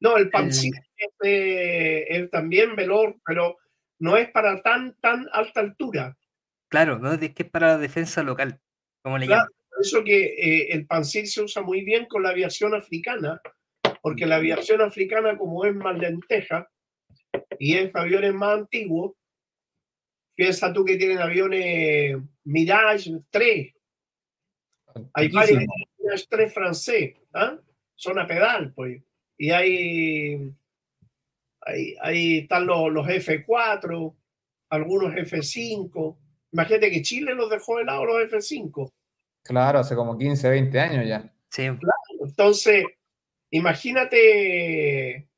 No, 0.01 0.17
el 0.17 0.29
Panther 0.29 0.71
es, 1.21 2.31
también 2.31 2.77
velor, 2.77 3.17
pero 3.25 3.57
no 4.01 4.17
es 4.17 4.31
para 4.31 4.61
tan, 4.63 4.95
tan 5.01 5.27
alta 5.33 5.61
altura. 5.61 6.17
Claro, 6.69 6.99
no 6.99 7.13
es 7.13 7.19
que 7.19 7.43
es 7.45 7.51
para 7.51 7.79
defensa 7.79 8.23
local, 8.23 8.61
como 9.03 9.17
le 9.17 9.27
claro, 9.27 9.49
eso 9.81 10.05
que 10.05 10.25
eh, 10.25 10.73
el 10.73 10.87
Pansir 10.87 11.27
se 11.27 11.43
usa 11.43 11.63
muy 11.63 11.85
bien 11.85 12.07
con 12.07 12.23
la 12.23 12.31
aviación 12.31 12.75
africana, 12.75 13.41
porque 14.03 14.27
la 14.27 14.37
aviación 14.37 14.81
africana, 14.83 15.39
como 15.39 15.65
es 15.65 15.75
más 15.75 15.97
lenteja 15.99 16.69
y 17.59 17.77
es 17.77 17.95
aviones 17.95 18.35
más 18.35 18.59
antiguos, 18.59 19.13
piensa 20.35 20.73
tú 20.73 20.85
que 20.85 20.97
tienen 20.97 21.19
aviones 21.19 22.17
Mirage 22.45 23.11
3. 23.31 23.75
Hay 25.15 25.29
varios 25.29 25.63
Mirage 25.99 26.27
3 26.29 26.53
francés, 26.53 27.15
¿ah? 27.33 27.59
son 27.95 28.19
a 28.19 28.27
pedal, 28.27 28.73
pues. 28.75 29.03
Y 29.37 29.51
hay 29.51 30.55
Ahí, 32.01 32.39
están 32.39 32.67
los, 32.67 32.93
los, 32.93 33.07
F4, 33.07 34.15
algunos 34.71 35.15
F5. 35.15 36.17
Imagínate 36.53 36.91
que 36.91 37.03
Chile 37.03 37.35
los 37.35 37.51
dejó 37.51 37.79
de 37.79 37.85
lado 37.85 38.05
los 38.05 38.17
F5. 38.31 38.93
Claro, 39.43 39.79
hace 39.79 39.95
como 39.95 40.19
15, 40.19 40.49
20 40.49 40.81
años 40.81 41.09
ya. 41.09 41.33
Sí. 41.51 41.71
entonces, 42.21 42.85
imagínate 43.51 45.29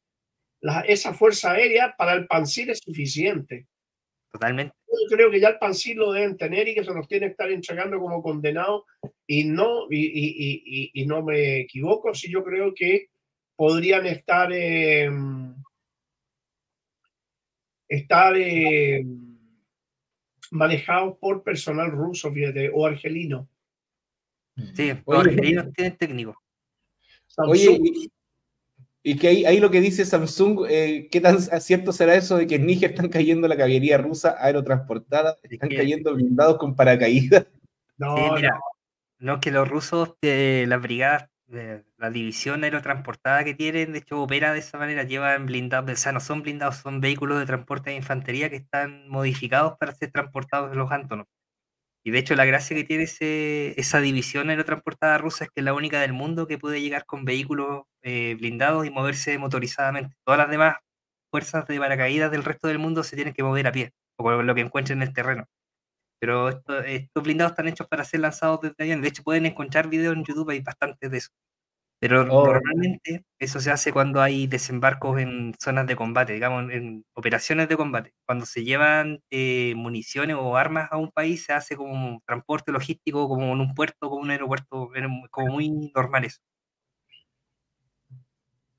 esa 0.86 1.14
fuerza 1.14 1.52
aérea 1.52 1.94
para 1.96 2.14
el 2.14 2.26
Pansir 2.26 2.70
es 2.70 2.78
suficiente. 2.78 3.66
Totalmente. 4.38 4.74
Yo 4.86 5.16
creo 5.16 5.30
que 5.30 5.40
ya 5.40 5.48
el 5.48 5.58
Pansir 5.58 5.96
lo 5.96 6.12
deben 6.12 6.36
tener 6.36 6.68
y 6.68 6.74
que 6.74 6.84
se 6.84 6.92
nos 6.92 7.08
tiene 7.08 7.26
que 7.26 7.32
estar 7.32 7.50
entregando 7.50 7.98
como 7.98 8.22
condenado 8.22 8.86
y 9.26 9.44
no, 9.44 9.86
y, 9.90 10.90
y, 10.92 11.06
no 11.06 11.22
me 11.22 11.60
equivoco 11.60 12.14
si 12.14 12.30
yo 12.30 12.44
creo 12.44 12.74
que 12.74 13.08
podrían 13.56 14.06
estar 14.06 14.50
estar 17.88 18.36
eh, 18.36 19.04
manejados 20.50 21.16
por 21.18 21.42
personal 21.42 21.90
ruso, 21.90 22.32
fíjate, 22.32 22.70
o 22.72 22.86
argelino. 22.86 23.48
Sí, 24.74 24.92
los 25.06 25.18
argelinos 25.18 25.72
tienen 25.72 25.96
técnico. 25.96 26.42
Oye, 27.38 27.78
y, 29.08 29.16
que 29.16 29.46
ahí, 29.46 29.60
lo 29.60 29.70
que 29.70 29.80
dice 29.80 30.04
Samsung, 30.04 30.66
eh, 30.68 31.08
¿qué 31.12 31.20
tan 31.20 31.40
cierto 31.40 31.92
será 31.92 32.14
eso 32.16 32.36
de 32.36 32.46
que 32.46 32.56
en 32.56 32.66
Níger 32.66 32.90
están 32.90 33.08
cayendo 33.08 33.46
la 33.46 33.56
caballería 33.56 33.98
rusa 33.98 34.36
aerotransportada? 34.38 35.36
Están 35.42 35.68
cayendo 35.68 36.14
blindados 36.14 36.58
con 36.58 36.74
paracaídas. 36.74 37.46
No, 37.98 38.34
mira, 38.34 38.50
no. 39.18 39.36
no. 39.36 39.40
que 39.40 39.50
los 39.50 39.66
rusos, 39.66 40.16
eh, 40.20 40.66
las 40.68 40.82
brigadas 40.82 41.30
la 41.48 42.10
división 42.10 42.64
aerotransportada 42.64 43.44
que 43.44 43.54
tienen, 43.54 43.92
de 43.92 44.00
hecho, 44.00 44.20
opera 44.20 44.52
de 44.52 44.58
esa 44.58 44.78
manera, 44.78 45.04
llevan 45.04 45.46
blindados, 45.46 45.90
o 45.92 45.96
sea, 45.96 46.12
no 46.12 46.20
son 46.20 46.42
blindados, 46.42 46.76
son 46.76 47.00
vehículos 47.00 47.38
de 47.38 47.46
transporte 47.46 47.90
de 47.90 47.96
infantería 47.96 48.50
que 48.50 48.56
están 48.56 49.08
modificados 49.08 49.78
para 49.78 49.94
ser 49.94 50.10
transportados 50.10 50.72
en 50.72 50.78
los 50.78 50.90
Antonov. 50.90 51.26
Y 52.06 52.12
de 52.12 52.20
hecho, 52.20 52.36
la 52.36 52.44
gracia 52.44 52.76
que 52.76 52.84
tiene 52.84 53.02
esa 53.76 54.00
división 54.00 54.48
aerotransportada 54.48 55.18
rusa 55.18 55.42
es 55.44 55.50
que 55.50 55.60
es 55.60 55.64
la 55.64 55.74
única 55.74 56.00
del 56.00 56.12
mundo 56.12 56.46
que 56.46 56.56
puede 56.56 56.80
llegar 56.80 57.04
con 57.04 57.24
vehículos 57.24 57.82
eh, 58.02 58.36
blindados 58.38 58.86
y 58.86 58.90
moverse 58.90 59.36
motorizadamente. 59.38 60.14
Todas 60.24 60.38
las 60.38 60.48
demás 60.48 60.76
fuerzas 61.32 61.66
de 61.66 61.80
paracaídas 61.80 62.30
del 62.30 62.44
resto 62.44 62.68
del 62.68 62.78
mundo 62.78 63.02
se 63.02 63.16
tienen 63.16 63.34
que 63.34 63.42
mover 63.42 63.66
a 63.66 63.72
pie, 63.72 63.92
o 64.16 64.22
con 64.22 64.46
lo 64.46 64.54
que 64.54 64.60
encuentren 64.60 65.02
en 65.02 65.08
el 65.08 65.14
terreno. 65.14 65.46
Pero 66.20 66.50
estos 66.50 67.22
blindados 67.24 67.52
están 67.52 67.68
hechos 67.68 67.88
para 67.88 68.04
ser 68.04 68.20
lanzados 68.20 68.60
desde 68.62 68.76
avión. 68.84 69.02
De 69.02 69.08
hecho, 69.08 69.24
pueden 69.24 69.46
encontrar 69.46 69.88
videos 69.88 70.16
en 70.16 70.24
YouTube, 70.24 70.50
hay 70.50 70.60
bastantes 70.60 71.10
de 71.10 71.18
eso. 71.18 71.30
Pero 71.98 72.22
oh. 72.30 72.46
normalmente 72.46 73.24
eso 73.38 73.58
se 73.60 73.70
hace 73.70 73.92
cuando 73.92 74.20
hay 74.20 74.46
desembarcos 74.46 75.18
en 75.18 75.54
zonas 75.58 75.86
de 75.86 75.96
combate, 75.96 76.34
digamos, 76.34 76.70
en 76.70 77.04
operaciones 77.14 77.68
de 77.68 77.76
combate. 77.76 78.14
Cuando 78.26 78.44
se 78.44 78.64
llevan 78.64 79.20
eh, 79.30 79.74
municiones 79.76 80.36
o 80.38 80.56
armas 80.56 80.88
a 80.92 80.98
un 80.98 81.10
país, 81.10 81.44
se 81.44 81.54
hace 81.54 81.76
como 81.76 81.92
un 81.92 82.20
transporte 82.26 82.70
logístico, 82.72 83.28
como 83.28 83.52
en 83.52 83.60
un 83.60 83.74
puerto, 83.74 84.10
como 84.10 84.22
un 84.22 84.30
aeropuerto, 84.30 84.90
como 85.30 85.48
muy 85.54 85.90
normal 85.94 86.24
eso. 86.26 86.40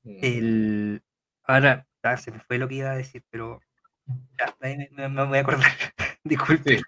Mm. 0.04 0.18
El, 0.22 1.02
ahora, 1.44 1.86
ah, 2.02 2.16
se 2.16 2.30
me 2.30 2.40
fue 2.40 2.58
lo 2.58 2.68
que 2.68 2.76
iba 2.76 2.90
a 2.90 2.96
decir, 2.96 3.24
pero 3.30 3.60
ya, 4.38 4.56
me, 4.60 4.88
me 5.08 5.24
voy 5.24 5.38
a 5.38 5.40
acordar. 5.42 5.70
Disculpe. 6.24 6.80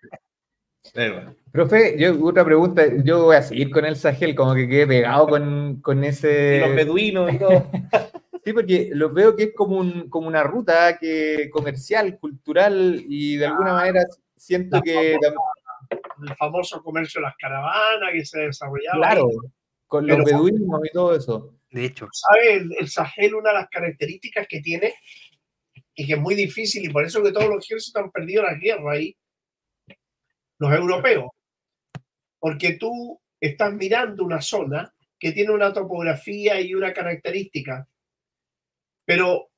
Profe, 1.52 1.96
yo 1.98 2.24
otra 2.24 2.44
pregunta, 2.44 2.84
yo 3.04 3.24
voy 3.24 3.36
a 3.36 3.42
seguir 3.42 3.70
con 3.70 3.84
el 3.84 3.96
Sahel, 3.96 4.34
como 4.34 4.54
que 4.54 4.68
quede 4.68 4.86
pegado 4.86 5.28
con, 5.28 5.80
con 5.80 6.04
ese... 6.04 6.60
los 6.60 6.74
beduinos 6.74 7.32
y 7.32 7.38
todo. 7.38 7.70
sí, 8.44 8.52
porque 8.52 8.90
lo 8.92 9.12
veo 9.12 9.36
que 9.36 9.44
es 9.44 9.54
como, 9.54 9.76
un, 9.76 10.08
como 10.08 10.28
una 10.28 10.42
ruta 10.42 10.96
que, 10.98 11.50
comercial, 11.50 12.18
cultural, 12.18 13.04
y 13.08 13.36
de 13.36 13.46
alguna 13.46 13.74
manera 13.74 14.04
siento 14.36 14.80
que... 14.80 15.14
el 15.14 16.34
famoso 16.36 16.82
comercio 16.82 17.20
de 17.20 17.26
las 17.26 17.36
caravanas 17.36 18.10
que 18.12 18.24
se 18.24 18.40
desarrollaba. 18.40 18.98
Claro, 18.98 19.28
con 19.86 20.06
los 20.06 20.24
beduinos 20.24 20.80
y 20.84 20.92
todo 20.92 21.14
eso. 21.14 21.54
De 21.70 21.84
hecho. 21.84 22.08
¿Sabes? 22.12 22.62
El, 22.62 22.74
el 22.78 22.88
Sahel, 22.88 23.34
una 23.34 23.50
de 23.50 23.56
las 23.56 23.68
características 23.68 24.46
que 24.48 24.60
tiene, 24.60 24.94
y 25.94 26.06
que 26.06 26.14
es 26.14 26.18
muy 26.18 26.34
difícil, 26.34 26.84
y 26.84 26.88
por 26.88 27.04
eso 27.04 27.22
que 27.22 27.32
todos 27.32 27.48
los 27.48 27.64
ejércitos 27.64 28.02
han 28.02 28.10
perdido 28.10 28.42
la 28.42 28.54
guerra 28.54 28.92
ahí, 28.92 29.16
los 30.60 30.72
europeos, 30.72 31.30
porque 32.38 32.74
tú 32.74 33.20
estás 33.40 33.72
mirando 33.72 34.24
una 34.24 34.40
zona 34.40 34.94
que 35.18 35.32
tiene 35.32 35.52
una 35.52 35.72
topografía 35.72 36.60
y 36.60 36.74
una 36.74 36.92
característica, 36.92 37.88
pero 39.04 39.50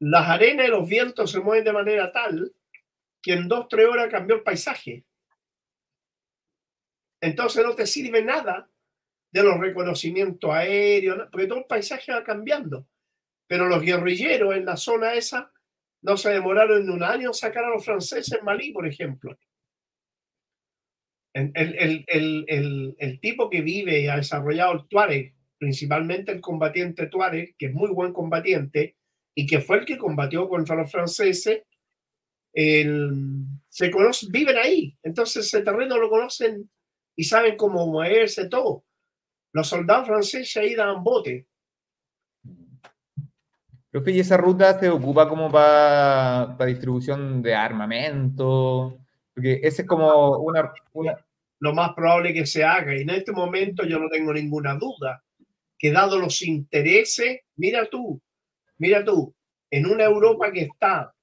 las 0.00 0.28
arenas 0.28 0.66
y 0.66 0.70
los 0.70 0.88
vientos 0.88 1.30
se 1.30 1.40
mueven 1.40 1.64
de 1.64 1.72
manera 1.72 2.12
tal 2.12 2.52
que 3.22 3.32
en 3.32 3.48
dos, 3.48 3.66
tres 3.68 3.86
horas 3.86 4.10
cambió 4.10 4.36
el 4.36 4.42
paisaje. 4.42 5.04
Entonces 7.22 7.64
no 7.64 7.74
te 7.74 7.86
sirve 7.86 8.22
nada 8.22 8.68
de 9.32 9.42
los 9.42 9.58
reconocimientos 9.58 10.50
aéreos, 10.50 11.28
porque 11.32 11.46
todo 11.46 11.60
el 11.60 11.64
paisaje 11.64 12.12
va 12.12 12.22
cambiando. 12.22 12.86
Pero 13.46 13.66
los 13.66 13.82
guerrilleros 13.82 14.54
en 14.54 14.66
la 14.66 14.76
zona 14.76 15.14
esa 15.14 15.50
no 16.02 16.18
se 16.18 16.30
demoraron 16.30 16.82
en 16.82 16.90
un 16.90 17.02
año 17.02 17.32
sacar 17.32 17.64
a 17.64 17.70
los 17.70 17.82
franceses 17.82 18.38
en 18.38 18.44
Malí, 18.44 18.72
por 18.72 18.86
ejemplo. 18.86 19.38
El, 21.34 23.18
tipo 23.20 23.50
que 23.50 23.60
vive 23.60 24.00
y 24.00 24.06
ha 24.06 24.16
desarrollado 24.16 24.72
el 24.74 24.86
Tuareg, 24.86 25.34
principalmente 25.58 26.32
el 26.32 26.40
combatiente 26.40 27.08
Tuareg, 27.08 27.56
que 27.56 27.66
es 27.66 27.74
muy 27.74 27.90
buen 27.90 28.12
combatiente 28.12 28.96
y 29.34 29.46
que 29.46 29.60
fue 29.60 29.78
el 29.78 29.84
que 29.84 29.98
combatió 29.98 30.48
contra 30.48 30.76
los 30.76 30.90
franceses, 30.90 31.62
se 32.54 33.90
conoce, 33.90 34.26
viven 34.30 34.56
ahí. 34.56 34.96
Entonces 35.02 35.46
ese 35.46 35.62
terreno 35.62 35.98
lo 35.98 36.08
conocen 36.08 36.70
y 37.16 37.24
saben 37.24 37.56
cómo 37.56 37.84
moverse 37.86 38.48
todo. 38.48 38.84
Los 39.52 39.68
soldados 39.68 40.06
franceses 40.06 40.56
ahí 40.56 40.74
dan 40.74 41.02
bote. 41.02 41.46
Profe, 43.90 44.10
¿y 44.10 44.20
esa 44.20 44.36
ruta 44.36 44.78
se 44.78 44.88
ocupa 44.88 45.28
como 45.28 45.50
para 45.50 46.56
distribución 46.66 47.42
de 47.42 47.54
armamento? 47.54 48.98
Porque 49.32 49.60
ese 49.62 49.82
es 49.82 49.88
como 49.88 50.38
una, 50.38 50.72
Lo 51.60 51.72
más 51.72 51.92
probable 51.94 52.32
que 52.32 52.46
se 52.46 52.64
haga. 52.64 52.96
Y 52.96 53.02
en 53.02 53.10
este 53.10 53.32
momento 53.32 53.84
yo 53.84 53.98
no 53.98 54.08
tengo 54.08 54.32
ninguna 54.32 54.74
duda 54.74 55.22
que 55.78 55.92
dado 55.92 56.18
los 56.18 56.40
intereses, 56.42 57.40
mira 57.56 57.86
tú, 57.90 58.20
mira 58.78 59.04
tú, 59.04 59.34
en 59.70 59.86
una 59.86 60.04
Europa 60.04 60.50
que 60.52 60.62
está 60.62 61.14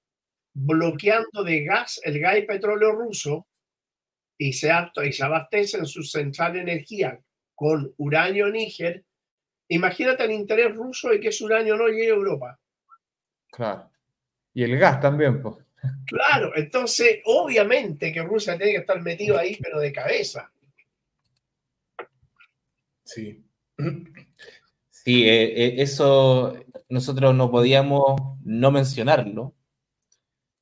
bloqueando 0.54 1.44
de 1.44 1.64
gas, 1.64 2.00
el 2.04 2.20
gas 2.20 2.38
y 2.38 2.42
petróleo 2.44 2.92
ruso, 2.92 3.48
y 4.38 4.54
se, 4.54 4.72
y 5.04 5.14
se 5.14 5.24
abastece 5.24 5.78
en 5.78 5.86
su 5.86 6.04
central 6.04 6.54
de 6.54 6.62
energía 6.62 7.20
con 7.56 7.94
uranio 7.98 8.50
Níger, 8.50 9.04
imagínate 9.68 10.24
el 10.24 10.32
interés 10.32 10.76
ruso 10.76 11.10
de 11.10 11.20
que 11.20 11.30
ese 11.30 11.44
uranio 11.46 11.76
no 11.76 11.88
llegue 11.88 12.12
a 12.12 12.16
Europa. 12.16 12.60
Claro. 13.52 13.90
Y 14.54 14.64
el 14.64 14.78
gas 14.78 15.00
también, 15.00 15.42
pues. 15.42 15.58
Claro, 16.06 16.52
entonces 16.56 17.20
obviamente 17.26 18.12
que 18.12 18.22
Rusia 18.22 18.58
tiene 18.58 18.74
que 18.74 18.80
estar 18.80 19.02
metido 19.02 19.38
ahí, 19.38 19.58
pero 19.62 19.80
de 19.80 19.92
cabeza. 19.92 20.52
Sí. 23.04 23.44
Sí, 24.90 25.28
eh, 25.28 25.66
eh, 25.66 25.76
eso 25.82 26.54
nosotros 26.90 27.34
no 27.34 27.50
podíamos 27.50 28.22
no 28.44 28.72
mencionarlo, 28.72 29.56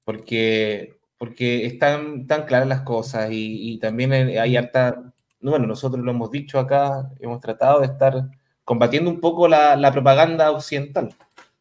porque, 0.06 0.98
porque 1.18 1.66
están 1.66 2.26
tan 2.28 2.46
claras 2.46 2.68
las 2.68 2.82
cosas 2.82 3.30
y, 3.32 3.78
también 3.80 4.14
hay 4.14 4.56
harta, 4.56 5.14
bueno, 5.42 5.68
nosotros 5.68 6.04
lo 6.04 6.12
hemos 6.12 6.32
dicho 6.32 6.60
acá, 6.60 7.12
hemos 7.20 7.42
tratado 7.42 7.82
de 7.82 7.88
estar 7.88 8.30
combatiendo 8.64 9.10
un 9.10 9.20
poco 9.20 9.48
la, 9.48 9.92
propaganda 9.92 10.52
occidental, 10.52 11.14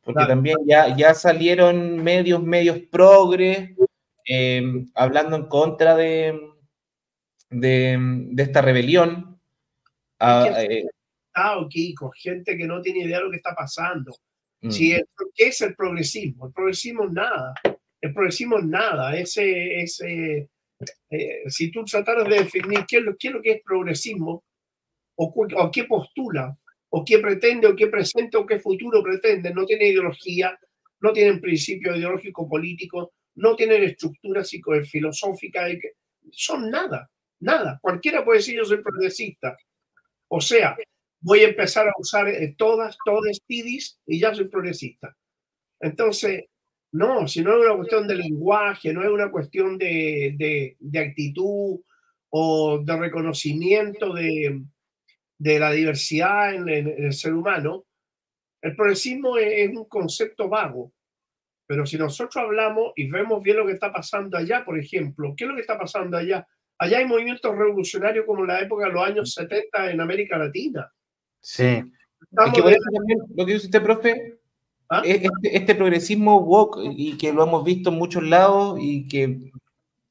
porque 0.09 0.25
también 0.27 0.57
ya, 0.67 0.97
ya 0.97 1.13
salieron 1.13 2.03
medios, 2.03 2.43
medios 2.43 2.79
progres, 2.91 3.73
eh, 4.27 4.63
hablando 4.95 5.37
en 5.37 5.49
contra 5.49 5.95
de, 5.97 6.35
de, 7.51 8.33
esta 8.39 8.63
rebelión. 8.63 9.39
Ah, 10.19 10.49
aquí 11.63 11.95
con 11.95 12.11
gente 12.13 12.57
que 12.57 12.67
no 12.67 12.81
tiene 12.81 13.01
idea 13.01 13.19
de 13.19 13.25
lo 13.25 13.31
que 13.31 13.37
está 13.37 13.55
pasando. 13.55 14.17
Mm. 14.63 14.71
Si 14.71 14.97
¿Qué 15.35 15.49
es 15.49 15.61
el 15.61 15.77
progresismo? 15.77 16.47
El 16.47 16.53
progresismo 16.55 17.05
es 17.05 17.13
nada. 17.13 17.53
El 18.01 18.15
progresismo 18.15 18.57
es 18.57 18.65
nada. 18.65 19.15
Ese, 19.15 19.83
ese, 19.83 20.49
eh, 21.11 21.43
si 21.49 21.71
tú 21.71 21.85
trataras 21.85 22.27
de 22.31 22.45
definir 22.45 22.87
qué 22.89 22.97
es, 22.97 23.03
lo, 23.03 23.15
qué 23.19 23.29
es 23.29 23.35
lo 23.35 23.43
que 23.43 23.53
es 23.53 23.63
progresismo, 23.63 24.43
o, 25.17 25.35
o, 25.57 25.71
qué 25.71 25.85
postula, 25.85 26.57
o 26.91 27.05
qué 27.05 27.19
pretende, 27.19 27.67
o 27.67 27.77
qué 27.77 27.87
presenta, 27.89 28.39
o 28.39 28.47
qué 28.47 28.59
futuro 28.59 29.03
pretende, 29.03 29.53
no 29.53 29.65
tiene 29.65 29.89
ideología, 29.89 30.59
no 31.01 31.13
tienen 31.13 31.41
principio 31.41 31.95
ideológico 31.95 32.49
político, 32.49 33.13
no 33.37 33.55
tienen 33.55 33.83
estructura 33.85 34.43
psicofilosófica, 34.43 35.67
son 36.31 36.71
nada, 36.71 37.11
nada. 37.41 37.79
Cualquiera 37.81 38.25
puede 38.25 38.39
decir 38.39 38.57
yo 38.57 38.65
soy 38.65 38.83
progresista. 38.83 39.57
O 40.29 40.41
sea, 40.41 40.77
voy 41.21 41.41
a 41.41 41.49
empezar 41.49 41.89
a 41.89 41.93
usar 41.99 42.29
eh, 42.29 42.55
todas, 42.57 42.97
todas 43.05 43.41
TIDIS 43.47 44.01
y 44.07 44.21
ya 44.21 44.35
soy 44.35 44.49
progresista. 44.49 45.17
Entonces, 45.81 46.45
no, 46.93 47.29
si 47.29 47.43
no 47.43 47.53
es 47.53 47.67
una 47.67 47.77
cuestión 47.77 48.09
de 48.09 48.17
lenguaje, 48.17 48.93
no 48.93 49.03
es 49.03 49.11
una 49.11 49.31
cuestión 49.31 49.79
de, 49.79 50.77
de, 50.79 50.99
actitud 50.99 51.81
o 52.31 52.79
de 52.83 52.97
reconocimiento 52.97 54.13
de, 54.15 54.63
de 55.39 55.59
la 55.59 55.71
diversidad 55.71 56.55
en, 56.55 56.69
el 56.69 57.13
ser 57.13 57.33
humano, 57.33 57.85
el 58.61 58.75
progresismo 58.75 59.39
es, 59.39 59.71
un 59.71 59.85
concepto 59.85 60.49
vago. 60.49 60.93
Pero 61.67 61.87
si 61.87 61.97
nosotros 61.97 62.37
hablamos 62.37 62.93
y 62.97 63.11
vemos 63.11 63.43
bien 63.43 63.59
lo 63.59 63.67
que 63.67 63.73
está 63.73 63.93
pasando 63.93 64.37
allá, 64.37 64.65
por 64.65 64.79
ejemplo, 64.79 65.35
¿qué 65.37 65.45
es 65.45 65.51
lo 65.51 65.55
que 65.55 65.61
está 65.61 65.79
pasando 65.79 66.17
allá? 66.17 66.47
Allá 66.79 66.99
hay 66.99 67.07
movimientos 67.07 67.57
revolucionarios 67.57 68.25
como 68.25 68.41
en 68.41 68.49
la 68.49 68.61
época 68.61 68.87
de 68.87 68.93
los 68.93 69.05
años 69.05 69.35
70 69.35 69.91
en 69.91 70.01
América 70.01 70.39
Latina. 70.39 70.91
Sí. 71.41 71.65
Es 71.65 72.53
que 72.53 72.63
por 72.63 72.73
eso 72.73 72.91
también 72.93 73.19
lo 73.35 73.47
que 73.47 73.53
dice 73.53 73.67
usted, 73.67 73.83
profe, 73.83 74.39
¿Ah? 74.89 75.03
este, 75.05 75.29
este, 75.43 75.75
progresismo 75.75 76.39
woke 76.39 76.79
y 76.83 77.17
que 77.19 77.33
lo 77.33 77.45
hemos 77.45 77.65
visto 77.65 77.91
en 77.91 77.97
muchos 77.97 78.23
lados 78.23 78.79
y 78.81 79.07
que 79.07 79.51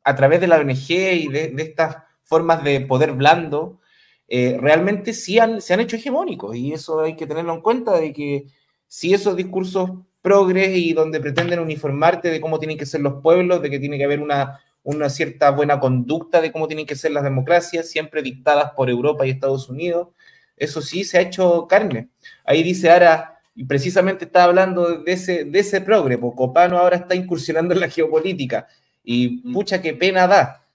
a 0.03 0.15
través 0.15 0.39
de 0.39 0.47
la 0.47 0.57
ONG 0.57 0.89
y 0.89 1.27
de, 1.27 1.53
estas 1.57 1.97
formas 2.23 2.63
de 2.63 2.81
poder 2.81 3.13
blando, 3.13 3.81
eh, 4.27 4.57
realmente 4.59 5.13
sí 5.13 5.39
han, 5.39 5.61
se 5.61 5.73
han 5.73 5.79
hecho 5.79 5.95
hegemónicos 5.95 6.55
y 6.55 6.73
eso 6.73 7.01
hay 7.01 7.15
que 7.15 7.27
tenerlo 7.27 7.53
en 7.53 7.61
cuenta 7.61 7.97
de 7.97 8.11
que 8.13 8.47
si 8.87 9.13
esos 9.13 9.35
discursos 9.35 9.91
progres 10.21 10.77
y 10.77 10.93
donde 10.93 11.19
pretenden 11.19 11.59
uniformarte 11.59 12.29
de 12.29 12.41
cómo 12.41 12.59
tienen 12.59 12.77
que 12.77 12.85
ser 12.85 13.01
los 13.01 13.21
pueblos, 13.21 13.61
de 13.61 13.69
que 13.69 13.79
tiene 13.79 13.97
que 13.97 14.03
haber 14.03 14.19
una, 14.19 14.59
una 14.83 15.09
cierta 15.09 15.51
buena 15.51 15.79
conducta 15.79 16.41
de 16.41 16.51
cómo 16.51 16.67
tienen 16.67 16.85
que 16.85 16.95
ser 16.95 17.11
las 17.11 17.23
democracias, 17.23 17.89
siempre 17.89 18.21
dictadas 18.21 18.71
por 18.71 18.89
Europa 18.89 19.25
y 19.25 19.29
Estados 19.29 19.69
Unidos, 19.69 20.09
eso 20.57 20.81
sí 20.81 21.03
se 21.03 21.17
ha 21.17 21.21
hecho 21.21 21.67
carne. 21.67 22.09
Ahí 22.43 22.63
dice 22.63 22.89
Ara, 22.89 23.39
y 23.55 23.65
precisamente 23.65 24.25
está 24.25 24.43
hablando 24.43 24.99
de 25.03 25.11
ese, 25.13 25.45
de 25.45 25.59
ese 25.59 25.81
progre, 25.81 26.17
porque 26.17 26.37
Copano 26.37 26.77
ahora 26.77 26.97
está 26.97 27.15
incursionando 27.15 27.73
en 27.73 27.79
la 27.79 27.89
geopolítica, 27.89 28.67
y 29.03 29.41
mm. 29.43 29.53
pucha, 29.53 29.81
qué 29.81 29.93
pena 29.93 30.27
da. 30.27 30.65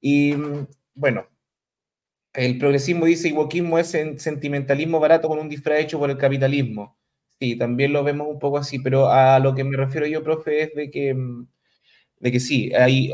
Y 0.00 0.34
bueno, 0.94 1.26
el 2.34 2.58
progresismo 2.58 3.06
dice, 3.06 3.28
iguoquismo 3.28 3.78
es 3.78 3.90
sentimentalismo 3.90 5.00
barato 5.00 5.28
con 5.28 5.38
un 5.38 5.48
disfraz 5.48 5.80
hecho 5.80 5.98
por 5.98 6.10
el 6.10 6.18
capitalismo. 6.18 6.98
Sí, 7.40 7.56
también 7.56 7.92
lo 7.92 8.04
vemos 8.04 8.28
un 8.28 8.38
poco 8.38 8.58
así, 8.58 8.78
pero 8.78 9.08
a 9.08 9.38
lo 9.38 9.54
que 9.54 9.64
me 9.64 9.76
refiero 9.76 10.06
yo, 10.06 10.22
profe, 10.22 10.62
es 10.62 10.74
de 10.74 10.90
que, 10.90 11.16
de 12.18 12.32
que 12.32 12.40
sí, 12.40 12.72
hay, 12.74 13.12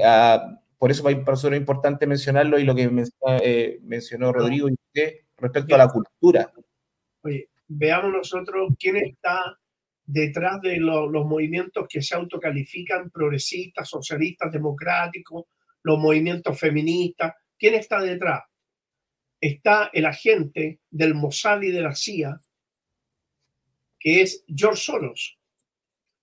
por 0.78 0.90
eso 0.90 1.02
para 1.02 1.16
nosotros 1.16 1.52
es 1.52 1.60
importante 1.60 2.06
mencionarlo 2.06 2.58
y 2.58 2.64
lo 2.64 2.74
que 2.74 2.90
eh, 3.42 3.78
mencionó 3.82 4.32
Rodrigo 4.32 4.68
y 4.68 4.72
usted, 4.72 5.16
respecto 5.36 5.74
a 5.74 5.78
la 5.78 5.88
cultura. 5.88 6.50
Oye, 7.22 7.50
veamos 7.68 8.12
nosotros 8.12 8.72
quién 8.78 8.96
está 8.96 9.58
detrás 10.06 10.60
de 10.62 10.78
los 10.78 11.26
movimientos 11.26 11.86
que 11.88 12.02
se 12.02 12.14
autocalifican 12.14 13.10
progresistas, 13.10 13.88
socialistas, 13.88 14.50
democráticos, 14.50 15.44
los 15.82 15.98
movimientos 15.98 16.58
feministas. 16.58 17.34
¿Quién 17.58 17.74
está 17.74 18.00
detrás? 18.00 18.40
Está 19.40 19.90
el 19.92 20.04
agente 20.04 20.80
del 20.90 21.14
Mossad 21.14 21.62
y 21.62 21.70
de 21.70 21.82
la 21.82 21.94
CIA, 21.94 22.40
que 23.98 24.22
es 24.22 24.44
George 24.46 24.82
Soros. 24.82 25.38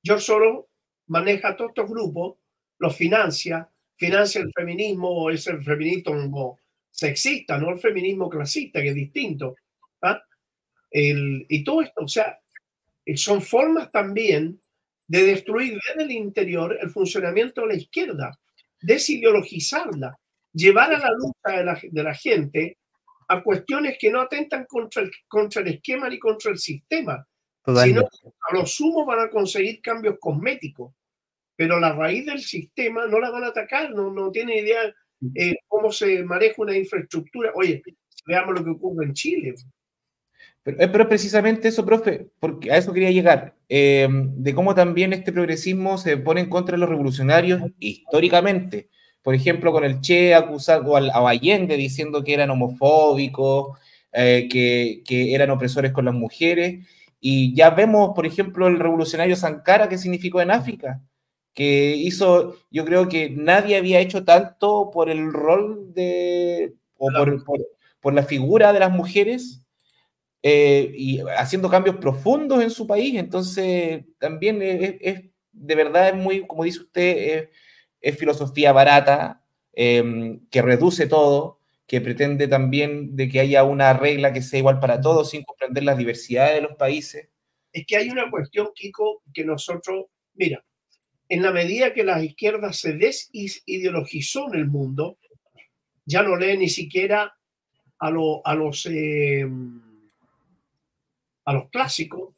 George 0.03 0.26
Soros 0.26 0.65
maneja 1.07 1.55
todos 1.55 1.70
estos 1.70 1.89
grupos, 1.89 2.38
los 2.80 2.95
financia, 2.95 3.70
financia 3.95 4.41
el 4.41 4.51
feminismo, 4.53 5.30
es 5.30 5.47
el 5.47 5.63
feminismo 5.63 6.59
sexista, 6.91 7.57
no 7.57 7.72
el 7.72 7.80
feminismo 7.80 8.30
clasista, 8.30 8.82
que 8.82 8.89
es 8.89 8.95
distinto. 8.95 9.55
¿ah? 10.01 10.22
El, 10.91 11.45
y 11.49 11.63
todo 11.63 11.82
esto, 11.82 12.03
o 12.03 12.07
sea, 12.07 12.39
son 13.15 13.41
formas 13.41 13.91
también 13.91 14.59
de 15.07 15.24
destruir 15.24 15.80
desde 15.88 16.03
el 16.03 16.11
interior 16.11 16.78
el 16.80 16.89
funcionamiento 16.89 17.61
de 17.61 17.68
la 17.68 17.76
izquierda, 17.76 18.39
desideologizarla, 18.82 20.20
llevar 20.53 20.93
a 20.93 20.99
la 20.99 21.11
lucha 21.11 21.57
de 21.57 21.63
la, 21.63 21.80
de 21.82 22.03
la 22.03 22.13
gente 22.13 22.78
a 23.28 23.43
cuestiones 23.43 23.97
que 23.99 24.11
no 24.11 24.21
atentan 24.21 24.65
contra 24.65 25.03
el, 25.03 25.11
contra 25.28 25.61
el 25.61 25.67
esquema 25.67 26.09
ni 26.09 26.19
contra 26.19 26.51
el 26.51 26.57
sistema, 26.57 27.25
sino 27.84 28.01
a 28.01 28.53
lo 28.53 28.65
sumo 28.65 29.05
van 29.05 29.19
a 29.19 29.30
conseguir 29.30 29.82
cambios 29.82 30.15
cosméticos, 30.19 30.93
pero 31.55 31.80
la 31.80 31.93
raíz 31.93 32.25
del 32.25 32.39
sistema 32.39 33.07
no 33.07 33.19
la 33.19 33.30
van 33.30 33.43
a 33.43 33.47
atacar, 33.47 33.91
no, 33.91 34.11
no 34.11 34.32
tiene 34.32 34.59
idea 34.59 34.93
eh, 35.36 35.55
cómo 35.67 35.91
se 35.91 36.23
maneja 36.23 36.61
una 36.61 36.78
infraestructura. 36.78 37.51
Oye, 37.55 37.82
veamos 38.25 38.55
lo 38.55 38.63
que 38.63 38.71
ocurre 38.71 39.05
en 39.05 39.13
Chile. 39.13 39.55
Pero, 40.63 40.78
eh, 40.80 41.05
precisamente 41.05 41.67
eso, 41.67 41.86
profe, 41.86 42.28
porque 42.39 42.71
a 42.71 42.78
eso 42.78 42.93
quería 42.93 43.11
llegar, 43.11 43.55
eh, 43.69 44.07
de 44.09 44.53
cómo 44.53 44.75
también 44.75 45.13
este 45.13 45.32
progresismo 45.32 45.97
se 45.97 46.17
pone 46.17 46.41
en 46.41 46.49
contra 46.49 46.75
de 46.75 46.80
los 46.80 46.89
revolucionarios 46.89 47.61
históricamente. 47.80 48.89
Por 49.22 49.36
ejemplo, 49.36 49.72
con 49.72 49.84
el 49.84 49.99
Che 50.01 50.34
acusado 50.34 50.95
a 50.95 51.30
Allende 51.30 51.76
diciendo 51.76 52.24
que 52.24 52.34
eran 52.34 52.49
homofóbicos, 52.49 53.78
que, 54.13 55.03
que, 55.05 55.34
eran 55.34 55.49
opresores 55.51 55.91
con 55.91 56.05
las 56.05 56.13
mujeres. 56.13 56.88
Y 57.20 57.53
ya 57.55 57.72
vemos, 57.72 58.11
por 58.15 58.26
ejemplo, 58.26 58.68
el 58.68 58.80
revolucionario 58.80 59.36
Sankara, 59.36 59.89
que 59.89 59.97
significó 59.97 60.41
en 60.41 60.51
África 60.51 61.01
que 61.57 61.95
hizo, 61.95 62.55
yo 62.70 62.86
creo 62.86 63.09
que 63.09 63.32
nadie 63.32 63.78
había 63.78 63.99
hecho 63.99 64.24
tanto 64.24 64.91
por 64.93 65.09
el 65.09 65.34
rol 65.34 65.91
de, 65.91 66.76
o 66.97 67.09
por, 67.11 67.43
por, 67.99 68.13
la 68.13 68.22
figura 68.22 68.72
de 68.74 68.80
las 68.80 68.91
mujeres, 68.91 69.63
eh, 70.43 70.91
y 70.95 71.20
haciendo 71.36 71.68
cambios 71.68 71.95
profundos 71.95 72.61
en 72.61 72.70
su 72.70 72.86
país, 72.86 73.15
entonces 73.15 74.05
también 74.20 74.59
es, 74.61 75.24
de 75.51 75.76
verdad 75.76 76.09
es 76.09 76.15
muy, 76.15 76.45
como 76.45 76.63
dice 76.63 76.82
usted, 76.82 77.18
es, 77.18 77.49
filosofía 78.17 78.71
barata, 78.71 79.43
em, 79.73 80.47
que 80.49 80.61
reduce 80.61 81.07
todo, 81.07 81.59
que 81.87 82.01
pretende 82.01 82.47
también 82.47 83.15
de 83.15 83.29
que 83.29 83.39
haya 83.39 83.63
una 83.63 83.93
regla 83.93 84.33
que 84.33 84.41
sea 84.41 84.59
igual 84.59 84.79
para 84.79 84.99
todos 85.01 85.29
sin 85.29 85.43
comprender 85.43 85.83
las 85.83 85.97
diversidades 85.97 86.55
de 86.55 86.61
los 86.61 86.75
países. 86.75 87.29
es 87.73 87.85
que 87.85 87.95
hay 87.95 88.09
una 88.09 88.31
cuestión, 88.31 88.69
Kiko, 88.73 89.21
que 89.31 89.45
nosotros, 89.45 90.05
mira, 90.33 90.63
en 91.29 91.43
la 91.43 91.51
medida 91.51 91.93
que 91.93 92.03
la 92.03 92.23
izquierda 92.23 92.73
se 92.73 92.93
desideologizó 92.93 94.47
en 94.47 94.59
el 94.59 94.67
mundo, 94.67 95.19
ya 96.05 96.23
no 96.23 96.37
lee 96.37 96.57
ni 96.57 96.69
siquiera 96.69 97.37
a, 97.99 98.07
a 98.07 98.55
los, 98.55 98.85
eh, 98.87 99.45
a 101.45 101.53
los 101.53 101.69
clásicos. 101.69 102.33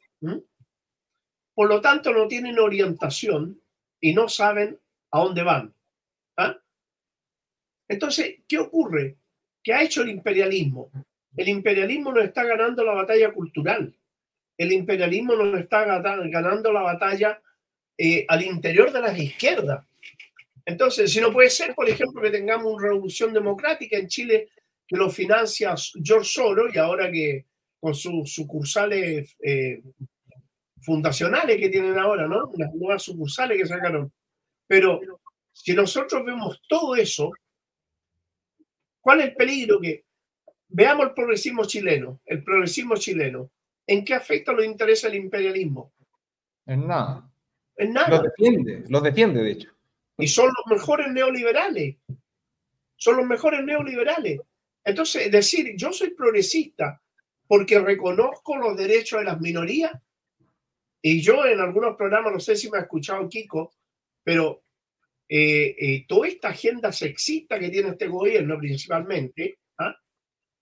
Por 1.54 1.68
lo 1.68 1.80
tanto, 1.80 2.12
no 2.12 2.26
tienen 2.26 2.58
orientación 2.58 3.60
y 4.00 4.12
no 4.12 4.28
saben 4.28 4.78
a 5.10 5.18
dónde 5.20 5.42
van. 5.42 5.74
¿ah? 6.36 6.56
Entonces, 7.88 8.36
¿qué 8.46 8.58
ocurre? 8.58 9.16
¿Qué 9.62 9.74
ha 9.74 9.82
hecho 9.82 10.02
el 10.02 10.10
imperialismo? 10.10 10.90
El 11.36 11.48
imperialismo 11.48 12.12
nos 12.12 12.24
está 12.24 12.44
ganando 12.44 12.84
la 12.84 12.92
batalla 12.92 13.32
cultural. 13.32 13.94
El 14.56 14.72
imperialismo 14.72 15.34
nos 15.34 15.58
está 15.58 15.84
ganando 15.84 16.72
la 16.72 16.82
batalla 16.82 17.40
eh, 17.96 18.24
al 18.28 18.42
interior 18.42 18.92
de 18.92 19.00
las 19.00 19.18
izquierdas. 19.18 19.86
Entonces, 20.64 21.12
si 21.12 21.20
no 21.20 21.32
puede 21.32 21.50
ser, 21.50 21.74
por 21.74 21.88
ejemplo, 21.88 22.20
que 22.22 22.30
tengamos 22.30 22.72
una 22.72 22.88
revolución 22.88 23.32
democrática 23.32 23.96
en 23.96 24.08
Chile 24.08 24.48
que 24.86 24.96
lo 24.96 25.08
financia 25.08 25.74
George 26.02 26.28
Soros 26.28 26.74
y 26.74 26.78
ahora 26.78 27.10
que 27.10 27.46
con 27.78 27.94
sus 27.94 28.32
sucursales 28.32 29.36
eh, 29.42 29.82
fundacionales 30.80 31.56
que 31.58 31.68
tienen 31.68 31.98
ahora, 31.98 32.26
¿no? 32.26 32.50
Las 32.56 32.74
nuevas 32.74 33.02
sucursales 33.02 33.56
que 33.56 33.66
sacaron. 33.66 34.12
Pero 34.70 35.00
si 35.50 35.74
nosotros 35.74 36.24
vemos 36.24 36.62
todo 36.68 36.94
eso, 36.94 37.32
¿cuál 39.00 39.18
es 39.18 39.26
el 39.26 39.34
peligro? 39.34 39.80
Que 39.80 40.04
veamos 40.68 41.06
el 41.06 41.12
progresismo 41.12 41.64
chileno, 41.64 42.20
el 42.24 42.44
progresismo 42.44 42.94
chileno. 42.94 43.50
¿En 43.84 44.04
qué 44.04 44.14
afecta 44.14 44.52
los 44.52 44.64
intereses 44.64 45.10
del 45.10 45.20
imperialismo? 45.20 45.92
En 46.66 46.86
nada. 46.86 47.28
En 47.74 47.92
nada. 47.92 48.10
Los 48.10 48.22
defiende, 48.22 48.84
los 48.88 49.02
defiende, 49.02 49.42
de 49.42 49.50
hecho. 49.50 49.70
Y 50.18 50.28
son 50.28 50.46
los 50.46 50.78
mejores 50.78 51.10
neoliberales. 51.10 51.96
Son 52.94 53.16
los 53.16 53.26
mejores 53.26 53.64
neoliberales. 53.64 54.40
Entonces, 54.84 55.32
decir, 55.32 55.74
yo 55.76 55.92
soy 55.92 56.10
progresista 56.10 57.02
porque 57.48 57.80
reconozco 57.80 58.56
los 58.56 58.76
derechos 58.76 59.18
de 59.18 59.24
las 59.24 59.40
minorías. 59.40 60.00
Y 61.02 61.20
yo 61.20 61.44
en 61.44 61.58
algunos 61.58 61.96
programas, 61.96 62.32
no 62.34 62.38
sé 62.38 62.54
si 62.54 62.70
me 62.70 62.78
ha 62.78 62.82
escuchado 62.82 63.28
Kiko, 63.28 63.72
pero 64.22 64.62
eh, 65.28 65.76
eh, 65.78 66.04
toda 66.08 66.28
esta 66.28 66.48
agenda 66.48 66.92
sexista 66.92 67.58
que 67.58 67.70
tiene 67.70 67.90
este 67.90 68.08
gobierno 68.08 68.58
principalmente, 68.58 69.58
¿ah? 69.78 69.94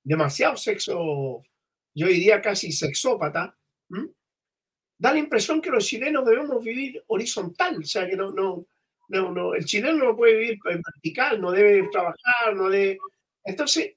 demasiado 0.03 0.57
sexo, 0.57 1.43
yo 1.95 2.07
diría 2.07 2.41
casi 2.41 2.73
sexópata, 2.73 3.57
da 4.99 5.13
la 5.13 5.19
impresión 5.19 5.61
que 5.61 5.71
los 5.71 5.87
chilenos 5.87 6.27
debemos 6.27 6.63
vivir 6.63 7.03
horizontal, 7.07 7.79
o 7.79 7.85
sea, 7.85 8.09
que 8.09 8.17
no, 8.17 8.33
no, 8.33 8.67
no, 9.09 9.33
no, 9.33 9.55
el 9.55 9.65
chileno 9.65 10.05
no 10.05 10.17
puede 10.17 10.37
vivir 10.37 10.59
vertical, 10.65 11.41
no 11.41 11.51
debe 11.51 11.89
trabajar, 11.89 12.55
no 12.55 12.69
debe... 12.69 12.99
Entonces, 13.45 13.95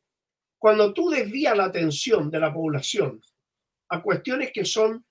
cuando 0.57 0.93
tú 0.93 1.09
desvías 1.09 1.57
la 1.57 1.65
atención 1.65 2.29
de 2.29 2.39
la 2.39 2.53
población 2.53 3.21
a 3.89 4.01
cuestiones 4.01 4.51
que 4.53 4.63
son 4.63 5.05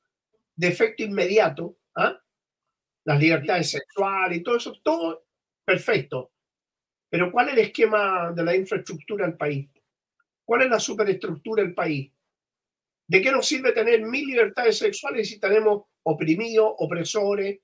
de 0.57 0.69
efecto 0.69 1.03
inmediato, 1.03 1.77
¿ah? 1.97 2.19
Las 3.05 3.19
libertades 3.19 3.71
sexuales 3.71 4.39
y 4.39 4.43
todo 4.43 4.57
eso, 4.57 4.73
todo 4.83 5.25
perfecto. 5.65 6.33
Pero 7.09 7.33
¿cuál 7.33 7.49
es 7.49 7.55
el 7.55 7.61
esquema 7.61 8.33
de 8.33 8.45
la 8.45 8.55
infraestructura 8.55 9.27
del 9.27 9.37
país? 9.37 9.69
¿Cuál 10.45 10.63
es 10.63 10.71
la 10.71 10.81
superestructura 10.81 11.63
del 11.63 11.75
país? 11.75 12.13
¿De 13.07 13.21
qué 13.21 13.33
nos 13.33 13.47
sirve 13.47 13.73
tener 13.73 14.03
mil 14.03 14.27
libertades 14.27 14.79
sexuales 14.79 15.29
si 15.29 15.41
tenemos 15.41 15.85
oprimidos, 16.05 16.73
opresores, 16.79 17.59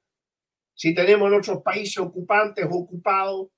si 0.75 0.95
tenemos 0.95 1.29
en 1.29 1.39
otros 1.39 1.63
países 1.63 1.99
ocupantes 1.99 2.67
ocupados? 2.69 3.49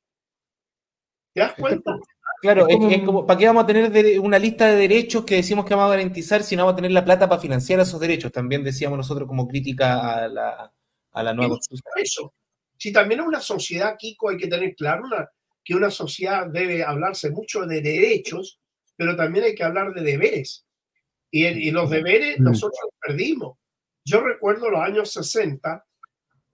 ¿Te 1.32 1.40
das 1.40 1.54
cuenta? 1.54 1.98
Claro, 2.40 2.68
es, 2.68 3.02
como, 3.02 3.26
¿para 3.26 3.38
qué 3.38 3.46
vamos 3.46 3.64
a 3.64 3.66
tener 3.66 4.20
una 4.20 4.38
lista 4.38 4.66
de 4.66 4.76
derechos 4.76 5.24
que 5.24 5.36
decimos 5.36 5.64
que 5.64 5.74
vamos 5.74 5.88
a 5.88 5.96
garantizar 5.96 6.42
si 6.42 6.54
no 6.54 6.64
vamos 6.64 6.74
a 6.74 6.76
tener 6.76 6.92
la 6.92 7.04
plata 7.04 7.28
para 7.28 7.40
financiar 7.40 7.80
esos 7.80 7.98
derechos? 7.98 8.30
También 8.30 8.62
decíamos 8.62 8.96
nosotros 8.96 9.26
como 9.26 9.48
crítica 9.48 10.24
a 10.24 10.28
la, 10.28 10.72
a 11.18 11.22
la 11.22 11.34
nueva 11.34 11.50
constitución. 11.50 11.92
Eso. 11.96 12.34
Si 12.76 12.92
también 12.92 13.20
es 13.20 13.26
una 13.26 13.40
sociedad, 13.40 13.96
Kiko, 13.98 14.30
hay 14.30 14.36
que 14.36 14.46
tener 14.46 14.74
claro 14.74 15.04
una, 15.04 15.28
que 15.64 15.74
una 15.74 15.90
sociedad 15.90 16.46
debe 16.46 16.84
hablarse 16.84 17.30
mucho 17.30 17.66
de 17.66 17.80
derechos, 17.80 18.60
pero 18.96 19.16
también 19.16 19.46
hay 19.46 19.54
que 19.54 19.64
hablar 19.64 19.92
de 19.92 20.02
deberes. 20.02 20.66
Y, 21.30 21.46
y 21.46 21.70
los 21.70 21.90
deberes 21.90 22.38
mm. 22.38 22.44
nosotros 22.44 22.78
los 22.84 22.94
perdimos. 23.00 23.58
Yo 24.04 24.20
recuerdo 24.20 24.70
los 24.70 24.80
años 24.80 25.12
60, 25.12 25.84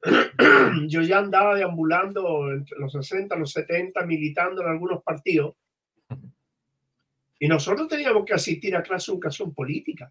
yo 0.88 1.02
ya 1.02 1.18
andaba 1.18 1.54
deambulando 1.54 2.50
entre 2.52 2.78
los 2.78 2.92
60 2.92 3.36
los 3.36 3.52
70, 3.52 4.04
militando 4.06 4.62
en 4.62 4.68
algunos 4.68 5.02
partidos 5.02 5.54
y 7.44 7.48
nosotros 7.48 7.88
teníamos 7.88 8.24
que 8.24 8.32
asistir 8.32 8.74
a 8.74 8.82
clase 8.82 9.10
de 9.10 9.16
educación 9.16 9.52
política. 9.52 10.10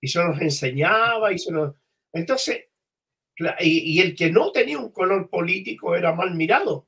Y 0.00 0.08
se 0.08 0.24
nos 0.24 0.40
enseñaba 0.40 1.30
y 1.30 1.38
se 1.38 1.52
nos... 1.52 1.74
Entonces, 2.10 2.69
y, 3.60 4.00
el 4.00 4.14
que 4.14 4.30
no 4.30 4.52
tenía 4.52 4.78
un 4.78 4.90
color 4.92 5.28
político 5.28 5.94
era 5.96 6.14
mal 6.14 6.34
mirado. 6.34 6.86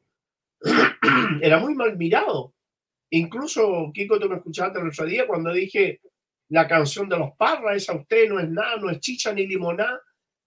era 1.42 1.58
muy 1.58 1.74
mal 1.74 1.96
mirado. 1.96 2.54
Incluso, 3.10 3.90
Kiko, 3.92 4.18
tú 4.18 4.28
me 4.28 4.36
escuchaste 4.36 4.80
el 4.80 4.88
otro 4.88 5.04
día 5.04 5.26
cuando 5.26 5.52
dije 5.52 6.00
la 6.48 6.66
canción 6.68 7.08
de 7.08 7.18
los 7.18 7.32
parras, 7.36 7.76
esa 7.76 7.94
usted 7.94 8.28
no 8.28 8.38
es 8.38 8.48
nada, 8.48 8.76
no 8.76 8.90
es 8.90 9.00
chicha 9.00 9.32
ni 9.32 9.46
limonada, 9.46 10.00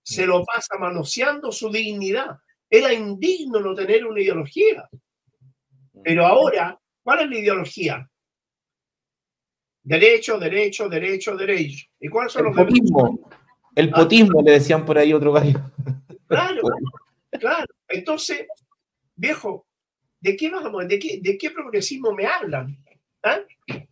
se 0.04 0.26
lo 0.26 0.44
pasa 0.44 0.78
manoseando 0.78 1.52
su 1.52 1.72
dignidad. 1.72 2.38
Era 2.70 2.94
indigno 2.94 3.60
no 3.60 3.74
tener 3.74 4.06
una 4.06 4.22
ideología. 4.22 4.88
Pero 6.04 6.26
ahora, 6.26 6.80
¿cuál 7.04 7.22
es 7.22 7.30
la 7.30 7.40
ideología? 7.40 8.10
Derecho, 9.82 10.40
derecho, 10.40 10.90
derecho, 10.90 11.36
derecho. 11.36 11.88
¿Y 12.00 12.08
cuáles 12.08 12.34
son 12.34 12.48
el 12.48 12.54
los 12.54 12.66
potismo. 12.66 13.30
El 13.76 13.90
ah. 13.94 13.98
potismo, 13.98 14.42
le 14.42 14.54
decían 14.54 14.86
por 14.86 14.98
ahí 14.98 15.14
otro 15.14 15.34
gallo. 15.34 15.60
Claro, 16.28 16.62
claro. 17.40 17.68
Entonces, 17.88 18.48
viejo, 19.16 19.68
¿de 20.20 20.36
qué 20.36 20.50
vamos? 20.50 20.88
¿De 20.88 20.98
qué, 20.98 21.20
de 21.22 21.38
qué 21.38 21.52
progresismo 21.52 22.14
me 22.14 22.26
hablan? 22.26 22.78
¿Ah? 23.22 23.42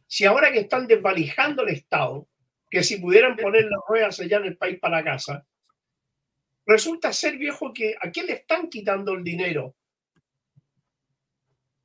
Si 0.08 0.26
ahora 0.26 0.52
que 0.52 0.60
están 0.60 0.88
desvalijando 0.88 1.64
el 1.64 1.70
Estado, 1.76 2.28
que 2.70 2.84
si 2.84 2.98
pudieran 2.98 3.36
poner 3.36 3.66
las 3.66 3.82
ruedas 3.88 4.20
allá 4.20 4.38
en 4.38 4.46
el 4.46 4.58
país 4.58 4.80
para 4.80 4.98
la 4.98 5.04
casa, 5.04 5.46
resulta 6.66 7.14
ser, 7.14 7.38
viejo, 7.38 7.74
que 7.74 7.96
a 8.00 8.10
quién 8.10 8.28
le 8.28 8.34
están 8.34 8.70
quitando 8.70 9.14
el 9.14 9.24
dinero. 9.24 9.76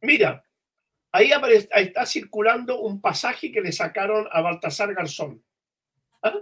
Mira, 0.01 0.44
ahí 1.12 1.31
está 1.74 2.06
circulando 2.06 2.81
un 2.81 3.01
pasaje 3.01 3.51
que 3.51 3.60
le 3.60 3.73
sacaron 3.73 4.28
a 4.31 4.40
Baltasar 4.40 4.94
Garzón. 4.94 5.43
¿Ah? 6.23 6.35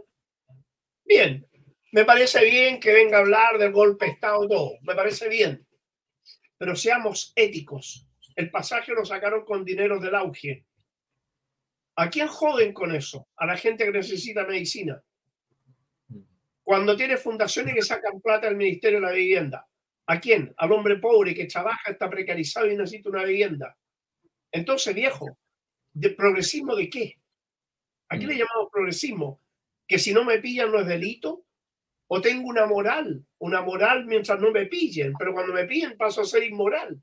Bien, 1.06 1.46
me 1.92 2.04
parece 2.04 2.44
bien 2.44 2.80
que 2.80 2.92
venga 2.92 3.18
a 3.18 3.20
hablar 3.20 3.58
del 3.58 3.72
golpe 3.72 4.06
de 4.06 4.12
Estado 4.12 4.46
todo, 4.48 4.72
me 4.82 4.94
parece 4.94 5.28
bien. 5.28 5.66
Pero 6.58 6.74
seamos 6.74 7.32
éticos. 7.36 8.08
El 8.34 8.50
pasaje 8.50 8.92
lo 8.92 9.04
sacaron 9.04 9.44
con 9.44 9.64
dinero 9.64 10.00
del 10.00 10.14
auge. 10.14 10.66
¿A 11.96 12.10
quién 12.10 12.26
joden 12.26 12.72
con 12.72 12.94
eso? 12.94 13.28
A 13.36 13.46
la 13.46 13.56
gente 13.56 13.84
que 13.84 13.92
necesita 13.92 14.44
medicina. 14.44 15.00
Cuando 16.62 16.96
tiene 16.96 17.16
fundaciones 17.16 17.74
que 17.74 17.82
sacan 17.82 18.20
plata 18.20 18.48
del 18.48 18.56
Ministerio 18.56 19.00
de 19.00 19.06
la 19.06 19.12
Vivienda. 19.12 19.66
¿A 20.08 20.20
quién? 20.20 20.52
Al 20.56 20.72
hombre 20.72 20.98
pobre 20.98 21.34
que 21.34 21.46
trabaja, 21.46 21.92
está 21.92 22.10
precarizado 22.10 22.66
y 22.66 22.76
necesita 22.76 23.10
una 23.10 23.24
vivienda. 23.24 23.76
Entonces, 24.52 24.94
viejo, 24.94 25.38
¿de 25.92 26.10
progresismo 26.10 26.74
de 26.74 26.90
qué? 26.90 27.14
¿A 28.08 28.18
qué 28.18 28.26
le 28.26 28.34
mm. 28.34 28.38
llamamos 28.38 28.70
progresismo? 28.72 29.40
Que 29.86 29.98
si 29.98 30.12
no 30.12 30.24
me 30.24 30.38
pillan 30.38 30.72
no 30.72 30.80
es 30.80 30.86
delito. 30.86 31.44
O 32.08 32.20
tengo 32.20 32.48
una 32.48 32.66
moral, 32.66 33.24
una 33.38 33.62
moral 33.62 34.06
mientras 34.06 34.40
no 34.40 34.52
me 34.52 34.66
pillen, 34.66 35.12
pero 35.18 35.32
cuando 35.32 35.52
me 35.52 35.64
pillen 35.64 35.96
paso 35.96 36.20
a 36.20 36.24
ser 36.24 36.44
inmoral. 36.44 37.02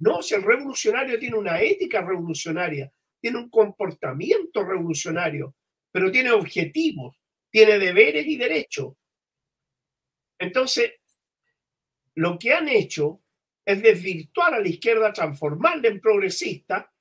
No, 0.00 0.20
si 0.20 0.34
el 0.34 0.42
revolucionario 0.42 1.16
tiene 1.16 1.36
una 1.36 1.60
ética 1.60 2.02
revolucionaria, 2.02 2.92
tiene 3.20 3.38
un 3.38 3.48
comportamiento 3.48 4.64
revolucionario, 4.64 5.54
pero 5.92 6.10
tiene 6.10 6.32
objetivos, 6.32 7.16
tiene 7.50 7.78
deberes 7.78 8.26
y 8.26 8.36
derechos. 8.36 8.94
Entonces, 10.40 10.94
lo 12.16 12.36
que 12.36 12.52
han 12.52 12.68
hecho 12.68 13.22
es 13.64 13.80
desvirtuar 13.80 14.54
a 14.54 14.60
la 14.60 14.68
izquierda, 14.68 15.12
transformarla 15.12 15.88
en 15.88 16.00
progresista. 16.00 16.92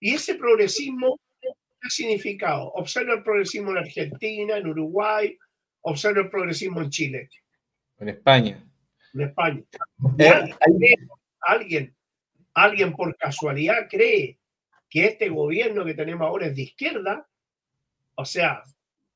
Y 0.00 0.14
ese 0.14 0.36
progresismo, 0.36 1.20
¿qué 1.80 1.86
ha 1.86 1.90
significado? 1.90 2.72
Observa 2.72 3.14
el 3.14 3.22
progresismo 3.22 3.70
en 3.72 3.78
Argentina, 3.78 4.56
en 4.56 4.66
Uruguay, 4.66 5.36
observa 5.82 6.22
el 6.22 6.30
progresismo 6.30 6.80
en 6.82 6.90
Chile. 6.90 7.28
En 7.98 8.08
España. 8.08 8.64
En 9.14 9.20
España. 9.20 9.62
Eh, 10.18 10.54
¿Alguien, 11.40 11.94
alguien 12.54 12.92
por 12.92 13.16
casualidad 13.16 13.88
cree 13.88 14.38
que 14.88 15.06
este 15.06 15.28
gobierno 15.28 15.84
que 15.84 15.94
tenemos 15.94 16.26
ahora 16.26 16.46
es 16.46 16.56
de 16.56 16.62
izquierda. 16.62 17.26
O 18.14 18.24
sea, 18.24 18.62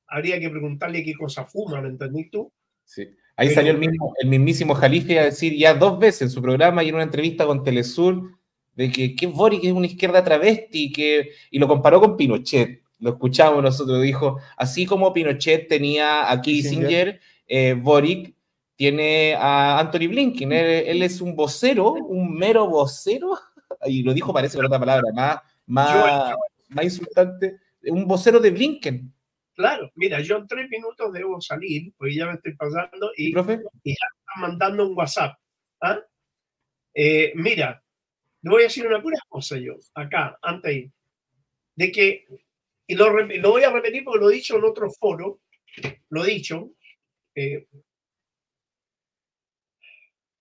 habría 0.07 0.39
que 0.39 0.51
preguntarle 0.51 1.05
qué 1.05 1.15
cosa 1.15 1.45
fuma, 1.45 1.81
¿me 1.81 1.89
entendís 1.89 2.31
tú? 2.31 2.53
Sí. 2.85 3.09
Ahí 3.37 3.51
salió 3.51 3.73
el, 3.73 3.79
mismo, 3.79 4.13
el 4.21 4.29
mismísimo 4.29 4.75
Jalife 4.75 5.19
a 5.19 5.25
decir 5.25 5.57
ya 5.57 5.75
dos 5.75 5.99
veces 5.99 6.23
en 6.23 6.31
su 6.31 6.43
programa 6.43 6.85
y 6.85 6.91
en 6.91 6.97
una 6.97 7.05
entrevista 7.05 7.47
con 7.47 7.65
Telesur 7.65 8.39
de 8.75 8.91
que, 8.91 9.15
que 9.15 9.27
Boric 9.27 9.65
es 9.65 9.73
una 9.73 9.87
izquierda 9.87 10.25
travesti 10.25 10.93
que, 10.93 11.31
y 11.51 11.59
lo 11.59 11.69
comparó 11.69 12.01
con 12.01 12.17
Pinochet. 12.17 12.83
Lo 12.99 13.11
escuchamos 13.11 13.63
nosotros, 13.63 14.01
dijo, 14.03 14.39
así 14.57 14.87
como 14.87 15.13
Pinochet 15.13 15.69
tenía 15.69 16.31
a 16.31 16.41
Kissinger, 16.41 17.21
eh, 17.47 17.75
Boric 17.75 18.35
tiene 18.77 19.35
a 19.35 19.81
Anthony 19.81 20.09
Blinken. 20.09 20.53
Él, 20.53 21.03
es 21.03 21.21
un 21.21 21.35
vocero, 21.35 21.93
un 21.93 22.35
mero 22.35 22.69
vocero, 22.69 23.37
y 23.87 24.03
lo 24.03 24.15
dijo 24.15 24.33
parece 24.33 24.57
con 24.57 24.67
otra 24.67 24.79
palabra, 24.79 25.13
más, 25.13 25.39
más, 25.67 26.35
más 26.69 26.85
insultante, 26.85 27.57
un 27.87 28.07
vocero 28.07 28.39
de 28.41 28.51
Blinken. 28.51 29.13
Claro, 29.55 29.91
mira, 29.97 30.21
yo 30.21 30.37
en 30.39 30.47
tres 30.47 30.69
minutos 30.71 31.13
debo 31.13 31.41
salir, 31.41 31.93
porque 31.99 32.15
ya 32.15 32.27
me 32.27 32.35
estoy 32.35 32.55
pasando 32.55 33.11
y, 33.17 33.35
ya 33.35 33.41
están 33.41 34.41
mandando 34.41 34.89
un 34.89 34.97
WhatsApp. 34.97 35.37
¿ah? 35.83 35.99
Eh, 36.95 37.33
mira, 37.35 37.83
le 38.43 38.51
voy 38.51 38.63
a 38.63 38.65
decir 38.65 38.87
una 38.87 39.03
pura 39.03 39.19
cosa 39.29 39.57
yo, 39.57 39.77
acá, 39.95 40.39
antes 40.43 40.91
de 41.75 41.93
que, 41.93 42.27
y 42.87 42.95
lo, 42.95 43.11
lo, 43.11 43.51
voy 43.51 43.63
a 43.63 43.71
repetir 43.71 44.05
porque 44.05 44.21
lo 44.21 44.31
he 44.31 44.35
dicho 44.35 44.57
en 44.57 44.65
otro 44.65 44.91
foro, 44.91 45.41
lo 46.11 46.25
he 46.25 46.31
dicho, 46.31 46.73
eh, 47.35 47.67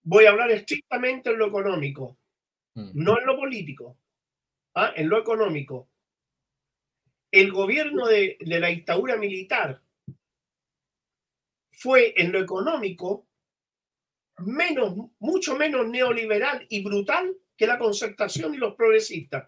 voy 0.03 0.25
a 0.25 0.31
hablar 0.31 0.51
estrictamente 0.51 1.29
en 1.29 1.37
lo 1.37 1.47
económico, 1.47 2.17
mm. 2.75 2.91
no 2.93 3.19
en 3.19 3.25
lo 3.25 3.37
político, 3.37 3.97
¿ah? 4.75 4.93
en 4.95 5.07
lo 5.07 5.19
económico 5.19 5.91
el 7.31 7.51
gobierno 7.51 8.07
de, 8.07 8.37
la 8.41 8.67
dictadura 8.67 9.15
militar 9.15 9.81
fue 11.71 12.13
en 12.17 12.31
lo 12.31 12.39
económico 12.39 13.27
menos, 14.39 15.09
mucho 15.19 15.55
menos 15.55 15.87
neoliberal 15.87 16.65
y 16.69 16.83
brutal 16.83 17.35
que 17.61 17.67
la 17.67 17.77
concertación 17.77 18.55
y 18.55 18.57
los 18.57 18.73
progresistas. 18.73 19.47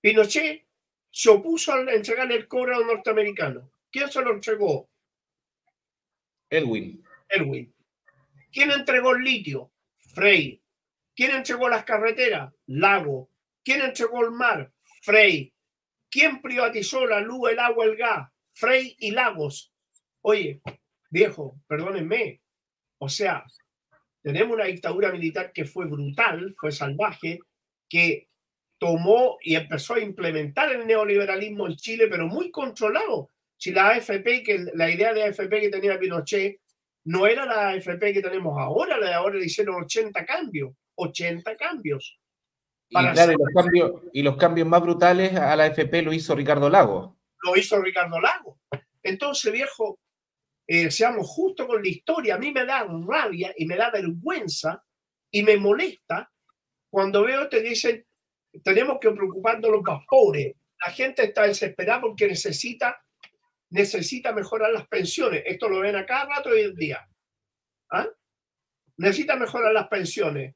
Pinochet 0.00 0.66
se 1.10 1.28
opuso 1.28 1.74
a 1.74 1.92
entregar 1.92 2.32
el 2.32 2.48
cobre 2.48 2.74
a 2.74 2.78
los 2.78 2.86
norteamericanos. 2.86 3.70
¿Quién 3.90 4.10
se 4.10 4.22
lo 4.22 4.32
entregó? 4.32 4.88
Elwin. 6.48 7.04
Elwin. 7.28 7.74
¿Quién 8.50 8.70
entregó 8.70 9.14
el 9.14 9.22
litio? 9.22 9.72
Frey. 9.98 10.62
¿Quién 11.14 11.32
entregó 11.32 11.68
las 11.68 11.84
carreteras? 11.84 12.50
Lago. 12.64 13.28
¿Quién 13.62 13.82
entregó 13.82 14.24
el 14.24 14.30
mar? 14.30 14.72
Frey. 15.02 15.52
¿Quién 16.08 16.40
privatizó 16.40 17.04
la 17.04 17.20
luz, 17.20 17.50
el 17.50 17.58
agua, 17.58 17.84
el 17.84 17.96
gas? 17.96 18.26
Frey 18.54 18.96
y 19.00 19.10
Lagos. 19.10 19.70
Oye, 20.22 20.62
viejo, 21.10 21.60
perdónenme. 21.66 22.40
O 22.96 23.10
sea, 23.10 23.44
tenemos 24.22 24.54
una 24.54 24.66
dictadura 24.66 25.12
militar 25.12 25.52
que 25.52 25.64
fue 25.64 25.86
brutal, 25.86 26.54
fue 26.58 26.72
salvaje, 26.72 27.40
que 27.88 28.28
tomó 28.78 29.38
y 29.42 29.56
empezó 29.56 29.94
a 29.94 30.00
implementar 30.00 30.72
el 30.72 30.86
neoliberalismo 30.86 31.66
en 31.66 31.76
Chile, 31.76 32.08
pero 32.08 32.26
muy 32.26 32.50
controlado. 32.50 33.30
Si 33.56 33.72
la 33.72 33.90
AFP, 33.90 34.42
que 34.42 34.64
la 34.74 34.90
idea 34.90 35.12
de 35.12 35.24
AFP 35.24 35.60
que 35.60 35.68
tenía 35.68 35.98
Pinochet 35.98 36.60
no 37.04 37.26
era 37.26 37.44
la 37.44 37.70
AFP 37.70 38.12
que 38.12 38.22
tenemos 38.22 38.58
ahora, 38.58 38.98
la 38.98 39.08
de 39.08 39.14
ahora 39.14 39.36
le 39.36 39.44
hicieron 39.44 39.82
80 39.82 40.24
cambios, 40.24 40.72
80 40.94 41.56
cambios. 41.56 42.18
Y, 44.12 44.22
los 44.22 44.36
cambios, 44.36 44.66
más 44.66 44.82
brutales 44.82 45.36
a 45.36 45.54
la 45.54 45.66
FP 45.66 46.02
lo 46.02 46.12
hizo 46.12 46.34
Ricardo 46.34 46.68
Lago. 46.68 47.16
Lo 47.44 47.56
hizo 47.56 47.80
Ricardo 47.80 48.20
Lago. 48.20 48.58
Entonces, 49.02 49.52
viejo, 49.52 49.98
eh, 50.72 50.88
seamos 50.88 51.26
justos 51.26 51.66
con 51.66 51.82
la 51.82 51.88
historia. 51.88 52.36
A 52.36 52.38
mí 52.38 52.52
me 52.52 52.64
da 52.64 52.84
rabia 52.84 53.52
y 53.56 53.66
me 53.66 53.74
da 53.74 53.90
vergüenza 53.90 54.80
y 55.28 55.42
me 55.42 55.56
molesta 55.56 56.30
cuando 56.88 57.24
veo 57.24 57.48
te 57.48 57.60
dicen 57.60 58.06
tenemos 58.62 58.98
que 59.00 59.10
preocuparnos 59.10 59.68
los 59.68 59.82
más 59.82 60.06
pobres. 60.08 60.54
La 60.86 60.92
gente 60.92 61.24
está 61.24 61.42
desesperada 61.42 62.02
porque 62.02 62.28
necesita, 62.28 63.04
necesita 63.70 64.32
mejorar 64.32 64.70
las 64.70 64.86
pensiones. 64.86 65.42
Esto 65.44 65.68
lo 65.68 65.80
ven 65.80 65.96
a 65.96 66.06
cada 66.06 66.36
rato 66.36 66.50
hoy 66.50 66.60
en 66.60 66.76
día. 66.76 67.04
¿Ah? 67.90 68.06
Necesita 68.96 69.34
mejorar 69.34 69.72
las 69.72 69.88
pensiones. 69.88 70.54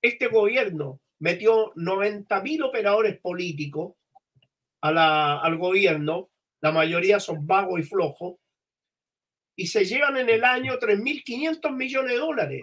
Este 0.00 0.28
gobierno 0.28 1.00
metió 1.18 1.74
90.000 1.74 2.62
operadores 2.62 3.18
políticos 3.18 3.94
al 4.80 5.58
gobierno, 5.58 6.30
la 6.60 6.70
mayoría 6.70 7.18
son 7.18 7.44
vagos 7.44 7.80
y 7.80 7.82
flojos, 7.82 8.36
y 9.56 9.66
se 9.66 9.84
llevan 9.84 10.16
en 10.16 10.28
el 10.28 10.44
año 10.44 10.78
3.500 10.78 11.74
millones 11.74 12.12
de 12.12 12.18
dólares. 12.18 12.62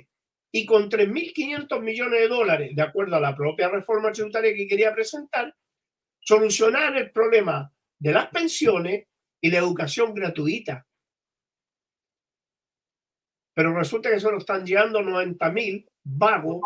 Y 0.54 0.66
con 0.66 0.90
3.500 0.90 1.82
millones 1.82 2.20
de 2.20 2.28
dólares, 2.28 2.76
de 2.76 2.82
acuerdo 2.82 3.16
a 3.16 3.22
la 3.22 3.36
propia 3.36 3.70
reforma 3.70 4.12
tributaria 4.12 4.54
que 4.54 4.68
quería 4.68 4.94
presentar, 4.94 5.56
solucionar 6.20 6.98
el 6.98 7.12
problema 7.12 7.74
de 7.98 8.12
las 8.12 8.28
pensiones 8.28 9.08
y 9.40 9.50
la 9.50 9.60
educación 9.60 10.14
gratuita. 10.14 10.86
Pero 13.54 13.74
resulta 13.74 14.10
que 14.10 14.20
solo 14.20 14.40
están 14.40 14.66
llegando 14.66 15.02
90.000 15.02 15.88
vagos 16.04 16.62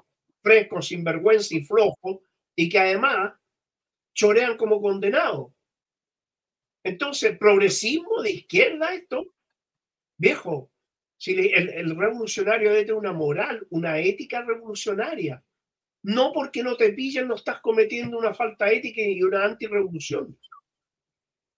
fresco, 0.46 0.80
sinvergüenza 0.80 1.56
y 1.56 1.64
flojo, 1.64 2.22
y 2.56 2.70
que 2.70 2.78
además 2.78 3.34
chorean 4.14 4.58
como 4.58 4.80
condenados. 4.80 5.52
Entonces, 6.84 7.36
progresismo 7.38 8.22
de 8.22 8.32
izquierda 8.32 8.94
esto, 8.94 9.26
viejo, 10.18 10.72
si 11.18 11.32
el, 11.32 11.70
el, 11.70 11.96
revolucionario 11.98 12.70
debe 12.70 12.84
tener 12.84 12.96
una 12.96 13.14
moral, 13.14 13.66
una 13.70 14.00
ética 14.00 14.42
revolucionaria. 14.42 15.44
No 16.04 16.32
porque 16.34 16.62
no 16.62 16.76
te 16.76 16.94
pillen, 16.94 17.28
no 17.28 17.36
estás 17.36 17.62
cometiendo 17.62 18.18
una 18.18 18.34
falta 18.34 18.70
ética 18.70 19.02
y 19.02 19.24
una 19.24 19.44
antirrevolución. 19.44 20.38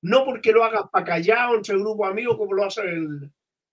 No 0.04 0.24
porque 0.24 0.52
lo 0.52 0.64
hagas 0.64 0.84
para 0.92 1.06
callado 1.06 1.56
entre 1.56 1.76
el 1.76 1.82
grupo 1.82 2.06
amigos 2.06 2.38
como 2.38 2.54
lo 2.54 2.66
hace 2.66 2.82
el... 2.82 3.32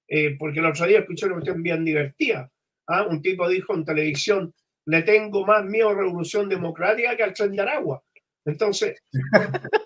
Eh, 0.09 0.36
porque 0.39 0.59
el 0.59 0.66
otro 0.66 0.86
día 0.86 1.01
escuché 1.01 1.27
una 1.27 1.36
cuestión 1.36 1.62
bien 1.62 1.85
divertida. 1.85 2.51
¿ah? 2.89 3.05
Un 3.05 3.23
tipo 3.23 3.48
dijo 3.48 3.74
en 3.74 3.85
televisión, 3.85 4.55
le 4.86 5.02
tengo 5.02 5.47
más 5.47 5.65
miedo 5.65 5.90
a 5.90 5.94
Revolución 5.94 6.48
Democrática 6.48 7.16
que 7.16 7.23
al 7.23 7.32
tren 7.32 7.52
de 7.52 7.62
Aragua. 7.62 8.02
Entonces, 8.44 9.01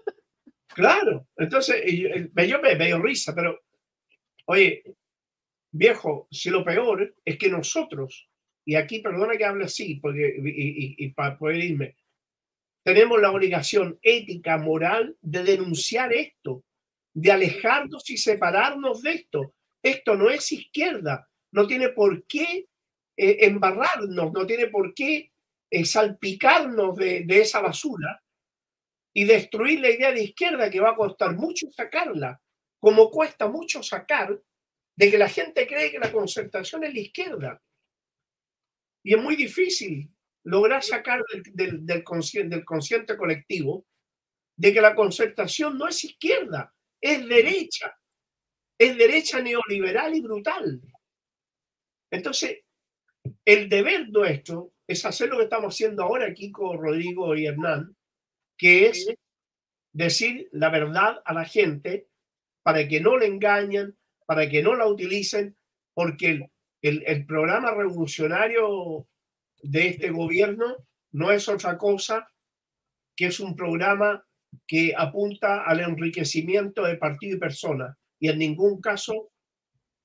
claro, 0.69 1.29
entonces 1.37 1.83
yo 1.87 2.61
me 2.61 2.77
dio 2.77 3.01
risa, 3.01 3.35
pero 3.35 3.61
oye, 4.49 4.83
viejo, 5.71 6.27
si 6.31 6.51
lo 6.51 6.65
peor 6.65 7.15
es 7.25 7.39
que 7.39 7.51
nosotros, 7.51 8.29
y 8.65 8.75
aquí 8.75 9.01
perdona 9.01 9.37
que 9.37 9.45
hable 9.45 9.65
así, 9.67 9.97
porque, 9.97 10.37
y, 10.43 11.09
para 11.11 11.39
poder 11.39 11.57
irme, 11.57 11.97
tenemos 12.83 13.21
la 13.21 13.31
obligación 13.31 13.99
ética, 14.03 14.57
moral 14.57 15.17
de 15.21 15.45
denunciar 15.45 16.13
esto, 16.13 16.65
de 17.13 17.31
alejarnos 17.31 18.09
y 18.09 18.17
separarnos 18.17 19.03
de 19.03 19.13
esto. 19.13 19.55
Esto 19.83 20.17
no 20.17 20.31
es 20.31 20.51
izquierda, 20.51 21.29
no 21.53 21.67
tiene 21.67 21.91
por 21.91 22.27
qué 22.27 22.67
eh, 23.17 23.37
embarrarnos, 23.41 24.33
no 24.33 24.47
tiene 24.47 24.69
por 24.69 24.95
qué 24.95 25.31
eh, 25.71 25.85
salpicarnos 25.85 26.97
de, 26.97 27.27
esa 27.29 27.61
basura 27.61 28.23
y 29.13 29.25
destruir 29.25 29.81
la 29.81 29.91
idea 29.91 30.13
de 30.13 30.23
izquierda 30.23 30.71
que 30.71 30.81
va 30.81 30.91
a 30.91 30.97
costar 30.97 31.37
mucho 31.37 31.71
sacarla, 31.71 32.41
como 32.81 33.11
cuesta 33.11 33.49
mucho 33.49 33.83
sacar 33.83 34.41
de 34.97 35.11
que 35.11 35.19
la 35.19 35.29
gente 35.29 35.67
cree 35.67 35.91
que 35.91 35.99
la 35.99 36.13
concertación 36.13 36.85
es 36.85 36.95
la 36.95 37.01
izquierda. 37.01 37.63
Y 39.05 39.15
es 39.15 39.23
muy 39.23 39.37
difícil 39.37 40.11
lograr 40.45 40.83
sacar 40.83 41.23
del, 41.55 41.85
del, 41.87 42.05
consciente, 42.05 42.57
del 42.57 42.65
consciente 42.65 43.17
colectivo 43.17 43.87
de 44.57 44.73
que 44.73 44.81
la 44.81 44.95
concertación 44.95 45.79
no 45.79 45.87
es 45.87 46.03
izquierda, 46.05 46.75
es 47.01 47.29
derecha, 47.29 47.97
es 48.77 48.97
derecha 48.97 49.41
neoliberal 49.41 50.17
y 50.17 50.21
brutal. 50.21 50.81
Entonces, 52.11 52.65
el 53.45 53.69
deber 53.69 54.09
nuestro 54.09 54.73
es 54.87 55.05
hacer 55.05 55.29
lo 55.29 55.37
que 55.37 55.45
estamos 55.45 55.75
haciendo 55.75 56.03
ahora 56.03 56.27
aquí 56.27 56.51
con 56.51 56.79
Rodrigo 56.79 57.37
y 57.37 57.47
Hernán, 57.47 57.97
que 58.57 58.87
es 58.87 59.07
decir 59.93 60.49
la 60.53 60.71
verdad 60.71 61.23
a 61.25 61.35
la 61.35 61.45
gente 61.45 62.09
para 62.69 62.87
que 62.87 63.01
no 63.01 63.17
le 63.17 63.25
engañen, 63.25 63.97
para 64.27 64.47
que 64.47 64.63
no 64.63 64.75
la 64.75 64.87
utilicen, 64.87 65.57
porque 65.95 66.51
el, 66.83 67.03
el, 67.07 67.25
programa 67.25 67.71
revolucionario 67.71 69.09
de 69.63 69.89
este 69.89 70.11
gobierno 70.11 70.77
no 71.13 71.33
es 71.33 71.49
otra 71.49 71.79
cosa 71.79 72.29
que 73.17 73.29
es 73.29 73.41
un 73.41 73.57
programa 73.57 74.23
que 74.67 74.93
apunta 74.95 75.65
al 75.65 75.81
enriquecimiento 75.81 76.85
de 76.85 76.99
partido 76.99 77.39
y 77.39 77.41
persona 77.41 77.97
y 78.21 78.29
en 78.29 78.39
ningún 78.39 78.83
caso 78.83 79.31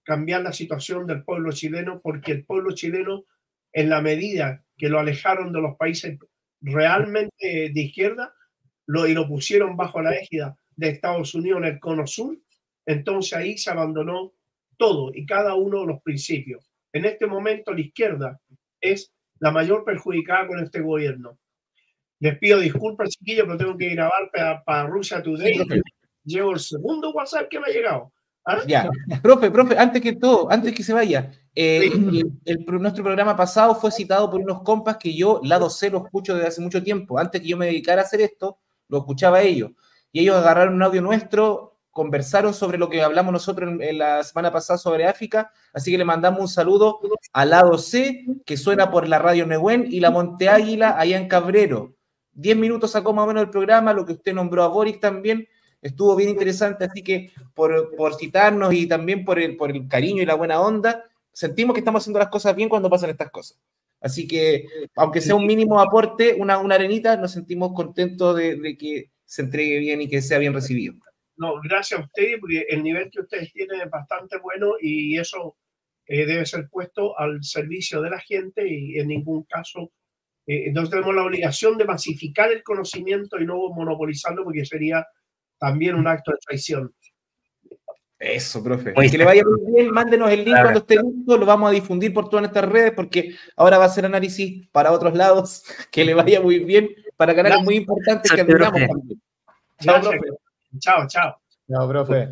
cambiar 0.04 0.44
la 0.44 0.54
situación 0.54 1.06
del 1.06 1.26
pueblo 1.26 1.52
chileno, 1.52 2.00
porque 2.02 2.32
el 2.32 2.46
pueblo 2.46 2.74
chileno, 2.74 3.26
en 3.74 3.90
la 3.90 4.02
medida 4.02 4.64
que 4.78 4.88
lo 4.88 5.00
alejaron 5.00 5.52
de 5.52 5.60
los 5.60 5.76
países 5.76 6.18
realmente 6.62 7.72
de 7.74 7.82
izquierda 7.82 8.34
lo, 8.86 9.06
y 9.06 9.14
lo 9.14 9.28
pusieron 9.28 9.76
bajo 9.76 10.02
la 10.02 10.16
égida 10.16 10.58
de 10.78 10.88
Estados 10.88 11.36
Unidos 11.36 11.58
en 11.58 11.66
el 11.66 11.80
cono 11.82 12.08
sur, 12.08 12.38
entonces 12.86 13.34
ahí 13.34 13.58
se 13.58 13.70
abandonó 13.70 14.34
todo 14.78 15.12
y 15.14 15.26
cada 15.26 15.56
uno 15.56 15.82
de 15.82 15.88
los 15.88 16.02
principios. 16.02 16.70
En 16.92 17.06
este 17.06 17.26
momento 17.26 17.74
la 17.74 17.82
izquierda 17.82 18.40
es 18.80 19.12
la 19.40 19.52
mayor 19.52 19.84
perjudicada 19.84 20.48
con 20.48 20.60
este 20.60 20.82
gobierno. 20.82 21.38
Les 22.20 22.38
pido 22.38 22.60
disculpas, 22.60 23.10
chiquillos, 23.10 23.46
pero 23.46 23.58
tengo 23.58 23.78
que 23.78 23.90
grabar 23.90 24.32
para, 24.66 24.88
Rusia 24.88 25.22
Today. 25.22 25.60
Llevo 26.24 26.52
el 26.52 26.60
segundo 26.60 27.12
WhatsApp 27.12 27.50
que 27.50 27.60
me 27.60 27.68
ha 27.68 27.74
llegado. 27.74 28.14
¿Ah? 28.46 28.60
Ya, 28.68 28.90
profe, 29.22 29.50
profe, 29.50 29.78
antes 29.78 30.02
que 30.02 30.14
todo, 30.14 30.52
antes 30.52 30.74
que 30.74 30.84
se 30.84 30.94
vaya, 30.94 31.32
eh, 31.56 31.90
nuestro 32.68 33.04
programa 33.04 33.36
pasado 33.36 33.74
fue 33.76 33.92
citado 33.92 34.30
por 34.30 34.42
unos 34.42 34.62
compas 34.64 34.98
que 34.98 35.16
yo, 35.16 35.40
lado 35.44 35.70
C, 35.70 35.90
lo 35.90 36.06
escucho 36.06 36.36
desde 36.36 36.48
hace 36.48 36.62
mucho 36.62 36.84
tiempo. 36.84 37.20
Antes 37.20 37.42
que 37.42 37.48
yo 37.48 37.58
me 37.58 37.66
dedicara 37.68 38.02
a 38.02 38.06
hacer 38.06 38.22
esto, 38.22 38.60
lo 38.90 39.00
escuchaba 39.00 39.42
ellos. 39.42 39.72
Y 40.12 40.22
ellos 40.22 40.36
agarraron 40.36 40.76
un 40.76 40.84
audio 40.84 41.02
nuestro, 41.02 41.73
conversaron 41.94 42.54
sobre 42.54 42.78
lo 42.78 42.90
que 42.90 43.02
hablamos 43.02 43.32
nosotros 43.32 43.76
en, 43.80 43.98
la 43.98 44.24
semana 44.24 44.52
pasada 44.52 44.78
sobre 44.78 45.06
África. 45.06 45.52
Así 45.72 45.92
que 45.92 45.98
le 45.98 46.04
mandamos 46.04 46.42
un 46.42 46.48
saludo 46.50 47.00
al 47.32 47.52
lado 47.52 47.78
C, 47.78 48.26
que 48.46 48.58
suena 48.58 48.92
por 48.92 49.08
la 49.08 49.20
radio 49.20 49.46
Nehuen, 49.46 49.86
y 49.90 50.02
la 50.02 50.12
Monte 50.12 50.50
Águila 50.50 51.00
allá 51.00 51.18
en 51.18 51.30
Cabrero. 51.30 51.96
Diez 52.34 52.58
minutos 52.58 52.92
sacó 52.92 53.14
más 53.14 53.24
o 53.24 53.28
menos 53.28 53.44
el 53.44 53.50
programa, 53.50 53.94
lo 53.94 54.06
que 54.06 54.14
usted 54.14 54.34
nombró 54.34 54.64
a 54.64 54.68
Boris 54.68 55.00
también. 55.00 55.48
Estuvo 55.82 56.16
bien 56.16 56.30
interesante, 56.30 56.86
así 56.86 57.04
que 57.04 57.32
por, 57.54 57.96
por 57.96 58.16
citarnos 58.16 58.74
y 58.74 58.88
también 58.88 59.24
por 59.24 59.40
el, 59.40 59.56
por 59.56 59.70
el 59.70 59.88
cariño 59.88 60.22
y 60.22 60.26
la 60.26 60.36
buena 60.36 60.60
onda, 60.60 61.04
sentimos 61.32 61.74
que 61.74 61.80
estamos 61.80 62.02
haciendo 62.02 62.20
las 62.20 62.30
cosas 62.30 62.56
bien 62.56 62.70
cuando 62.70 62.90
pasan 62.90 63.12
estas 63.12 63.30
cosas. 63.30 63.60
Así 64.04 64.28
que, 64.28 64.66
aunque 64.96 65.22
sea 65.22 65.36
un 65.36 65.48
mínimo 65.48 65.80
aporte, 65.80 66.36
una, 66.38 66.58
una 66.58 66.76
arenita, 66.76 67.16
nos 67.16 67.32
sentimos 67.32 67.72
contentos 67.74 68.36
de, 68.36 68.76
que 68.78 69.12
se 69.24 69.44
entregue 69.44 69.80
bien 69.80 70.02
y 70.02 70.10
que 70.10 70.22
sea 70.22 70.40
bien 70.40 70.54
recibido. 70.54 70.96
No, 71.36 71.60
gracias 71.62 72.00
a 72.00 72.04
ustedes, 72.04 72.38
porque 72.40 72.66
el 72.70 72.84
nivel 72.84 73.10
que 73.10 73.22
ustedes 73.22 73.52
tienen 73.52 73.82
es 73.82 73.90
bastante 73.90 74.38
bueno 74.38 74.74
y 74.80 75.18
eso 75.18 75.58
eh, 76.06 76.26
debe 76.26 76.46
ser 76.46 76.68
puesto 76.70 77.18
al 77.18 77.44
servicio 77.44 78.02
de 78.02 78.10
la 78.10 78.20
gente 78.20 78.68
y 78.68 79.00
en 79.00 79.08
ningún 79.08 79.44
caso 79.44 79.92
eh, 80.46 80.66
entonces 80.68 80.92
tenemos 80.92 81.16
la 81.16 81.24
obligación 81.24 81.78
de 81.78 81.86
masificar 81.86 82.52
el 82.52 82.64
conocimiento 82.64 83.40
y 83.40 83.46
no 83.46 83.70
monopolizarlo 83.70 84.44
porque 84.44 84.66
sería 84.66 85.06
también 85.58 85.96
un 85.96 86.08
acto 86.08 86.32
de 86.32 86.38
traición. 86.46 86.94
Eso, 88.20 88.64
profe. 88.64 88.94
que 88.94 89.18
le 89.18 89.26
vaya 89.26 89.44
muy 89.44 89.74
bien, 89.74 89.92
mándenos 89.92 90.32
el 90.32 90.46
link 90.46 90.56
cuando 90.62 90.80
esté 90.80 90.96
listo, 90.96 91.38
lo 91.38 91.46
vamos 91.46 91.70
a 91.70 91.74
difundir 91.74 92.14
por 92.14 92.30
todas 92.30 92.44
nuestras 92.44 92.72
redes 92.72 92.94
porque 92.96 93.36
ahora 93.58 93.78
va 93.78 93.86
a 93.86 93.90
ser 93.90 94.06
análisis 94.06 94.66
para 94.72 94.92
otros 94.92 95.14
lados. 95.14 95.64
Que 95.92 96.06
le 96.06 96.14
vaya 96.14 96.42
muy 96.42 96.60
bien 96.60 96.90
para 97.18 97.36
canales 97.36 97.62
muy 97.64 97.76
importantes 97.76 98.32
que 98.32 98.42
admiramos 98.42 98.82
también. 98.82 99.22
Chao, 99.80 100.02
profe. 100.02 100.43
Chao, 100.80 101.08
chao. 101.08 101.40
Chao, 101.70 101.88
profe. 101.88 102.30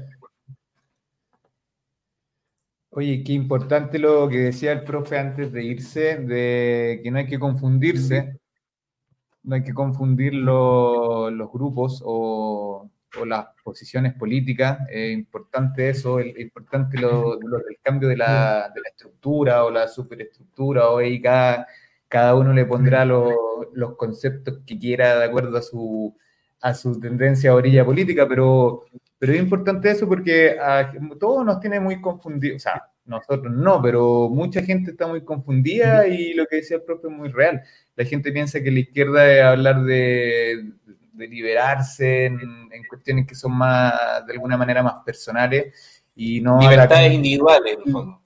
Oye, 2.93 3.23
qué 3.23 3.33
importante 3.33 3.99
lo 3.99 4.27
que 4.27 4.37
decía 4.37 4.73
el 4.73 4.83
profe 4.83 5.17
antes 5.17 5.51
de 5.53 5.63
irse, 5.63 6.17
de 6.17 6.99
que 7.01 7.09
no 7.09 7.19
hay 7.19 7.27
que 7.27 7.39
confundirse, 7.39 8.37
no 9.43 9.55
hay 9.55 9.63
que 9.63 9.73
confundir 9.73 10.33
los 10.33 11.51
grupos 11.51 12.01
o, 12.05 12.89
las 13.25 13.47
posiciones 13.63 14.13
políticas. 14.15 14.79
Es 14.89 15.13
importante 15.13 15.89
eso, 15.89 16.19
es 16.19 16.37
importante 16.39 16.97
lo, 16.99 17.35
el 17.35 17.77
cambio 17.81 18.09
de 18.09 18.17
la, 18.17 18.71
de 18.73 18.81
la, 18.81 18.89
estructura 18.89 19.63
o 19.63 19.71
la 19.71 19.87
superestructura, 19.87 20.89
o 20.89 20.97
ahí 20.97 21.21
cada, 21.21 21.67
cada 22.09 22.35
uno 22.35 22.51
le 22.53 22.65
pondrá 22.65 23.05
los 23.05 23.95
conceptos 23.97 24.59
que 24.65 24.77
quiera 24.77 25.17
de 25.17 25.25
acuerdo 25.25 25.57
a 25.57 25.61
su, 25.61 26.13
a 26.61 26.73
su 26.73 26.99
tendencia 26.99 27.51
a 27.51 27.55
orilla 27.55 27.83
política, 27.83 28.27
pero 28.27 28.85
pero 29.21 29.33
es 29.33 29.39
importante 29.39 29.91
eso 29.91 30.07
porque 30.09 30.57
a, 30.59 30.91
todo 31.19 31.43
nos 31.43 31.59
tiene 31.59 31.79
muy 31.79 32.01
confundidos, 32.01 32.55
o 32.55 32.59
sea, 32.59 32.89
nosotros 33.05 33.53
no, 33.53 33.79
pero 33.79 34.27
mucha 34.29 34.63
gente 34.63 34.89
está 34.91 35.05
muy 35.05 35.23
confundida 35.23 36.07
y 36.07 36.33
lo 36.33 36.47
que 36.47 36.55
decía 36.55 36.77
el 36.77 36.83
propio 36.83 37.11
es 37.11 37.15
muy 37.15 37.29
real. 37.29 37.61
La 37.95 38.03
gente 38.03 38.31
piensa 38.31 38.63
que 38.63 38.71
la 38.71 38.79
izquierda 38.79 39.31
es 39.31 39.43
hablar 39.43 39.83
de, 39.83 40.71
de 41.13 41.27
liberarse 41.27 42.25
en, 42.25 42.39
cuestiones 42.89 43.27
que 43.27 43.35
son 43.35 43.51
más, 43.51 44.25
de 44.25 44.33
alguna 44.33 44.57
manera, 44.57 44.81
más 44.81 44.95
personales 45.05 46.00
y 46.23 46.39
no... 46.39 46.59
Libertades 46.59 47.11
individuales, 47.13 47.77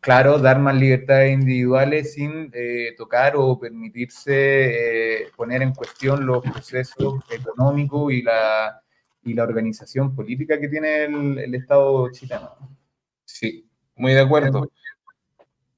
Claro, 0.01 0.37
dar 0.37 0.59
más 0.59 0.75
libertades 0.75 1.31
individuales 1.33 2.13
sin 2.13 2.51
eh, 2.53 2.93
tocar 2.97 3.35
o 3.37 3.57
permitirse 3.57 5.21
eh, 5.23 5.27
poner 5.33 5.61
en 5.61 5.73
cuestión 5.73 6.25
los 6.25 6.43
procesos 6.43 7.23
económicos 7.31 8.11
y 8.11 8.21
la 8.21 8.81
y 9.23 9.33
la 9.33 9.43
organización 9.43 10.13
política 10.13 10.59
que 10.59 10.67
tiene 10.67 11.05
el, 11.05 11.55
Estado 11.55 12.11
chileno. 12.11 12.51
Sí, 13.23 13.65
muy 13.95 14.13
de 14.13 14.19
acuerdo. 14.19 14.69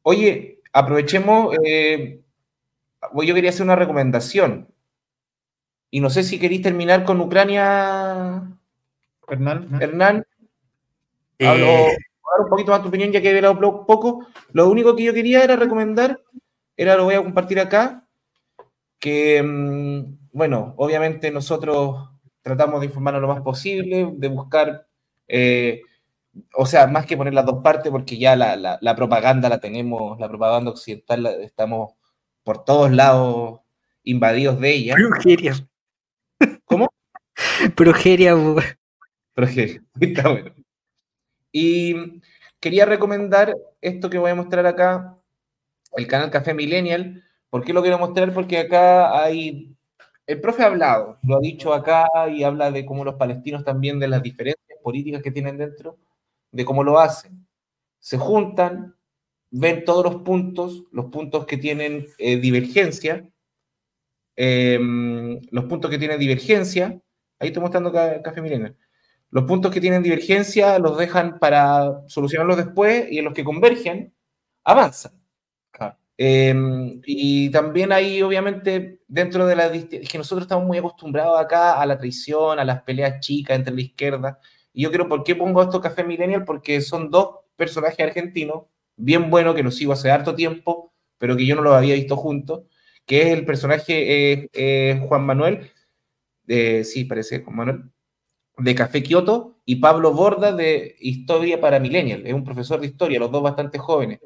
Oye, 0.02 0.60
aprovechemos, 0.74 1.56
eh, 1.64 2.20
yo 3.14 3.34
quería 3.36 3.52
hacer 3.52 3.64
una 3.64 3.76
recomendación. 3.76 4.68
Y 5.92 6.02
no 6.02 6.10
sé 6.10 6.24
si 6.24 6.40
queréis 6.40 6.64
terminar 6.64 7.06
con 7.06 7.22
Ucrania, 7.22 8.44
Hernán. 9.28 9.82
Hernán, 9.82 10.26
eh... 11.40 11.96
Dar 12.32 12.44
un 12.44 12.50
poquito 12.50 12.72
más 12.72 12.82
tu 12.82 12.90
opinión, 12.90 13.12
ya 13.12 13.22
que 13.22 13.32
he 13.32 13.38
hablado 13.38 13.86
poco. 13.86 14.28
Lo 14.52 14.70
único 14.70 14.96
que 14.96 15.04
yo 15.04 15.14
quería 15.14 15.44
era 15.44 15.56
recomendar, 15.56 16.22
era 16.76 16.96
lo 16.96 17.06
voy 17.06 17.16
a 17.16 17.24
compartir 17.24 17.60
acá, 17.60 18.08
que, 19.00 19.42
mm, 19.42 20.30
bueno, 20.32 20.74
obviamente 20.78 21.32
nosotros 21.32 22.10
tratamos 22.42 22.80
de 22.80 22.88
informarnos 22.88 23.22
lo 23.22 23.28
más 23.28 23.42
posible, 23.42 24.14
de 24.16 24.28
buscar, 24.30 24.88
eh, 25.28 25.82
o 26.54 26.66
sea, 26.66 26.88
más 26.88 27.06
que 27.06 27.18
poner 27.18 27.34
las 27.34 27.46
dos 27.46 27.62
partes, 27.64 27.92
porque 27.92 28.18
ya 28.18 28.36
la, 28.36 28.96
propaganda 28.96 29.50
la 29.50 29.60
tenemos, 29.60 30.20
la 30.20 30.30
propaganda 30.30 30.72
occidental, 30.72 31.26
estamos 31.42 31.94
por 32.44 32.64
todos 32.64 32.92
lados 32.92 33.62
invadidos 34.04 34.60
de 34.60 34.72
ella. 34.72 34.96
Progeria. 34.96 35.68
¿Cómo? 36.66 36.90
Progeria. 37.76 38.36
Progeria, 39.34 39.84
está 40.00 40.30
bueno. 40.30 40.57
Y 41.52 42.22
quería 42.60 42.86
recomendar 42.86 43.56
esto 43.82 44.10
que 44.10 44.18
voy 44.18 44.32
a 44.32 44.36
mostrar 44.36 44.66
acá, 44.66 45.18
el 45.96 46.08
canal 46.08 46.32
Café 46.32 46.54
Millennial. 46.54 47.24
¿Por 47.50 47.64
qué 47.64 47.74
lo 47.74 47.82
quiero 47.82 47.98
mostrar? 48.00 48.34
Porque 48.34 48.60
acá 48.60 49.24
hay 49.24 49.78
el 50.28 50.42
profe 50.42 50.62
ha 50.64 50.68
hablado, 50.68 51.20
lo 51.24 51.38
ha 51.38 51.40
dicho 51.40 51.74
acá 51.74 52.06
y 52.30 52.44
habla 52.44 52.70
de 52.70 52.86
cómo 52.86 53.06
los 53.06 53.16
palestinos 53.16 53.64
también, 53.64 53.98
de 53.98 54.10
las 54.10 54.22
diferencias 54.22 54.78
políticas 54.84 55.24
que 55.24 55.32
tienen 55.32 55.58
dentro, 55.58 55.98
de 56.52 56.66
cómo 56.66 56.84
lo 56.84 57.00
hacen. 57.00 57.48
Se 58.00 58.18
juntan, 58.18 58.96
ven 59.52 59.86
todos 59.86 60.04
los 60.04 60.24
puntos, 60.24 60.84
los 60.92 61.06
puntos 61.06 61.46
que 61.46 61.58
tienen 61.58 62.08
eh, 62.18 62.36
divergencia, 62.38 63.26
em, 64.36 65.40
los 65.50 65.66
puntos 65.66 65.90
que 65.90 65.98
tienen 65.98 66.20
divergencia, 66.20 67.00
ahí 67.40 67.48
estoy 67.48 67.62
mostrando 67.62 67.92
Café 67.94 68.42
Milenio, 68.42 68.76
los 69.30 69.44
puntos 69.44 69.72
que 69.72 69.82
tienen 69.82 70.04
divergencia 70.04 70.80
los 70.80 70.98
dejan 70.98 71.40
para 71.40 72.02
solucionarlos 72.08 72.58
después 72.58 73.08
y 73.12 73.20
en 73.20 73.26
los 73.26 73.34
que 73.34 73.44
convergen, 73.44 74.14
avanzan. 74.64 75.14
Em, 76.20 77.00
y 77.06 77.52
también 77.52 77.92
hay, 77.92 78.24
obviamente, 78.24 79.02
dentro 79.08 79.46
de 79.46 79.56
la... 79.56 79.72
que 79.72 80.18
nosotros 80.18 80.46
estamos 80.46 80.66
muy 80.66 80.80
acostumbrados 80.80 81.40
acá 81.40 81.80
a 81.80 81.86
la 81.86 81.98
traición, 81.98 82.58
a 82.60 82.66
las 82.66 82.82
peleas 82.82 83.20
chicas 83.20 83.56
entre 83.56 83.74
la 83.76 83.82
izquierda. 83.82 84.40
Y 84.74 84.84
yo 84.84 84.92
creo, 84.92 85.08
¿por 85.08 85.24
qué 85.24 85.36
pongo 85.36 85.62
esto 85.62 85.80
Café 85.80 86.04
Millennial? 86.04 86.44
Porque 86.44 86.82
son 86.82 87.12
dos 87.12 87.36
personajes 87.56 88.00
argentinos, 88.00 88.64
bien 88.96 89.30
buenos, 89.30 89.56
que 89.56 89.64
los 89.64 89.76
sigo 89.76 89.94
hace 89.94 90.10
harto 90.10 90.34
tiempo, 90.34 90.94
pero 91.20 91.38
que 91.38 91.46
yo 91.46 91.56
no 91.56 91.62
los 91.62 91.76
había 91.76 91.96
visto 91.96 92.16
juntos, 92.18 92.64
que 93.06 93.22
es 93.22 93.28
el 93.38 93.46
personaje 93.46 94.34
eh, 94.34 94.50
eh, 94.54 95.00
Juan 95.08 95.26
Manuel, 95.26 95.72
de, 96.44 96.84
sí, 96.84 97.06
parece 97.06 97.44
Juan 97.44 97.56
Manuel, 97.56 97.92
de 98.58 98.76
Café 98.76 99.04
Kioto, 99.04 99.60
y 99.66 99.78
Pablo 99.78 100.14
Borda 100.14 100.52
de 100.54 100.96
Historia 101.00 101.60
para 101.60 101.80
Millennial. 101.80 102.26
Es 102.26 102.34
un 102.34 102.44
profesor 102.44 102.80
de 102.80 102.88
historia, 102.88 103.20
los 103.20 103.32
dos 103.32 103.44
bastante 103.44 103.78
jóvenes. 103.78 104.20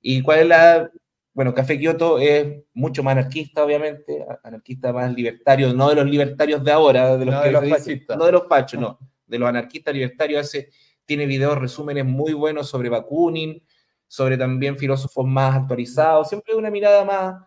¿Y 0.00 0.22
cuál 0.22 0.40
es 0.40 0.46
la 0.46 0.90
bueno, 1.34 1.54
Café 1.54 1.78
Kioto 1.78 2.18
es 2.18 2.62
mucho 2.74 3.02
más 3.02 3.12
anarquista, 3.12 3.64
obviamente, 3.64 4.24
anarquista 4.44 4.92
más 4.92 5.12
libertario, 5.14 5.72
no 5.72 5.88
de 5.88 5.94
los 5.94 6.06
libertarios 6.06 6.62
de 6.62 6.72
ahora, 6.72 7.16
de 7.16 7.24
los 7.24 7.34
no, 7.34 7.42
de 7.42 7.52
los 7.52 7.68
fascistas. 7.68 8.18
no 8.18 8.26
de 8.26 8.32
los 8.32 8.42
pachos, 8.42 8.78
no, 8.78 8.98
de 9.26 9.38
los 9.38 9.48
anarquistas 9.48 9.94
libertarios. 9.94 10.42
Hace, 10.42 10.68
tiene 11.06 11.24
videos, 11.24 11.56
resúmenes 11.58 12.04
muy 12.04 12.34
buenos 12.34 12.68
sobre 12.68 12.90
Bakunin, 12.90 13.62
sobre 14.06 14.36
también 14.36 14.76
filósofos 14.76 15.26
más 15.26 15.56
actualizados, 15.56 16.28
siempre 16.28 16.54
una 16.54 16.70
mirada 16.70 17.02
más, 17.04 17.42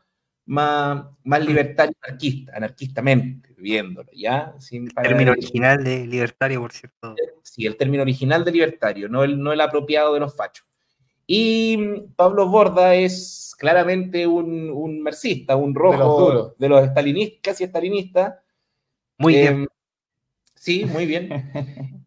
más, 0.45 1.05
más 1.23 1.45
libertaria, 1.45 1.95
anarquista, 2.01 2.53
anarquistamente, 2.55 3.49
viéndolo, 3.57 4.09
¿ya? 4.13 4.53
Sin, 4.59 4.85
el 4.85 4.93
término 4.93 5.31
original 5.31 5.83
de 5.83 6.05
libertario, 6.05 6.61
por 6.61 6.71
cierto. 6.71 7.15
Sí, 7.41 7.65
el 7.65 7.77
término 7.77 8.03
original 8.03 8.45
de 8.45 8.51
libertario, 8.51 9.09
no 9.09 9.23
el, 9.23 9.39
no 9.39 9.51
el 9.51 9.61
apropiado 9.61 10.13
de 10.13 10.19
los 10.19 10.35
fachos. 10.35 10.65
Y 11.27 11.77
Pablo 12.15 12.47
Borda 12.47 12.93
es 12.95 13.55
claramente 13.57 14.27
un, 14.27 14.69
un 14.69 15.01
marxista, 15.01 15.55
un 15.55 15.73
rojo 15.73 16.53
de 16.57 16.69
los, 16.69 16.85
estalinistas, 16.85 17.39
casi 17.41 17.63
estalinistas. 17.63 18.35
Muy 19.17 19.33
bien. 19.33 19.53
Em, 19.53 19.67
sí, 20.53 20.85
muy 20.85 21.07
bien. 21.07 21.51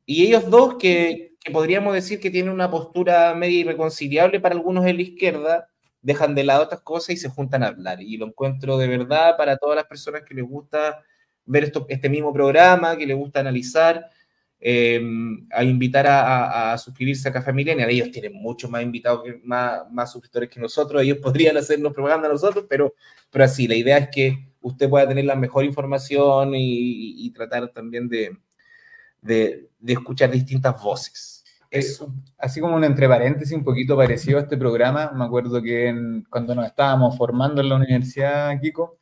y 0.06 0.26
ellos 0.26 0.48
dos 0.48 0.76
que, 0.76 1.34
que, 1.40 1.50
podríamos 1.50 1.94
decir 1.94 2.20
que 2.20 2.30
tienen 2.30 2.52
una 2.52 2.70
postura 2.70 3.34
media 3.34 3.60
irreconciliable 3.60 4.38
para 4.38 4.54
algunos 4.54 4.84
de 4.84 4.94
la 4.94 5.02
izquierda, 5.02 5.68
dejan 6.02 6.34
de 6.34 6.44
lado 6.44 6.64
estas 6.64 6.80
cosas 6.82 7.10
y 7.10 7.16
se 7.16 7.28
juntan 7.28 7.62
a 7.62 7.68
hablar. 7.68 8.00
Y 8.02 8.16
lo 8.16 8.26
encuentro 8.26 8.78
de 8.78 8.86
verdad 8.86 9.36
para 9.36 9.56
todas 9.56 9.76
las 9.76 9.86
personas 9.86 10.22
que 10.22 10.34
les 10.34 10.44
gusta 10.44 11.02
ver 11.44 11.64
esto, 11.64 11.86
este 11.88 12.08
mismo 12.08 12.32
programa, 12.32 12.96
que 12.96 13.06
les 13.06 13.16
gusta 13.16 13.40
analizar, 13.40 14.08
eh, 14.60 15.00
a 15.50 15.64
invitar 15.64 16.06
a, 16.06 16.72
a, 16.72 16.78
suscribirse 16.78 17.28
a 17.28 17.32
Café 17.32 17.52
Millennial. 17.52 17.90
Ellos 17.90 18.10
tienen 18.10 18.34
muchos 18.34 18.70
más 18.70 18.82
invitados, 18.82 19.24
más, 19.44 19.90
más 19.90 20.12
suscriptores 20.12 20.48
que 20.50 20.60
nosotros, 20.60 21.02
ellos 21.02 21.18
podrían 21.22 21.56
hacernos 21.56 21.92
propaganda 21.92 22.28
a 22.28 22.32
nosotros, 22.32 22.66
pero, 22.68 22.94
pero 23.30 23.44
así, 23.44 23.66
la 23.66 23.76
idea 23.76 23.98
es 23.98 24.08
que 24.10 24.52
usted 24.60 24.88
pueda 24.88 25.08
tener 25.08 25.24
la 25.24 25.36
mejor 25.36 25.64
información 25.64 26.54
y, 26.54 27.26
y 27.26 27.30
tratar 27.30 27.70
también 27.72 28.08
de, 28.08 28.36
de, 29.22 29.70
de 29.78 29.92
escuchar 29.92 30.30
distintas 30.30 30.80
voces. 30.82 31.37
Es, 31.70 32.02
así 32.38 32.60
como 32.60 32.76
un 32.76 32.84
entre 32.84 33.08
paréntesis 33.08 33.56
un 33.56 33.64
poquito 33.64 33.96
parecido 33.96 34.38
a 34.38 34.42
este 34.42 34.56
programa, 34.56 35.12
me 35.14 35.24
acuerdo 35.24 35.62
que 35.62 35.88
en, 35.88 36.24
cuando 36.30 36.54
nos 36.54 36.66
estábamos 36.66 37.16
formando 37.16 37.60
en 37.60 37.68
la 37.68 37.76
universidad, 37.76 38.58
Kiko, 38.60 38.98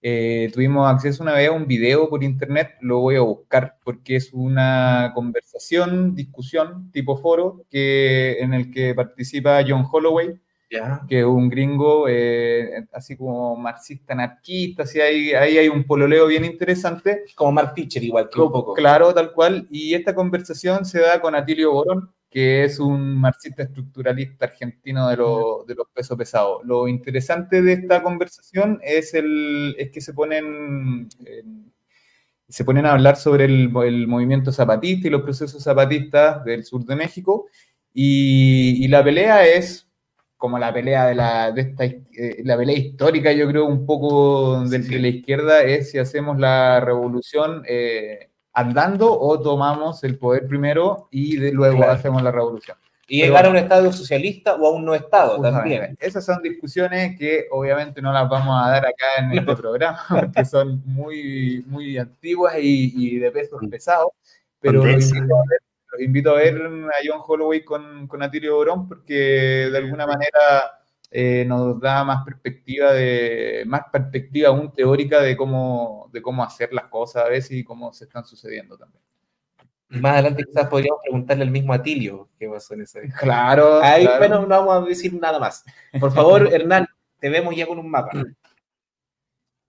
eh, 0.00 0.50
tuvimos 0.52 0.86
acceso 0.86 1.22
una 1.22 1.32
vez 1.32 1.48
a 1.48 1.52
un 1.52 1.66
video 1.66 2.10
por 2.10 2.22
internet, 2.22 2.76
lo 2.82 3.00
voy 3.00 3.16
a 3.16 3.20
buscar 3.22 3.78
porque 3.82 4.16
es 4.16 4.32
una 4.34 5.12
conversación, 5.14 6.14
discusión 6.14 6.90
tipo 6.92 7.16
foro, 7.16 7.64
que, 7.70 8.38
en 8.40 8.54
el 8.54 8.70
que 8.70 8.94
participa 8.94 9.64
John 9.66 9.86
Holloway, 9.90 10.38
yeah. 10.70 11.02
que 11.08 11.24
un 11.24 11.48
gringo 11.48 12.06
eh, 12.08 12.86
así 12.92 13.16
como 13.16 13.56
marxista 13.56 14.12
anarquista, 14.12 14.84
así 14.84 15.00
ahí, 15.00 15.32
ahí 15.32 15.58
hay 15.58 15.68
un 15.68 15.84
pololeo 15.84 16.26
bien 16.26 16.44
interesante. 16.44 17.24
Como 17.34 17.52
Mark 17.52 17.74
Pitcher 17.74 18.02
igual 18.02 18.28
que 18.28 18.40
un 18.40 18.52
poco. 18.52 18.74
Claro, 18.74 19.12
tal 19.14 19.32
cual. 19.32 19.66
Y 19.70 19.94
esta 19.94 20.14
conversación 20.14 20.84
se 20.84 21.00
da 21.00 21.20
con 21.20 21.34
Atilio 21.34 21.72
Borón, 21.72 22.10
que 22.34 22.64
es 22.64 22.80
un 22.80 23.20
marxista 23.20 23.62
estructuralista 23.62 24.46
argentino 24.46 25.08
de, 25.08 25.16
lo, 25.16 25.64
de, 25.68 25.76
los 25.76 25.86
pesos 25.94 26.18
pesados. 26.18 26.62
Lo 26.64 26.88
interesante 26.88 27.62
de 27.62 27.74
esta 27.74 28.02
conversación 28.02 28.80
es, 28.82 29.14
el, 29.14 29.76
es 29.78 29.92
que 29.92 30.00
se 30.00 30.12
ponen, 30.12 31.08
eh, 31.24 31.44
se 32.48 32.64
ponen 32.64 32.86
a 32.86 32.92
hablar 32.92 33.14
sobre 33.14 33.44
el, 33.44 33.72
el, 33.84 34.08
movimiento 34.08 34.50
zapatista 34.50 35.06
y 35.06 35.12
los 35.12 35.22
procesos 35.22 35.62
zapatistas 35.62 36.44
del 36.44 36.64
sur 36.64 36.84
de 36.84 36.96
México, 36.96 37.46
y, 37.92 38.84
y 38.84 38.88
la 38.88 39.04
pelea 39.04 39.46
es 39.46 39.88
como 40.44 40.58
la 40.58 40.74
pelea 40.74 41.06
de 41.06 41.14
la, 41.14 41.52
de 41.52 41.62
esta, 41.62 41.84
eh, 41.84 42.42
la 42.44 42.54
pelea 42.58 42.76
histórica, 42.76 43.32
yo 43.32 43.48
creo, 43.48 43.64
un 43.64 43.86
poco 43.86 44.60
de, 44.60 44.78
de 44.78 44.98
la 44.98 45.08
izquierda, 45.08 45.62
es 45.62 45.90
si 45.90 45.98
hacemos 45.98 46.38
la 46.38 46.80
revolución... 46.80 47.62
Eh, 47.66 48.28
andando 48.56 49.18
o 49.18 49.40
tomamos 49.40 50.04
el 50.04 50.16
poder 50.16 50.46
primero 50.46 51.08
y 51.10 51.38
de 51.38 51.50
luego 51.50 51.78
claro. 51.78 51.92
hacemos 51.92 52.22
la 52.22 52.30
revolución. 52.30 52.76
Y 53.08 53.20
Pero, 53.20 53.32
llegar 53.32 53.46
a 53.46 53.50
un 53.50 53.56
Estado 53.56 53.92
socialista 53.92 54.54
o 54.54 54.66
a 54.68 54.70
un 54.70 54.84
no 54.84 54.94
Estado 54.94 55.40
también. 55.42 55.96
Esas 55.98 56.24
son 56.24 56.40
discusiones 56.40 57.18
que 57.18 57.46
obviamente 57.50 58.00
no 58.00 58.12
las 58.12 58.28
vamos 58.28 58.54
a 58.62 58.70
dar 58.70 58.86
acá 58.86 59.06
en 59.18 59.32
este 59.38 59.56
programa, 59.56 60.04
porque 60.08 60.44
son 60.44 60.82
muy, 60.84 61.64
muy 61.66 61.98
antiguas 61.98 62.54
y, 62.60 62.92
y 62.94 63.18
de 63.18 63.30
pesos 63.32 63.60
pesados. 63.68 64.12
Pero 64.60 64.84
los 65.94 66.02
invito, 66.02 66.30
a 66.30 66.34
ver, 66.34 66.60
a 66.60 67.00
John 67.04 67.20
Holloway 67.24 67.64
con, 67.64 68.08
con 68.08 68.22
Atilio 68.22 68.56
Borón, 68.56 68.88
porque 68.88 69.68
de 69.70 69.78
alguna 69.78 70.06
manera 70.06 70.80
eh, 71.10 71.44
nos 71.46 71.80
da 71.80 72.02
más 72.02 72.24
perspectiva 72.24 72.92
de 72.92 73.62
más 73.66 73.82
perspectiva 73.92 74.48
aún 74.48 74.72
teórica 74.72 75.22
de 75.22 75.36
cómo 75.36 76.10
de 76.12 76.20
cómo 76.20 76.42
hacer 76.42 76.72
las 76.72 76.86
cosas 76.86 77.24
a 77.24 77.28
veces 77.28 77.52
y 77.52 77.62
cómo 77.62 77.92
se 77.92 78.04
están 78.04 78.24
sucediendo 78.24 78.76
también. 78.76 79.00
Más 79.90 80.14
adelante 80.14 80.42
quizás 80.44 80.66
podríamos 80.66 81.00
preguntarle 81.02 81.44
al 81.44 81.52
mismo 81.52 81.72
Atilio 81.72 82.28
qué 82.36 82.48
pasó 82.48 82.74
en 82.74 82.80
ese. 82.80 83.08
Claro. 83.20 83.80
Ahí 83.80 84.02
claro. 84.02 84.18
bueno 84.18 84.40
no 84.40 84.66
vamos 84.66 84.86
a 84.86 84.88
decir 84.88 85.14
nada 85.14 85.38
más. 85.38 85.64
Por 86.00 86.12
favor, 86.12 86.48
Hernán, 86.52 86.88
te 87.20 87.28
vemos 87.28 87.54
ya 87.54 87.66
con 87.66 87.78
un 87.78 87.88
mapa. 87.88 88.10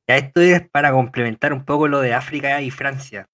Ya 0.07 0.18
esto 0.18 0.41
es 0.41 0.68
para 0.69 0.91
complementar 0.91 1.53
un 1.53 1.64
poco 1.64 1.88
lo 1.88 2.02
de 2.02 2.15
África 2.15 2.60
y 2.61 2.72
Francia. 2.72 3.27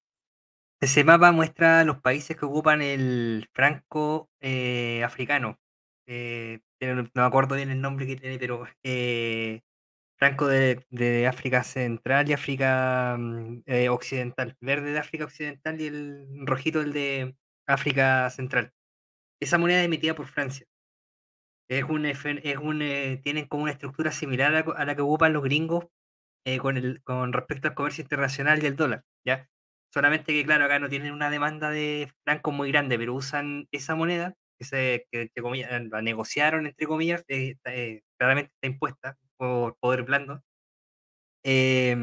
Ese 0.81 1.03
mapa 1.03 1.31
muestra 1.31 1.83
los 1.83 2.01
países 2.01 2.35
que 2.35 2.45
ocupan 2.45 2.81
el 2.81 3.47
franco 3.53 4.31
eh, 4.41 5.03
africano. 5.03 5.59
Eh, 6.07 6.59
no 6.81 7.03
me 7.13 7.21
acuerdo 7.21 7.55
bien 7.55 7.69
el 7.69 7.81
nombre 7.81 8.07
que 8.07 8.15
tiene, 8.15 8.39
pero 8.39 8.65
eh, 8.83 9.61
franco 10.17 10.47
de, 10.47 11.27
África 11.27 11.63
Central 11.63 12.29
y 12.29 12.33
África 12.33 13.17
eh, 13.67 13.89
Occidental, 13.89 14.57
verde 14.61 14.91
de 14.93 14.99
África 14.99 15.25
Occidental 15.25 15.79
y 15.81 15.87
el 15.87 16.27
rojito 16.47 16.81
el 16.81 16.93
de 16.93 17.35
África 17.67 18.29
Central. 18.31 18.73
Esa 19.41 19.59
moneda 19.59 19.81
es 19.81 19.85
emitida 19.85 20.15
por 20.15 20.27
Francia. 20.27 20.65
Es 21.69 21.83
un, 21.83 22.05
es 22.07 22.17
un 22.57 22.79
tienen 23.23 23.47
como 23.47 23.63
una 23.63 23.71
estructura 23.73 24.11
similar 24.11 24.55
a 24.55 24.63
la, 24.65 24.73
a 24.73 24.85
la 24.85 24.95
que 24.95 25.01
ocupan 25.03 25.33
los 25.33 25.43
gringos 25.43 25.87
con, 26.59 26.99
con 27.03 27.33
respecto 27.33 27.67
al 27.67 27.75
comercio 27.75 28.03
internacional 28.03 28.63
y 28.63 28.67
el 28.67 28.75
dólar, 28.75 29.03
¿ya? 29.25 29.50
Solamente 29.93 30.33
que, 30.33 30.45
claro, 30.45 30.65
acá 30.65 30.79
no 30.79 30.89
tienen 30.89 31.13
una 31.13 31.29
demanda 31.29 31.69
de 31.69 32.11
francos 32.23 32.53
muy 32.53 32.71
grande, 32.71 32.97
pero 32.97 33.13
usan 33.13 33.67
esa 33.71 33.95
moneda 33.95 34.35
que, 34.59 34.65
se, 34.65 35.07
que, 35.11 35.29
comillas, 35.41 35.69
la 35.89 36.01
negociaron, 36.01 36.65
entre 36.67 36.87
comillas, 36.87 37.23
eh, 37.27 37.55
eh, 37.65 38.01
claramente 38.17 38.51
está 38.55 38.67
impuesta 38.67 39.17
por 39.37 39.75
poder 39.79 40.03
blando, 40.03 40.41
eh, 41.43 41.95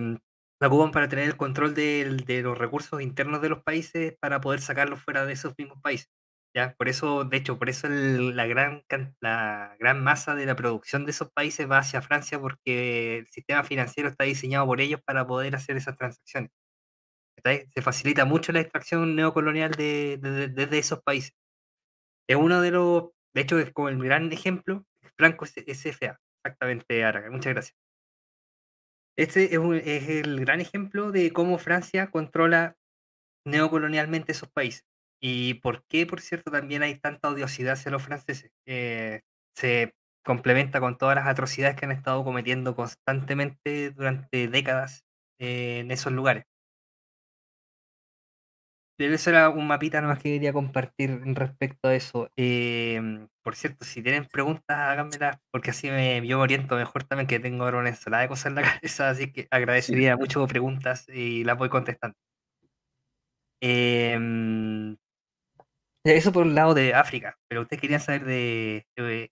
la 0.60 0.68
ocupan 0.68 0.90
para 0.90 1.08
tener 1.08 1.26
el 1.26 1.36
control 1.36 1.74
de, 1.74 2.16
de, 2.26 2.42
los 2.42 2.58
recursos 2.58 3.00
internos 3.00 3.40
de 3.42 3.48
los 3.50 3.62
países 3.62 4.16
para 4.20 4.40
poder 4.40 4.60
sacarlos 4.60 5.02
fuera 5.02 5.24
de 5.24 5.32
esos 5.34 5.54
mismos 5.56 5.78
países. 5.82 6.08
¿ya? 6.54 6.74
Por 6.76 6.88
eso, 6.88 7.24
de 7.24 7.36
hecho, 7.36 7.58
por 7.58 7.68
eso 7.68 7.86
el, 7.86 8.34
la, 8.36 8.46
gran, 8.46 8.84
la 9.20 9.76
gran 9.78 10.02
masa 10.02 10.34
de 10.34 10.46
la 10.46 10.56
producción 10.56 11.04
de 11.04 11.12
esos 11.12 11.30
países 11.32 11.70
va 11.70 11.78
hacia 11.78 12.02
Francia 12.02 12.40
porque 12.40 13.18
el 13.18 13.26
sistema 13.28 13.62
financiero 13.64 14.08
está 14.08 14.24
diseñado 14.24 14.66
por 14.66 14.80
ellos 14.80 15.00
para 15.04 15.26
poder 15.26 15.54
hacer 15.54 15.76
esas 15.76 15.96
transacciones. 15.96 16.50
Se 17.44 17.82
facilita 17.82 18.24
mucho 18.24 18.52
la 18.52 18.60
extracción 18.60 19.16
neocolonial 19.16 19.70
de, 19.72 20.18
de, 20.20 20.66
de, 20.66 20.78
esos 20.78 21.02
países 21.02 21.34
es 22.28 22.36
uno 22.36 22.60
de 22.60 22.70
los, 22.70 23.10
de 23.34 23.40
hecho, 23.40 23.58
es 23.58 23.72
como 23.72 23.88
el 23.88 23.98
gran 24.02 24.30
ejemplo, 24.32 24.84
Franco 25.16 25.46
SFA, 25.46 26.20
exactamente, 26.44 27.04
Araga, 27.04 27.30
muchas 27.30 27.54
gracias. 27.54 27.76
Este 29.16 29.52
es, 29.52 29.58
un, 29.58 29.74
el 29.74 30.40
gran 30.40 30.60
ejemplo 30.60 31.10
de 31.10 31.32
cómo 31.32 31.58
Francia 31.58 32.10
controla 32.10 32.76
neocolonialmente 33.44 34.32
esos 34.32 34.50
países. 34.50 34.84
Y 35.20 35.54
por 35.54 35.84
qué, 35.88 36.06
por 36.06 36.20
cierto, 36.20 36.52
también 36.52 36.82
hay 36.84 36.96
tanta 37.00 37.30
odiosidad 37.30 37.72
hacia 37.72 37.90
los 37.90 38.02
franceses. 38.02 38.52
Eh, 38.66 39.22
se 39.56 39.94
complementa 40.24 40.78
con 40.78 40.98
todas 40.98 41.16
las 41.16 41.26
atrocidades 41.26 41.76
que 41.76 41.86
han 41.86 41.92
estado 41.92 42.22
cometiendo 42.22 42.76
constantemente 42.76 43.90
durante 43.90 44.46
décadas 44.46 45.04
eh, 45.40 45.80
en 45.80 45.90
esos 45.90 46.12
lugares. 46.12 46.44
Pero 48.98 49.14
eso 49.14 49.30
era 49.30 49.48
un 49.48 49.68
mapita 49.68 50.00
nomás 50.00 50.18
que 50.18 50.32
quería 50.32 50.52
compartir 50.52 51.20
respecto 51.36 51.86
a 51.86 51.94
eso. 51.94 52.28
Eh, 52.36 53.00
por 53.44 53.54
cierto, 53.54 53.84
si 53.84 54.02
tienen 54.02 54.26
preguntas, 54.26 54.76
háganmelas, 54.76 55.38
porque 55.52 55.70
así 55.70 55.88
me, 55.88 56.26
yo 56.26 56.38
me 56.38 56.42
oriento 56.42 56.74
mejor 56.74 57.04
también, 57.04 57.28
que 57.28 57.38
tengo 57.38 57.62
ahora 57.62 57.78
una 57.78 57.90
ensalada 57.90 58.24
de 58.24 58.28
cosas 58.28 58.46
en 58.46 58.54
la 58.56 58.62
cabeza, 58.82 59.08
así 59.08 59.32
que 59.32 59.46
agradecería 59.52 60.14
sí. 60.14 60.18
mucho 60.18 60.44
preguntas 60.48 61.08
y 61.08 61.44
las 61.44 61.56
voy 61.56 61.68
contestando. 61.68 62.16
Eh, 63.60 64.96
eso 66.02 66.32
por 66.32 66.44
un 66.44 66.56
lado 66.56 66.74
de 66.74 66.92
África, 66.92 67.38
pero 67.46 67.62
ustedes 67.62 67.80
querían 67.80 68.00
saber 68.00 68.24
de, 68.24 68.84
de 68.96 69.30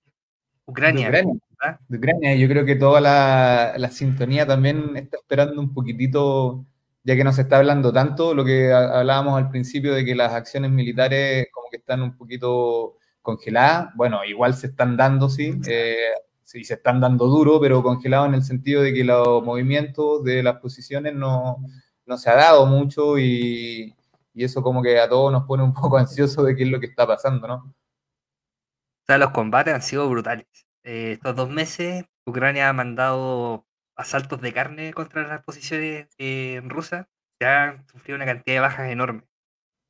Ucrania. 0.65 1.11
De 1.11 1.23
Ucrania. 1.23 1.81
de 1.89 1.99
Ucrania. 1.99 2.37
yo 2.37 2.49
creo 2.49 2.65
que 2.65 2.77
toda 2.77 3.01
la, 3.01 3.75
la 3.77 3.91
sintonía 3.91 4.47
también 4.47 4.97
está 4.97 5.17
esperando 5.17 5.61
un 5.61 5.75
poquitito 5.75 6.65
ya 7.07 7.15
que 7.15 7.23
no 7.23 7.33
se 7.33 7.43
está 7.43 7.59
hablando 7.59 7.93
tanto, 7.93 8.35
lo 8.35 8.45
que 8.45 8.73
hablábamos 8.73 9.39
al 9.39 9.49
principio 9.49 9.95
de 9.95 10.05
que 10.05 10.17
las 10.17 10.33
acciones 10.33 10.73
militares 10.73 11.47
como 11.53 11.69
que 11.71 11.77
están 11.77 12.03
un 12.03 12.17
poquito 12.17 12.97
congeladas, 13.23 13.91
bueno, 13.95 14.25
igual 14.25 14.55
se 14.55 14.67
están 14.67 14.97
dando, 14.97 15.29
sí, 15.29 15.57
eh, 15.69 15.99
sí, 16.43 16.65
se 16.65 16.75
están 16.75 17.01
dando 17.01 17.27
duro, 17.27 17.61
pero 17.61 17.81
congelados 17.81 18.27
en 18.27 18.35
el 18.35 18.43
sentido 18.43 18.83
de 18.83 18.93
que 18.93 19.05
los 19.05 19.45
movimientos 19.45 20.25
de 20.25 20.43
las 20.43 20.57
posiciones 20.57 21.15
no, 21.15 21.59
no 22.07 22.19
se 22.19 22.29
ha 22.29 22.35
dado 22.35 22.67
mucho 22.67 23.19
y, 23.19 23.95
y, 24.35 24.45
eso 24.45 24.61
como 24.61 24.83
que 24.83 24.99
a 24.99 25.09
todos 25.09 25.31
nos 25.31 25.45
pone 25.45 25.63
un 25.63 25.75
poco 25.75 25.99
ansiosos 25.99 26.45
de 26.45 26.57
qué 26.57 26.65
es 26.65 26.71
lo 26.71 26.81
que 26.81 26.87
está 26.87 27.07
pasando, 27.07 27.47
¿no? 27.47 27.55
O 27.55 29.07
sea, 29.07 29.19
los 29.19 29.31
combates 29.31 29.73
han 29.73 29.83
sido 29.83 30.09
brutales. 30.09 30.47
Eh, 30.83 31.13
estos 31.13 31.37
dos 31.37 31.51
meses, 31.51 32.05
Ucrania 32.25 32.69
ha 32.69 32.73
mandado 32.73 33.65
asaltos 33.97 34.41
de 34.41 34.53
carne 34.53 34.93
contra 34.93 35.27
las 35.27 35.43
posiciones 35.43 36.09
eh, 36.19 36.61
rusas, 36.65 37.07
se 37.41 37.47
han 37.47 37.87
sufrido 37.89 38.17
una 38.17 38.27
cantidad 38.27 38.57
de 38.57 38.61
bajas 38.61 38.91
enormes. 38.91 39.25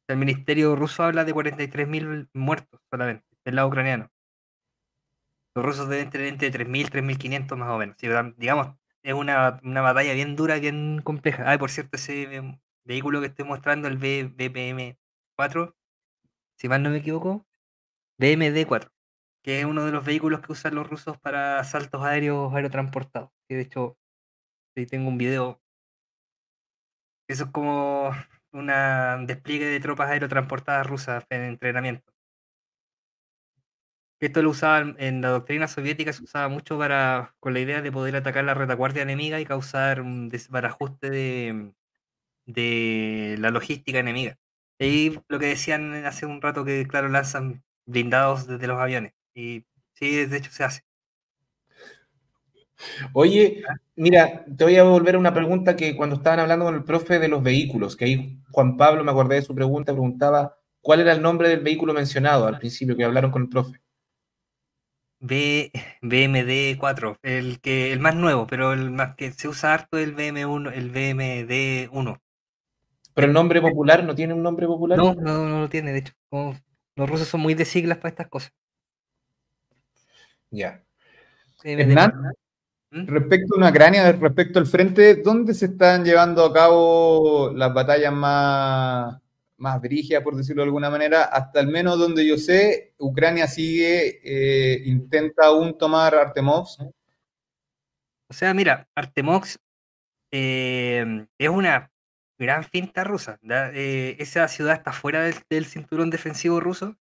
El 0.09 0.19
ministerio 0.19 0.77
ruso 0.77 1.03
habla 1.03 1.25
de 1.25 1.35
43.000 1.35 2.29
muertos 2.35 2.81
solamente, 2.91 3.27
del 3.45 3.57
lado 3.57 3.69
ucraniano. 3.69 4.11
Los 5.55 5.65
rusos 5.65 5.89
deben 5.89 6.11
tener 6.11 6.29
entre 6.29 6.51
3.000 6.53 6.81
y 6.81 6.85
3.500 6.85 7.57
más 7.57 7.71
o 7.71 7.79
menos. 7.79 7.97
digamos, 8.37 8.77
es 9.03 9.15
una, 9.15 9.59
una, 9.63 9.81
batalla 9.81 10.13
bien 10.15 10.37
dura, 10.37 10.59
bien 10.59 11.01
compleja. 11.03 11.51
Ah, 11.51 11.59
por 11.59 11.71
cierto, 11.71 11.97
ese 11.97 12.59
vehículo 12.85 13.21
que 13.21 13.29
estoy 13.29 13.45
mostrando, 13.45 13.89
el 13.89 13.99
BPM-4, 13.99 15.75
si 16.59 16.69
mal 16.69 16.83
no 16.83 16.91
me 16.91 16.99
equivoco, 16.99 17.47
BMD-4, 18.19 18.91
que 19.43 19.61
es 19.61 19.67
uno 19.67 19.85
de 19.85 19.93
los 19.93 20.05
vehículos 20.05 20.41
que 20.41 20.53
usan 20.53 20.75
los 20.75 20.89
rusos 20.89 21.19
para 21.19 21.63
saltos 21.65 22.03
aéreos 22.03 22.55
aerotransportados. 22.55 23.31
De 23.49 23.61
hecho, 23.61 23.99
ahí 24.77 24.87
tengo 24.87 25.09
un 25.09 25.19
video. 25.19 25.61
Eso 27.29 27.45
es 27.45 27.51
como 27.51 28.11
un 28.53 28.67
despliegue 29.27 29.67
de 29.67 29.81
tropas 29.81 30.11
aerotransportadas 30.11 30.87
rusas 30.87 31.25
en 31.31 31.43
entrenamiento. 31.43 32.13
Esto 34.19 34.43
lo 34.43 34.51
usaban 34.51 34.97
en 34.99 35.21
la 35.21 35.29
doctrina 35.29 35.69
soviética, 35.69 36.13
se 36.13 36.25
usaba 36.25 36.49
mucho 36.49 36.79
para, 36.79 37.35
con 37.39 37.53
la 37.53 37.61
idea 37.61 37.83
de 37.83 37.93
poder 37.93 38.17
atacar 38.17 38.45
la 38.45 38.55
retaguardia 38.55 39.03
enemiga 39.03 39.41
y 39.41 39.45
causar 39.45 40.01
un 40.01 40.31
desbarajuste 40.31 41.11
de, 41.11 41.75
de 42.47 43.37
la 43.41 43.51
logística 43.51 43.99
enemiga. 44.01 44.39
Y 44.79 45.21
lo 45.29 45.39
que 45.39 45.47
decían 45.49 45.95
hace 46.07 46.27
un 46.27 46.43
rato 46.43 46.65
que, 46.65 46.87
claro, 46.89 47.09
lanzan 47.11 47.65
blindados 47.87 48.47
desde 48.49 48.69
los 48.69 48.81
aviones. 48.81 49.15
Y 49.35 49.67
sí, 49.95 50.27
de 50.27 50.37
hecho 50.39 50.53
se 50.53 50.65
hace. 50.65 50.86
Oye, 53.13 53.63
mira, 53.95 54.45
te 54.45 54.65
voy 54.65 54.77
a 54.77 54.85
volver 54.85 55.15
a 55.15 55.19
una 55.19 55.35
pregunta 55.35 55.77
que 55.77 55.97
cuando 55.97 56.17
estaban 56.17 56.41
hablando 56.41 56.65
con 56.65 56.75
el 56.75 56.85
profe 56.85 57.19
de 57.19 57.29
los 57.29 57.43
vehículos, 57.43 57.97
que 57.97 58.05
ahí 58.05 58.39
Juan 58.51 58.77
Pablo, 58.77 59.05
me 59.05 59.11
acordé 59.11 59.37
de 59.37 59.43
su 59.43 59.55
pregunta, 59.55 59.93
preguntaba 59.93 60.59
cuál 60.81 61.01
era 61.01 61.13
el 61.13 61.23
nombre 61.23 61.49
del 61.49 61.61
vehículo 61.61 61.93
mencionado 61.93 62.47
al 62.47 62.59
principio 62.59 62.97
que 62.97 63.05
hablaron 63.05 63.31
con 63.31 63.43
el 63.43 63.49
profe. 63.49 63.81
B, 65.19 65.73
BMD 66.03 66.79
4, 66.79 67.19
el 67.23 67.61
que 67.61 67.93
el 67.93 68.01
más 68.01 68.15
nuevo, 68.15 68.47
pero 68.47 68.73
el 68.73 68.91
más 68.91 69.17
que 69.17 69.33
se 69.33 69.49
usa 69.49 69.73
harto 69.73 69.99
el 69.99 70.15
BM1, 70.15 70.71
el 70.73 70.91
BMD 70.91 71.89
1. 71.91 72.23
Pero 73.15 73.27
el 73.27 73.33
nombre 73.33 73.63
popular 73.63 74.05
no 74.05 74.15
tiene 74.15 74.35
un 74.35 74.43
nombre 74.43 74.67
popular. 74.67 74.99
No, 74.99 75.15
no, 75.15 75.49
no 75.49 75.61
lo 75.61 75.69
tiene, 75.71 75.93
de 75.93 76.01
hecho. 76.01 76.13
los 76.31 77.09
rusos 77.09 77.27
son 77.27 77.41
muy 77.41 77.55
de 77.55 77.65
siglas 77.65 77.97
para 77.97 78.11
estas 78.11 78.29
cosas. 78.29 78.53
Ya. 80.51 80.85
¿Mm? 81.65 82.31
Respecto 83.05 83.55
a 83.55 83.59
una 83.59 83.71
Ucrania, 83.71 84.11
respecto 84.13 84.59
al 84.59 84.67
frente, 84.67 85.17
¿dónde 85.17 85.53
se 85.53 85.67
están 85.67 86.05
llevando 86.05 86.45
a 86.45 86.53
cabo 86.53 87.53
las 87.55 87.75
batallas 87.75 88.13
más, 88.13 89.21
más 89.59 89.81
brígidas, 89.83 90.23
por 90.23 90.35
decirlo 90.35 90.63
de 90.63 90.69
alguna 90.69 90.89
manera? 90.89 91.25
Hasta 91.25 91.61
al 91.61 91.67
menos 91.67 91.99
donde 91.99 92.27
yo 92.27 92.39
sé, 92.39 92.95
Ucrania 92.99 93.47
sigue, 93.49 94.21
eh, 94.25 94.83
intenta 94.87 95.47
aún 95.47 95.77
tomar 95.77 96.15
Artemovs. 96.15 96.79
O 98.29 98.33
sea, 98.33 98.55
mira, 98.55 98.89
Artemovs 98.95 99.59
eh, 100.33 101.27
es 101.39 101.49
una 101.49 101.91
gran 102.39 102.65
finta 102.65 103.05
rusa. 103.05 103.39
Eh, 103.75 104.17
esa 104.19 104.49
ciudad 104.49 104.75
está 104.75 104.93
fuera 104.93 105.31
del 105.51 105.67
cinturón 105.67 106.09
defensivo 106.09 106.61
ruso. 106.61 106.97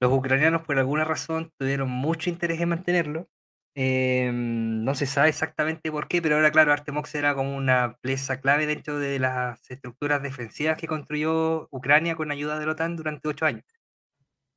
Los 0.00 0.12
ucranianos, 0.12 0.62
por 0.62 0.78
alguna 0.78 1.04
razón, 1.04 1.52
tuvieron 1.58 1.90
mucho 1.90 2.30
interés 2.30 2.60
en 2.60 2.70
mantenerlo 2.70 3.28
Em, 3.74 4.84
no 4.84 4.94
se 4.94 5.06
sabe 5.06 5.30
exactamente 5.30 5.90
por 5.90 6.06
qué, 6.06 6.20
pero 6.20 6.36
ahora, 6.36 6.52
claro, 6.52 6.72
Artemox 6.72 7.14
era 7.14 7.34
como 7.34 7.56
una 7.56 7.96
pieza 8.02 8.38
clave 8.40 8.66
dentro 8.66 8.98
de 8.98 9.18
las 9.18 9.70
estructuras 9.70 10.22
defensivas 10.22 10.76
que 10.76 10.86
construyó 10.86 11.68
Ucrania 11.70 12.14
con 12.14 12.30
ayuda 12.30 12.58
de 12.58 12.66
la 12.66 12.72
OTAN 12.72 12.96
durante 12.96 13.28
ocho 13.28 13.46
años. 13.46 13.64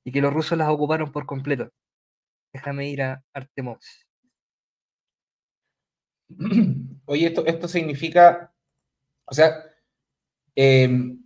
Y 0.05 0.11
que 0.11 0.21
los 0.21 0.33
rusos 0.33 0.57
las 0.57 0.69
ocuparon 0.69 1.11
por 1.11 1.25
completo. 1.25 1.69
Déjame 2.53 2.89
ir 2.89 3.03
a 3.03 3.23
Artemox. 3.33 4.05
Oye, 7.05 7.27
esto, 7.27 7.45
esto 7.45 7.67
significa, 7.67 8.53
o 9.25 9.33
sea, 9.33 9.63
em, 10.55 11.23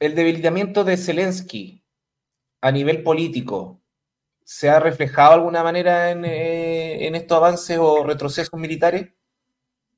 el 0.00 0.14
debilitamiento 0.14 0.84
de 0.84 0.96
Zelensky 0.96 1.84
a 2.62 2.72
nivel 2.72 3.02
político 3.02 3.81
se 4.52 4.68
ha 4.68 4.78
reflejado 4.78 5.30
de 5.30 5.34
alguna 5.36 5.62
manera 5.62 6.12
eh, 6.12 7.06
en, 7.06 7.14
estos 7.14 7.38
avances 7.38 7.78
o 7.80 8.04
retrocesos 8.04 8.60
militares? 8.60 9.08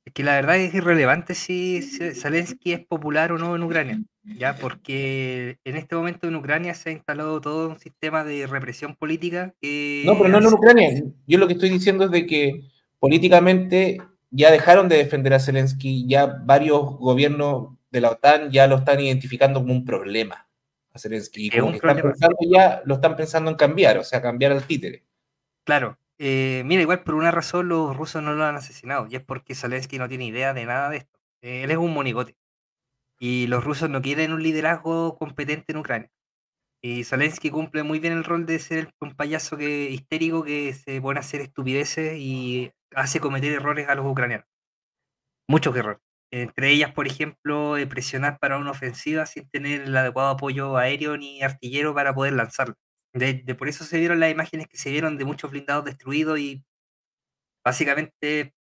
Es 0.05 0.13
que 0.13 0.23
la 0.23 0.37
verdad 0.37 0.59
es 0.59 0.73
irrelevante 0.73 1.35
si 1.35 1.83
Zelensky 1.83 2.73
es 2.73 2.87
popular 2.87 3.33
o 3.33 3.39
no 3.39 3.57
en 3.57 3.65
Ucrania, 3.65 4.01
ya 4.23 4.57
porque 4.57 5.59
en 5.65 5.77
este 5.77 5.97
momento 5.97 6.29
en 6.29 6.37
Ucrania 6.37 6.75
se 6.75 6.91
ha 6.91 6.93
instalado 6.93 7.41
todo 7.41 7.69
un 7.69 7.81
sistema 7.81 8.23
de 8.23 8.47
represión 8.47 8.95
política 8.95 9.53
que... 9.61 10.05
No, 10.07 10.17
pero 10.17 10.29
no 10.29 10.39
en 10.39 10.55
Ucrania. 10.55 11.03
Yo 11.27 11.39
lo 11.39 11.49
que 11.49 11.55
estoy 11.55 11.71
diciendo 11.71 12.05
es 12.05 12.13
de 12.13 12.25
que 12.25 12.61
políticamente 13.01 13.99
ya 14.31 14.53
dejaron 14.53 14.89
de 14.89 14.99
defender 14.99 15.35
a 15.35 15.41
Zelensky, 15.41 16.07
ya 16.07 16.27
varios 16.27 16.97
gobiernos 16.99 17.71
de 17.91 18.01
la 18.01 18.11
OTAN 18.11 18.53
ya 18.53 18.69
lo 18.69 18.77
están 18.77 19.01
identificando 19.01 19.61
como 19.61 19.73
un 19.73 19.85
problema 19.85 20.47
a 20.95 20.99
Zelensky. 20.99 21.47
Y 21.47 21.51
como 21.51 21.71
que 21.71 21.77
están 21.77 22.01
pensando 22.01 22.37
ya, 22.41 22.83
lo 22.85 22.95
están 22.95 23.17
pensando 23.17 23.51
en 23.51 23.57
cambiar, 23.57 23.99
o 23.99 24.05
sea, 24.05 24.23
cambiar 24.23 24.53
al 24.53 24.67
títere. 24.67 25.05
Claro. 25.65 25.99
Eh, 26.19 26.63
mira, 26.65 26.81
igual 26.81 27.03
por 27.03 27.17
una 27.17 27.33
razón 27.33 27.69
los 27.69 27.97
rusos 27.97 28.23
no 28.23 28.35
lo 28.35 28.45
han 28.45 28.55
asesinado, 28.55 29.09
y 29.11 29.17
es 29.17 29.23
porque 29.23 29.57
Zelensky 29.57 29.99
no 29.99 30.09
tiene 30.09 30.27
idea 30.27 30.55
de 30.55 30.65
nada 30.65 30.89
de 30.89 30.99
esto. 30.99 31.19
Eh, 31.43 31.65
él 31.65 31.71
es 31.73 31.77
un 31.77 31.93
monigote. 31.93 32.37
Y 33.19 33.47
los 33.49 33.65
rusos 33.65 33.91
no 33.91 34.01
quieren 34.01 34.33
un 34.33 34.43
liderazgo 34.43 35.17
competente 35.19 35.73
en 35.73 35.79
Ucrania. 35.79 36.11
Y 36.83 37.05
Zelensky 37.05 37.51
cumple 37.51 37.83
muy 37.83 37.99
bien 37.99 38.13
el 38.13 38.25
rol 38.25 38.47
de 38.47 38.59
ser 38.59 38.91
un 39.01 39.15
payaso 39.17 39.57
que, 39.57 39.91
histérico 39.91 40.45
que 40.45 40.75
se 40.75 41.01
pone 41.01 41.19
a 41.19 41.23
hacer 41.23 41.41
estupideces 41.41 42.19
y 42.19 42.73
hace 42.95 43.21
cometer 43.21 43.53
errores 43.53 43.89
a 43.89 43.95
los 43.95 44.07
ucranianos. 44.07 44.47
Muchos 45.49 45.75
errores. 45.77 46.01
Entre 46.35 46.73
ellas, 46.73 46.93
por 46.93 47.07
ejemplo, 47.07 47.77
eh, 47.77 47.87
presionar 47.87 48.41
para 48.41 48.59
una 48.59 48.73
ofensiva 48.73 49.25
sin 49.25 49.49
tener 49.51 49.83
el 49.83 49.97
adecuado 49.97 50.31
apoyo 50.31 50.77
aéreo 50.77 51.17
ni 51.17 51.41
artillero 51.43 51.95
para 51.95 52.13
poder 52.13 52.33
lanzarlo. 52.33 52.75
De, 53.13 53.55
por 53.57 53.69
eso 53.69 53.85
se 53.85 53.99
vieron 54.01 54.19
las 54.19 54.33
imágenes 54.33 54.67
que 54.67 54.77
se 54.77 54.91
vieron 54.91 55.17
de 55.17 55.25
muchos 55.25 55.53
blindados 55.53 55.85
destruidos 55.85 56.41
y 56.41 56.65
básicamente 57.65 58.53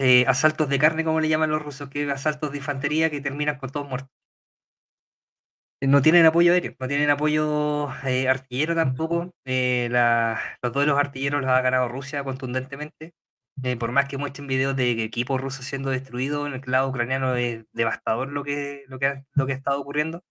eh, 0.00 0.24
asaltos 0.28 0.68
de 0.68 0.78
carne, 0.78 1.04
como 1.04 1.20
le 1.20 1.28
llaman 1.30 1.50
los 1.50 1.62
rusos, 1.62 1.88
que 1.90 2.10
asaltos 2.10 2.52
de 2.52 2.58
infantería 2.58 3.10
que 3.10 3.20
terminan 3.22 3.58
con 3.58 3.70
todos 3.70 3.88
muertos. 3.88 4.10
No 5.80 6.02
tienen 6.02 6.26
apoyo 6.26 6.52
aéreo, 6.52 6.74
no 6.78 6.88
tienen 6.88 7.10
apoyo 7.10 7.88
eh, 8.04 8.28
artillero 8.28 8.74
tampoco. 8.74 9.32
los 9.44 10.72
dos 10.72 10.82
de 10.82 10.86
los 10.86 10.98
artilleros 10.98 11.40
los 11.40 11.50
ha 11.50 11.60
ganado 11.62 11.88
Rusia 11.88 12.24
contundentemente. 12.24 13.14
Eh, 13.64 13.76
por 13.76 13.90
más 13.90 14.08
que 14.08 14.18
muestren 14.18 14.46
videos 14.46 14.76
de 14.76 15.02
equipos 15.02 15.40
rusos 15.40 15.64
siendo 15.64 15.90
destruidos, 15.90 16.46
en 16.46 16.54
el 16.54 16.62
lado 16.66 16.88
ucraniano 16.88 17.34
es 17.34 17.64
devastador 17.72 18.30
lo 18.30 18.44
que, 18.44 18.84
lo 18.86 18.98
que, 18.98 19.06
ha, 19.06 19.24
lo 19.34 19.46
que 19.46 19.52
ha 19.52 19.56
estado 19.56 19.80
ocurriendo. 19.80 20.22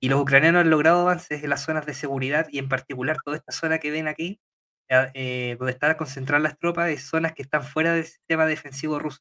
Y 0.00 0.08
los 0.08 0.20
ucranianos 0.20 0.62
han 0.62 0.70
logrado 0.70 1.00
avances 1.00 1.42
en 1.42 1.50
las 1.50 1.62
zonas 1.64 1.86
de 1.86 1.94
seguridad 1.94 2.46
y 2.50 2.58
en 2.58 2.68
particular 2.68 3.16
toda 3.24 3.36
esta 3.36 3.52
zona 3.52 3.78
que 3.78 3.90
ven 3.90 4.08
aquí, 4.08 4.40
eh, 4.88 5.56
donde 5.58 5.72
están 5.72 5.94
concentradas 5.94 6.42
las 6.42 6.58
tropas, 6.58 6.90
es 6.90 7.04
zonas 7.04 7.34
que 7.34 7.42
están 7.42 7.62
fuera 7.62 7.94
del 7.94 8.04
sistema 8.04 8.46
defensivo 8.46 8.98
ruso. 8.98 9.20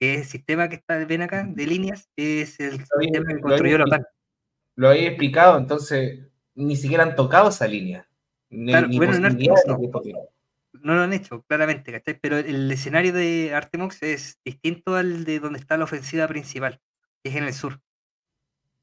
el 0.00 0.24
sistema 0.24 0.68
que 0.68 0.76
está, 0.76 1.04
ven 1.04 1.22
acá, 1.22 1.44
de 1.48 1.66
líneas, 1.66 2.08
es 2.16 2.60
el 2.60 2.78
sistema 2.78 3.34
que 3.34 3.40
construyó 3.40 3.78
la 3.78 3.84
OTAN. 3.84 4.06
Lo 4.76 4.90
había 4.90 5.08
explicado, 5.08 5.58
entonces 5.58 6.20
ni 6.54 6.76
siquiera 6.76 7.02
han 7.02 7.16
tocado 7.16 7.48
esa 7.48 7.66
línea. 7.66 8.08
bueno, 8.50 9.18
no 9.18 9.28
lo 10.82 11.02
han 11.02 11.12
hecho, 11.12 11.42
claramente, 11.42 11.92
¿cachai? 11.92 12.18
Pero 12.20 12.38
el 12.38 12.70
escenario 12.70 13.12
de 13.12 13.54
Artemox 13.54 14.02
es 14.02 14.38
distinto 14.44 14.96
al 14.96 15.24
de 15.24 15.40
donde 15.40 15.58
está 15.58 15.76
la 15.76 15.84
ofensiva 15.84 16.26
principal, 16.28 16.80
que 17.22 17.30
es 17.30 17.36
en 17.36 17.44
el 17.44 17.54
sur. 17.54 17.80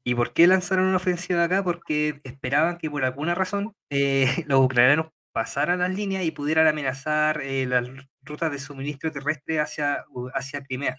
¿Y 0.04 0.14
por 0.14 0.32
qué 0.32 0.46
lanzaron 0.46 0.86
una 0.86 0.98
ofensiva 0.98 1.42
acá? 1.44 1.64
Porque 1.64 2.20
esperaban 2.22 2.78
que 2.78 2.88
por 2.90 3.04
alguna 3.04 3.34
razón 3.34 3.74
eh, 3.90 4.26
los 4.46 4.60
ucranianos 4.64 5.08
pasaran 5.32 5.80
las 5.80 5.92
líneas 5.92 6.24
y 6.24 6.30
pudieran 6.30 6.66
amenazar 6.66 7.42
eh, 7.42 7.66
las 7.66 7.88
rutas 8.22 8.52
de 8.52 8.58
suministro 8.58 9.10
terrestre 9.12 9.60
hacia, 9.60 10.04
hacia 10.32 10.62
Crimea. 10.62 10.96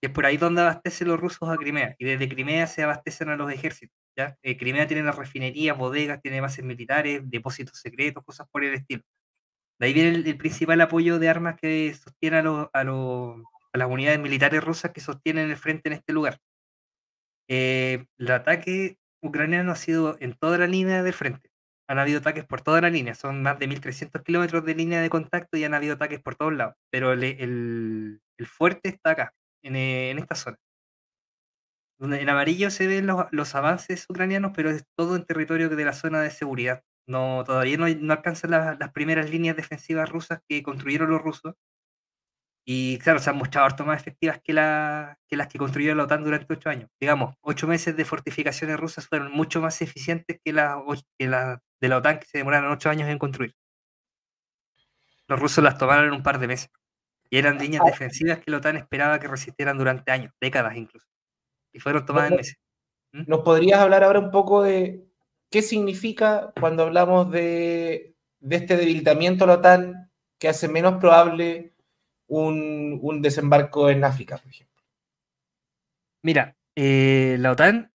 Y 0.00 0.06
es 0.06 0.12
por 0.12 0.24
ahí 0.26 0.36
donde 0.36 0.62
abastecen 0.62 1.08
los 1.08 1.20
rusos 1.20 1.48
a 1.48 1.56
Crimea. 1.56 1.94
Y 1.98 2.04
desde 2.04 2.28
Crimea 2.28 2.66
se 2.66 2.82
abastecen 2.82 3.28
a 3.28 3.36
los 3.36 3.52
ejércitos. 3.52 3.96
¿ya? 4.16 4.36
Eh, 4.42 4.56
Crimea 4.56 4.86
tiene 4.86 5.02
las 5.02 5.16
refinerías, 5.16 5.76
bodegas, 5.76 6.20
tiene 6.22 6.40
bases 6.40 6.64
militares, 6.64 7.22
depósitos 7.24 7.78
secretos, 7.80 8.24
cosas 8.24 8.46
por 8.50 8.64
el 8.64 8.74
estilo. 8.74 9.02
De 9.78 9.86
ahí 9.86 9.92
viene 9.92 10.10
el, 10.10 10.36
principal 10.36 10.80
apoyo 10.80 11.18
de 11.18 11.28
armas 11.28 11.56
que 11.60 11.92
sostiene 11.94 12.38
a, 12.38 12.84
las 13.74 13.88
unidades 13.88 14.20
militares 14.20 14.62
rusas 14.62 14.92
que 14.92 15.00
sostienen 15.00 15.50
el 15.50 15.56
frente 15.56 15.88
en 15.88 15.94
este 15.94 16.12
lugar. 16.12 16.38
Eh, 17.48 18.06
el 18.18 18.30
ataque 18.30 18.98
ucraniano 19.22 19.72
ha 19.72 19.76
sido 19.76 20.16
en 20.20 20.34
toda 20.34 20.58
la 20.58 20.66
línea 20.66 21.02
del 21.02 21.14
frente. 21.14 21.50
Han 21.88 21.98
habido 21.98 22.20
ataques 22.20 22.44
por 22.44 22.62
toda 22.62 22.80
la 22.80 22.90
línea, 22.90 23.14
son 23.14 23.42
más 23.42 23.58
de 23.58 23.68
1.300 23.68 24.22
kilómetros 24.22 24.64
de 24.64 24.74
línea 24.74 25.00
de 25.00 25.10
contacto 25.10 25.56
y 25.56 25.64
han 25.64 25.74
habido 25.74 25.94
ataques 25.94 26.20
por 26.20 26.36
todos 26.36 26.52
lados. 26.54 26.74
Pero 26.90 27.12
el, 27.12 28.20
fuerte 28.46 28.88
está 28.88 29.10
acá, 29.10 29.34
en, 29.62 30.18
esta 30.18 30.34
zona. 30.34 30.58
en 32.00 32.28
amarillo 32.28 32.70
se 32.70 32.86
ven 32.86 33.06
los, 33.06 33.54
avances 33.54 34.06
ucranianos, 34.08 34.52
pero 34.54 34.70
es 34.70 34.84
todo 34.96 35.16
en 35.16 35.24
territorio 35.24 35.68
de 35.68 35.84
la 35.84 35.92
zona 35.92 36.20
de 36.22 36.30
seguridad. 36.30 36.82
No, 37.06 37.42
todavía 37.44 37.76
no, 37.76 38.12
alcanzan 38.12 38.50
las 38.50 38.92
primeras 38.92 39.30
líneas 39.30 39.56
defensivas 39.56 40.08
rusas 40.08 40.40
que 40.48 40.62
construyeron 40.62 41.10
los 41.10 41.22
rusos. 41.22 41.54
Y 42.64 42.98
claro, 42.98 43.18
se 43.18 43.28
han 43.28 43.36
mostrado 43.36 43.66
harto 43.66 43.84
más 43.84 44.00
efectivas 44.00 44.40
que, 44.42 44.52
la, 44.52 45.18
que 45.26 45.36
las 45.36 45.48
que 45.48 45.58
construyó 45.58 45.94
la 45.96 46.04
OTAN 46.04 46.22
durante 46.22 46.52
ocho 46.52 46.68
años. 46.68 46.88
Digamos, 47.00 47.34
ocho 47.40 47.66
meses 47.66 47.96
de 47.96 48.04
fortificaciones 48.04 48.78
rusas 48.78 49.08
fueron 49.08 49.32
mucho 49.32 49.60
más 49.60 49.82
eficientes 49.82 50.40
que 50.44 50.52
las 50.52 50.76
que 51.18 51.26
la 51.26 51.60
de 51.80 51.88
la 51.88 51.96
OTAN 51.96 52.20
que 52.20 52.26
se 52.26 52.38
demoraron 52.38 52.70
ocho 52.70 52.88
años 52.88 53.08
en 53.08 53.18
construir. 53.18 53.56
Los 55.26 55.40
rusos 55.40 55.64
las 55.64 55.76
tomaron 55.76 56.06
en 56.06 56.12
un 56.12 56.22
par 56.22 56.38
de 56.38 56.46
meses. 56.46 56.70
Y 57.30 57.38
eran 57.38 57.58
líneas 57.58 57.82
defensivas 57.84 58.38
que 58.38 58.50
la 58.50 58.58
OTAN 58.58 58.76
esperaba 58.76 59.18
que 59.18 59.26
resistieran 59.26 59.76
durante 59.76 60.12
años, 60.12 60.32
décadas 60.40 60.76
incluso. 60.76 61.06
Y 61.72 61.80
fueron 61.80 62.06
tomadas 62.06 62.30
en 62.30 62.36
meses. 62.36 62.56
¿Mm? 63.12 63.24
¿Nos 63.26 63.40
podrías 63.40 63.80
hablar 63.80 64.04
ahora 64.04 64.20
un 64.20 64.30
poco 64.30 64.62
de 64.62 65.11
qué 65.52 65.62
significa 65.62 66.52
cuando 66.58 66.82
hablamos 66.82 67.30
de, 67.30 68.16
este 68.40 68.76
debilitamiento 68.76 69.44
de 69.44 69.48
la 69.48 69.58
OTAN 69.58 70.10
que 70.38 70.48
hace 70.48 70.66
menos 70.66 70.96
probable 70.98 71.74
un, 72.26 73.20
desembarco 73.20 73.90
en 73.90 74.02
África, 74.02 74.38
por 74.38 74.50
ejemplo? 74.50 74.82
Mira, 76.22 76.56
eh, 76.74 77.36
la 77.38 77.52
OTAN 77.52 77.92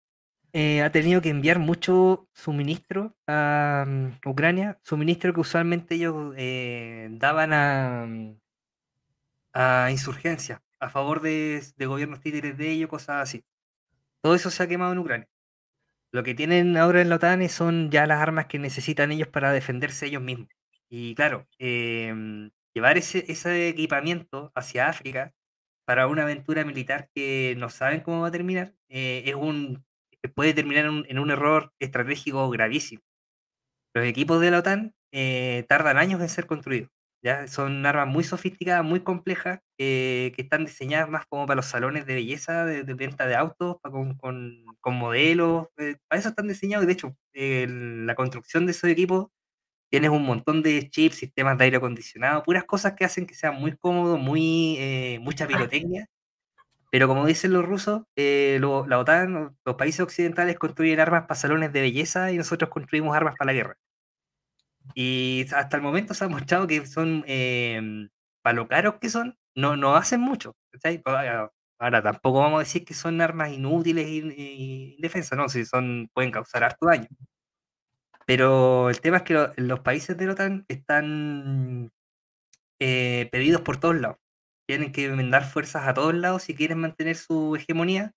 eh, 0.52 0.82
ha 0.82 0.91
tenido 0.91 1.22
que 1.22 1.30
enviar 1.30 1.57
mucho 1.60 2.27
suministro 2.34 3.15
a 3.26 3.86
mm, 3.88 4.30
Ucrania, 4.30 4.77
suministro 4.84 5.34
que 5.34 5.40
usualmente 5.40 5.95
ellos 5.95 6.34
eh, 6.38 7.07
daban 7.11 7.53
a, 7.53 8.06
mm, 8.06 8.38
a 9.53 9.91
insurgencia, 9.91 10.61
a 10.80 10.90
favor 10.90 11.22
de, 11.22 11.64
de, 11.77 11.86
gobiernos 11.86 12.19
títeres 12.19 12.57
de 12.57 12.69
ellos, 12.69 12.90
cosas 12.90 13.23
así. 13.23 13.45
Todo 14.22 14.36
eso 14.36 14.49
se 14.52 14.64
ha 14.64 14.68
quemado 14.68 14.91
en 14.91 14.99
Ucrania. 14.99 15.27
Lo 16.16 16.24
que 16.24 16.34
tienen 16.34 16.78
ahora 16.78 17.02
en 17.02 17.10
la 17.10 17.18
OTAN 17.18 17.50
son 17.50 17.92
ya 17.92 18.08
las 18.08 18.22
armas 18.22 18.46
que 18.46 18.58
necesitan 18.58 19.12
ellos 19.12 19.28
para 19.28 19.52
defenderse 19.52 20.06
ellos 20.06 20.22
mismos. 20.22 20.48
Y 20.90 21.14
claro, 21.14 21.46
eh, 21.60 22.50
llevar 22.74 22.98
ese, 22.98 23.26
ese 23.28 23.68
equipamiento 23.68 24.50
hacia 24.56 24.88
África 24.88 25.34
para 25.84 26.08
una 26.08 26.22
aventura 26.24 26.64
militar 26.64 27.10
que 27.14 27.56
no 27.58 27.70
saben 27.70 28.00
cómo 28.00 28.22
va 28.22 28.30
a 28.30 28.32
terminar, 28.32 28.74
eh, 28.88 29.24
es 29.26 29.36
un, 29.36 29.84
puede 30.36 30.54
terminar 30.54 30.86
en 30.86 31.20
un, 31.20 31.32
error 31.32 31.74
estratégico 31.80 32.50
gravísimo. 32.50 33.02
Los 33.94 34.06
equipos 34.06 34.40
de 34.40 34.52
la 34.52 34.60
OTAN 34.60 34.96
eh, 35.12 35.66
tardan 35.68 35.98
años 35.98 36.22
en 36.22 36.30
ser 36.30 36.46
construidos. 36.46 36.92
¿Ya? 37.26 37.48
Son 37.48 37.86
armas 37.86 38.08
muy 38.08 38.24
sofisticadas, 38.24 38.86
muy 38.86 39.02
complejas, 39.02 39.60
eh, 39.80 40.32
que 40.36 40.44
están 40.44 40.66
diseñadas 40.66 41.10
más 41.10 41.26
como 41.28 41.48
para 41.48 41.58
los 41.58 41.66
salones 41.66 42.06
de 42.06 42.16
belleza, 42.16 42.66
de, 42.66 42.84
venta 42.94 43.26
de 43.28 43.36
autos, 43.36 43.78
con, 43.82 44.16
con, 44.18 44.64
con 44.82 44.96
modelos. 44.96 45.68
para 46.08 46.20
eso 46.20 46.30
están 46.30 46.48
diseñados. 46.48 46.84
Y 46.86 46.88
de 46.88 46.94
hecho, 46.94 47.18
la 47.34 48.16
construcción 48.16 48.66
de 48.68 48.72
esos 48.74 48.90
equipos 48.90 49.28
tienes 49.90 50.12
un 50.12 50.24
montón 50.26 50.64
de 50.64 50.90
chips, 50.90 51.18
sistemas 51.18 51.58
de 51.58 51.66
aire 51.66 51.78
acondicionado, 51.78 52.44
puras 52.44 52.66
cosas 52.66 52.94
que 52.94 53.06
hacen 53.06 53.26
que 53.28 53.36
sea 53.36 53.52
muy 53.52 53.78
cómodo, 53.78 54.18
muy, 54.18 54.78
eh, 54.80 55.20
mucha 55.22 55.48
pirotecnia. 55.72 56.08
Pero 56.92 57.08
como 57.08 57.26
dicen 57.26 57.54
los 57.54 57.66
rusos, 57.66 58.04
eh, 58.16 58.60
la 58.62 59.00
OTAN, 59.00 59.56
los 59.66 59.76
países 59.76 60.02
occidentales 60.02 60.58
construyen 60.58 61.00
armas 61.00 61.24
para 61.24 61.36
salones 61.40 61.74
de 61.74 61.82
belleza 61.82 62.32
y 62.32 62.38
nosotros 62.38 62.70
construimos 62.70 63.16
armas 63.16 63.36
para 63.38 63.48
la 63.48 63.54
guerra. 63.54 63.78
Y 64.94 65.45
hasta 65.53 65.78
el 65.78 65.84
momento 65.84 66.14
se 66.14 66.26
ha 66.26 66.28
mostrado 66.28 66.68
que 66.68 66.86
son, 66.86 67.24
eh, 67.28 68.07
para 68.41 68.56
lo 68.56 68.68
caros 68.68 68.95
que 69.02 69.10
son, 69.10 69.38
no, 69.56 69.76
no 69.76 69.95
hacen 69.95 70.22
mucho. 70.22 70.56
Ahora, 71.80 72.02
tampoco 72.02 72.40
vamos 72.40 72.57
a 72.57 72.64
decir 72.64 72.86
que 72.86 72.94
son 72.94 73.20
armas 73.22 73.52
inútiles 73.52 74.07
y, 74.07 74.95
indefensas, 74.95 75.38
no, 75.38 75.49
si 75.49 75.66
son, 75.66 76.10
pueden 76.14 76.32
causar 76.32 76.64
harto 76.64 76.86
daño. 76.88 77.07
Pero 78.26 78.90
el 78.90 78.99
tema 79.02 79.18
es 79.18 79.24
que 79.24 79.52
los 79.57 79.80
países 79.82 80.18
de 80.18 80.26
la 80.26 80.34
OTAN 80.34 80.66
están 80.68 81.91
eh, 82.80 83.30
pedidos 83.32 83.62
por 83.62 83.78
todos 83.78 83.95
lados. 83.95 84.18
Tienen 84.68 84.91
que 84.91 85.10
mandar 85.10 85.45
fuerzas 85.45 85.88
a 85.88 85.94
todos 85.94 86.14
lados 86.16 86.44
si 86.44 86.56
quieren 86.56 86.80
mantener 86.80 87.16
su 87.18 87.56
hegemonía 87.56 88.14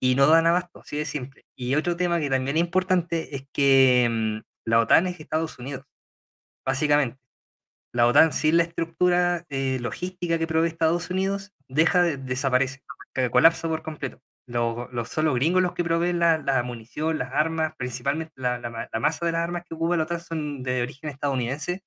y 0.00 0.14
no 0.16 0.26
dan 0.26 0.46
abasto, 0.46 0.80
así 0.80 0.96
de 0.96 1.04
simple. 1.06 1.44
Y 1.56 1.74
otro 1.76 1.96
tema 1.96 2.20
que 2.20 2.30
también 2.30 2.56
es 2.56 2.62
importante 2.62 3.36
es 3.36 3.46
que 3.52 4.08
mm, 4.10 4.40
la 4.64 4.80
OTAN 4.80 5.06
es 5.06 5.20
Estados 5.20 5.58
Unidos, 5.58 5.84
básicamente. 6.64 7.18
La 7.92 8.06
OTAN 8.06 8.32
sin 8.32 8.56
la 8.56 8.62
estructura 8.64 9.44
eh, 9.50 9.78
logística 9.80 10.38
que 10.38 10.46
provee 10.46 10.68
Estados 10.68 11.10
Unidos 11.10 11.52
deja 11.68 12.02
de, 12.02 12.16
desaparece, 12.16 12.82
colapsa 13.30 13.68
por 13.68 13.82
completo 13.82 14.20
los, 14.46 15.08
solo 15.08 15.34
gringos 15.34 15.62
los 15.62 15.72
que 15.72 15.84
proveen 15.84 16.18
la, 16.18 16.62
munición, 16.64 17.18
las 17.18 17.32
armas, 17.32 17.74
principalmente 17.76 18.32
la, 18.36 18.58
masa 19.00 19.26
de 19.26 19.32
las 19.32 19.42
armas 19.42 19.64
que 19.68 19.74
ocupa 19.74 19.96
la 19.96 20.04
OTAN 20.04 20.20
son 20.20 20.62
de 20.62 20.82
origen 20.82 21.10
estadounidense. 21.10 21.82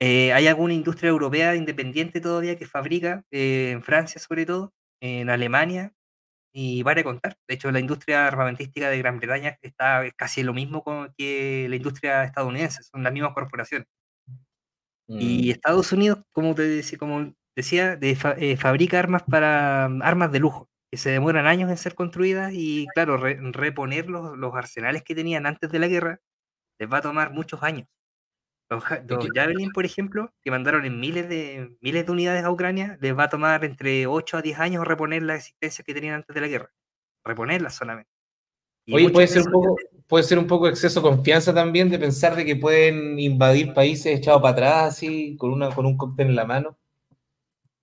Eh, 0.00 0.32
hay 0.32 0.46
alguna 0.48 0.74
industria 0.74 1.10
europea 1.10 1.54
independiente 1.54 2.20
todavía 2.20 2.58
que 2.58 2.66
fabrica, 2.66 3.24
eh, 3.30 3.70
en 3.72 3.82
Francia 3.82 4.20
sobre 4.20 4.44
todo, 4.44 4.72
en 5.00 5.30
Alemania, 5.30 5.92
y 6.56 6.84
vale 6.84 7.02
contar. 7.02 7.36
De 7.48 7.56
hecho, 7.56 7.72
la 7.72 7.80
industria 7.80 8.28
armamentística 8.28 8.88
de 8.88 8.98
Gran 8.98 9.18
Bretaña 9.18 9.58
está 9.60 10.04
casi 10.16 10.44
lo 10.44 10.54
mismo 10.54 10.84
que 11.18 11.66
la 11.68 11.76
industria 11.76 12.22
estadounidense, 12.24 12.84
son 12.84 13.02
las 13.02 13.12
mismas 13.12 13.34
corporaciones. 13.34 13.88
Y 15.08 15.48
mm. 15.48 15.50
Estados 15.50 15.92
Unidos, 15.92 16.20
como 16.32 16.54
te 16.54 16.62
decía, 16.62 16.96
como 16.96 17.34
decía 17.56 17.98
eh, 18.00 18.56
fabrica 18.56 18.98
armas 19.00 19.24
para 19.24 19.86
armas 19.86 20.32
de 20.32 20.38
lujo 20.38 20.70
que 20.90 20.96
se 20.96 21.10
demoran 21.10 21.46
años 21.46 21.70
en 21.70 21.76
ser 21.76 21.94
construidas 21.94 22.52
y 22.54 22.86
claro, 22.94 23.16
reponer 23.16 24.08
los, 24.08 24.36
los, 24.38 24.54
arsenales 24.54 25.02
que 25.02 25.14
tenían 25.14 25.46
antes 25.46 25.70
de 25.70 25.78
la 25.80 25.88
guerra 25.88 26.20
les 26.78 26.90
va 26.90 26.98
a 26.98 27.02
tomar 27.02 27.32
muchos 27.32 27.62
años. 27.64 27.88
Los, 28.74 29.28
Javelin, 29.34 29.72
por 29.72 29.84
ejemplo, 29.84 30.32
que 30.42 30.50
mandaron 30.50 30.84
en 30.84 30.98
miles 31.00 31.28
de, 31.28 31.76
miles 31.80 32.06
de 32.06 32.12
unidades 32.12 32.44
a 32.44 32.50
Ucrania, 32.50 32.98
les 33.00 33.16
va 33.16 33.24
a 33.24 33.28
tomar 33.28 33.64
entre 33.64 34.06
8 34.06 34.38
a 34.38 34.42
10 34.42 34.58
años 34.58 34.86
reponer 34.86 35.22
la 35.22 35.36
existencia 35.36 35.84
que 35.84 35.94
tenían 35.94 36.16
antes 36.16 36.34
de 36.34 36.40
la 36.40 36.48
guerra. 36.48 36.70
Reponerlas 37.24 37.74
solamente. 37.74 38.10
Oye, 38.92 39.08
puede 39.10 39.26
ser, 39.28 39.42
un 39.46 39.52
poco, 39.52 39.76
puede 40.06 40.24
ser 40.24 40.38
un 40.38 40.46
poco 40.46 40.68
exceso 40.68 41.00
de 41.00 41.08
confianza 41.08 41.54
también 41.54 41.88
de 41.88 41.98
pensar 41.98 42.36
de 42.36 42.44
que 42.44 42.56
pueden 42.56 43.18
invadir 43.18 43.72
países 43.72 44.18
echados 44.18 44.42
para 44.42 44.52
atrás 44.52 44.94
así, 44.94 45.36
con, 45.38 45.52
una, 45.52 45.70
con 45.70 45.86
un 45.86 45.96
cóctel 45.96 46.28
en 46.28 46.36
la 46.36 46.44
mano. 46.44 46.76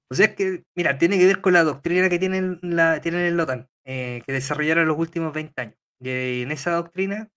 O 0.10 0.14
sea, 0.14 0.28
es 0.28 0.36
que, 0.36 0.64
mira, 0.76 0.98
tiene 0.98 1.18
que 1.18 1.26
ver 1.26 1.42
con 1.42 1.54
la 1.54 1.64
doctrina 1.64 2.10
que 2.10 2.20
tienen, 2.20 2.60
la, 2.62 3.02
tienen 3.02 3.22
el 3.22 3.40
OTAN, 3.40 3.70
eh, 3.86 4.22
que 4.26 4.34
desarrollaron 4.34 4.88
los 4.88 4.98
últimos 4.98 5.34
20 5.34 5.62
años. 5.62 5.76
Y 6.00 6.42
en 6.42 6.52
esa 6.52 6.72
doctrina, 6.72 7.30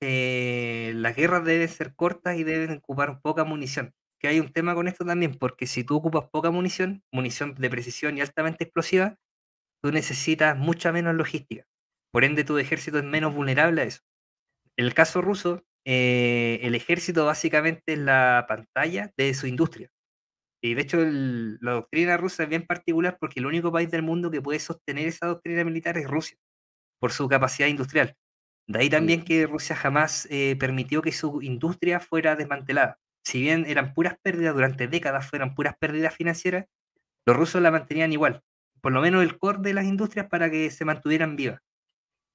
eh, 0.00 0.92
las 0.96 1.16
guerras 1.16 1.44
deben 1.44 1.68
ser 1.68 1.94
cortas 1.94 2.36
y 2.36 2.44
deben 2.44 2.78
ocupar 2.78 3.20
poca 3.22 3.44
munición. 3.44 3.94
Que 4.18 4.28
hay 4.28 4.40
un 4.40 4.52
tema 4.52 4.74
con 4.74 4.88
esto 4.88 5.04
también, 5.04 5.34
porque 5.34 5.66
si 5.66 5.84
tú 5.84 5.96
ocupas 5.96 6.28
poca 6.30 6.50
munición, 6.50 7.02
munición 7.12 7.54
de 7.54 7.70
precisión 7.70 8.16
y 8.16 8.20
altamente 8.22 8.64
explosiva, 8.64 9.16
tú 9.82 9.92
necesitas 9.92 10.56
mucha 10.56 10.92
menos 10.92 11.14
logística. 11.14 11.66
Por 12.12 12.24
ende, 12.24 12.44
tu 12.44 12.58
ejército 12.58 12.98
es 12.98 13.04
menos 13.04 13.34
vulnerable 13.34 13.82
a 13.82 13.84
eso. 13.84 14.00
En 14.76 14.86
el 14.86 14.94
caso 14.94 15.22
ruso, 15.22 15.64
eh, 15.86 16.60
el 16.62 16.74
ejército 16.74 17.26
básicamente 17.26 17.94
es 17.94 17.98
la 17.98 18.46
pantalla 18.48 19.12
de 19.16 19.34
su 19.34 19.46
industria. 19.46 19.90
Y 20.62 20.74
de 20.74 20.82
hecho, 20.82 20.98
la 21.00 21.72
doctrina 21.72 22.16
rusa 22.16 22.44
es 22.44 22.48
bien 22.48 22.66
particular 22.66 23.18
porque 23.20 23.40
el 23.40 23.46
único 23.46 23.70
país 23.72 23.90
del 23.90 24.02
mundo 24.02 24.30
que 24.30 24.42
puede 24.42 24.58
sostener 24.58 25.06
esa 25.08 25.26
doctrina 25.26 25.64
militar 25.64 25.98
es 25.98 26.08
Rusia, 26.08 26.38
por 27.00 27.12
su 27.12 27.28
capacidad 27.28 27.68
industrial. 27.68 28.16
De 28.68 28.80
ahí 28.80 28.90
también 28.90 29.24
que 29.24 29.46
Rusia 29.46 29.76
jamás 29.76 30.26
eh, 30.30 30.56
permitió 30.58 31.02
que 31.02 31.12
su 31.12 31.40
industria 31.42 32.00
fuera 32.00 32.36
desmantelada. 32.36 32.98
Si 33.24 33.40
bien 33.40 33.64
eran 33.66 33.94
puras 33.94 34.16
pérdidas 34.22 34.54
durante 34.54 34.88
décadas, 34.88 35.28
fueran 35.28 35.54
puras 35.54 35.76
pérdidas 35.78 36.14
financieras, 36.14 36.66
los 37.26 37.36
rusos 37.36 37.62
la 37.62 37.70
mantenían 37.70 38.12
igual, 38.12 38.42
por 38.80 38.92
lo 38.92 39.00
menos 39.00 39.22
el 39.22 39.38
core 39.38 39.58
de 39.60 39.74
las 39.74 39.84
industrias 39.84 40.28
para 40.28 40.50
que 40.50 40.70
se 40.70 40.84
mantuvieran 40.84 41.36
vivas 41.36 41.60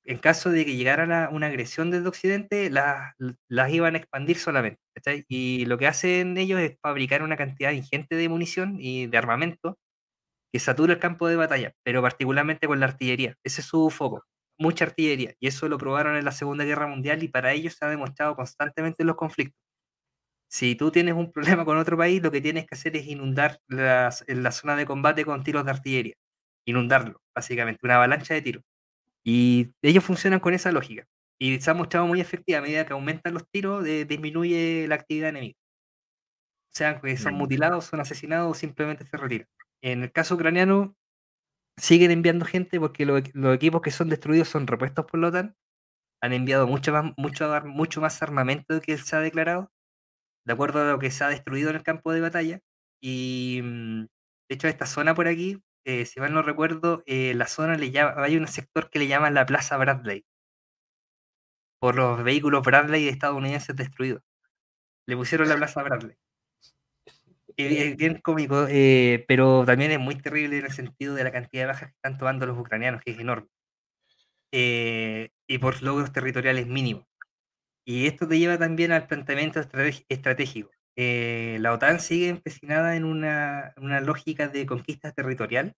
en 0.06 0.18
caso 0.18 0.50
de 0.50 0.66
que 0.66 0.76
llegara 0.76 1.30
una 1.30 1.48
agresión 1.48 1.92
desde 1.92 2.08
Occidente, 2.08 2.70
las, 2.70 3.14
las 3.48 3.72
iban 3.72 3.96
a 3.96 4.00
expandir 4.00 4.38
solamente. 4.38 4.82
Y 5.28 5.66
lo 5.66 5.78
que 5.78 5.88
hacen 5.88 6.38
ellos 6.38 6.60
es 6.60 6.78
fabricar 6.82 7.24
una 7.24 7.38
cantidad 7.38 7.72
ingente 7.72 8.16
de 8.16 8.30
munición 8.30 8.78
y 8.80 9.08
de 9.08 9.18
armamento 9.18 9.78
que 10.54 10.60
satura 10.60 10.94
el 10.94 11.00
campo 11.00 11.28
de 11.28 11.36
batalla, 11.38 11.74
pero 11.84 12.02
particularmente 12.02 12.68
con 12.68 12.80
la 12.80 12.88
artillería. 12.88 13.36
Ese 13.44 13.62
es 13.62 13.68
su 13.68 13.90
foco, 13.90 14.26
mucha 14.62 14.86
artillería. 14.86 15.36
Y 15.40 15.48
eso 15.48 15.68
lo 15.68 15.78
probaron 15.78 16.16
en 16.16 16.26
la 16.26 16.32
Segunda 16.32 16.64
Guerra 16.64 16.88
Mundial 16.88 17.24
y 17.24 17.28
para 17.28 17.52
ellos 17.54 17.74
se 17.74 17.86
ha 17.86 17.90
demostrado 17.90 18.36
constantemente 18.36 19.04
en 19.04 19.08
los 19.08 19.16
conflictos. 19.18 19.60
Si 20.50 20.76
tú 20.76 20.92
tienes 20.92 21.16
un 21.16 21.32
problema 21.32 21.66
con 21.66 21.78
otro 21.78 21.98
país, 21.98 22.22
lo 22.22 22.32
que 22.32 22.42
tienes 22.42 22.66
que 22.68 22.76
hacer 22.76 22.96
es 22.98 23.08
inundar 23.08 23.60
las, 23.68 24.24
en 24.28 24.44
la 24.44 24.52
zona 24.52 24.76
de 24.76 24.86
combate 24.86 25.26
con 25.26 25.44
tiros 25.44 25.66
de 25.66 25.72
artillería. 25.72 26.16
Inundarlo, 26.66 27.22
básicamente, 27.36 27.80
una 27.84 27.96
avalancha 27.96 28.34
de 28.34 28.42
tiros. 28.42 28.64
Y 29.24 29.72
ellos 29.82 30.04
funcionan 30.04 30.40
con 30.40 30.54
esa 30.54 30.72
lógica. 30.72 31.06
Y 31.40 31.60
se 31.62 31.72
ha 31.72 31.74
mostrado 31.74 32.08
muy 32.08 32.22
efectiva 32.22 32.60
a 32.60 32.62
medida 32.62 32.86
que 32.86 32.94
aumentan 32.94 33.34
los 33.34 33.50
tiros, 33.50 33.84
disminuye 33.84 34.88
la 34.88 34.96
actividad 34.96 35.30
enemiga. 35.30 35.58
O 36.74 36.74
sea, 36.74 37.02
que 37.02 37.18
son 37.18 37.34
mutilados, 37.34 37.86
son 37.86 38.00
asesinados 38.00 38.52
o 38.52 38.54
simplemente 38.54 39.06
se 39.06 39.18
retiran. 39.18 39.48
En 39.82 40.04
el 40.04 40.12
caso 40.12 40.36
ucraniano, 40.36 40.96
siguen 41.78 42.12
enviando 42.12 42.46
gente 42.46 42.80
porque 42.80 43.06
los, 43.06 43.22
equipos 43.54 43.82
que 43.82 43.92
son 43.92 44.10
destruidos 44.10 44.50
son 44.50 44.68
repuestos 44.68 45.06
por 45.06 45.20
la 45.20 45.28
OTAN. 45.30 45.56
Han 46.22 46.34
enviado 46.34 46.68
mucho 46.68 46.92
más, 46.94 47.14
mucho, 47.18 48.02
más 48.02 48.22
armamento 48.22 48.80
que 48.82 48.98
se 48.98 49.16
ha 49.16 49.20
declarado, 49.20 49.72
de 50.46 50.54
acuerdo 50.54 50.82
a 50.82 50.92
lo 50.92 51.00
que 51.00 51.12
se 51.12 51.24
ha 51.24 51.30
destruido 51.30 51.70
en 51.72 51.78
el 51.78 51.84
campo 51.84 52.14
de 52.14 52.22
batalla. 52.22 52.60
Y 53.02 53.62
mm, 53.64 54.02
De 54.50 54.56
hecho, 54.56 54.68
esta 54.68 54.86
zona 54.86 55.16
por 55.16 55.28
aquí, 55.28 55.64
eh, 55.86 56.06
si 56.06 56.20
mal 56.20 56.34
no 56.34 56.44
recuerdo, 56.44 57.04
eh, 57.08 57.34
la 57.36 57.48
zona 57.48 57.76
le 57.78 57.92
llama, 57.92 58.24
hay 58.24 58.38
un 58.38 58.48
sector 58.48 58.90
que 58.92 59.00
le 59.00 59.08
llaman 59.08 59.34
la 59.34 59.46
Plaza 59.46 59.78
Bradley, 59.78 60.26
por 61.80 61.96
los 61.96 62.24
vehículos 62.24 62.64
Bradley 62.64 63.08
estadounidenses 63.08 63.76
destruidos. 63.76 64.22
Le 65.08 65.18
pusieron 65.18 65.50
la 65.50 65.58
Plaza 65.58 65.84
Bradley. 65.84 66.18
Es 67.58 67.98
bien 67.98 68.20
cómico, 68.22 68.68
eh, 68.70 69.26
pero 69.28 69.66
también 69.66 69.92
es 69.92 70.00
muy 70.00 70.16
terrible 70.16 70.60
en 70.60 70.66
el 70.66 70.72
sentido 70.72 71.16
de 71.16 71.24
la 71.24 71.32
cantidad 71.32 71.64
de 71.64 71.68
bajas 71.68 71.90
que 71.90 71.96
están 71.96 72.18
tomando 72.18 72.46
los 72.46 72.58
ucranianos, 72.58 73.02
que 73.02 73.12
es 73.12 73.20
enorme. 73.20 73.48
y 74.52 75.58
por 75.60 75.82
logros 75.84 76.12
territoriales 76.12 76.68
mínimos. 76.68 77.06
Y 77.86 78.08
esto 78.08 78.28
te 78.28 78.40
lleva 78.40 78.58
también 78.58 78.92
al 78.92 79.08
planteamiento 79.08 79.60
estratégico. 79.60 80.72
Eh, 80.96 81.58
la 81.62 81.74
OTAN 81.74 82.00
sigue 82.00 82.30
empecinada 82.30 82.96
en 82.96 83.06
una, 83.06 83.74
lógica 84.02 84.48
de 84.48 84.66
conquista 84.66 85.12
territorial, 85.12 85.76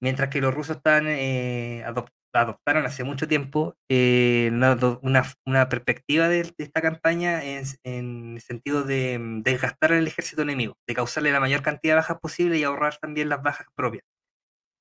mientras 0.00 0.28
que 0.30 0.40
los 0.40 0.54
rusos 0.54 0.76
están, 0.78 1.06
eh, 1.08 1.84
adoptaron 2.32 2.86
hace 2.86 3.04
mucho 3.04 3.26
tiempo 3.26 3.76
eh, 3.88 4.50
una, 4.52 5.68
perspectiva 5.68 6.28
de, 6.28 6.52
esta 6.58 6.80
campaña 6.80 7.42
en, 7.42 8.34
el 8.34 8.40
sentido 8.40 8.84
de, 8.84 9.18
mm, 9.18 9.42
desgastar 9.42 9.92
al 9.92 10.06
ejército 10.06 10.42
enemigo, 10.42 10.76
de 10.86 10.94
causarle 10.94 11.32
la 11.32 11.40
mayor 11.40 11.62
cantidad 11.62 11.94
de 11.94 12.00
bajas 12.00 12.18
posible 12.20 12.58
y 12.58 12.64
ahorrar 12.64 12.98
también 12.98 13.28
las 13.28 13.42
bajas 13.42 13.66
propias. 13.74 14.04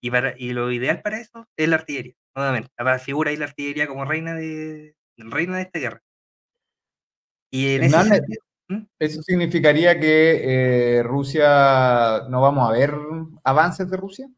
Y, 0.02 0.12
para, 0.12 0.34
y 0.38 0.54
lo 0.54 0.72
ideal 0.72 1.02
para 1.02 1.20
eso 1.20 1.46
es 1.58 1.68
la 1.68 1.76
artillería, 1.76 2.14
nuevamente. 2.36 2.72
Figura 3.00 3.32
ahí 3.32 3.38
la 3.38 3.46
artillería 3.46 3.88
como 3.88 4.06
reina 4.06 4.34
de, 4.34 4.96
reina 5.18 5.58
de 5.58 5.64
esta 5.64 5.80
guerra. 5.80 6.02
Y 7.52 7.76
en 7.76 7.84
ese 7.84 8.04
sentido, 8.04 8.44
¿Mm? 8.70 8.84
¿Eso 9.00 9.24
significaría 9.24 10.00
que 10.00 10.98
eh, 11.00 11.04
Rusia 11.04 12.28
no 12.30 12.40
vamos 12.40 12.70
a 12.70 12.72
ver 12.72 12.94
avances 13.44 13.90
de 13.90 13.98
Rusia? 13.98 14.30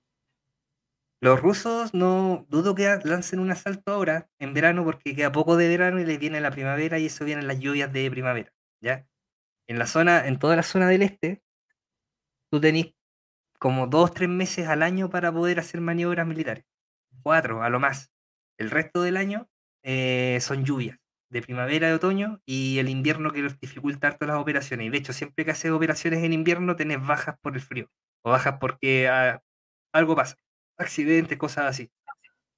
Los 1.22 1.40
rusos 1.40 1.94
no 1.94 2.48
dudo 2.50 2.74
que 2.74 2.98
lancen 3.04 3.40
un 3.40 3.52
asalto 3.52 3.92
ahora, 3.92 4.28
en 4.40 4.56
verano, 4.56 4.84
porque 4.84 5.16
queda 5.16 5.32
poco 5.32 5.56
de 5.56 5.68
verano 5.68 6.00
y 6.00 6.06
les 6.06 6.18
viene 6.18 6.42
la 6.42 6.50
primavera 6.50 6.98
y 6.98 7.06
eso 7.06 7.26
vienen 7.26 7.48
las 7.48 7.60
lluvias 7.60 7.94
de 7.94 8.10
primavera, 8.10 8.52
¿ya? 8.82 9.08
En 9.68 9.78
la 9.78 9.86
zona, 9.86 10.28
en 10.28 10.40
toda 10.40 10.56
la 10.56 10.64
zona 10.64 10.90
del 10.90 11.04
este, 11.04 11.44
tú 12.50 12.60
tenés 12.60 12.96
como 13.60 13.86
dos, 13.86 14.14
tres 14.16 14.30
meses 14.30 14.68
al 14.68 14.82
año 14.82 15.12
para 15.12 15.32
poder 15.32 15.60
hacer 15.60 15.80
maniobras 15.80 16.26
militares. 16.26 16.66
Cuatro, 17.22 17.62
a 17.62 17.70
lo 17.70 17.80
más. 17.80 18.12
El 18.58 18.72
resto 18.72 19.04
del 19.04 19.18
año 19.18 19.48
eh, 19.84 20.40
son 20.42 20.66
lluvias 20.66 20.98
de 21.30 21.44
primavera, 21.44 21.88
de 21.88 21.94
otoño 21.94 22.42
y 22.46 22.80
el 22.80 22.90
invierno 22.90 23.32
que 23.32 23.44
dificulta 23.62 24.08
harto 24.08 24.26
las 24.26 24.38
operaciones. 24.38 24.88
Y 24.88 24.90
de 24.90 24.98
hecho, 24.98 25.14
siempre 25.14 25.46
que 25.46 25.52
haces 25.52 25.72
operaciones 25.72 26.24
en 26.24 26.34
invierno 26.34 26.76
tenés 26.76 27.06
bajas 27.06 27.38
por 27.42 27.54
el 27.54 27.62
frío 27.62 27.88
o 28.24 28.32
bajas 28.32 28.58
porque 28.60 29.08
ah, 29.08 29.42
algo 29.94 30.16
pasa, 30.16 30.38
accidentes, 30.82 31.38
cosas 31.38 31.66
así. 31.66 31.92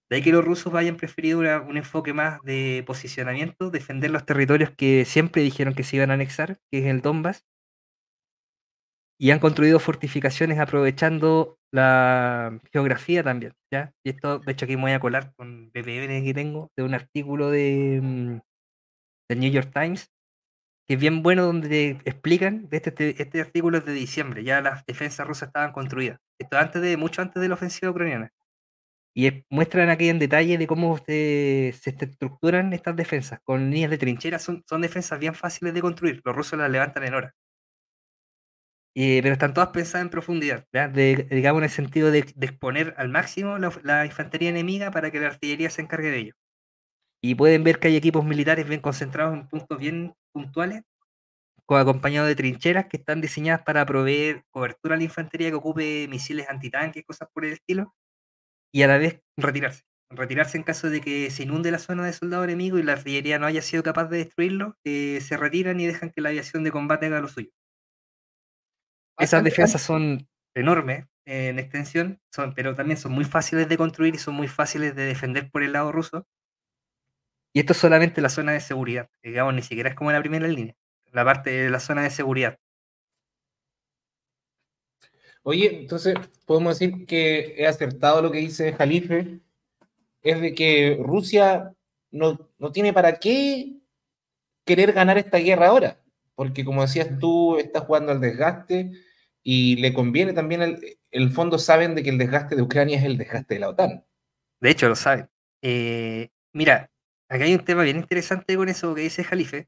De 0.10 0.18
ahí 0.18 0.24
que 0.24 0.32
los 0.32 0.45
rusos 0.45 0.74
hayan 0.76 0.98
preferido 0.98 1.40
un 1.40 1.78
enfoque 1.78 2.14
más 2.14 2.41
de 2.44 2.84
posicionamiento, 2.86 3.72
defender 3.72 4.12
los 4.12 4.26
territorios 4.26 4.72
que 4.72 5.06
siempre 5.06 5.41
dijeron 5.41 5.74
que 5.76 5.84
se 5.84 5.98
iban 5.98 6.12
a 6.12 6.16
anexar, 6.16 6.60
que 6.72 6.80
es 6.80 6.86
el 6.86 7.02
Donbass, 7.02 7.45
y 9.20 9.32
han 9.32 9.40
construido 9.40 9.80
fortificaciones 9.80 10.60
aprovechando 10.60 11.58
la 11.72 12.60
geografía 12.72 13.24
también, 13.24 13.54
¿ya? 13.72 13.94
Y 14.04 14.10
esto, 14.12 14.40
de 14.40 14.52
hecho, 14.52 14.66
aquí 14.66 14.76
me 14.76 14.84
voy 14.84 14.91
a 14.91 15.00
colar 15.00 15.34
con 15.36 15.72
BPN 15.72 16.24
que 16.24 16.34
tengo, 16.34 16.72
de 16.78 16.84
un 16.84 16.94
artículo 16.94 17.50
de, 17.50 18.00
mm, 18.02 18.40
del 19.30 19.40
New 19.40 19.52
York 19.52 19.72
Times, 19.74 20.12
que 20.88 20.95
es 20.95 20.99
bien 20.99 21.23
bueno 21.23 21.45
donde 21.45 22.01
explican, 22.05 22.68
este, 22.72 22.89
este, 22.89 23.22
este, 23.22 23.41
artículo 23.41 23.77
es 23.77 23.85
de 23.85 23.93
diciembre, 23.93 24.43
ya 24.43 24.61
las 24.61 24.85
defensas 24.85 25.27
rusas 25.27 25.47
estaban 25.47 25.72
construidas, 25.72 26.19
esto 26.39 26.57
antes 26.57 26.81
de, 26.81 26.97
mucho 26.97 27.22
antes 27.22 27.41
de 27.41 27.47
la 27.47 27.55
ofensiva 27.55 27.91
ucraniana. 27.91 28.31
Y 29.15 29.45
muestran 29.49 29.89
aquí 29.89 30.10
en 30.10 30.18
detalle 30.19 30.57
de 30.57 30.68
cómo 30.68 30.97
se, 30.97 31.73
se 31.80 31.91
estructuran 31.91 32.73
estas 32.73 32.95
defensas, 32.95 33.39
con 33.43 33.69
líneas 33.69 33.91
de 33.91 33.99
trincheras, 33.99 34.41
son, 34.41 34.64
son 34.68 34.81
defensas 34.81 35.19
bien 35.19 35.35
fáciles 35.35 35.73
de 35.73 35.81
construir, 35.81 36.22
los 36.26 36.35
rusos 36.35 36.60
las 36.60 36.69
levantan 36.69 37.03
en 37.03 37.14
horas. 37.14 37.34
pero 38.95 39.34
están 39.34 39.53
todas 39.53 39.69
pensadas 39.69 40.03
en 40.05 40.10
profundidad, 40.10 40.65
de, 40.72 41.27
digamos 41.30 41.60
en 41.60 41.64
el 41.65 41.69
sentido 41.69 42.11
de, 42.11 42.19
exponer 42.19 42.93
al 42.97 43.10
máximo 43.10 43.57
la, 43.57 43.72
la, 43.84 44.05
infantería 44.05 44.49
enemiga 44.49 44.91
para 44.91 45.11
que 45.11 45.19
la 45.19 45.27
artillería 45.27 45.69
se 45.69 45.81
encargue 45.81 46.10
de 46.11 46.18
ello. 46.19 46.34
Y 47.22 47.35
pueden 47.35 47.64
ver 47.64 47.80
que 47.80 47.88
hay 47.89 47.95
equipos 47.95 48.26
militares 48.26 48.68
bien 48.68 48.81
concentrados 48.81 49.34
en 49.35 49.47
puntos 49.47 49.80
bien 49.80 50.14
puntuales, 50.34 50.84
acompañados 51.69 52.30
de 52.30 52.35
trincheras 52.35 52.85
que 52.88 52.97
están 52.97 53.22
diseñadas 53.22 53.64
para 53.64 53.85
proveer 53.85 54.43
cobertura 54.51 54.95
a 54.95 54.97
la 54.97 55.03
infantería 55.03 55.49
que 55.49 55.55
ocupe 55.55 56.07
misiles 56.07 56.49
antitanques, 56.49 57.03
cosas 57.05 57.30
por 57.34 57.45
el 57.45 57.53
estilo, 57.53 57.93
y 58.73 58.84
a 58.84 58.88
la 58.88 58.97
vez 58.97 59.22
retirarse. 59.38 59.84
Retirarse 60.11 60.57
en 60.57 60.64
caso 60.64 60.89
de 60.89 61.01
que 61.01 61.31
se 61.31 61.43
inunde 61.43 61.72
la 61.72 61.80
zona 61.80 62.05
de 62.05 62.14
soldado 62.14 62.43
enemigo 62.43 62.77
y 62.80 62.84
la 62.84 62.93
artillería 62.93 63.39
no 63.39 63.47
haya 63.47 63.61
sido 63.61 63.84
capaz 63.84 64.05
de 64.05 64.18
destruirlo, 64.19 64.77
eh, 64.85 65.22
se 65.22 65.38
retiran 65.38 65.80
y 65.80 65.88
dejan 65.88 66.11
que 66.11 66.22
la 66.22 66.30
aviación 66.30 66.64
de 66.64 66.72
combate 66.72 67.07
haga 67.07 67.22
lo 67.22 67.27
suyo. 67.27 67.49
Esas 69.18 69.43
defensas 69.43 69.81
son 69.81 70.27
enormes 70.55 71.05
en 71.26 71.57
extensión, 71.60 72.19
son, 72.31 72.53
pero 72.53 72.76
también 72.76 72.97
son 72.97 73.11
muy 73.14 73.26
fáciles 73.26 73.69
de 73.69 73.77
construir 73.77 74.15
y 74.15 74.19
son 74.19 74.35
muy 74.35 74.47
fáciles 74.47 74.95
de 74.95 75.05
defender 75.05 75.49
por 75.49 75.64
el 75.64 75.73
lado 75.73 75.91
ruso. 75.91 76.27
Y 77.54 77.60
esto 77.60 77.74
es 77.74 77.80
solamente 77.80 78.20
la 78.20 78.30
zona 78.30 78.52
de 78.52 78.60
seguridad, 78.60 79.10
digamos, 79.22 79.54
ni 79.54 79.62
siquiera 79.62 79.90
es 79.90 79.96
como 79.96 80.12
la 80.12 80.20
primera 80.20 80.48
línea, 80.48 80.76
la 81.12 81.24
parte 81.24 81.52
de 81.52 81.70
la 81.70 81.80
zona 81.80 82.02
de 82.02 82.10
seguridad. 82.10 82.58
Oye, 85.44 85.82
entonces 85.82 86.16
podemos 86.46 86.80
decir 86.80 87.06
que 87.06 87.56
he 87.58 87.68
acertado 87.68 88.22
lo 88.22 88.32
que 88.32 88.40
dice 88.40 88.74
Jalife, 88.74 89.40
es 90.24 90.42
de 90.42 90.56
que 90.56 90.98
Rusia 91.00 91.74
no, 92.12 92.50
no 92.58 92.72
tiene 92.72 92.92
para 92.94 93.20
qué 93.20 93.74
querer 94.66 94.94
ganar 94.94 95.18
esta 95.18 95.38
guerra 95.38 95.68
ahora, 95.68 96.00
porque 96.34 96.66
como 96.66 96.82
decías 96.82 97.20
tú, 97.20 97.58
está 97.58 97.82
jugando 97.82 98.12
al 98.12 98.22
desgaste 98.22 98.92
y 99.44 99.76
le 99.76 99.94
conviene 99.94 100.34
también, 100.34 100.62
el, 100.62 100.98
el 101.12 101.30
fondo 101.30 101.60
saben 101.60 101.94
de 101.94 102.02
que 102.02 102.10
el 102.10 102.18
desgaste 102.18 102.56
de 102.56 102.62
Ucrania 102.62 102.98
es 102.98 103.04
el 103.04 103.18
desgaste 103.18 103.56
de 103.56 103.60
la 103.60 103.70
OTAN. 103.70 104.06
De 104.62 104.70
hecho, 104.70 104.88
lo 104.88 104.96
saben. 104.96 105.30
Eh, 105.62 106.30
mira, 106.54 106.90
Acá 107.34 107.45
hay 107.45 107.55
un 107.55 107.65
tema 107.65 107.81
bien 107.81 107.97
interesante 107.97 108.55
con 108.55 108.69
eso 108.69 108.93
que 108.93 109.01
dice 109.01 109.23
Jalife, 109.23 109.68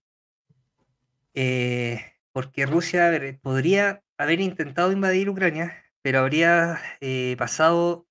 eh, 1.33 1.99
porque 2.31 2.67
Rusia 2.67 3.11
podría 3.41 4.03
haber 4.19 4.39
intentado 4.39 4.91
invadir 4.91 5.31
Ucrania, 5.31 5.83
pero 6.03 6.19
habría 6.19 6.79
eh, 7.01 7.35
pasado 7.39 8.05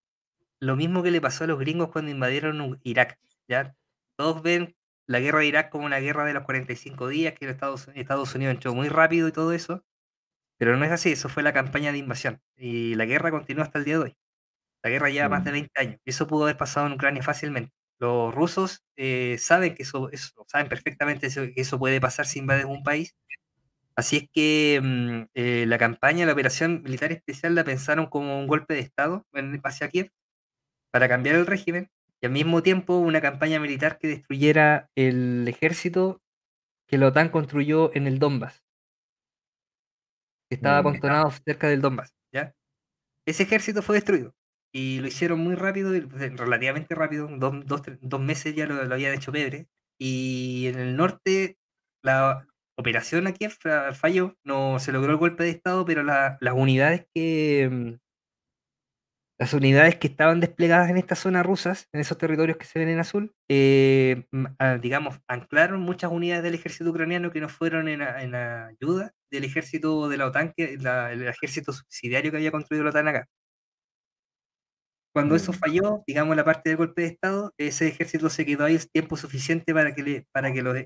lo 0.59 0.75
mismo 0.75 1.05
que 1.05 1.13
le 1.13 1.21
pasó 1.21 1.45
a 1.45 1.47
los 1.47 1.61
gringos 1.61 1.91
cuando 1.91 2.11
invadieron 2.11 2.81
Irak. 2.83 3.21
¿ya? 3.47 3.77
Todos 4.17 4.43
ven 4.43 4.75
la 5.07 5.21
guerra 5.21 5.39
de 5.39 5.47
Irak 5.47 5.71
como 5.71 5.87
una 5.87 6.01
guerra 6.01 6.25
de 6.25 6.35
los 6.35 6.43
45 6.43 7.07
días, 7.07 7.35
que 7.35 7.49
Estados, 7.49 7.87
Estados 7.95 8.35
Unidos 8.35 8.57
entró 8.57 8.75
muy 8.75 8.89
rápido 8.89 9.29
y 9.29 9.33
todo 9.33 9.53
eso, 9.53 9.85
pero 10.59 10.77
no 10.77 10.85
es 10.85 10.91
así, 10.91 11.13
eso 11.13 11.29
fue 11.29 11.45
la 11.45 11.53
campaña 11.53 11.93
de 11.93 11.99
invasión 11.99 12.43
y 12.57 12.97
la 12.97 13.05
guerra 13.05 13.31
continúa 13.31 13.63
hasta 13.63 13.79
el 13.79 13.85
día 13.85 13.99
de 13.99 14.05
hoy. 14.05 14.17
La 14.83 14.91
guerra 14.91 15.11
lleva 15.11 15.29
más 15.29 15.45
de 15.45 15.53
20 15.53 15.71
mm. 15.71 15.81
años 15.81 16.01
y 16.05 16.11
eso 16.11 16.27
pudo 16.27 16.43
haber 16.43 16.57
pasado 16.57 16.89
en 16.89 16.95
Ucrania 16.95 17.23
fácilmente. 17.23 17.73
Los 17.99 18.35
rusos 18.35 18.85
eh, 18.97 19.37
saben 19.39 19.75
que 19.75 19.85
eso, 19.85 20.11
saben 20.47 20.69
perfectamente 20.69 21.29
que 21.29 21.61
eso 21.61 21.79
puede 21.79 22.01
pasar 22.01 22.27
si 22.27 22.41
invaden 22.41 22.67
un 22.67 22.83
país. 22.83 23.15
Así 23.97 24.17
es 24.17 24.29
que 24.33 24.81
mm, 24.83 25.23
eh, 25.35 25.67
la 25.67 25.79
campaña, 25.79 26.27
la 26.27 26.33
operación 26.33 26.83
militar 26.83 27.13
especial 27.13 27.55
la 27.55 27.65
pensaron 27.65 28.07
como 28.07 28.39
un 28.39 28.47
golpe 28.49 28.75
de 28.75 28.81
Estado 28.81 29.25
en, 29.33 29.61
hacia 29.63 29.89
Kiev 29.89 30.11
para 30.91 31.09
cambiar 31.09 31.37
el 31.37 31.47
régimen 31.47 31.91
y 32.21 32.27
al 32.27 32.33
mismo 32.33 32.63
tiempo 32.63 32.97
una 32.97 33.21
campaña 33.21 33.61
militar 33.61 33.99
que 33.99 34.09
destruyera 34.09 34.91
el 34.97 35.47
ejército 35.47 36.21
que 36.87 36.99
la 36.99 37.09
OTAN 37.09 37.29
construyó 37.31 37.95
en 37.95 38.07
el 38.07 38.19
Donbass, 38.19 38.63
que 40.49 40.57
estaba 40.57 40.81
mm. 40.81 40.85
contonado 40.85 41.31
cerca 41.31 41.69
del 41.69 41.81
Donbass. 41.81 42.13
¿ya? 42.33 42.55
Ese 43.27 43.45
ejército 43.45 43.83
fue 43.83 43.97
destruido 43.97 44.35
y 44.75 44.99
lo 44.99 45.07
hicieron 45.07 45.39
muy 45.39 45.55
rápido, 45.55 45.93
relativamente 45.93 46.97
rápido, 46.97 47.29
dos, 47.39 47.65
dos, 47.65 48.21
meses 48.21 48.57
ya 48.57 48.67
lo, 48.67 48.93
habían 48.93 49.15
hecho 49.15 49.31
pebre. 49.31 49.69
Y 50.01 50.67
en 50.67 50.81
el 50.81 50.97
norte, 50.97 51.59
la 52.03 52.45
operación 52.77 53.29
aquí 53.29 53.47
falló, 53.93 54.37
no 54.45 54.81
se 54.81 54.91
logró 54.91 55.13
el 55.13 55.19
golpe 55.19 55.45
de 55.45 55.51
Estado, 55.51 55.85
pero 55.85 56.03
las 56.03 56.39
unidades 56.55 57.07
que. 57.15 57.69
Mm, 57.71 58.05
las 59.39 59.53
unidades 59.53 59.97
que 59.97 60.07
estaban 60.07 60.41
desplegadas 60.41 60.91
en 60.91 60.97
esta 60.97 61.17
zona 61.17 61.43
rusas, 61.43 61.89
en 61.93 62.01
esos 62.01 62.19
territorios 62.19 62.57
que 62.57 62.67
se 62.67 62.79
ven 62.79 62.89
en 62.89 63.01
azul, 63.01 63.33
eh, 63.49 64.27
ah, 64.61 64.79
digamos, 64.79 65.21
anclaron 65.29 65.81
muchas 65.81 66.11
unidades 66.13 66.45
del 66.45 66.55
ejército 66.55 66.91
ucraniano 66.91 67.33
que 67.33 67.41
no 67.41 67.49
fueron 67.49 67.89
en, 67.89 68.03
ayuda 68.03 69.13
del 69.31 69.45
ejército 69.45 70.09
de 70.09 70.17
la 70.17 70.27
OTAN, 70.27 70.53
que, 70.57 70.75
el 70.75 71.29
ejército 71.29 71.73
subsidiario 71.73 72.31
que 72.31 72.39
había 72.39 72.53
construido 72.53 72.85
la 72.85 72.91
OTAN 72.91 73.09
acá. 73.09 73.29
Cuando 75.15 75.37
eso 75.37 75.53
mm. 75.53 75.55
falló, 75.55 76.03
digamos, 76.09 76.35
la 76.35 76.45
parte 76.45 76.71
del 76.71 76.77
golpe 76.77 77.03
de 77.03 77.09
Estado, 77.09 77.55
ese 77.57 77.87
ejército 77.87 78.29
se 78.29 78.45
quedó 78.45 78.65
ahí 78.65 78.75
el 78.75 78.91
tiempo 78.91 79.17
suficiente 79.17 79.73
para 79.73 79.95
que, 79.95 80.27
para 80.33 80.53
que 80.53 80.61
los, 80.61 80.77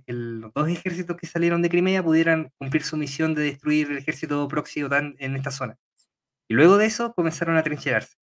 dos 0.54 0.68
ejércitos 0.68 1.16
que 1.16 1.26
salieron 1.26 1.62
de 1.62 1.70
Crimea 1.70 2.02
pudieran 2.02 2.50
cumplir 2.58 2.82
su 2.82 2.98
misión 2.98 3.34
de 3.34 3.44
destruir 3.44 3.90
el 3.90 3.96
ejército 3.96 4.46
proxy 4.46 4.82
OTAN 4.82 5.16
en 5.18 5.34
esta 5.34 5.50
zona. 5.50 5.76
Y 6.46 6.54
luego 6.54 6.76
de 6.76 6.84
eso 6.86 7.14
comenzaron 7.14 7.56
a 7.56 7.62
trincherarse, 7.62 8.16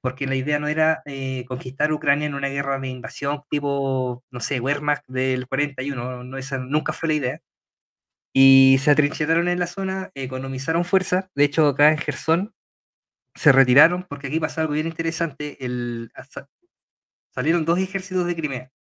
porque 0.00 0.28
la 0.28 0.36
idea 0.36 0.60
no 0.60 0.68
era 0.68 1.02
eh, 1.06 1.44
conquistar 1.48 1.92
Ucrania 1.92 2.28
en 2.28 2.34
una 2.34 2.48
guerra 2.48 2.78
de 2.78 2.88
invasión 2.88 3.42
tipo, 3.50 4.22
no 4.30 4.38
sé, 4.38 4.60
Wehrmacht 4.60 5.04
del 5.08 5.48
41, 5.48 6.22
no, 6.22 6.38
esa 6.38 6.58
nunca 6.58 6.92
fue 6.92 7.08
la 7.08 7.14
idea. 7.14 7.40
Y 8.32 8.78
se 8.80 8.92
atrincheraron 8.92 9.48
en 9.48 9.58
la 9.58 9.66
zona, 9.66 10.12
economizaron 10.14 10.84
fuerza. 10.84 11.30
De 11.34 11.44
hecho, 11.44 11.66
acá 11.66 11.90
en 11.90 11.98
Gerson 11.98 12.54
se 13.38 13.52
retiraron 13.52 14.02
porque 14.02 14.26
aquí 14.26 14.40
pasó 14.40 14.60
algo 14.60 14.72
bien 14.72 14.88
interesante. 14.88 15.64
El, 15.64 16.10
salieron 17.30 17.64
dos 17.64 17.78
ejércitos 17.78 18.26
de 18.26 18.34
Crimea. 18.34 18.72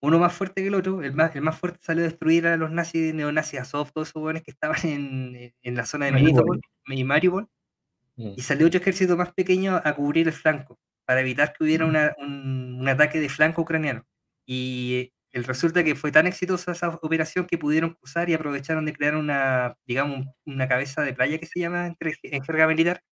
Uno 0.00 0.20
más 0.20 0.32
fuerte 0.32 0.62
que 0.62 0.68
el 0.68 0.74
otro. 0.74 1.02
El 1.02 1.14
más, 1.14 1.34
el 1.34 1.42
más 1.42 1.58
fuerte 1.58 1.80
salió 1.82 2.04
a 2.04 2.08
destruir 2.08 2.46
a 2.46 2.56
los 2.56 2.70
nazis, 2.70 3.12
neonazis, 3.12 3.60
Azov, 3.60 3.90
todos 3.92 4.08
esos 4.08 4.22
jóvenes 4.22 4.42
que 4.44 4.52
estaban 4.52 4.76
en, 4.84 5.54
en, 5.60 5.74
la 5.74 5.84
zona 5.84 6.06
de 6.06 6.12
Mariupol 6.12 6.60
y 6.86 7.02
Mariupol. 7.02 7.48
Mm. 8.16 8.34
Y 8.36 8.42
salió 8.42 8.68
otro 8.68 8.80
ejército 8.80 9.16
más 9.16 9.32
pequeño 9.32 9.80
a 9.82 9.94
cubrir 9.94 10.28
el 10.28 10.34
flanco 10.34 10.78
para 11.04 11.20
evitar 11.20 11.52
que 11.52 11.64
hubiera 11.64 11.84
una, 11.84 12.14
un, 12.18 12.78
un 12.80 12.88
ataque 12.88 13.20
de 13.20 13.28
flanco 13.28 13.62
ucraniano. 13.62 14.06
Y 14.46 15.12
el 15.32 15.44
resulta 15.44 15.82
que 15.82 15.96
fue 15.96 16.12
tan 16.12 16.28
exitosa 16.28 16.72
esa 16.72 16.90
operación 17.02 17.46
que 17.46 17.58
pudieron 17.58 17.94
cruzar 17.94 18.30
y 18.30 18.34
aprovecharon 18.34 18.84
de 18.84 18.92
crear 18.92 19.16
una, 19.16 19.76
digamos, 19.84 20.26
una 20.44 20.68
cabeza 20.68 21.02
de 21.02 21.12
playa 21.12 21.38
que 21.38 21.46
se 21.46 21.58
llama 21.58 21.94
en 21.98 22.42
jerga 22.44 22.68
militar, 22.68 23.02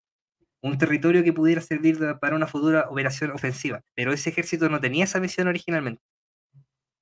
un 0.65 0.79
territorio 0.79 1.23
que 1.23 1.33
pudiera 1.35 1.61
servir 1.61 1.99
para 2.21 2.37
una 2.37 2.47
futura 2.47 2.87
operación 2.89 3.31
ofensiva. 3.33 3.83
Pero 3.95 4.13
ese 4.13 4.31
ejército 4.31 4.69
no 4.71 4.81
tenía 4.81 5.05
esa 5.05 5.21
misión 5.21 5.47
originalmente. 5.47 6.03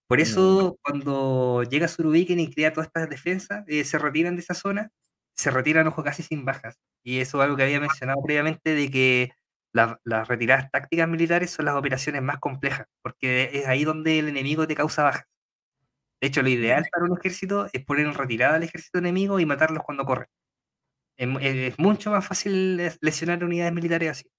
Por 0.08 0.20
eso, 0.20 0.78
cuando 0.82 1.62
llega 1.62 1.88
Surubiken 1.88 2.40
y 2.40 2.52
crea 2.52 2.72
todas 2.72 2.88
estas 2.88 3.08
defensas, 3.08 3.64
eh, 3.68 3.84
se 3.84 3.98
retiran 3.98 4.34
de 4.34 4.42
esa 4.42 4.54
zona, 4.54 4.90
se 5.36 5.50
retiran, 5.52 5.86
ojo, 5.86 6.02
casi 6.02 6.24
sin 6.24 6.44
bajas. 6.44 6.76
Y 7.04 7.20
eso 7.20 7.38
es 7.38 7.44
algo 7.44 7.56
que 7.56 7.62
había 7.62 7.80
mencionado 7.80 8.20
previamente, 8.22 8.74
de 8.74 8.90
que 8.90 9.30
las 9.72 10.28
retiradas 10.28 10.70
tácticas 10.70 11.08
militares 11.08 11.50
son 11.50 11.64
las 11.66 11.76
operaciones 11.76 12.20
más 12.20 12.38
complejas, 12.40 12.86
porque 13.00 13.50
es 13.54 13.66
ahí 13.68 13.84
donde 13.84 14.18
el 14.18 14.28
enemigo 14.28 14.66
te 14.66 14.74
causa 14.74 15.04
bajas. 15.04 15.24
De 16.20 16.28
hecho, 16.28 16.42
lo 16.42 16.48
ideal 16.48 16.84
para 16.92 17.04
un 17.06 17.16
ejército 17.18 17.68
es 17.72 17.84
poner 17.84 18.06
en 18.06 18.14
retirada 18.14 18.56
al 18.56 18.64
ejército 18.64 18.98
enemigo 18.98 19.40
y 19.40 19.46
matarlos 19.46 19.82
cuando 19.84 20.04
corren. 20.04 20.28
Es, 21.16 21.78
mucho 21.78 22.10
más 22.10 22.26
fácil 22.26 22.76
lesionar 23.00 23.44
unidades 23.44 23.72
militares 23.72 24.10
así. 24.10 24.30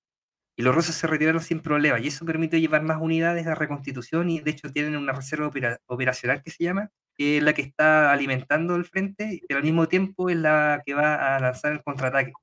Y 0.57 0.63
los 0.63 0.75
rusos 0.75 0.95
se 0.95 1.07
retiraron 1.07 1.41
sin 1.41 1.61
problema, 1.61 1.99
y 1.99 2.07
eso 2.07 2.25
permitió 2.25 2.59
llevar 2.59 2.83
más 2.83 3.01
unidades 3.01 3.47
a 3.47 3.55
reconstitución, 3.55 4.29
y 4.29 4.39
de 4.41 4.51
hecho 4.51 4.71
tienen 4.71 4.95
una 4.97 5.13
reserva 5.13 5.51
operacional 5.87 6.43
que 6.43 6.51
se 6.51 6.63
llama, 6.63 6.91
que 7.15 7.37
es 7.37 7.43
la 7.43 7.53
que 7.53 7.63
está 7.63 8.11
alimentando 8.11 8.75
el 8.75 8.85
frente, 8.85 9.41
pero 9.47 9.59
al 9.59 9.63
mismo 9.63 9.87
tiempo 9.87 10.29
es 10.29 10.37
la 10.37 10.83
que 10.85 10.93
va 10.93 11.35
a 11.35 11.39
lanzar 11.39 11.73
el 11.73 11.83
contraataque. 11.83 12.33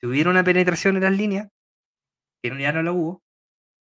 Si 0.00 0.06
hubiera 0.06 0.30
una 0.30 0.44
penetración 0.44 0.96
en 0.96 1.02
las 1.04 1.12
líneas, 1.16 1.48
que 2.42 2.56
ya 2.60 2.72
no 2.72 2.82
lo 2.82 2.94
hubo, 2.94 3.22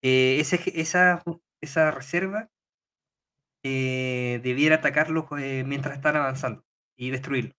eh, 0.02 0.40
esa, 0.40 1.23
esa 1.61 1.91
reserva 1.91 2.49
eh, 3.68 4.40
debiera 4.44 4.76
atacarlos 4.76 5.26
eh, 5.40 5.64
mientras 5.65 5.95
están 5.95 6.15
avanzando 6.15 6.64
y 6.95 7.10
destruirlo. 7.10 7.53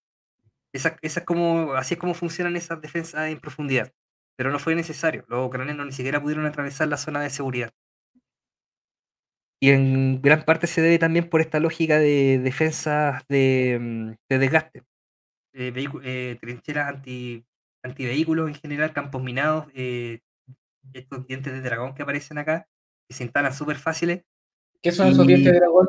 Esa, 0.76 0.96
esa 1.00 1.20
es 1.20 1.26
como, 1.26 1.72
así 1.72 1.94
es 1.94 2.00
como 2.00 2.14
funcionan 2.14 2.56
esas 2.56 2.80
defensas 2.80 3.28
en 3.28 3.40
profundidad. 3.40 3.92
Pero 4.36 4.50
no 4.50 4.58
fue 4.58 4.74
necesario. 4.74 5.24
Los 5.28 5.46
ucranianos 5.46 5.86
ni 5.86 5.92
siquiera 5.92 6.20
pudieron 6.20 6.44
atravesar 6.44 6.88
la 6.88 6.98
zona 6.98 7.22
de 7.22 7.30
seguridad. 7.30 7.72
Y 9.58 9.70
en 9.70 10.20
gran 10.20 10.44
parte 10.44 10.66
se 10.66 10.82
debe 10.82 10.98
también 10.98 11.30
por 11.30 11.40
esta 11.40 11.60
lógica 11.60 11.98
de 11.98 12.38
defensas 12.38 13.24
de, 13.28 13.78
mm, 13.80 14.10
de 14.28 14.38
desgaste. 14.38 14.82
trincheras 16.40 16.88
anti, 16.88 17.46
antivehículos 17.82 18.48
en 18.48 18.54
general, 18.54 18.92
campos 18.92 19.22
minados, 19.22 19.66
estos 20.92 21.26
dientes 21.26 21.52
de 21.54 21.62
dragón 21.62 21.94
que 21.94 22.02
aparecen 22.02 22.36
acá, 22.36 22.68
que 23.08 23.14
se 23.14 23.24
instalan 23.24 23.54
súper 23.54 23.76
fáciles. 23.76 24.24
¿Qué 24.82 24.92
son 24.92 25.08
esos 25.08 25.26
dientes 25.26 25.50
de 25.50 25.58
dragón? 25.58 25.88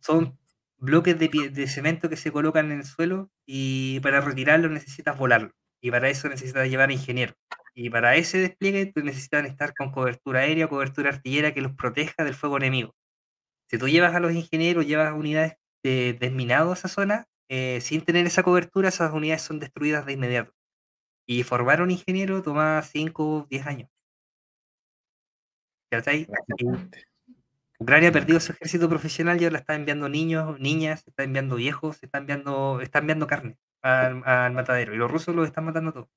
Son 0.00 0.36
bloques 0.78 1.18
de, 1.18 1.28
de, 1.28 1.66
cemento 1.68 2.08
que 2.08 2.16
se 2.16 2.32
colocan 2.32 2.70
en 2.72 2.78
el 2.78 2.84
suelo 2.84 3.30
y 3.46 4.00
para 4.00 4.20
retirarlos 4.20 4.70
necesitas 4.70 5.16
volarlo. 5.18 5.52
Y 5.80 5.90
para 5.90 6.08
eso 6.08 6.28
necesitas 6.28 6.68
llevar 6.68 6.90
ingenieros. 6.90 7.36
Y 7.74 7.90
para 7.90 8.16
ese 8.16 8.38
despliegue 8.38 8.86
tú 8.86 9.02
necesitas 9.02 9.44
estar 9.46 9.74
con 9.74 9.90
cobertura 9.90 10.40
aérea 10.40 10.68
cobertura 10.68 11.10
artillera 11.10 11.52
que 11.52 11.60
los 11.60 11.74
proteja 11.74 12.24
del 12.24 12.34
fuego 12.34 12.56
enemigo. 12.56 12.94
Si 13.68 13.78
tú 13.78 13.88
llevas 13.88 14.14
a 14.14 14.20
los 14.20 14.32
ingenieros, 14.32 14.86
llevas 14.86 15.12
unidades 15.12 15.54
de, 15.82 16.14
desminado 16.14 16.70
a 16.70 16.74
esa 16.74 16.88
zona, 16.88 17.26
eh, 17.48 17.80
sin 17.80 18.02
tener 18.02 18.26
esa 18.26 18.42
cobertura, 18.42 18.88
esas 18.88 19.12
unidades 19.12 19.42
son 19.42 19.58
destruidas 19.60 20.06
de 20.06 20.12
inmediato. 20.12 20.52
Y 21.26 21.42
formar 21.42 21.82
un 21.82 21.90
ingeniero 21.90 22.42
toma 22.42 22.82
5 22.82 23.36
o 23.36 23.46
10 23.50 23.66
años. 23.66 23.88
Ucrania 27.84 28.08
ha 28.08 28.12
perdido 28.12 28.40
su 28.40 28.52
ejército 28.52 28.88
profesional 28.88 29.38
y 29.38 29.44
ahora 29.44 29.58
está 29.58 29.74
enviando 29.74 30.08
niños, 30.08 30.58
niñas, 30.58 31.04
está 31.06 31.22
enviando 31.22 31.56
viejos, 31.56 32.02
está 32.02 32.16
enviando, 32.16 32.80
está 32.80 33.00
enviando 33.00 33.26
carne 33.26 33.58
al, 33.82 34.52
matadero. 34.52 34.94
Y 34.94 34.96
los 34.96 35.10
rusos 35.10 35.34
los 35.34 35.46
están 35.46 35.66
matando 35.66 35.92
todos. 35.92 36.08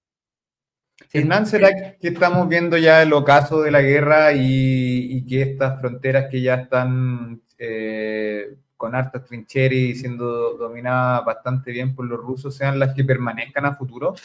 Hernán, 1.12 1.46
¿será 1.46 1.70
que 2.00 2.08
estamos 2.08 2.48
viendo 2.48 2.78
ya 2.78 3.02
el 3.02 3.12
ocaso 3.12 3.62
de 3.62 3.72
la 3.72 3.82
guerra 3.82 4.32
y, 4.34 5.26
que 5.28 5.42
estas 5.42 5.82
fronteras 5.82 6.28
que 6.32 6.42
ya 6.42 6.56
están 6.56 7.42
eh, 7.58 8.56
con 8.78 8.96
hartas 8.96 9.26
trincheras 9.26 9.78
y 9.78 9.96
siendo 9.96 10.54
dominadas 10.54 11.26
bastante 11.26 11.74
bien 11.74 11.94
por 11.94 12.06
los 12.06 12.18
rusos 12.18 12.56
sean 12.56 12.80
las 12.80 12.94
que 12.96 13.04
permanezcan 13.04 13.66
a 13.66 13.76
futuro? 13.76 14.16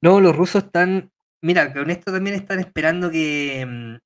No, 0.00 0.20
los 0.20 0.36
rusos 0.36 0.62
están, 0.62 1.10
mira, 1.40 1.72
con 1.72 1.90
esto 1.90 2.12
también 2.12 2.36
están 2.36 2.60
esperando 2.60 3.10
que 3.10 3.66
mm, 3.66 3.96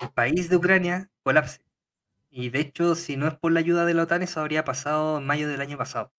el, 0.00 0.10
país 0.10 0.48
de 0.48 0.56
Ucrania 0.56 1.10
colapse. 1.22 1.60
Y 2.30 2.50
de 2.50 2.60
hecho, 2.60 2.94
si 2.94 3.16
no 3.16 3.26
es 3.26 3.34
por 3.34 3.52
la 3.52 3.60
ayuda 3.60 3.84
de 3.84 3.94
la 3.94 4.04
OTAN, 4.04 4.22
eso 4.22 4.40
habría 4.40 4.64
pasado 4.64 5.18
en 5.18 5.26
mayo 5.26 5.48
del 5.48 5.60
año 5.60 5.76
pasado. 5.78 6.12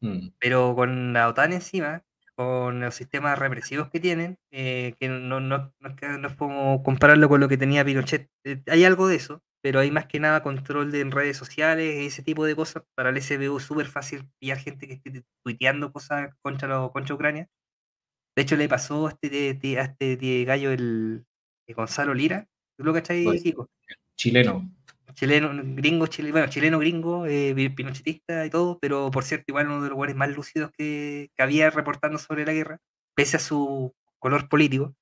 Mm. 0.00 0.28
Pero 0.38 0.74
con 0.74 1.12
la 1.12 1.28
OTAN 1.28 1.52
encima, 1.52 2.04
con 2.34 2.80
los 2.80 2.94
sistemas 2.94 3.38
represivos 3.38 3.90
que 3.90 4.00
tienen, 4.00 4.38
eh, 4.50 4.94
que 4.98 5.08
no, 5.08 5.40
no, 5.40 5.72
no, 5.78 5.88
es 6.28 6.36
como 6.36 6.82
compararlo 6.82 7.28
con 7.28 7.40
lo 7.40 7.48
que 7.48 7.58
tenía 7.58 7.84
Pinochet. 7.84 8.30
Eh, 8.44 8.62
hay 8.66 8.84
algo 8.84 9.08
de 9.08 9.16
eso, 9.16 9.42
pero 9.62 9.80
hay 9.80 9.90
más 9.90 10.06
que 10.06 10.20
nada 10.20 10.42
control 10.42 10.90
de 10.90 11.00
en 11.00 11.10
redes 11.10 11.36
sociales, 11.36 12.06
ese 12.06 12.22
tipo 12.22 12.44
de 12.46 12.56
cosas. 12.56 12.84
Para 12.94 13.10
el 13.10 13.20
SBU 13.20 13.58
es 13.58 13.64
súper 13.64 13.86
fácil 13.86 14.28
pillar 14.38 14.58
gente 14.58 14.86
que 14.86 14.94
esté 14.94 15.24
tuiteando 15.44 15.92
cosas 15.92 16.34
contra, 16.42 16.68
lo, 16.68 16.92
contra 16.92 17.14
Ucrania. 17.14 17.48
De 18.36 18.42
hecho, 18.42 18.56
le 18.56 18.68
pasó 18.68 19.08
a 19.08 19.10
este, 19.10 19.78
a 19.78 19.82
este 19.82 20.44
gallo, 20.44 20.70
el, 20.72 21.26
Gonzalo 21.76 22.14
Lira. 22.14 22.48
¿Tú 22.80 22.86
lo 22.86 22.94
cachai, 22.94 23.24
pues, 23.24 23.42
Chileno. 24.16 24.70
Chileno, 25.12 25.50
gringo, 25.52 26.06
chileno, 26.06 26.32
bueno, 26.32 26.48
chileno 26.48 26.78
gringo, 26.78 27.26
eh, 27.26 27.54
pinochetista 27.76 28.46
y 28.46 28.48
todo, 28.48 28.78
pero 28.80 29.10
por 29.10 29.22
cierto, 29.22 29.44
igual 29.48 29.66
uno 29.66 29.82
de 29.82 29.88
los 29.88 29.90
lugares 29.90 30.16
más 30.16 30.30
lúcidos 30.30 30.70
que, 30.70 31.30
que 31.36 31.42
había 31.42 31.68
reportando 31.68 32.18
sobre 32.18 32.46
la 32.46 32.54
guerra, 32.54 32.78
pese 33.14 33.36
a 33.36 33.40
su 33.40 33.92
color 34.18 34.48
político. 34.48 34.94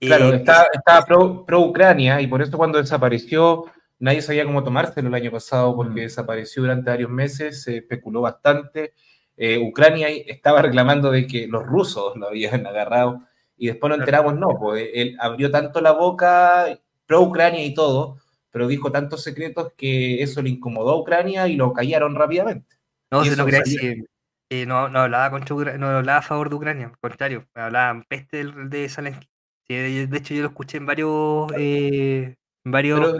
Claro, 0.00 0.32
eh, 0.32 0.36
estaba, 0.36 1.04
pro, 1.04 1.60
Ucrania 1.60 2.22
y 2.22 2.26
por 2.26 2.40
eso 2.40 2.56
cuando 2.56 2.78
desapareció 2.78 3.64
nadie 3.98 4.22
sabía 4.22 4.46
cómo 4.46 4.64
tomárselo 4.64 5.08
el 5.08 5.14
año 5.14 5.30
pasado 5.30 5.76
porque 5.76 6.00
mm. 6.00 6.04
desapareció 6.04 6.62
durante 6.62 6.88
varios 6.88 7.10
meses, 7.10 7.64
se 7.64 7.76
especuló 7.76 8.22
bastante. 8.22 8.94
Eh, 9.36 9.58
Ucrania 9.58 10.08
estaba 10.08 10.62
reclamando 10.62 11.10
de 11.10 11.26
que 11.26 11.48
los 11.48 11.66
rusos 11.66 12.16
lo 12.16 12.28
habían 12.28 12.66
agarrado 12.66 13.26
y 13.58 13.66
después 13.66 13.90
nos 13.90 13.98
enteramos, 13.98 14.36
no, 14.36 14.48
pues 14.58 14.88
él 14.94 15.16
abrió 15.20 15.50
tanto 15.50 15.80
la 15.80 15.92
boca 15.92 16.78
pro 17.06 17.22
Ucrania 17.22 17.64
y 17.64 17.74
todo, 17.74 18.18
pero 18.50 18.68
dijo 18.68 18.92
tantos 18.92 19.22
secretos 19.22 19.72
que 19.76 20.22
eso 20.22 20.42
le 20.42 20.50
incomodó 20.50 20.90
a 20.90 21.00
Ucrania 21.00 21.48
y 21.48 21.56
lo 21.56 21.72
callaron 21.72 22.14
rápidamente. 22.14 22.76
No, 23.10 23.24
se 23.24 23.36
lo 23.36 23.46
eh, 24.50 24.66
no, 24.66 24.88
no, 24.88 25.00
hablaba 25.00 25.30
contra 25.30 25.78
no 25.78 25.88
hablaba 25.88 26.18
a 26.18 26.22
favor 26.22 26.50
de 26.50 26.56
Ucrania, 26.56 26.86
al 26.86 26.98
contrario, 26.98 27.48
hablaba 27.54 28.04
peste 28.08 28.44
de, 28.44 28.68
de 28.68 28.88
Zelensky. 28.88 29.28
de 29.68 30.16
hecho, 30.16 30.34
yo 30.34 30.42
lo 30.42 30.48
escuché 30.48 30.78
en 30.78 30.86
varios. 30.86 31.50
Eh, 31.56 32.36
varios... 32.64 33.18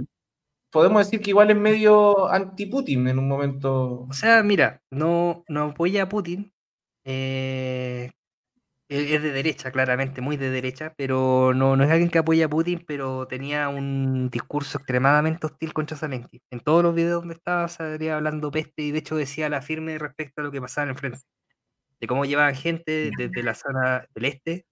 podemos 0.71 1.05
decir 1.05 1.21
que 1.21 1.31
igual 1.31 1.51
es 1.51 1.57
medio 1.57 2.29
anti-Putin 2.29 3.09
en 3.09 3.19
un 3.19 3.29
momento. 3.29 4.07
O 4.09 4.13
sea, 4.13 4.43
mira, 4.43 4.83
no, 4.91 5.45
no 5.49 5.65
apoya 5.65 6.05
a 6.05 6.09
Putin. 6.09 6.53
Eh, 7.05 8.11
es 8.89 9.23
de 9.23 9.33
derecha, 9.33 9.71
claramente, 9.73 10.21
muy 10.21 10.37
de 10.37 10.51
derecha, 10.51 10.95
pero 10.97 11.53
no, 11.55 11.77
no 11.77 11.85
es 11.85 11.91
alguien 11.91 12.11
que 12.11 12.19
apoya 12.19 12.47
a 12.47 12.49
Putin, 12.49 12.85
pero 12.87 13.27
tenía 13.27 13.69
un 13.69 14.29
discurso 14.31 14.79
extremadamente 14.79 15.47
hostil 15.47 15.73
contra 15.73 15.97
Zelensky. 15.97 16.43
En 16.51 16.61
todos 16.61 16.83
los 16.83 16.95
videos 16.95 17.23
donde 17.23 17.35
estaba 17.35 17.69
salía 17.69 18.17
hablando 18.17 18.51
peste 18.51 18.83
y 18.83 18.91
de 18.93 18.99
hecho 18.99 19.17
decía 19.17 19.49
la 19.49 19.63
firme 19.63 19.99
respecto 19.99 20.41
a 20.41 20.45
lo 20.45 20.53
que 20.53 20.61
pasaba 20.61 20.85
en 20.85 20.91
el 20.91 20.99
frente. 20.99 21.21
De 22.01 22.07
cómo 22.07 22.25
llevaban 22.25 22.55
gente 22.55 23.11
desde 23.17 23.43
la 23.43 23.55
zona 23.55 24.07
del 24.15 24.27
este 24.27 24.67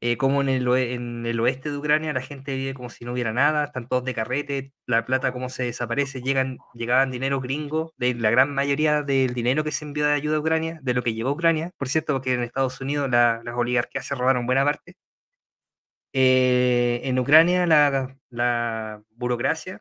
eh, 0.00 0.16
como 0.16 0.40
en 0.40 0.48
el, 0.48 0.66
en 0.76 1.26
el, 1.26 1.40
oeste 1.40 1.70
de 1.70 1.76
Ucrania 1.76 2.12
la 2.12 2.22
gente 2.22 2.56
vive 2.56 2.74
como 2.74 2.90
si 2.90 3.04
no 3.04 3.12
hubiera 3.12 3.32
nada, 3.32 3.64
están 3.64 3.86
todos 3.88 4.04
de 4.04 4.14
carrete, 4.14 4.72
la 4.86 5.04
plata 5.04 5.32
como 5.32 5.50
se 5.50 5.64
desaparece, 5.64 6.22
llegan, 6.22 6.58
llegaban 6.74 7.10
dinero 7.10 7.40
gringo, 7.40 7.92
de 7.98 8.14
la 8.14 8.30
gran 8.30 8.54
mayoría 8.54 9.02
del 9.02 9.34
dinero 9.34 9.64
que 9.64 9.72
se 9.72 9.84
envió 9.84 10.06
de 10.06 10.14
ayuda 10.14 10.36
a 10.36 10.40
Ucrania, 10.40 10.80
de 10.82 10.94
lo 10.94 11.02
que 11.02 11.14
llegó 11.14 11.30
a 11.30 11.32
Ucrania, 11.32 11.72
por 11.76 11.88
cierto, 11.88 12.14
porque 12.14 12.34
en 12.34 12.42
Estados 12.42 12.80
Unidos 12.80 13.10
las 13.10 13.42
oligarquías 13.56 14.06
se 14.06 14.14
robaron 14.14 14.46
buena 14.46 14.64
parte. 14.64 14.96
Eh, 16.12 17.00
en 17.04 17.18
Ucrania 17.18 17.66
la, 17.66 18.16
la 18.30 19.02
burocracia 19.10 19.80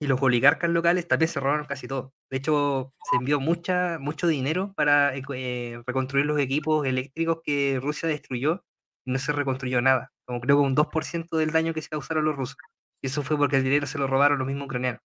y 0.00 0.06
los 0.06 0.20
oligarcas 0.22 0.70
locales 0.70 1.08
también 1.08 1.28
se 1.28 1.40
robaron 1.40 1.66
casi 1.66 1.88
todo. 1.88 2.12
De 2.30 2.38
hecho, 2.38 2.94
se 3.10 3.16
envió 3.16 3.40
mucha, 3.40 3.98
mucho 3.98 4.26
dinero 4.26 4.72
para 4.76 5.14
eh, 5.16 5.82
reconstruir 5.86 6.26
los 6.26 6.38
equipos 6.40 6.86
eléctricos 6.86 7.40
que 7.44 7.80
Rusia 7.82 8.08
destruyó 8.08 8.64
no 9.06 9.18
se 9.18 9.32
reconstruyó 9.32 9.80
nada. 9.80 10.12
Como 10.26 10.40
creo 10.40 10.56
que 10.56 10.62
un 10.62 10.76
2% 10.76 11.36
del 11.36 11.52
daño 11.52 11.72
que 11.72 11.80
se 11.80 11.88
causaron 11.88 12.24
los 12.24 12.36
rusos. 12.36 12.58
Y 13.00 13.06
eso 13.06 13.22
fue 13.22 13.38
porque 13.38 13.56
el 13.56 13.64
dinero 13.64 13.86
se 13.86 13.98
lo 13.98 14.06
robaron 14.06 14.38
los 14.38 14.46
mismos 14.46 14.66
ucranianos. 14.66 15.00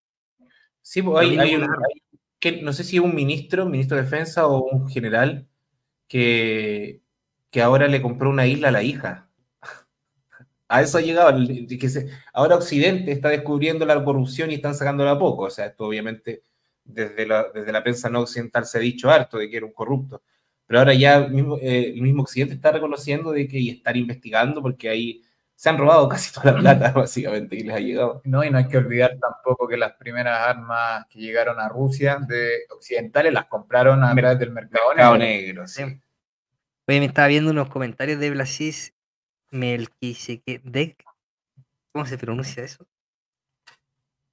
Sí, 0.82 1.02
pues 1.02 1.40
hay, 1.40 1.56
un, 1.56 1.68
que, 2.40 2.62
no 2.62 2.74
sé 2.74 2.84
si 2.84 2.98
es 2.98 3.04
un 3.04 3.14
ministro, 3.14 3.66
ministro 3.68 3.98
de 3.98 4.04
defensa 4.04 4.48
o 4.48 4.64
un 4.64 4.90
general 4.90 5.48
que, 6.08 7.02
que 7.52 7.62
ahora 7.62 7.88
le 7.88 8.02
compró 8.02 8.30
una 8.32 8.48
isla 8.48 8.70
a 8.70 8.72
la 8.72 8.82
hija 8.82 9.30
a 10.68 10.82
eso 10.82 10.98
ha 10.98 11.02
llegado. 11.02 11.38
Que 11.80 11.90
se, 11.90 12.10
ahora 12.34 12.56
Occidente 12.56 13.12
está 13.12 13.30
descubriendo 13.30 13.86
la 13.86 14.04
corrupción 14.04 14.50
y 14.50 14.56
están 14.56 14.74
sacándola 14.74 15.12
a 15.12 15.20
poco. 15.20 15.44
O 15.44 15.50
sea, 15.52 15.68
esto 15.68 15.86
obviamente 15.86 16.44
desde 16.84 17.28
la, 17.28 17.52
desde 17.54 17.72
la 17.72 17.84
prensa 17.84 18.10
no 18.10 18.22
occidental 18.22 18.66
se 18.66 18.80
ha 18.80 18.82
dicho 18.82 19.12
harto 19.12 19.38
de 19.38 19.50
que 19.50 19.58
era 19.58 19.66
un 19.66 19.74
corrupto. 19.74 20.24
Pero 20.72 20.80
ahora 20.80 20.94
ya 20.94 21.28
mismo, 21.28 21.58
eh, 21.58 21.92
el 21.96 22.02
mismo 22.02 22.22
Occidente 22.22 22.54
está 22.54 22.72
reconociendo 22.72 23.34
de 23.34 23.46
que 23.46 23.60
y 23.60 23.72
estar 23.72 23.98
investigando 23.98 24.62
porque 24.62 24.88
ahí 24.88 25.22
se 25.54 25.68
han 25.68 25.78
robado 25.78 26.08
casi 26.08 26.32
toda 26.32 26.54
la 26.54 26.60
plata, 26.62 26.92
básicamente, 26.96 27.58
y 27.58 27.64
les 27.64 27.76
ha 27.76 27.80
llegado. 27.82 28.22
No, 28.24 28.42
y 28.42 28.50
no 28.50 28.58
hay 28.58 28.70
que 28.70 28.78
olvidar 28.78 29.18
tampoco 29.20 29.68
que 29.68 29.76
las 29.76 29.92
primeras 29.96 30.40
armas 30.40 31.08
que 31.10 31.20
llegaron 31.20 31.60
a 31.60 31.68
Rusia 31.68 32.20
de 32.26 32.60
occidentales 32.70 33.34
las 33.34 33.48
compraron 33.48 34.02
a 34.02 34.16
través 34.16 34.40
del 34.40 34.52
mercado, 34.52 34.88
mercado 34.92 35.18
negro. 35.18 35.68
sí. 35.68 35.84
Oye, 36.88 37.00
me 37.02 37.06
estaba 37.06 37.28
viendo 37.28 37.52
unos 37.52 37.68
comentarios 37.68 38.22
de 38.22 38.30
Blasis 38.30 38.94
Melquisedec. 39.50 41.04
¿Cómo 41.92 42.06
se 42.06 42.18
pronuncia 42.18 42.64
eso? 42.64 42.88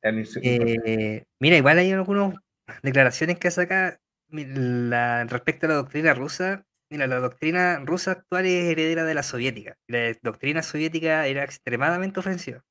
Eh, 0.05 1.25
mira, 1.41 1.57
igual 1.57 1.79
hay 1.79 1.91
algunas 1.91 2.37
declaraciones 2.85 3.41
que 3.41 3.51
saca 3.51 4.01
la, 4.31 5.25
respecto 5.25 5.67
a 5.67 5.69
la 5.71 5.75
doctrina 5.77 6.15
rusa. 6.15 6.65
Mira, 6.91 7.07
la 7.07 7.21
doctrina 7.21 7.81
rusa 7.85 8.13
actual 8.13 8.47
es 8.47 8.65
heredera 8.65 9.05
de 9.05 9.15
la 9.15 9.23
soviética. 9.23 9.77
La 9.87 10.15
doctrina 10.23 10.63
soviética 10.63 11.27
era 11.27 11.45
extremadamente 11.45 12.21
ofensiva. 12.21 12.63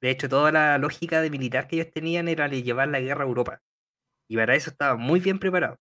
De 0.00 0.10
hecho, 0.10 0.28
toda 0.28 0.52
la 0.52 0.78
lógica 0.78 1.20
de 1.20 1.30
militar 1.30 1.68
que 1.68 1.76
ellos 1.76 1.92
tenían 1.92 2.28
era 2.28 2.48
llevar 2.48 2.88
la 2.88 3.00
guerra 3.00 3.24
a 3.24 3.28
Europa. 3.28 3.60
Y 4.28 4.36
para 4.36 4.54
eso 4.54 4.70
estaban 4.70 5.00
muy 5.00 5.20
bien 5.20 5.38
preparados. 5.38 5.78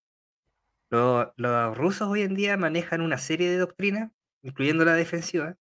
Los, 0.90 1.78
rusos 1.78 2.08
hoy 2.08 2.22
en 2.22 2.36
día 2.36 2.58
manejan 2.58 3.02
una 3.02 3.18
serie 3.18 3.50
de 3.50 3.58
doctrinas, 3.58 4.12
incluyendo 4.42 4.86
la 4.86 4.94
defensiva, 4.94 5.58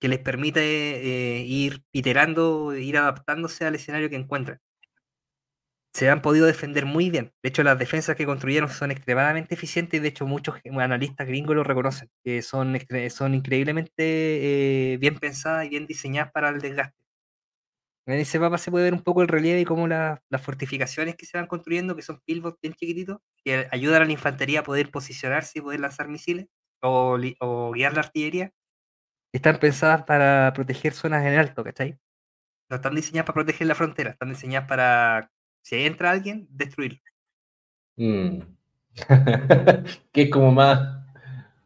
que 0.00 0.08
les 0.08 0.20
permite 0.20 0.60
eh, 0.60 1.42
ir 1.42 1.82
iterando, 1.92 2.76
ir 2.76 2.98
adaptándose 2.98 3.66
al 3.66 3.74
escenario 3.74 4.10
que 4.10 4.16
encuentran. 4.16 4.60
Se 5.96 6.10
han 6.10 6.20
podido 6.20 6.44
defender 6.44 6.84
muy 6.84 7.08
bien. 7.08 7.32
De 7.42 7.48
hecho, 7.48 7.62
las 7.62 7.78
defensas 7.78 8.16
que 8.16 8.26
construyeron 8.26 8.68
son 8.68 8.90
extremadamente 8.90 9.54
eficientes 9.54 9.98
y 9.98 10.02
de 10.02 10.08
hecho 10.08 10.26
muchos 10.26 10.56
analistas 10.78 11.26
gringos 11.26 11.56
lo 11.56 11.64
reconocen, 11.64 12.10
que 12.22 12.42
son, 12.42 12.78
son 13.08 13.32
increíblemente 13.32 13.94
eh, 14.92 14.98
bien 14.98 15.18
pensadas 15.18 15.64
y 15.64 15.70
bien 15.70 15.86
diseñadas 15.86 16.32
para 16.32 16.50
el 16.50 16.60
desgaste. 16.60 17.02
En 18.04 18.18
ese 18.18 18.38
mapa 18.38 18.58
se 18.58 18.70
puede 18.70 18.84
ver 18.84 18.92
un 18.92 19.00
poco 19.00 19.22
el 19.22 19.28
relieve 19.28 19.62
y 19.62 19.64
cómo 19.64 19.88
las 19.88 20.20
fortificaciones 20.42 21.16
que 21.16 21.24
se 21.24 21.38
van 21.38 21.46
construyendo, 21.46 21.96
que 21.96 22.02
son 22.02 22.20
pivots 22.26 22.58
bien 22.60 22.74
chiquititos, 22.74 23.20
que 23.42 23.66
ayudan 23.70 24.02
a 24.02 24.04
la 24.04 24.12
infantería 24.12 24.60
a 24.60 24.64
poder 24.64 24.90
posicionarse 24.90 25.60
y 25.60 25.62
poder 25.62 25.80
lanzar 25.80 26.08
misiles 26.08 26.44
o, 26.82 27.18
o 27.40 27.70
guiar 27.72 27.94
la 27.94 28.00
artillería, 28.00 28.52
están 29.32 29.58
pensadas 29.58 30.04
para 30.04 30.52
proteger 30.54 30.92
zonas 30.92 31.24
en 31.24 31.38
alto, 31.38 31.64
¿cachai? 31.64 31.98
No 32.68 32.76
están 32.76 32.94
diseñadas 32.94 33.24
para 33.24 33.34
proteger 33.34 33.66
la 33.66 33.74
frontera, 33.74 34.10
están 34.10 34.28
diseñadas 34.28 34.68
para, 34.68 35.30
si 35.66 35.84
entra 35.84 36.12
alguien, 36.12 36.46
destruirlo. 36.48 37.00
Mm. 37.96 38.38
que 40.12 40.22
es 40.22 40.30
como 40.30 40.52
más 40.52 41.04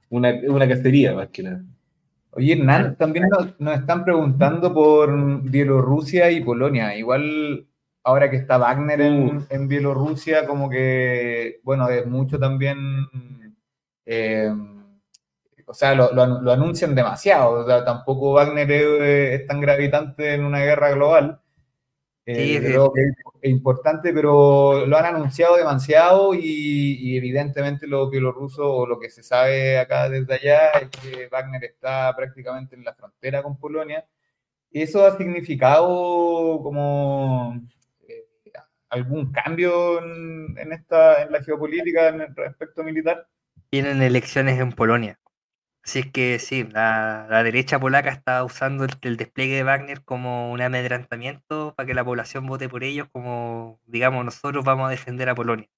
una, 0.08 0.32
una, 0.48 0.66
cacería, 0.66 1.12
más 1.12 1.28
que 1.28 1.42
nada. 1.42 1.62
Oye, 2.30 2.54
Hernán, 2.54 2.96
también 2.96 3.28
nos, 3.28 3.78
están 3.78 4.02
preguntando 4.02 4.72
por 4.72 5.42
Bielorrusia 5.42 6.30
y 6.30 6.40
Polonia. 6.40 6.96
Igual 6.96 7.66
ahora 8.02 8.30
que 8.30 8.36
está 8.36 8.56
Wagner 8.56 9.02
en, 9.02 9.46
en 9.50 9.68
Bielorrusia, 9.68 10.46
como 10.46 10.70
que, 10.70 11.60
bueno, 11.62 11.86
es 11.90 12.06
mucho 12.06 12.38
también... 12.38 12.78
Eh, 14.06 14.50
o 15.66 15.74
sea, 15.74 15.94
lo, 15.94 16.50
anuncian 16.50 16.94
demasiado. 16.94 17.50
O 17.50 17.66
sea, 17.66 17.84
tampoco 17.84 18.32
Wagner 18.32 18.70
es, 18.72 19.46
tan 19.46 19.60
gravitante 19.60 20.32
en 20.32 20.46
una 20.46 20.60
guerra 20.60 20.90
global. 20.92 21.42
Eh, 22.32 22.58
sí, 22.60 22.66
creo 22.66 22.92
que 22.92 23.02
es 23.42 23.50
importante, 23.50 24.12
pero 24.12 24.86
lo 24.86 24.96
han 24.96 25.16
anunciado 25.16 25.56
demasiado 25.56 26.32
y, 26.34 27.16
evidentemente 27.16 27.86
los 27.86 28.08
bielorrusos 28.10 28.64
o 28.64 28.86
lo 28.86 29.00
que 29.00 29.10
se 29.10 29.22
sabe 29.22 29.78
acá 29.78 30.08
desde 30.08 30.34
allá 30.34 30.68
es 30.80 30.88
que 30.90 31.28
Wagner 31.28 31.64
está 31.64 32.14
prácticamente 32.16 32.76
en 32.76 32.84
la 32.84 32.94
frontera 32.94 33.42
con 33.42 33.58
Polonia. 33.58 34.06
¿Eso 34.70 35.04
ha 35.04 35.16
significado 35.16 36.60
como 36.62 37.60
eh, 38.06 38.24
algún 38.90 39.32
cambio 39.32 39.98
en, 39.98 40.56
en, 40.56 40.72
esta, 40.72 41.22
en 41.22 41.32
la 41.32 41.42
geopolítica 41.42 42.08
en 42.08 42.20
el 42.20 42.36
respecto 42.36 42.84
militar? 42.84 43.26
Tienen 43.70 44.02
elecciones 44.02 44.60
en 44.60 44.72
Polonia. 44.72 45.18
Así 45.82 46.00
es 46.00 46.12
que 46.12 46.38
sí, 46.38 46.64
la, 46.64 47.26
derecha 47.42 47.78
polaca 47.80 48.10
está 48.10 48.44
usando 48.44 48.84
el, 48.84 49.16
despliegue 49.16 49.56
de 49.56 49.62
Wagner 49.62 50.04
como 50.04 50.52
un 50.52 50.60
amedrentamiento 50.60 51.74
para 51.74 51.86
que 51.86 51.94
la 51.94 52.04
población 52.04 52.46
vote 52.46 52.68
por 52.68 52.84
ellos, 52.84 53.08
como, 53.10 53.80
digamos, 53.86 54.24
nosotros 54.24 54.64
vamos 54.64 54.86
a 54.88 54.90
defender 54.90 55.28
a 55.28 55.34
Polonia. 55.34 55.68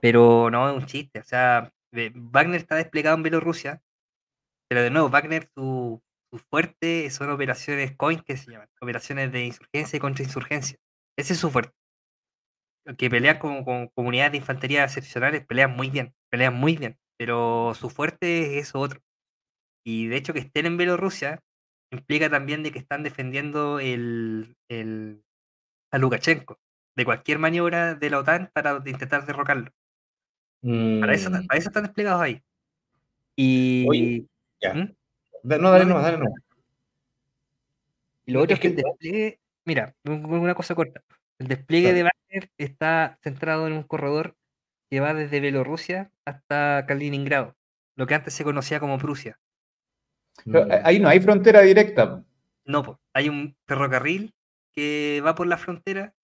Pero 0.00 0.50
no 0.50 0.68
es 0.70 0.76
un 0.76 0.86
chiste, 0.86 1.20
o 1.20 1.24
sea, 1.24 1.72
Wagner 1.92 2.60
está 2.60 2.76
desplegado 2.76 3.16
en 3.16 3.22
Bielorrusia, 3.22 3.82
pero 4.68 4.82
de 4.82 4.90
nuevo, 4.90 5.08
Wagner, 5.08 5.48
su, 5.54 6.02
su 6.30 6.38
fuerte 6.38 7.08
son 7.10 7.30
operaciones 7.30 7.96
COIN, 7.96 8.20
que 8.20 8.36
se 8.36 8.50
llaman, 8.50 8.68
operaciones 8.80 9.32
de 9.32 9.46
insurgencia 9.46 9.96
y 9.96 10.00
contrainsurgencia. 10.00 10.78
Ese 11.16 11.32
es 11.34 11.38
su 11.40 11.50
fuerte. 11.50 11.74
Que 12.98 13.10
pelean 13.10 13.38
con, 13.38 13.64
con 13.64 13.88
comunidades 13.88 14.32
de 14.32 14.38
infantería 14.38 14.84
excepcionales, 14.84 15.44
pelean 15.46 15.74
muy 15.76 15.90
bien, 15.90 16.14
pelean 16.30 16.54
muy 16.54 16.76
bien, 16.76 16.98
pero 17.16 17.72
su 17.74 17.90
fuerte 17.90 18.58
es 18.58 18.68
eso 18.68 18.80
otro. 18.80 19.00
Y 19.86 20.08
de 20.08 20.16
hecho 20.16 20.32
que 20.32 20.40
estén 20.40 20.66
en 20.66 20.76
Bielorrusia 20.76 21.40
implica 21.92 22.28
también 22.28 22.64
de 22.64 22.72
que 22.72 22.80
están 22.80 23.04
defendiendo 23.04 23.78
el, 23.78 24.56
el, 24.68 25.22
a 25.92 25.98
Lukashenko 25.98 26.58
de 26.96 27.04
cualquier 27.04 27.38
maniobra 27.38 27.94
de 27.94 28.10
la 28.10 28.18
OTAN 28.18 28.50
para 28.52 28.82
intentar 28.84 29.24
derrocarlo. 29.24 29.70
Para, 30.60 31.14
eso, 31.14 31.30
mm. 31.30 31.46
para, 31.46 31.58
eso, 31.58 31.68
están 31.68 31.84
desplegados 31.84 32.20
ahí. 32.20 32.42
Y. 33.36 34.26
ya. 34.60 34.74
¿Mm? 34.74 34.96
No, 35.44 35.70
dale 35.70 35.84
no, 35.84 36.02
dale 36.02 36.18
no. 36.18 36.34
Y 38.24 38.32
lo 38.32 38.42
otro 38.42 38.54
es 38.54 38.60
que 38.60 38.68
el 38.68 38.76
despliegue, 38.76 39.38
mira, 39.64 39.94
una 40.04 40.56
cosa 40.56 40.74
corta. 40.74 41.04
El 41.38 41.46
despliegue 41.46 41.92
de 41.92 42.02
Wagner 42.02 42.50
está 42.58 43.20
centrado 43.22 43.68
en 43.68 43.74
un 43.74 43.84
corredor 43.84 44.34
que 44.90 44.98
va 44.98 45.14
desde 45.14 45.38
Bielorrusia 45.38 46.10
hasta 46.24 46.86
Kaliningrado, 46.88 47.54
lo 47.94 48.08
que 48.08 48.16
antes 48.16 48.34
se 48.34 48.42
conocía 48.42 48.80
como 48.80 48.98
Prusia. 48.98 49.38
Eh, 50.44 50.80
ahí 50.84 50.98
no 50.98 51.08
hay 51.08 51.20
frontera 51.20 51.62
directa. 51.62 52.24
No, 52.64 53.00
hay 53.14 53.28
un 53.28 53.56
ferrocarril 53.66 54.34
que 54.72 55.22
va 55.24 55.34
por 55.34 55.46
la 55.46 55.56
frontera 55.56 56.14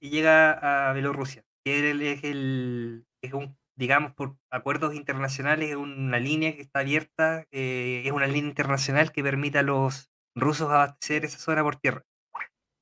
y 0.00 0.10
llega 0.10 0.88
a 0.90 0.92
Bielorrusia, 0.92 1.44
que 1.64 1.78
es 1.78 2.24
el, 2.24 3.06
es 3.22 3.32
un, 3.32 3.56
digamos, 3.74 4.12
por 4.14 4.36
acuerdos 4.50 4.94
internacionales, 4.94 5.70
es 5.70 5.76
una 5.76 6.18
línea 6.18 6.54
que 6.54 6.62
está 6.62 6.80
abierta, 6.80 7.46
eh, 7.50 8.02
es 8.04 8.12
una 8.12 8.26
línea 8.26 8.50
internacional 8.50 9.12
que 9.12 9.22
permite 9.22 9.58
a 9.58 9.62
los 9.62 10.10
rusos 10.34 10.70
abastecer 10.70 11.24
esa 11.24 11.38
zona 11.38 11.62
por 11.62 11.76
tierra. 11.76 12.04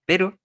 Pero 0.04 0.38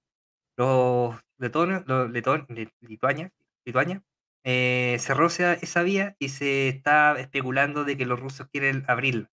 los 0.57 1.15
letones, 1.37 1.83
los 1.87 2.09
Lituania, 2.09 3.31
Lituania 3.65 4.03
eh, 4.43 4.97
cerró 4.99 5.27
esa 5.27 5.83
vía 5.83 6.15
y 6.19 6.29
se 6.29 6.67
está 6.67 7.19
especulando 7.19 7.83
de 7.83 7.97
que 7.97 8.05
los 8.05 8.19
rusos 8.19 8.47
quieren 8.51 8.83
abrirla. 8.87 9.29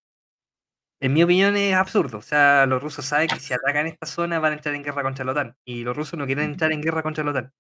En 1.00 1.12
mi 1.12 1.22
opinión 1.22 1.56
es 1.56 1.74
absurdo. 1.74 2.18
O 2.18 2.22
sea, 2.22 2.66
los 2.66 2.82
rusos 2.82 3.04
saben 3.04 3.28
que 3.28 3.40
si 3.40 3.54
atacan 3.54 3.86
esta 3.86 4.06
zona 4.06 4.40
van 4.40 4.52
a 4.52 4.56
entrar 4.56 4.74
en 4.74 4.82
guerra 4.82 5.02
contra 5.02 5.24
la 5.24 5.32
OTAN. 5.32 5.56
Y 5.64 5.84
los 5.84 5.96
rusos 5.96 6.18
no 6.18 6.26
quieren 6.26 6.44
entrar 6.46 6.72
en 6.72 6.80
guerra 6.80 7.02
contra 7.02 7.24
la 7.24 7.30
OTAN. 7.30 7.52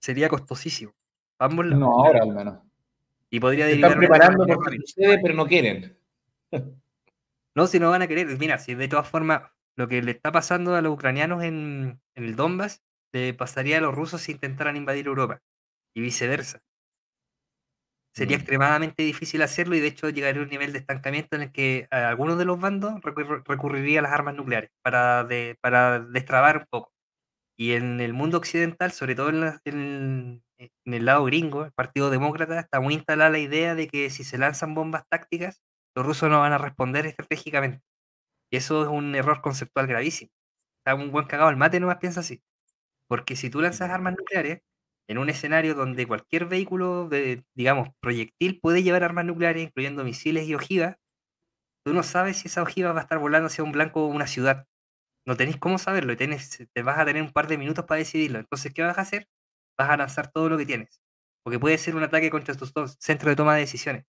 Sería 0.00 0.28
costosísimo. 0.28 0.92
Ambos 1.38 1.66
No, 1.66 2.04
ahora 2.04 2.22
al 2.22 2.34
menos. 2.34 2.58
Y 3.30 3.40
podría 3.40 3.66
Se 3.66 3.74
Están 3.74 3.98
preparando 3.98 4.44
por 4.46 4.70
que 4.70 4.78
sucede, 4.78 5.18
pero 5.22 5.34
no 5.34 5.46
quieren. 5.46 5.96
No, 7.54 7.66
si 7.66 7.78
no 7.78 7.90
van 7.90 8.00
a 8.00 8.06
querer. 8.06 8.26
Mira, 8.38 8.56
si 8.56 8.74
de 8.74 8.88
todas 8.88 9.06
formas 9.06 9.42
lo 9.76 9.88
que 9.88 10.00
le 10.00 10.12
está 10.12 10.32
pasando 10.32 10.74
a 10.74 10.80
los 10.80 10.94
ucranianos 10.94 11.42
en, 11.42 12.00
el 12.14 12.36
Donbass 12.36 12.82
le 13.12 13.34
pasaría 13.34 13.78
a 13.78 13.80
los 13.80 13.94
rusos 13.94 14.22
si 14.22 14.32
intentaran 14.32 14.76
invadir 14.76 15.06
Europa 15.06 15.42
y 15.94 16.00
viceversa. 16.00 16.62
Sería 18.14 18.36
mm. 18.36 18.40
extremadamente 18.40 19.02
difícil 19.02 19.42
hacerlo 19.42 19.74
y 19.74 19.80
de 19.80 19.88
hecho 19.88 20.10
llegaría 20.10 20.40
a 20.42 20.44
un 20.44 20.50
nivel 20.50 20.72
de 20.72 20.78
estancamiento 20.78 21.36
en 21.36 21.42
el 21.42 21.52
que 21.52 21.86
algunos 21.90 22.38
de 22.38 22.44
los 22.44 22.60
bandos 22.60 23.00
recurriría 23.46 24.00
a 24.00 24.02
las 24.02 24.12
armas 24.12 24.34
nucleares 24.34 24.70
para, 24.82 25.26
para 25.60 26.00
destrabar 26.00 26.58
un 26.58 26.66
poco. 26.70 26.92
Y 27.58 27.72
en 27.72 28.00
el 28.00 28.12
mundo 28.12 28.38
occidental, 28.38 28.92
sobre 28.92 29.14
todo 29.14 29.30
en, 29.30 30.42
el 30.84 31.04
lado 31.04 31.24
gringo, 31.24 31.64
el 31.64 31.72
Partido 31.72 32.10
Demócrata, 32.10 32.58
está 32.60 32.80
muy 32.80 32.94
instalada 32.94 33.30
la 33.30 33.38
idea 33.38 33.74
de 33.74 33.88
que 33.88 34.10
si 34.10 34.24
se 34.24 34.38
lanzan 34.38 34.74
bombas 34.74 35.04
tácticas, 35.08 35.62
los 35.94 36.06
rusos 36.06 36.30
no 36.30 36.40
van 36.40 36.52
a 36.52 36.58
responder 36.58 37.06
estratégicamente. 37.06 37.82
Y 38.50 38.56
eso 38.58 38.82
es 38.82 38.88
un 38.88 39.14
error 39.14 39.42
conceptual 39.42 39.86
gravísimo. 39.86 40.30
Está 40.80 40.94
un 40.94 41.12
buen 41.12 41.26
cagado 41.26 41.50
el 41.50 41.56
mate, 41.56 41.80
nomás 41.80 41.98
piensa 41.98 42.20
así. 42.20 42.42
Porque 43.08 43.36
si 43.36 43.50
tú 43.50 43.60
lanzas 43.60 43.90
armas 43.90 44.14
nucleares 44.18 44.60
en 45.08 45.18
un 45.18 45.28
escenario 45.30 45.74
donde 45.74 46.06
cualquier 46.06 46.46
vehículo, 46.46 47.08
de, 47.08 47.44
digamos, 47.54 47.90
proyectil 48.00 48.60
puede 48.60 48.82
llevar 48.82 49.04
armas 49.04 49.24
nucleares, 49.24 49.64
incluyendo 49.64 50.04
misiles 50.04 50.48
y 50.48 50.54
ojivas, 50.54 50.96
tú 51.84 51.92
no 51.94 52.02
sabes 52.02 52.38
si 52.38 52.48
esa 52.48 52.62
ojiva 52.62 52.92
va 52.92 53.00
a 53.00 53.02
estar 53.02 53.18
volando 53.18 53.46
hacia 53.46 53.64
un 53.64 53.72
blanco 53.72 54.04
o 54.04 54.08
una 54.08 54.26
ciudad. 54.26 54.66
No 55.26 55.36
tenéis 55.36 55.58
cómo 55.58 55.78
saberlo 55.78 56.12
y 56.12 56.16
te 56.16 56.82
vas 56.82 56.98
a 56.98 57.04
tener 57.04 57.22
un 57.22 57.32
par 57.32 57.46
de 57.48 57.58
minutos 57.58 57.84
para 57.86 57.98
decidirlo. 57.98 58.40
Entonces, 58.40 58.72
¿qué 58.74 58.82
vas 58.82 58.98
a 58.98 59.02
hacer? 59.02 59.28
Vas 59.78 59.90
a 59.90 59.96
lanzar 59.96 60.30
todo 60.32 60.48
lo 60.48 60.58
que 60.58 60.66
tienes. 60.66 61.00
Porque 61.44 61.58
puede 61.60 61.78
ser 61.78 61.96
un 61.96 62.04
ataque 62.04 62.30
contra 62.30 62.54
tus 62.54 62.72
centros 63.00 63.30
de 63.30 63.36
toma 63.36 63.54
de 63.54 63.60
decisiones. 63.60 64.04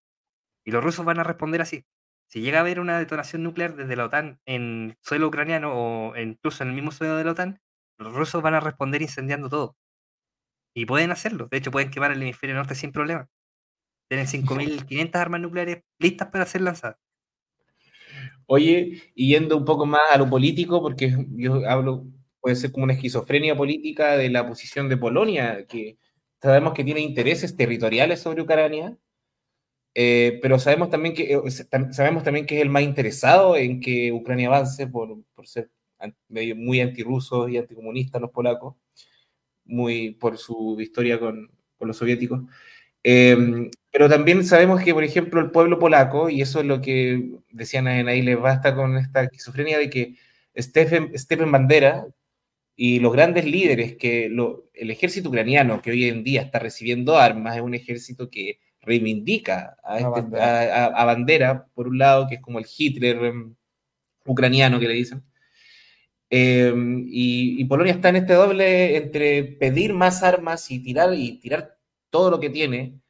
Y 0.64 0.70
los 0.72 0.82
rusos 0.84 1.04
van 1.04 1.20
a 1.20 1.24
responder 1.24 1.62
así. 1.62 1.86
Si 2.28 2.40
llega 2.40 2.58
a 2.58 2.60
haber 2.62 2.80
una 2.80 2.98
detonación 2.98 3.42
nuclear 3.42 3.76
desde 3.76 3.96
la 3.96 4.06
OTAN 4.06 4.40
en 4.46 4.96
suelo 5.02 5.28
ucraniano 5.28 5.72
o 5.74 6.16
incluso 6.16 6.62
en 6.64 6.70
el 6.70 6.74
mismo 6.74 6.90
suelo 6.90 7.16
de 7.16 7.24
la 7.24 7.32
OTAN, 7.32 7.60
los 7.98 8.14
rusos 8.14 8.42
van 8.42 8.54
a 8.54 8.60
responder 8.60 9.02
incendiando 9.02 9.48
todo. 9.48 9.76
Y 10.74 10.86
pueden 10.86 11.12
hacerlo. 11.12 11.48
De 11.50 11.58
hecho, 11.58 11.70
pueden 11.70 11.90
quemar 11.90 12.12
el 12.12 12.22
hemisferio 12.22 12.56
norte 12.56 12.74
sin 12.74 12.92
problema. 12.92 13.28
Tienen 14.08 14.26
5.500 14.88 15.14
armas 15.16 15.40
nucleares 15.40 15.82
listas 15.98 16.28
para 16.28 16.46
ser 16.46 16.62
lanzadas. 16.62 16.98
Oye, 18.46 19.02
y 19.14 19.28
yendo 19.28 19.56
un 19.56 19.64
poco 19.64 19.86
más 19.86 20.02
a 20.12 20.18
lo 20.18 20.28
político, 20.28 20.82
porque 20.82 21.16
yo 21.30 21.68
hablo, 21.68 22.06
puede 22.40 22.56
ser 22.56 22.72
como 22.72 22.84
una 22.84 22.92
esquizofrenia 22.92 23.56
política 23.56 24.16
de 24.16 24.28
la 24.30 24.46
posición 24.46 24.88
de 24.88 24.96
Polonia, 24.98 25.66
que 25.66 25.98
sabemos 26.42 26.74
que 26.74 26.84
tiene 26.84 27.00
intereses 27.00 27.56
territoriales 27.56 28.20
sobre 28.20 28.42
Ucrania, 28.42 28.98
eh, 29.94 30.38
pero 30.42 30.58
sabemos 30.58 30.90
también, 30.90 31.14
que, 31.14 31.34
eh, 31.34 31.50
sabemos 31.92 32.24
también 32.24 32.46
que 32.46 32.56
es 32.56 32.62
el 32.62 32.68
más 32.68 32.82
interesado 32.82 33.56
en 33.56 33.80
que 33.80 34.12
Ucrania 34.12 34.48
avance 34.48 34.86
por, 34.88 35.24
por 35.34 35.46
ser 35.46 35.70
muy 36.56 36.80
antirrusos 36.80 37.50
y 37.50 37.56
anticomunistas 37.56 38.20
los 38.20 38.30
polacos, 38.30 38.76
muy 39.64 40.12
por 40.12 40.38
su 40.38 40.76
historia 40.80 41.18
con, 41.18 41.50
con 41.78 41.88
los 41.88 41.96
soviéticos. 41.96 42.42
Em, 43.04 43.70
pero 43.92 44.08
también 44.08 44.44
sabemos 44.44 44.82
que, 44.82 44.94
por 44.94 45.04
ejemplo, 45.04 45.40
el 45.40 45.50
pueblo 45.50 45.78
polaco, 45.78 46.30
y 46.30 46.40
eso 46.40 46.60
es 46.60 46.66
lo 46.66 46.80
que 46.80 47.30
decían 47.50 47.86
en 47.86 48.08
ahí, 48.08 48.22
les 48.22 48.40
basta 48.40 48.74
con 48.74 48.96
esta 48.96 49.22
esquizofrenia 49.24 49.78
de 49.78 49.90
que 49.90 50.16
Stephen, 50.56 51.16
Stephen 51.16 51.52
Bandera 51.52 52.06
y 52.76 53.00
los 53.00 53.12
grandes 53.12 53.44
líderes, 53.44 53.96
que 53.96 54.26
el 54.26 54.90
ejército 54.90 55.28
ucraniano 55.28 55.82
que 55.82 55.90
hoy 55.90 56.08
en 56.08 56.24
día 56.24 56.42
está 56.42 56.58
recibiendo 56.58 57.16
armas, 57.18 57.56
es 57.56 57.62
un 57.62 57.74
ejército 57.74 58.30
que 58.30 58.58
reivindica 58.80 59.76
a, 59.84 59.98
este, 59.98 60.20
bandera, 61.04 61.66
por 61.74 61.88
un 61.88 61.98
lado, 61.98 62.26
que 62.28 62.36
es 62.36 62.40
como 62.40 62.58
el 62.58 62.66
Hitler 62.66 63.16
em, 63.24 63.54
ucraniano 64.26 64.80
que 64.80 64.88
le 64.88 64.94
dicen. 64.94 65.22
Em, 66.30 67.04
y, 67.08 67.60
y, 67.60 67.64
Polonia 67.66 67.92
está 67.92 68.08
en 68.08 68.16
este 68.16 68.34
doble 68.34 68.96
entre 68.96 69.44
pedir 69.44 69.94
más 69.94 70.22
armas 70.22 70.70
y 70.70 70.80
tirar, 70.80 71.14
y 71.14 71.38
tirar 71.38 71.78
todo 72.10 72.30
lo 72.30 72.40
que 72.40 72.50
tiene 72.50 73.00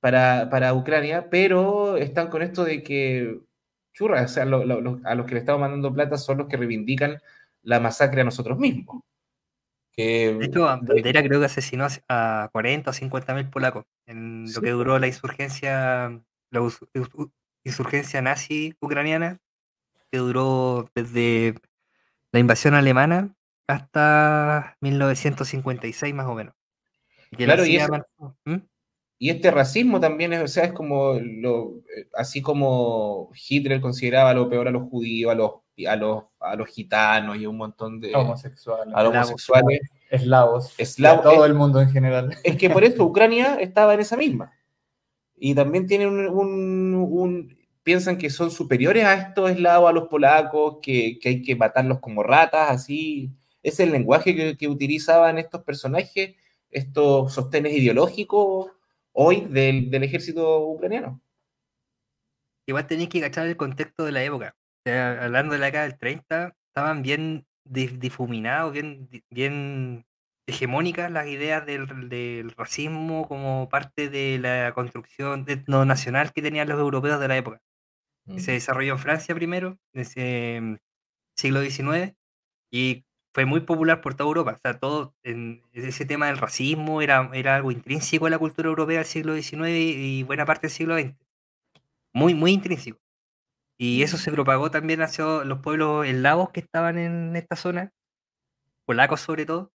para, 0.00 0.48
para 0.50 0.74
Ucrania, 0.74 1.28
pero 1.30 1.96
están 1.96 2.28
con 2.28 2.42
esto 2.42 2.64
de 2.64 2.82
que, 2.82 3.40
churra, 3.92 4.22
o 4.22 4.28
sea, 4.28 4.44
a 4.44 4.46
los 5.14 5.26
que 5.26 5.34
le 5.34 5.40
estamos 5.40 5.60
mandando 5.60 5.92
plata 5.94 6.18
son 6.18 6.38
los 6.38 6.48
que 6.48 6.56
reivindican 6.56 7.20
la 7.62 7.80
masacre 7.80 8.22
a 8.22 8.24
nosotros 8.24 8.58
mismos. 8.58 9.02
Que, 9.92 10.34
de 10.34 10.46
hecho, 10.46 10.62
Bandera 10.62 11.22
creo 11.22 11.38
que 11.38 11.46
asesinó 11.46 11.86
a 12.08 12.48
40 12.52 12.90
o 12.90 12.92
50 12.92 13.34
mil 13.34 13.50
polacos 13.50 13.84
en 14.06 14.46
lo 14.52 14.60
que 14.60 14.70
duró 14.70 14.98
la 14.98 15.06
insurgencia, 15.06 16.20
la 16.50 16.70
insurgencia 17.62 18.22
nazi 18.22 18.74
ucraniana, 18.80 19.38
que 20.10 20.18
duró 20.18 20.90
desde 20.94 21.54
la 22.32 22.40
invasión 22.40 22.74
alemana 22.74 23.34
hasta 23.66 24.76
1956 24.80 26.14
más 26.14 26.26
o 26.26 26.34
menos 26.34 26.54
claro, 27.36 27.62
¿Mm? 28.44 28.56
y, 29.18 29.30
este 29.30 29.50
racismo 29.50 30.00
también 30.00 30.32
es, 30.32 30.42
o 30.42 30.48
sea, 30.48 30.64
es 30.64 30.72
como 30.72 31.14
lo, 31.20 31.80
así 32.14 32.42
como 32.42 33.30
Hitler 33.48 33.80
consideraba 33.80 34.34
lo 34.34 34.48
peor 34.48 34.68
a 34.68 34.70
los 34.70 34.88
judíos, 34.88 35.32
a 35.32 35.34
los, 35.34 35.52
a 35.86 35.96
los, 35.96 36.24
a 36.40 36.56
los 36.56 36.68
gitanos 36.68 37.36
y 37.36 37.46
un 37.46 37.56
montón 37.56 38.00
de 38.00 38.14
homosexuales, 38.14 38.94
a 38.94 39.02
los 39.02 39.14
homosexuales, 39.14 39.80
eslavos, 40.10 40.74
eslavos 40.78 41.22
todo 41.22 41.44
el 41.44 41.54
mundo 41.54 41.80
en 41.80 41.90
general. 41.90 42.36
Es 42.42 42.56
que 42.56 42.70
por 42.70 42.84
eso 42.84 43.04
Ucrania 43.04 43.56
estaba 43.56 43.94
en 43.94 44.00
esa 44.00 44.16
misma. 44.16 44.52
Y 45.36 45.56
también 45.56 45.88
tienen 45.88 46.28
un, 46.28 47.58
piensan 47.82 48.18
que 48.18 48.30
son 48.30 48.50
superiores 48.50 49.04
a 49.04 49.14
estos 49.14 49.50
eslavos, 49.50 49.90
a 49.90 49.92
los 49.92 50.08
polacos, 50.08 50.78
que, 50.82 51.18
que, 51.20 51.28
hay 51.28 51.42
que 51.42 51.56
matarlos 51.56 52.00
como 52.00 52.22
ratas, 52.22 52.70
así. 52.70 53.32
Es 53.62 53.80
el 53.80 53.92
lenguaje 53.92 54.34
que, 54.34 54.56
que 54.56 54.68
utilizaban 54.68 55.38
estos 55.38 55.62
personajes 55.62 56.36
estos 56.72 57.32
sostenes 57.34 57.74
ideológicos 57.74 58.72
hoy 59.12 59.42
del, 59.42 59.94
ejército 60.02 60.66
ucraniano. 60.66 61.20
Igual 62.66 62.86
tenéis 62.86 63.10
que 63.10 63.20
cachar 63.20 63.46
el 63.46 63.56
contexto 63.56 64.04
de 64.04 64.12
la 64.12 64.24
época. 64.24 64.56
hablando 64.86 65.52
de 65.52 65.60
la 65.60 65.66
década 65.66 65.84
del 65.84 65.98
30, 65.98 66.56
estaban 66.68 67.02
bien 67.02 67.46
difuminados, 67.64 68.72
bien, 68.72 69.08
bien 69.30 70.06
hegemónicas 70.46 71.10
las 71.10 71.26
ideas 71.28 71.64
del, 71.66 72.50
racismo 72.56 73.28
como 73.28 73.68
parte 73.68 74.08
de 74.08 74.38
la 74.38 74.72
construcción 74.74 75.46
no 75.66 75.84
nacional 75.84 76.32
que 76.32 76.42
tenían 76.42 76.68
los 76.68 76.80
europeos 76.80 77.20
de 77.20 77.28
la 77.28 77.36
época. 77.36 77.60
Se 78.26 78.52
mm. 78.52 78.54
desarrolló 78.54 78.92
en 78.92 78.98
Francia 78.98 79.34
primero, 79.34 79.78
en 79.92 80.00
ese 80.00 80.60
mm, 80.60 80.76
siglo 81.36 81.60
XIX, 81.62 82.14
y 82.70 83.04
fue 83.34 83.44
muy 83.46 83.60
popular 83.60 84.00
por 84.00 84.14
toda 84.14 84.28
Europa. 84.28 84.52
O 84.52 84.58
sea, 84.58 84.78
todo 84.78 85.14
en 85.22 85.62
ese 85.72 86.04
tema 86.04 86.26
del 86.26 86.38
racismo 86.38 87.02
era, 87.02 87.30
era 87.34 87.56
algo 87.56 87.72
intrínseco 87.72 88.26
a 88.26 88.30
la 88.30 88.38
cultura 88.38 88.68
europea 88.68 88.98
del 88.98 89.06
siglo 89.06 89.34
XIX 89.34 89.68
y 89.68 90.22
buena 90.22 90.44
parte 90.46 90.68
del 90.68 90.72
siglo 90.76 90.98
XX. 90.98 91.16
Muy, 92.14 92.34
muy 92.34 92.52
intrínseco. 92.52 92.98
Y 93.78 94.02
eso 94.02 94.18
se 94.18 94.30
mm. 94.30 94.34
propagó 94.34 94.70
también 94.70 95.02
hacia 95.02 95.44
los 95.44 95.60
pueblos 95.60 96.06
eslavos 96.06 96.50
que 96.50 96.60
estaban 96.60 96.98
en 96.98 97.34
esta 97.36 97.56
zona, 97.56 97.92
polacos 98.86 99.20
sobre 99.20 99.46
todo, 99.46 99.72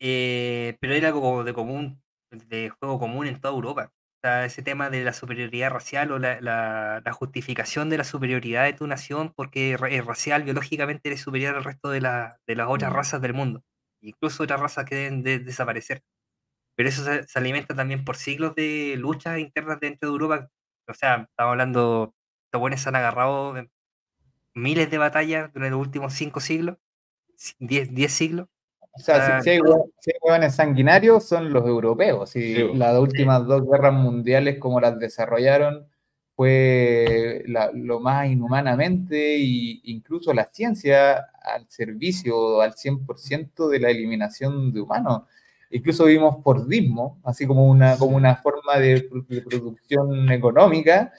eh, 0.00 0.76
pero 0.80 0.94
era 0.94 1.08
algo 1.08 1.44
de 1.44 1.54
común, 1.54 2.02
de 2.30 2.70
juego 2.70 2.98
común 2.98 3.26
en 3.26 3.40
toda 3.40 3.54
Europa 3.54 3.92
ese 4.24 4.62
tema 4.62 4.90
de 4.90 5.04
la 5.04 5.12
superioridad 5.12 5.70
racial 5.70 6.12
o 6.12 6.18
la, 6.18 7.02
justificación 7.12 7.90
de 7.90 7.98
la 7.98 8.04
superioridad 8.04 8.64
de 8.64 8.72
tu 8.72 8.86
nación 8.86 9.32
porque 9.34 9.74
es 9.74 10.04
racial, 10.04 10.42
biológicamente 10.44 11.08
eres 11.08 11.20
superior 11.20 11.56
al 11.56 11.64
resto 11.64 11.90
de, 11.90 12.00
las 12.00 12.38
otras 12.68 12.92
mm. 12.92 12.94
razas 12.94 13.20
del 13.20 13.34
mundo, 13.34 13.62
incluso 14.00 14.42
otras 14.42 14.60
razas 14.60 14.84
que 14.86 14.94
deben 14.96 15.22
desaparecer. 15.22 16.02
Pero 16.76 16.88
eso 16.88 17.04
se, 17.04 17.38
alimenta 17.38 17.74
también 17.74 18.04
por 18.04 18.16
siglos 18.16 18.54
de 18.54 18.96
luchas 18.98 19.38
internas 19.38 19.78
dentro 19.80 20.08
de 20.08 20.12
Europa. 20.12 20.48
O 20.88 20.94
sea, 20.94 21.28
estamos 21.30 21.52
hablando, 21.52 22.14
los 22.52 22.60
buenos 22.60 22.86
han 22.86 22.96
agarrado 22.96 23.54
miles 24.54 24.90
de 24.90 24.98
batallas 24.98 25.52
durante 25.52 25.70
los 25.70 25.86
últimos 25.86 26.14
cinco 26.14 26.40
siglos, 26.40 26.78
diez 27.58 28.12
siglos, 28.12 28.48
o 28.96 29.00
sea, 29.00 29.42
si, 29.42 29.50
hay, 29.50 29.60
hueones 30.22 30.54
sanguinarios 30.54 31.24
son 31.24 31.52
los 31.52 31.66
europeos. 31.66 32.36
Y 32.36 32.74
las 32.74 32.98
últimas 32.98 33.44
dos 33.46 33.62
guerras 33.68 33.92
mundiales, 33.92 34.58
como 34.58 34.80
las 34.80 34.98
desarrollaron, 34.98 35.86
fue 36.36 37.44
lo 37.74 38.00
más 38.00 38.28
inhumanamente 38.28 39.36
e 39.36 39.80
incluso 39.84 40.32
la 40.32 40.46
ciencia 40.46 41.26
al 41.42 41.66
servicio 41.68 42.60
al 42.60 42.74
100% 42.74 43.68
de 43.68 43.80
la 43.80 43.90
eliminación 43.90 44.72
de 44.72 44.80
humanos. 44.80 45.22
Incluso 45.70 46.04
vimos 46.04 46.36
dismo, 46.68 47.20
así 47.24 47.46
como 47.46 47.66
una, 47.66 47.96
como 47.96 48.16
una 48.16 48.36
forma 48.36 48.78
de, 48.78 49.08
de 49.28 49.42
producción 49.42 50.30
económica, 50.30 51.12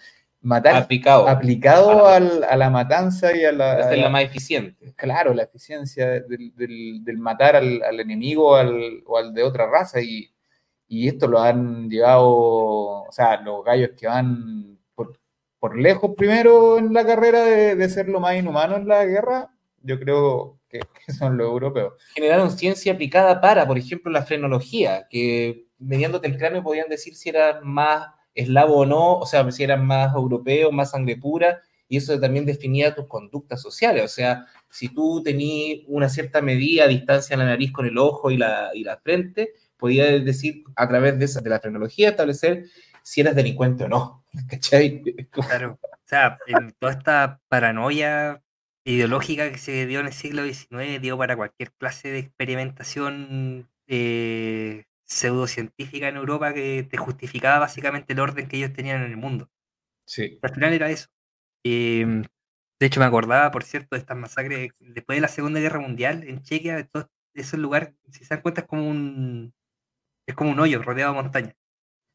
matar 0.46 0.76
aplicado, 0.76 1.28
aplicado 1.28 2.08
a 2.08 2.20
la 2.20 2.70
matanza 2.70 3.36
y 3.36 3.44
a 3.44 3.52
la... 3.52 3.92
es 3.92 4.00
la 4.00 4.10
más 4.10 4.24
eficiente. 4.24 4.94
Claro, 4.96 5.34
la 5.34 5.44
eficiencia 5.44 6.22
del, 6.22 7.18
matar 7.18 7.56
al, 7.56 8.00
enemigo 8.00 8.52
o 8.52 9.18
al 9.18 9.34
de 9.34 9.44
otra 9.44 9.68
raza 9.68 10.00
y, 10.02 10.32
esto 10.88 11.28
lo 11.28 11.40
han 11.40 11.90
llevado, 11.90 12.28
o 12.28 13.12
sea, 13.12 13.42
los 13.42 13.66
gallos 13.66 13.90
que 13.98 14.08
van 14.08 14.78
por, 14.94 15.20
por 15.60 15.78
lejos 15.78 16.12
primero 16.16 16.78
en 16.78 16.94
la 16.94 17.06
carrera 17.06 17.44
de, 17.44 17.90
ser 17.90 18.08
lo 18.08 18.20
más 18.20 18.38
inhumano 18.38 18.78
en 18.78 18.88
la 18.88 19.04
guerra, 19.04 19.52
yo 19.82 20.00
creo 20.00 20.60
que, 20.70 20.80
son 21.12 21.38
los 21.38 21.48
europeos. 21.48 21.94
Generaron 22.14 22.52
ciencia 22.52 22.94
aplicada 22.94 23.42
para, 23.42 23.66
por 23.66 23.78
ejemplo, 23.78 24.12
la 24.12 24.22
frenología, 24.24 25.08
que 25.10 25.66
mediándote 25.80 26.28
el 26.28 26.38
cráneo 26.38 26.64
podían 26.64 26.88
decir 26.88 27.16
si 27.16 27.30
eran 27.30 27.68
más 27.68 28.15
eslavo 28.36 28.80
o 28.80 28.86
no, 28.86 29.18
o 29.18 29.26
sea, 29.26 29.50
si 29.52 29.64
eran 29.64 29.86
más 29.86 30.14
europeos, 30.14 30.72
más 30.72 30.92
sangre 30.92 31.18
pura, 31.18 31.62
y 31.88 31.98
eso 31.98 32.20
también 32.20 32.46
definía 32.46 32.94
tus 32.94 33.08
conductas 33.08 33.62
sociales. 33.62 34.04
O 34.04 34.08
sea, 34.08 34.46
si 34.70 34.90
tú 34.90 35.22
tenías 35.24 35.80
una 35.88 36.10
cierta 36.10 36.42
medida, 36.42 36.88
distancia 36.88 37.34
en 37.34 37.40
la 37.40 37.46
nariz 37.46 37.72
con 37.72 37.86
el 37.86 37.98
ojo 37.98 38.32
y 38.32 38.38
la, 38.38 38.72
y 38.74 38.84
la 38.84 38.98
frente, 38.98 39.54
podías 39.78 40.24
decir 40.26 40.64
a 40.76 40.88
través 40.88 41.18
de, 41.20 41.26
esa, 41.26 41.42
de 41.42 41.50
la 41.50 41.60
frenología 41.60 42.10
establecer 42.10 42.66
si 43.04 43.22
eras 43.22 43.36
delincuente 43.36 43.86
o 43.86 43.88
no. 43.88 44.26
¿Cachai? 44.50 45.02
Claro. 45.30 45.80
O 45.82 46.08
sea, 46.08 46.38
toda 46.80 46.92
esta 46.92 47.42
paranoia 47.48 48.42
ideológica 48.84 49.52
que 49.52 49.58
se 49.58 49.88
dio 49.88 50.00
en 50.00 50.08
el 50.08 50.14
siglo 50.14 50.44
XIX 50.44 51.02
dio 51.02 51.18
para 51.18 51.36
cualquier 51.36 51.72
clase 51.74 52.10
de 52.10 52.20
experimentación 52.20 53.68
eh, 53.88 54.86
pseudocientífica 55.06 56.08
en 56.10 56.18
Europa 56.18 56.54
que 56.54 56.84
te 56.90 56.98
justificaba 56.98 57.60
básicamente 57.60 58.14
el 58.14 58.20
orden 58.20 58.48
que 58.48 58.58
ellos 58.58 58.74
tenían 58.74 59.04
en 59.04 59.12
el 59.12 59.18
mundo. 59.18 59.50
Sí. 60.08 60.40
Al 60.42 60.54
final 60.54 60.74
era 60.74 60.90
eso. 60.92 61.10
Em, 61.66 62.24
de 62.80 62.88
hecho, 62.88 63.00
me 63.02 63.08
acordaba, 63.08 63.52
por 63.52 63.64
cierto, 63.64 63.96
de 63.96 64.00
estas 64.02 64.18
masacres 64.18 64.72
después 64.80 65.18
de 65.18 65.22
la 65.22 65.28
Segunda 65.30 65.60
Guerra 65.60 65.80
Mundial 65.80 66.24
en 66.28 66.42
Chequia, 66.44 66.76
de 66.78 66.86
todos 66.86 67.08
esos 67.36 67.60
lugares, 67.60 67.94
si 68.12 68.26
se 68.26 68.36
dan 68.36 68.42
cuenta, 68.44 68.62
es 68.62 68.68
como 68.68 68.90
un, 68.90 69.54
es 70.28 70.36
como 70.36 70.52
un 70.52 70.60
hoyo 70.60 70.82
rodeado 70.84 71.14
de 71.14 71.22
montañas. 71.24 71.56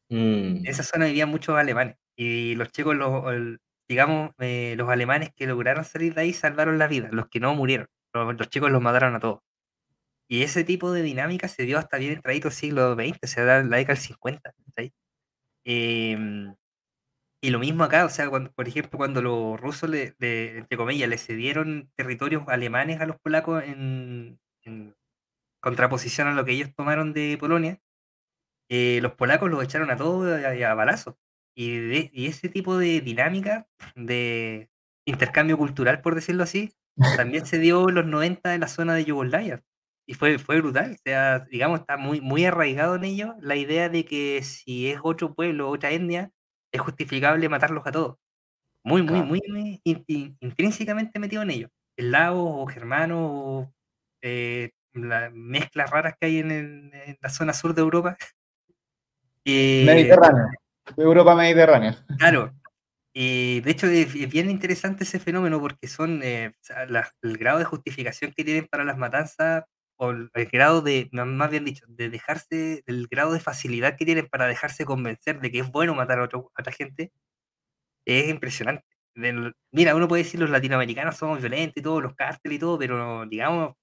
En 0.09 0.63
Mm, 0.63 0.65
esa 0.65 0.83
zona 0.83 1.05
vivían 1.05 1.29
muchos 1.29 1.55
alemanes 1.57 1.97
y 2.17 2.55
los 2.55 2.71
chicos, 2.71 2.95
los, 2.95 3.23
digamos, 3.89 4.31
eh, 4.39 4.75
los 4.77 4.89
alemanes 4.89 5.31
que 5.35 5.47
lograron 5.47 5.85
salir 5.85 6.13
de 6.15 6.21
ahí 6.21 6.33
salvaron 6.33 6.77
la 6.79 6.87
vida, 6.87 7.09
los 7.11 7.27
que 7.29 7.39
no 7.39 7.55
murieron. 7.55 7.87
Los, 8.13 8.35
los 8.37 8.49
chicos 8.49 8.71
los 8.71 8.81
mataron 8.81 9.15
a 9.15 9.19
todos. 9.19 9.41
Y 10.31 10.43
ese 10.43 10.63
tipo 10.63 10.91
de 10.93 11.01
dinámica 11.03 11.47
se 11.49 11.65
dio 11.65 11.77
hasta 11.77 11.97
bien 11.97 12.13
entrado 12.13 12.37
el 12.47 12.51
siglo 12.53 12.95
XX, 12.95 13.19
o 13.23 13.27
sea, 13.27 13.43
la 13.45 13.77
década 13.77 13.95
del 13.95 13.97
50. 13.97 14.53
¿cachai? 14.67 14.93
Em, 15.65 16.55
y 17.43 17.49
lo 17.51 17.59
mismo 17.59 17.83
acá, 17.83 18.05
o 18.05 18.09
sea, 18.09 18.29
por 18.31 18.67
ejemplo, 18.67 18.97
cuando 18.97 19.21
los 19.21 19.59
rusos, 19.59 19.89
le, 19.89 20.15
le- 20.19 20.59
entre 20.59 20.77
comillas, 20.77 21.09
le 21.09 21.17
cedieron 21.17 21.91
territorios 21.97 22.43
alemanes 22.47 23.01
a 23.01 23.05
los 23.07 23.17
polacos 23.19 23.63
en, 23.63 24.39
en 24.63 24.95
contraposición 25.61 26.27
a 26.29 26.33
lo 26.35 26.45
que 26.45 26.53
ellos 26.53 26.73
tomaron 26.75 27.13
de 27.13 27.37
Polonia, 27.39 27.79
eh, 28.69 28.99
los 29.01 29.13
polacos 29.13 29.49
los 29.51 29.63
echaron 29.63 29.91
a 29.91 29.97
todos 29.97 30.27
a, 30.43 30.71
a 30.71 30.75
balazos. 30.75 31.15
Y, 31.55 31.77
de- 31.77 32.11
y 32.13 32.27
ese 32.27 32.49
tipo 32.49 32.77
de 32.77 33.01
dinámica 33.01 33.67
de 33.95 34.69
intercambio 35.05 35.57
cultural, 35.57 36.01
por 36.01 36.15
decirlo 36.15 36.43
así, 36.43 36.73
también 37.17 37.45
se 37.45 37.59
dio 37.59 37.89
en 37.89 37.95
los 37.95 38.05
90 38.05 38.53
en 38.55 38.61
la 38.61 38.67
zona 38.67 38.93
de 38.95 39.05
Yugoslavia. 39.05 39.63
Y 40.07 40.13
fue, 40.15 40.37
fue 40.39 40.59
brutal. 40.61 40.93
O 40.93 40.97
sea, 41.05 41.39
digamos, 41.51 41.79
está 41.81 41.97
muy, 41.97 42.21
muy 42.21 42.45
arraigado 42.45 42.95
en 42.95 43.03
ello 43.05 43.35
la 43.39 43.55
idea 43.55 43.87
de 43.89 44.03
que 44.05 44.41
si 44.43 44.89
es 44.89 44.99
otro 45.03 45.33
pueblo, 45.33 45.69
otra 45.69 45.91
etnia, 45.91 46.31
es 46.73 46.81
justificable 46.81 47.47
matarlos 47.49 47.85
a 47.85 47.91
todos. 47.91 48.17
Muy, 48.83 49.01
muy, 49.03 49.09
Claro. 49.11 49.25
muy, 49.25 49.41
muy 49.49 49.81
in- 49.83 50.03
in- 50.07 50.37
intrínsecamente 50.39 51.19
metido 51.19 51.43
en 51.43 51.51
ello. 51.51 51.69
Eslavos 51.95 52.51
o 52.55 52.65
germanos 52.67 53.19
o 53.21 53.73
eh, 54.23 54.71
las 54.93 55.31
mezclas 55.33 55.89
raras 55.91 56.15
que 56.19 56.25
hay 56.27 56.39
en, 56.39 56.51
el- 56.51 56.91
en 56.93 57.17
la 57.21 57.29
zona 57.29 57.53
sur 57.53 57.73
de 57.75 57.81
Europa. 57.81 58.17
Eh, 59.45 59.83
Mediterráneo, 59.85 60.45
Europa 60.97 61.35
mediterránea. 61.35 62.05
Claro. 62.19 62.53
Y 63.13 63.59
de 63.61 63.71
hecho 63.71 63.87
es, 63.87 64.13
bien 64.29 64.49
interesante 64.51 65.03
ese 65.03 65.19
fenómeno 65.19 65.59
porque 65.59 65.87
son 65.87 66.21
eh, 66.23 66.53
la- 66.87 67.11
el 67.23 67.37
grado 67.37 67.59
de 67.59 67.65
justificación 67.65 68.31
que 68.35 68.43
tienen 68.43 68.67
para 68.67 68.83
las 68.83 68.97
matanzas 68.97 69.63
el, 70.09 70.29
grado 70.51 70.81
de, 70.81 71.09
más 71.11 71.49
bien 71.51 71.65
dicho, 71.65 71.85
de 71.87 72.09
dejarse, 72.09 72.83
el 72.87 73.07
grado 73.07 73.33
de 73.33 73.39
facilidad 73.39 73.97
que 73.97 74.05
tienen 74.05 74.27
para 74.27 74.47
dejarse 74.47 74.85
convencer 74.85 75.39
de 75.41 75.51
que 75.51 75.59
es 75.59 75.71
bueno 75.71 75.93
matar 75.95 76.19
a, 76.19 76.23
otra 76.25 76.71
gente 76.73 77.11
es 78.05 78.29
impresionante. 78.29 78.85
Mira, 79.71 79.95
uno 79.95 80.07
puede 80.07 80.23
decir 80.23 80.39
los 80.39 80.49
latinoamericanos 80.49 81.17
somos 81.17 81.39
violentos 81.39 81.77
y 81.77 81.81
todos 81.83 82.01
los 82.03 82.15
cárteles 82.15 82.57
y 82.57 82.59
todo, 82.59 82.77
pero 82.79 83.25
digamos, 83.27 83.75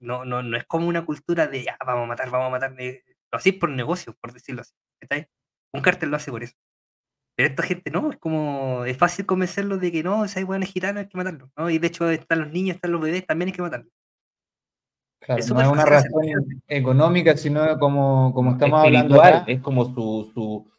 no, 0.00 0.24
no, 0.24 0.42
no 0.42 0.56
es 0.56 0.64
como 0.66 0.88
una 0.88 1.04
cultura 1.04 1.46
de 1.48 1.64
ya, 1.64 1.76
vamos 1.86 2.04
a 2.04 2.08
matar, 2.08 2.30
vamos 2.30 2.48
a 2.48 2.50
matar. 2.50 2.74
eh, 2.80 3.04
Lo 3.32 3.38
hacéis 3.38 3.56
por 3.56 3.70
negocio, 3.70 4.16
por 4.20 4.32
decirlo 4.32 4.62
así. 4.62 4.74
Un 5.72 5.80
cártel 5.82 6.10
lo 6.10 6.16
hace 6.16 6.30
por 6.30 6.42
eso. 6.42 6.54
Pero 7.36 7.50
esta 7.50 7.62
gente 7.64 7.90
no, 7.90 8.10
es 8.12 8.18
como, 8.18 8.84
es 8.86 8.96
fácil 8.98 9.26
convencerlos 9.26 9.80
de 9.80 9.92
que 9.92 10.02
no, 10.02 10.28
si 10.28 10.38
hay 10.40 10.44
buenos 10.44 10.70
gitanos 10.70 11.02
hay 11.02 11.08
que 11.08 11.18
matarlos, 11.18 11.50
¿no? 11.56 11.70
Y 11.70 11.78
de 11.78 11.88
hecho 11.88 12.10
están 12.10 12.40
los 12.40 12.50
niños, 12.52 12.76
están 12.76 12.92
los 12.92 13.00
bebés, 13.02 13.26
también 13.26 13.48
hay 13.50 13.54
que 13.54 13.62
matarlos. 13.62 13.92
Claro, 15.20 15.40
Es 15.40 15.50
no 15.50 15.60
es 15.60 15.68
una 15.68 15.84
razón 15.84 16.60
económica, 16.68 17.36
sino 17.36 17.78
como, 17.78 18.32
como 18.32 18.52
estamos 18.52 18.84
hablando 18.84 19.22
acá. 19.22 19.44
es 19.46 19.60
como 19.60 19.84
su, 19.86 20.30
su, 20.32 20.70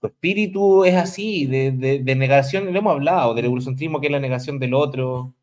su 0.00 0.06
espíritu 0.06 0.84
es 0.84 0.94
así, 0.94 1.46
de, 1.46 1.72
de, 1.72 1.98
de 2.00 2.14
negación, 2.14 2.72
lo 2.72 2.78
hemos 2.78 2.92
hablado, 2.92 3.34
del 3.34 3.46
egocentrismo 3.46 4.00
que 4.00 4.06
es 4.06 4.12
la 4.12 4.20
negación 4.20 4.58
del 4.58 4.74
otro. 4.74 5.34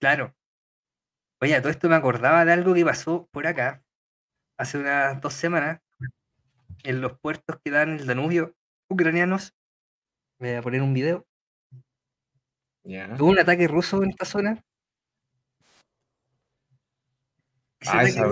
Claro. 0.00 0.34
Oye, 1.40 1.54
a 1.56 1.60
todo 1.60 1.70
esto 1.70 1.88
me 1.88 1.96
acordaba 1.96 2.44
de 2.44 2.52
algo 2.52 2.74
que 2.74 2.84
pasó 2.84 3.28
por 3.32 3.46
acá 3.46 3.82
hace 4.56 4.78
unas 4.78 5.20
dos 5.20 5.34
semanas 5.34 5.80
en 6.84 7.00
los 7.00 7.18
puertos 7.18 7.58
que 7.64 7.70
dan 7.70 7.90
el 7.98 8.06
Danubio 8.06 8.54
ucranianos. 8.88 9.54
Voy 10.38 10.50
a 10.50 10.62
poner 10.62 10.82
un 10.82 10.94
video. 10.94 11.26
Ya. 12.84 13.14
Hubo 13.18 13.30
un 13.30 13.38
ataque 13.38 13.66
ruso 13.66 14.02
en 14.02 14.10
esta 14.10 14.24
zona. 14.26 14.62
Ese 17.72 17.73
Ah, 17.86 18.04
esa 18.04 18.26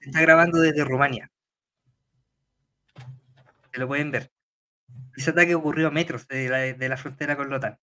está 0.00 0.20
grabando 0.20 0.60
desde 0.60 0.84
Rumania. 0.84 1.30
Se 3.72 3.80
lo 3.80 3.88
pueden 3.88 4.10
ver. 4.10 4.30
Ese 5.16 5.30
ataque 5.30 5.54
ocurrió 5.54 5.88
a 5.88 5.90
metros 5.90 6.26
de 6.28 6.48
la, 6.48 6.58
de 6.58 6.88
la 6.88 6.96
frontera 6.96 7.36
con 7.36 7.50
la 7.50 7.56
OTAN. 7.56 7.78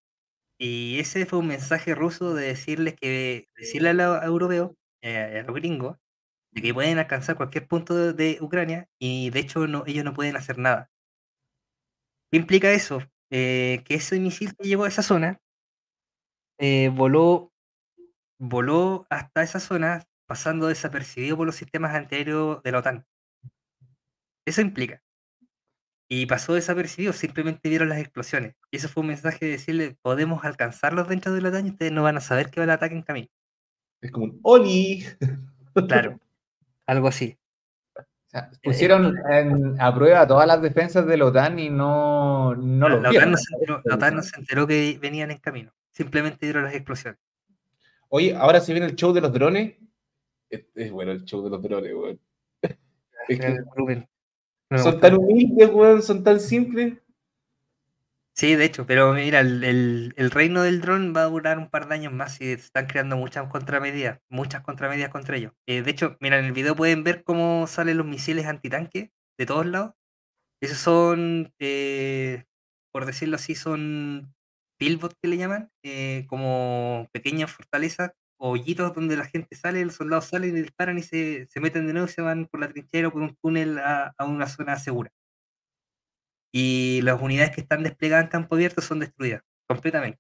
Y 0.58 1.00
ese 1.00 1.26
fue 1.26 1.40
un 1.40 1.48
mensaje 1.48 1.96
ruso 1.96 2.36
de 2.36 2.48
decirles 2.48 2.96
que, 2.96 3.48
decirle 3.56 3.90
a 3.90 3.94
los 3.94 4.24
europeos, 4.24 4.72
eh, 5.02 5.40
a 5.40 5.44
los 5.44 5.56
gringos, 5.56 5.98
de 6.52 6.62
que 6.62 6.74
pueden 6.74 7.00
alcanzar 7.00 7.36
cualquier 7.36 7.68
punto 7.68 7.96
de, 7.96 8.14
de 8.14 8.38
Ucrania 8.42 8.88
y 9.00 9.30
de 9.32 9.40
hecho 9.40 9.68
no, 9.68 9.84
ellos 9.88 10.06
no 10.06 10.14
pueden 10.14 10.36
hacer 10.36 10.58
nada. 10.58 10.90
¿Qué 12.32 12.38
implica 12.38 12.72
eso? 12.72 13.02
Eh, 13.30 13.82
que 13.86 13.96
ese 13.96 14.20
misil 14.20 14.56
que 14.56 14.68
llegó 14.68 14.84
a 14.84 14.90
esa 14.90 15.04
zona 15.04 15.40
eh, 16.60 16.90
voló, 16.94 17.52
voló 18.38 19.08
hasta 19.10 19.42
esa 19.42 19.60
zona 19.60 20.04
pasando 20.32 20.68
desapercibido 20.68 21.36
por 21.36 21.46
los 21.46 21.58
sistemas 21.58 21.94
antiaéreos 21.94 22.64
de 22.64 22.72
la 22.72 22.78
OTAN. 22.80 23.06
Eso 24.46 24.62
implica. 24.62 25.04
Y 26.08 26.26
pasó 26.26 26.54
desapercibido, 26.54 27.12
simplemente 27.12 27.68
vieron 27.68 27.90
las 27.90 28.00
explosiones. 28.00 28.56
Y 28.72 28.78
eso 28.78 28.88
fue 28.88 29.02
un 29.02 29.08
mensaje 29.08 29.44
de 29.46 29.52
decirle, 29.52 29.98
podemos 30.02 30.46
alcanzarlos 30.46 31.10
dentro 31.10 31.34
de 31.34 31.42
la 31.42 31.50
OTAN 31.50 31.68
y 31.68 31.72
ustedes 31.72 31.92
no 31.92 32.04
van 32.04 32.16
a 32.16 32.22
saber 32.22 32.50
que 32.50 32.62
va 32.62 32.64
el 32.64 32.70
ataque 32.70 32.96
en 32.96 33.02
camino. 33.02 33.28
Es 34.00 34.10
como 34.10 34.28
un 34.28 34.40
¡Oli! 34.44 35.04
Claro, 35.90 36.18
algo 36.86 37.10
así. 37.10 37.38
O 37.98 38.02
sea, 38.28 38.50
pusieron 38.64 39.18
en- 39.30 39.82
a 39.82 39.94
prueba 39.94 40.26
todas 40.26 40.48
las 40.48 40.62
defensas 40.62 41.06
de 41.08 41.18
la 41.18 41.26
OTAN 41.26 41.60
y 41.60 41.70
no, 41.70 42.56
no 42.56 42.88
la, 42.88 42.96
lo 42.96 43.02
la 43.02 43.10
OTAN 43.10 43.32
no 43.32 43.38
se 43.38 43.54
enteró, 43.54 43.82
la 43.84 43.96
OTAN 43.96 44.16
no 44.16 44.24
se 44.24 44.40
enteró 44.40 44.66
que 44.66 44.98
venían 45.02 45.30
en 45.32 45.40
camino. 45.40 45.74
Simplemente 45.92 46.46
vieron 46.46 46.64
las 46.64 46.74
explosiones. 46.74 47.20
Oye, 48.08 48.34
ahora 48.34 48.62
se 48.62 48.72
viene 48.72 48.88
el 48.88 48.96
show 48.96 49.12
de 49.12 49.20
los 49.20 49.34
drones. 49.34 49.76
Es, 50.52 50.66
es 50.76 50.92
bueno 50.92 51.12
el 51.14 51.24
show 51.26 51.44
de 51.44 51.50
los 51.50 51.62
drones, 51.64 51.94
weón. 51.96 52.20
Es 53.28 53.40
que. 53.40 53.58
No 54.70 54.78
son 54.78 54.94
gusta. 54.94 55.00
tan 55.10 55.18
humildes, 55.18 55.70
weón, 55.72 56.02
son 56.02 56.24
tan 56.24 56.40
simples. 56.40 56.98
Sí, 58.34 58.56
de 58.56 58.64
hecho, 58.66 58.86
pero 58.86 59.14
mira, 59.14 59.42
el, 59.42 59.64
el- 59.64 60.14
el 60.16 60.32
reino 60.32 60.64
del 60.64 60.80
dron 60.82 61.14
va 61.16 61.24
a 61.24 61.26
durar 61.30 61.58
un 61.60 61.70
par 61.70 61.88
de 61.88 61.96
años 61.96 62.14
más 62.14 62.36
y 62.42 62.46
se 62.46 62.54
están 62.54 62.88
creando 62.88 63.18
muchas 63.18 63.48
contramedidas, 63.50 64.20
muchas 64.30 64.62
contramedidas 64.62 65.10
contra 65.10 65.36
ellos. 65.38 65.52
Eh, 65.68 65.82
de 65.82 65.92
hecho, 65.92 66.18
mira, 66.22 66.40
en 66.40 66.46
el 66.46 66.54
video 66.54 66.76
pueden 66.76 67.04
ver 67.04 67.24
cómo 67.24 67.68
salen 67.68 67.98
los 67.98 68.08
misiles 68.08 68.46
antitanque 68.46 69.12
de 69.38 69.46
todos 69.46 69.66
lados. 69.66 69.94
Esos 70.62 70.78
son, 70.78 71.54
eh, 71.60 72.46
por 72.94 73.06
decirlo 73.06 73.36
así, 73.36 73.54
son 73.56 74.34
pillbots 74.80 75.16
que 75.22 75.28
le 75.30 75.38
llaman, 75.38 75.70
eh, 75.84 76.26
como 76.28 77.08
pequeñas 77.12 77.52
fortalezas 77.52 78.12
hoyitos 78.44 78.94
donde 78.94 79.16
la 79.18 79.26
gente 79.26 79.56
sale, 79.56 79.86
los 79.86 79.96
soldados 79.96 80.26
salen 80.26 80.58
y 80.58 80.62
disparan 80.62 80.98
y 80.98 81.04
se, 81.04 81.46
se 81.48 81.60
meten 81.60 81.86
de 81.88 81.94
nuevo 81.94 82.08
y 82.08 82.12
se 82.12 82.22
van 82.22 82.48
por 82.48 82.60
la 82.60 82.68
trinchera 82.70 83.08
o 83.08 83.12
por 83.12 83.22
un 83.22 83.36
túnel 83.36 83.78
a- 83.80 84.14
a 84.18 84.26
una 84.26 84.48
zona 84.48 84.78
segura 84.78 85.12
y 86.52 87.00
las 87.04 87.22
unidades 87.22 87.52
que 87.56 87.62
están 87.62 87.84
desplegadas 87.84 88.26
en 88.26 88.32
campo 88.32 88.56
abierto 88.56 88.82
son 88.82 89.00
destruidas 89.00 89.42
completamente. 89.68 90.20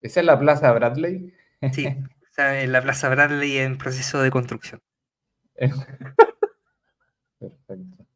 Esa 0.00 0.20
es 0.20 0.26
la 0.26 0.38
Plaza 0.38 0.72
Bradley. 0.72 1.32
Sí, 1.72 1.86
o 2.22 2.32
sea, 2.32 2.62
en 2.62 2.72
la 2.72 2.82
Plaza 2.82 3.08
Bradley 3.08 3.58
en 3.58 3.78
proceso 3.78 4.20
de 4.22 4.30
construcción. 4.30 4.80
Perfecto. 7.38 8.06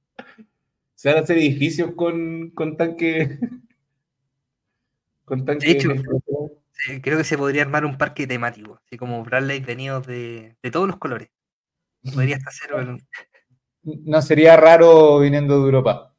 Se 0.94 1.08
van 1.08 1.18
a 1.18 1.20
hacer 1.22 1.38
edificios 1.38 1.92
con, 1.96 2.50
con 2.50 2.76
tanques. 2.76 3.38
de 5.26 5.70
hecho, 5.70 5.90
creo 7.02 7.18
que 7.18 7.24
se 7.24 7.38
podría 7.38 7.62
armar 7.62 7.84
un 7.84 7.98
parque 7.98 8.26
temático, 8.26 8.80
así 8.84 8.96
como 8.96 9.22
Bradley 9.24 9.60
venidos 9.60 10.06
de, 10.06 10.56
de 10.62 10.70
todos 10.70 10.86
los 10.86 10.96
colores. 10.96 11.28
Podría 12.14 12.36
estar 12.36 12.52
cero. 12.52 12.96
No 13.84 14.22
sería 14.22 14.56
raro 14.56 15.18
viniendo 15.18 15.58
de 15.58 15.64
Europa. 15.64 16.14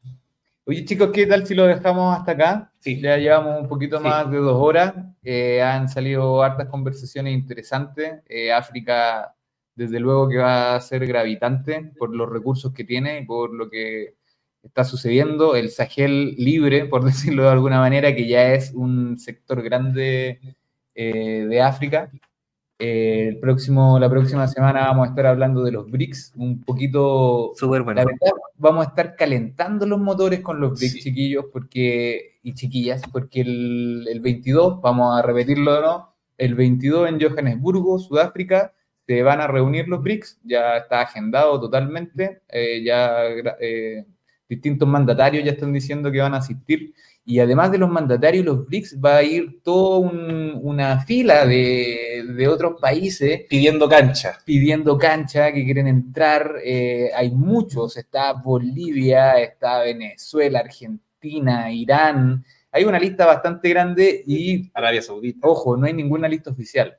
Oye, 0.66 0.84
chicos, 0.84 1.12
¿qué 1.14 1.26
tal 1.26 1.46
si 1.46 1.56
lo 1.56 1.66
dejamos 1.66 2.18
hasta 2.18 2.34
acá? 2.34 2.72
Sí. 2.80 3.02
Ya 3.02 3.18
llevamos 3.18 3.62
un 3.62 3.68
poquito 3.68 4.00
más 4.00 4.30
de 4.32 4.38
dos 4.38 4.58
horas. 4.62 4.94
Eh, 5.22 5.62
han 5.62 5.90
salido 5.90 6.42
hartas 6.44 6.68
conversaciones 6.68 7.34
interesantes. 7.34 8.22
Eh, 8.28 8.52
África, 8.52 9.34
desde 9.76 10.00
luego 10.00 10.30
que 10.30 10.38
va 10.38 10.76
a 10.76 10.82
ser 10.82 11.06
gravitante 11.06 11.92
por 11.98 12.16
los 12.16 12.30
recursos 12.30 12.74
que 12.74 12.84
tiene 12.84 13.20
y 13.20 13.26
por 13.26 13.54
lo 13.54 13.70
que 13.70 14.16
está 14.64 14.84
sucediendo. 14.84 15.56
El 15.56 15.70
Sahel 15.70 16.36
libre, 16.38 16.86
por 16.86 17.04
decirlo 17.06 17.44
de 17.44 17.50
alguna 17.50 17.80
manera, 17.80 18.16
que 18.16 18.28
ya 18.28 18.54
es 18.54 18.74
un 18.74 19.20
sector 19.20 19.62
grande 19.62 20.40
eh, 20.96 21.46
de 21.48 21.62
África. 21.62 22.12
Eh, 22.80 23.28
el 23.30 23.40
próximo, 23.40 24.00
la 24.00 24.10
próxima 24.10 24.48
semana 24.48 24.88
vamos 24.88 25.08
a 25.08 25.10
estar 25.12 25.28
hablando 25.28 25.64
de 25.64 25.72
los 25.72 25.90
BRICS, 25.90 26.34
un 26.36 26.62
poquito... 26.62 27.54
Súper 27.56 27.84
bueno. 27.84 28.02
La 28.02 28.06
verdad, 28.06 28.32
vamos 28.58 28.86
a 28.86 28.90
estar 28.90 29.16
calentando 29.16 29.86
los 29.86 30.00
motores 30.00 30.42
con 30.42 30.60
los 30.60 30.78
BRICS, 30.78 31.04
chiquillos, 31.04 31.46
porque, 31.54 32.40
y 32.44 32.54
chiquillas, 32.54 33.04
porque 33.12 33.42
el, 33.42 34.08
el 34.10 34.20
22, 34.20 34.82
vamos 34.82 35.18
a 35.18 35.22
repetirlo, 35.22 35.82
¿no? 35.82 36.14
El 36.38 36.56
22 36.56 37.10
en 37.10 37.22
Johannesburgo, 37.22 38.00
Sudáfrica, 38.00 38.74
se 39.06 39.22
van 39.22 39.42
a 39.42 39.48
reunir 39.48 39.88
los 39.88 40.02
BRICS, 40.02 40.40
ya 40.44 40.78
está 40.78 41.02
agendado 41.02 41.60
totalmente, 41.60 42.42
eh, 42.50 42.84
ya 42.84 43.28
eh, 43.60 44.06
distintos 44.56 44.88
mandatarios 44.88 45.44
ya 45.44 45.52
están 45.52 45.74
diciendo 45.74 46.12
que 46.12 46.20
van 46.20 46.34
a 46.34 46.38
asistir 46.38 46.94
y 47.26 47.40
además 47.40 47.72
de 47.72 47.78
los 47.78 47.90
mandatarios, 47.90 48.44
los 48.44 48.66
BRICS, 48.68 49.00
va 49.04 49.18
a 49.18 49.24
ir 49.24 49.62
toda 49.64 50.00
una 50.00 51.00
fila 51.06 51.46
de, 51.46 52.48
otros 52.50 52.82
países. 52.82 53.44
Pidiendo 53.50 53.88
cancha. 53.88 54.40
Pidiendo 54.44 54.98
cancha, 54.98 55.54
que 55.54 55.64
quieren 55.64 55.88
entrar. 55.88 56.56
Eh, 56.64 57.12
hay 57.16 57.32
muchos, 57.32 57.96
está 57.96 58.34
Bolivia, 58.34 59.40
está 59.40 59.80
Venezuela, 59.80 60.60
Argentina, 60.60 61.72
Irán. 61.72 62.44
Hay 62.72 62.84
una 62.84 63.00
lista 63.00 63.26
bastante 63.26 63.70
grande 63.70 64.24
y... 64.28 64.70
Arabia 64.74 65.02
Saudita. 65.02 65.48
Ojo, 65.48 65.78
no 65.78 65.86
hay 65.86 65.94
ninguna 65.94 66.28
lista 66.28 66.52
oficial. 66.52 66.98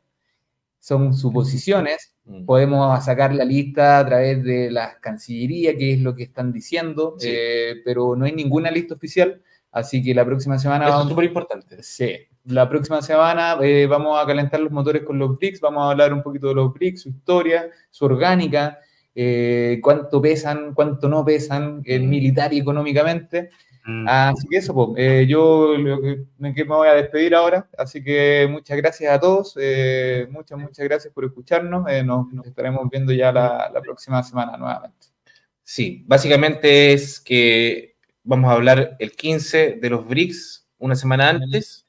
Son 0.85 1.15
suposiciones. 1.15 2.15
Podemos 2.45 3.03
sacar 3.03 3.35
la 3.35 3.47
lista 3.47 4.01
a 4.01 4.05
través 4.05 4.45
de 4.45 4.71
las 4.71 4.97
cancillerías, 4.97 5.77
que 5.79 5.95
es 5.95 6.01
lo 6.01 6.15
que 6.15 6.25
están 6.25 6.53
diciendo, 6.53 7.17
eh, 7.23 7.77
pero 7.87 8.15
no 8.15 8.27
hay 8.27 8.33
ninguna 8.33 8.71
lista 8.71 8.93
oficial. 8.93 9.41
Así 9.73 10.03
que 10.03 10.15
la 10.15 10.27
próxima 10.27 10.59
semana... 10.59 10.87
Eso 10.87 11.05
es 11.05 11.09
súper 11.09 11.25
importante. 11.25 11.83
Sí. 11.83 12.19
La 12.45 12.69
próxima 12.69 13.01
semana 13.01 13.57
eh, 13.63 13.87
vamos 13.87 14.23
a 14.23 14.27
calentar 14.27 14.61
los 14.61 14.73
motores 14.73 15.05
con 15.05 15.19
los 15.19 15.39
BRICS, 15.39 15.63
vamos 15.63 15.85
a 15.85 15.93
hablar 15.93 16.13
un 16.13 16.23
poquito 16.23 16.49
de 16.49 16.55
los 16.57 16.75
BRICS, 16.75 17.01
su 17.01 17.09
historia, 17.09 17.71
su 17.89 18.05
orgánica, 18.05 18.79
eh, 19.15 19.81
cuánto 19.83 20.21
pesan, 20.21 20.75
cuánto 20.75 21.09
no 21.09 21.25
pesan, 21.25 21.81
militar 21.81 22.53
y 22.53 22.59
económicamente. 22.59 23.49
Mm. 23.85 24.07
Así 24.09 24.49
que 24.49 24.57
eso, 24.57 24.75
pues, 24.75 25.29
yo 25.29 25.75
me, 25.79 26.53
me 26.53 26.65
voy 26.65 26.89
a 26.89 26.95
despedir 26.95 27.35
ahora, 27.35 27.69
así 27.77 28.03
que 28.03 28.49
muchas 28.51 28.77
gracias 28.79 29.13
a 29.13 29.21
todos, 29.21 29.57
muchas, 30.31 30.59
muchas 30.59 30.85
gracias 30.85 31.13
por 31.13 31.25
escucharnos, 31.25 31.85
nos, 32.05 32.47
estaremos 32.47 32.89
viendo 32.91 33.13
ya 33.13 33.31
la, 33.31 33.71
la 33.73 33.81
próxima 33.83 34.23
semana 34.23 34.57
nuevamente. 34.57 35.09
Sí, 35.63 36.05
básicamente 36.07 36.93
es 36.93 37.21
que 37.21 37.97
vamos 38.23 38.51
a 38.51 38.55
hablar 38.55 38.97
el 38.99 39.13
15 39.13 39.79
de 39.81 39.91
los 39.91 40.07
BRICS 40.07 40.67
una 40.79 40.97
semana 40.97 41.31
antes 41.31 41.87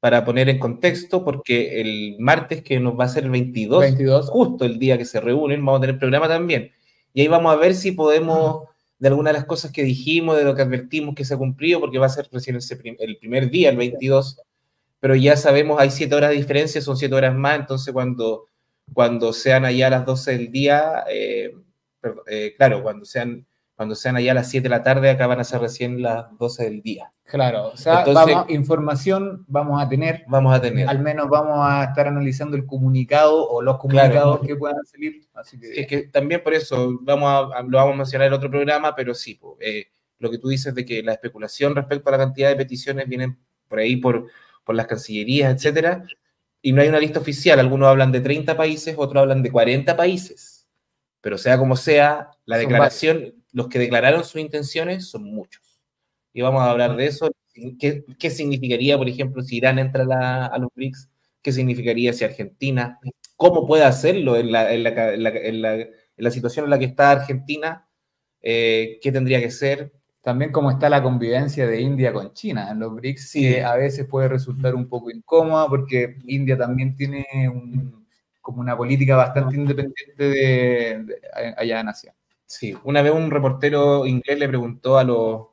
para 0.00 0.24
poner 0.24 0.48
en 0.48 0.58
contexto, 0.58 1.24
porque 1.24 1.80
el 1.80 2.16
martes 2.18 2.62
que 2.64 2.80
nos 2.80 2.98
va 2.98 3.04
a 3.04 3.08
ser 3.08 3.22
el 3.22 3.30
22, 3.30 4.28
justo 4.28 4.64
el 4.64 4.80
día 4.80 4.98
que 4.98 5.04
se 5.04 5.20
reúnen, 5.20 5.64
vamos 5.64 5.78
a 5.78 5.82
tener 5.82 5.98
programa 5.98 6.26
también. 6.26 6.72
Y 7.14 7.20
ahí 7.20 7.28
vamos 7.28 7.52
a 7.52 7.56
ver 7.56 7.74
si 7.74 7.92
podemos, 7.92 8.64
de 9.02 9.08
alguna 9.08 9.30
de 9.30 9.38
las 9.38 9.46
cosas 9.46 9.72
que 9.72 9.82
dijimos, 9.82 10.36
de 10.36 10.44
lo 10.44 10.54
que 10.54 10.62
advertimos 10.62 11.16
que 11.16 11.24
se 11.24 11.34
ha 11.34 11.36
cumplido, 11.36 11.80
porque 11.80 11.98
va 11.98 12.06
a 12.06 12.08
ser 12.08 12.28
recién 12.30 12.56
el 13.00 13.18
primer 13.18 13.50
día, 13.50 13.70
el 13.70 13.76
22, 13.76 14.40
pero 15.00 15.16
ya 15.16 15.36
sabemos, 15.36 15.80
hay 15.80 15.90
siete 15.90 16.14
horas 16.14 16.30
de 16.30 16.36
diferencia, 16.36 16.80
son 16.80 16.96
siete 16.96 17.12
horas 17.16 17.34
más, 17.34 17.58
entonces 17.58 17.92
cuando, 17.92 18.46
cuando 18.92 19.32
sean 19.32 19.64
allá 19.64 19.88
a 19.88 19.90
las 19.90 20.06
12 20.06 20.30
del 20.30 20.52
día, 20.52 21.02
eh, 21.10 21.52
eh, 22.28 22.54
claro, 22.56 22.84
cuando 22.84 23.04
sean 23.04 23.44
cuando 23.74 23.96
sean 23.96 24.14
allá 24.14 24.30
a 24.30 24.34
las 24.36 24.48
7 24.50 24.62
de 24.62 24.68
la 24.68 24.84
tarde, 24.84 25.10
acá 25.10 25.26
van 25.26 25.40
a 25.40 25.44
ser 25.44 25.60
recién 25.60 26.02
las 26.02 26.26
12 26.38 26.62
del 26.62 26.82
día. 26.82 27.10
Claro, 27.32 27.68
o 27.68 27.76
sea, 27.78 28.04
vamos, 28.04 28.44
información 28.50 29.46
vamos 29.48 29.82
a 29.82 29.88
tener. 29.88 30.22
Vamos 30.28 30.54
a 30.54 30.60
tener. 30.60 30.86
Al 30.86 30.98
menos 30.98 31.30
vamos 31.30 31.60
a 31.62 31.84
estar 31.84 32.06
analizando 32.06 32.58
el 32.58 32.66
comunicado 32.66 33.48
o 33.48 33.62
los 33.62 33.78
comunicados 33.78 34.40
que 34.46 34.54
puedan 34.54 34.84
salir. 34.84 35.26
Así 35.32 35.58
que... 35.58 35.80
Es 35.80 35.86
que 35.86 36.02
también 36.08 36.42
por 36.42 36.52
eso 36.52 36.98
vamos 37.00 37.30
a, 37.30 37.62
lo 37.62 37.78
vamos 37.78 37.94
a 37.94 37.96
mencionar 37.96 38.28
en 38.28 38.34
otro 38.34 38.50
programa, 38.50 38.94
pero 38.94 39.14
sí, 39.14 39.40
eh, 39.60 39.86
lo 40.18 40.30
que 40.30 40.36
tú 40.36 40.48
dices 40.48 40.74
de 40.74 40.84
que 40.84 41.02
la 41.02 41.12
especulación 41.12 41.74
respecto 41.74 42.10
a 42.10 42.12
la 42.12 42.18
cantidad 42.18 42.50
de 42.50 42.56
peticiones 42.56 43.08
vienen 43.08 43.38
por 43.66 43.78
ahí, 43.78 43.96
por, 43.96 44.26
por 44.62 44.74
las 44.74 44.86
cancillerías, 44.86 45.54
etcétera, 45.54 46.04
y 46.60 46.72
no 46.72 46.82
hay 46.82 46.88
una 46.88 47.00
lista 47.00 47.18
oficial. 47.18 47.58
Algunos 47.58 47.88
hablan 47.88 48.12
de 48.12 48.20
30 48.20 48.58
países, 48.58 48.94
otros 48.98 49.22
hablan 49.22 49.42
de 49.42 49.50
40 49.50 49.96
países. 49.96 50.68
Pero 51.22 51.38
sea 51.38 51.56
como 51.56 51.76
sea, 51.76 52.28
la 52.44 52.58
declaración, 52.58 53.42
los 53.52 53.68
que 53.68 53.78
declararon 53.78 54.22
sus 54.22 54.38
intenciones 54.38 55.08
son 55.08 55.24
muchos. 55.24 55.71
Y 56.32 56.42
vamos 56.42 56.62
a 56.62 56.70
hablar 56.70 56.96
de 56.96 57.06
eso. 57.06 57.30
¿Qué, 57.78 58.04
qué 58.18 58.30
significaría, 58.30 58.96
por 58.96 59.08
ejemplo, 59.08 59.42
si 59.42 59.56
Irán 59.56 59.78
entra 59.78 60.04
a, 60.46 60.58
los 60.58 60.70
BRICS? 60.74 61.10
¿Qué 61.42 61.52
significaría 61.52 62.12
si 62.12 62.24
Argentina? 62.24 62.98
¿Cómo 63.36 63.66
puede 63.66 63.84
hacerlo 63.84 64.36
en 64.36 64.52
la, 64.52 64.72
en 64.72 64.82
la, 64.82 64.90
en 65.14 65.62
la, 66.16 66.30
situación 66.30 66.64
en 66.64 66.70
la 66.70 66.78
que 66.78 66.86
está 66.86 67.10
Argentina? 67.10 67.86
Eh, 68.40 68.98
¿Qué 69.02 69.12
tendría 69.12 69.40
que 69.40 69.50
ser? 69.50 69.92
También 70.22 70.52
cómo 70.52 70.70
está 70.70 70.88
la 70.88 71.02
convivencia 71.02 71.66
de 71.66 71.80
India 71.80 72.12
con 72.12 72.32
China 72.32 72.70
en 72.70 72.78
los 72.78 72.94
BRICS, 72.94 73.28
sí. 73.28 73.40
que 73.42 73.62
a 73.62 73.74
veces 73.74 74.06
puede 74.06 74.28
resultar 74.28 74.74
un 74.74 74.88
poco 74.88 75.10
incómoda 75.10 75.68
porque 75.68 76.16
India 76.26 76.56
también 76.56 76.94
tiene 76.96 77.26
como 78.40 78.60
una 78.60 78.76
política 78.76 79.16
bastante 79.16 79.56
independiente 79.56 80.24
de 80.28 81.06
allá 81.56 81.80
en 81.80 81.88
Asia. 81.88 82.14
Sí, 82.44 82.76
una 82.84 83.02
vez 83.02 83.12
un 83.12 83.30
reportero 83.30 84.06
inglés 84.06 84.38
le 84.38 84.48
preguntó 84.48 84.98
a 84.98 85.04
los 85.04 85.46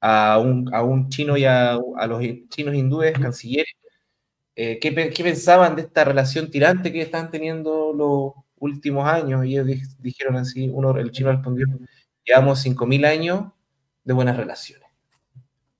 a 0.00 0.38
un, 0.38 0.72
a 0.74 0.82
un 0.82 1.08
chino 1.08 1.36
y 1.36 1.44
a, 1.44 1.78
los 2.08 2.22
chinos 2.48 2.74
hindúes, 2.74 3.12
cancilleres, 3.18 3.74
eh, 4.56 4.78
¿qué, 4.80 4.94
¿qué, 4.94 5.22
pensaban 5.22 5.76
de 5.76 5.82
esta 5.82 6.04
relación 6.04 6.50
tirante 6.50 6.92
que 6.92 7.02
están 7.02 7.30
teniendo 7.30 7.92
los 7.92 8.44
últimos 8.60 9.08
años. 9.08 9.44
Y 9.44 9.58
ellos 9.58 9.96
dijeron 9.98 10.36
así, 10.36 10.68
uno, 10.72 10.96
el 10.96 11.10
chino 11.10 11.30
respondió, 11.32 11.66
llevamos 12.24 12.64
5.000 12.64 13.06
años 13.06 13.44
de 14.04 14.14
buenas 14.14 14.36
relaciones. 14.36 14.88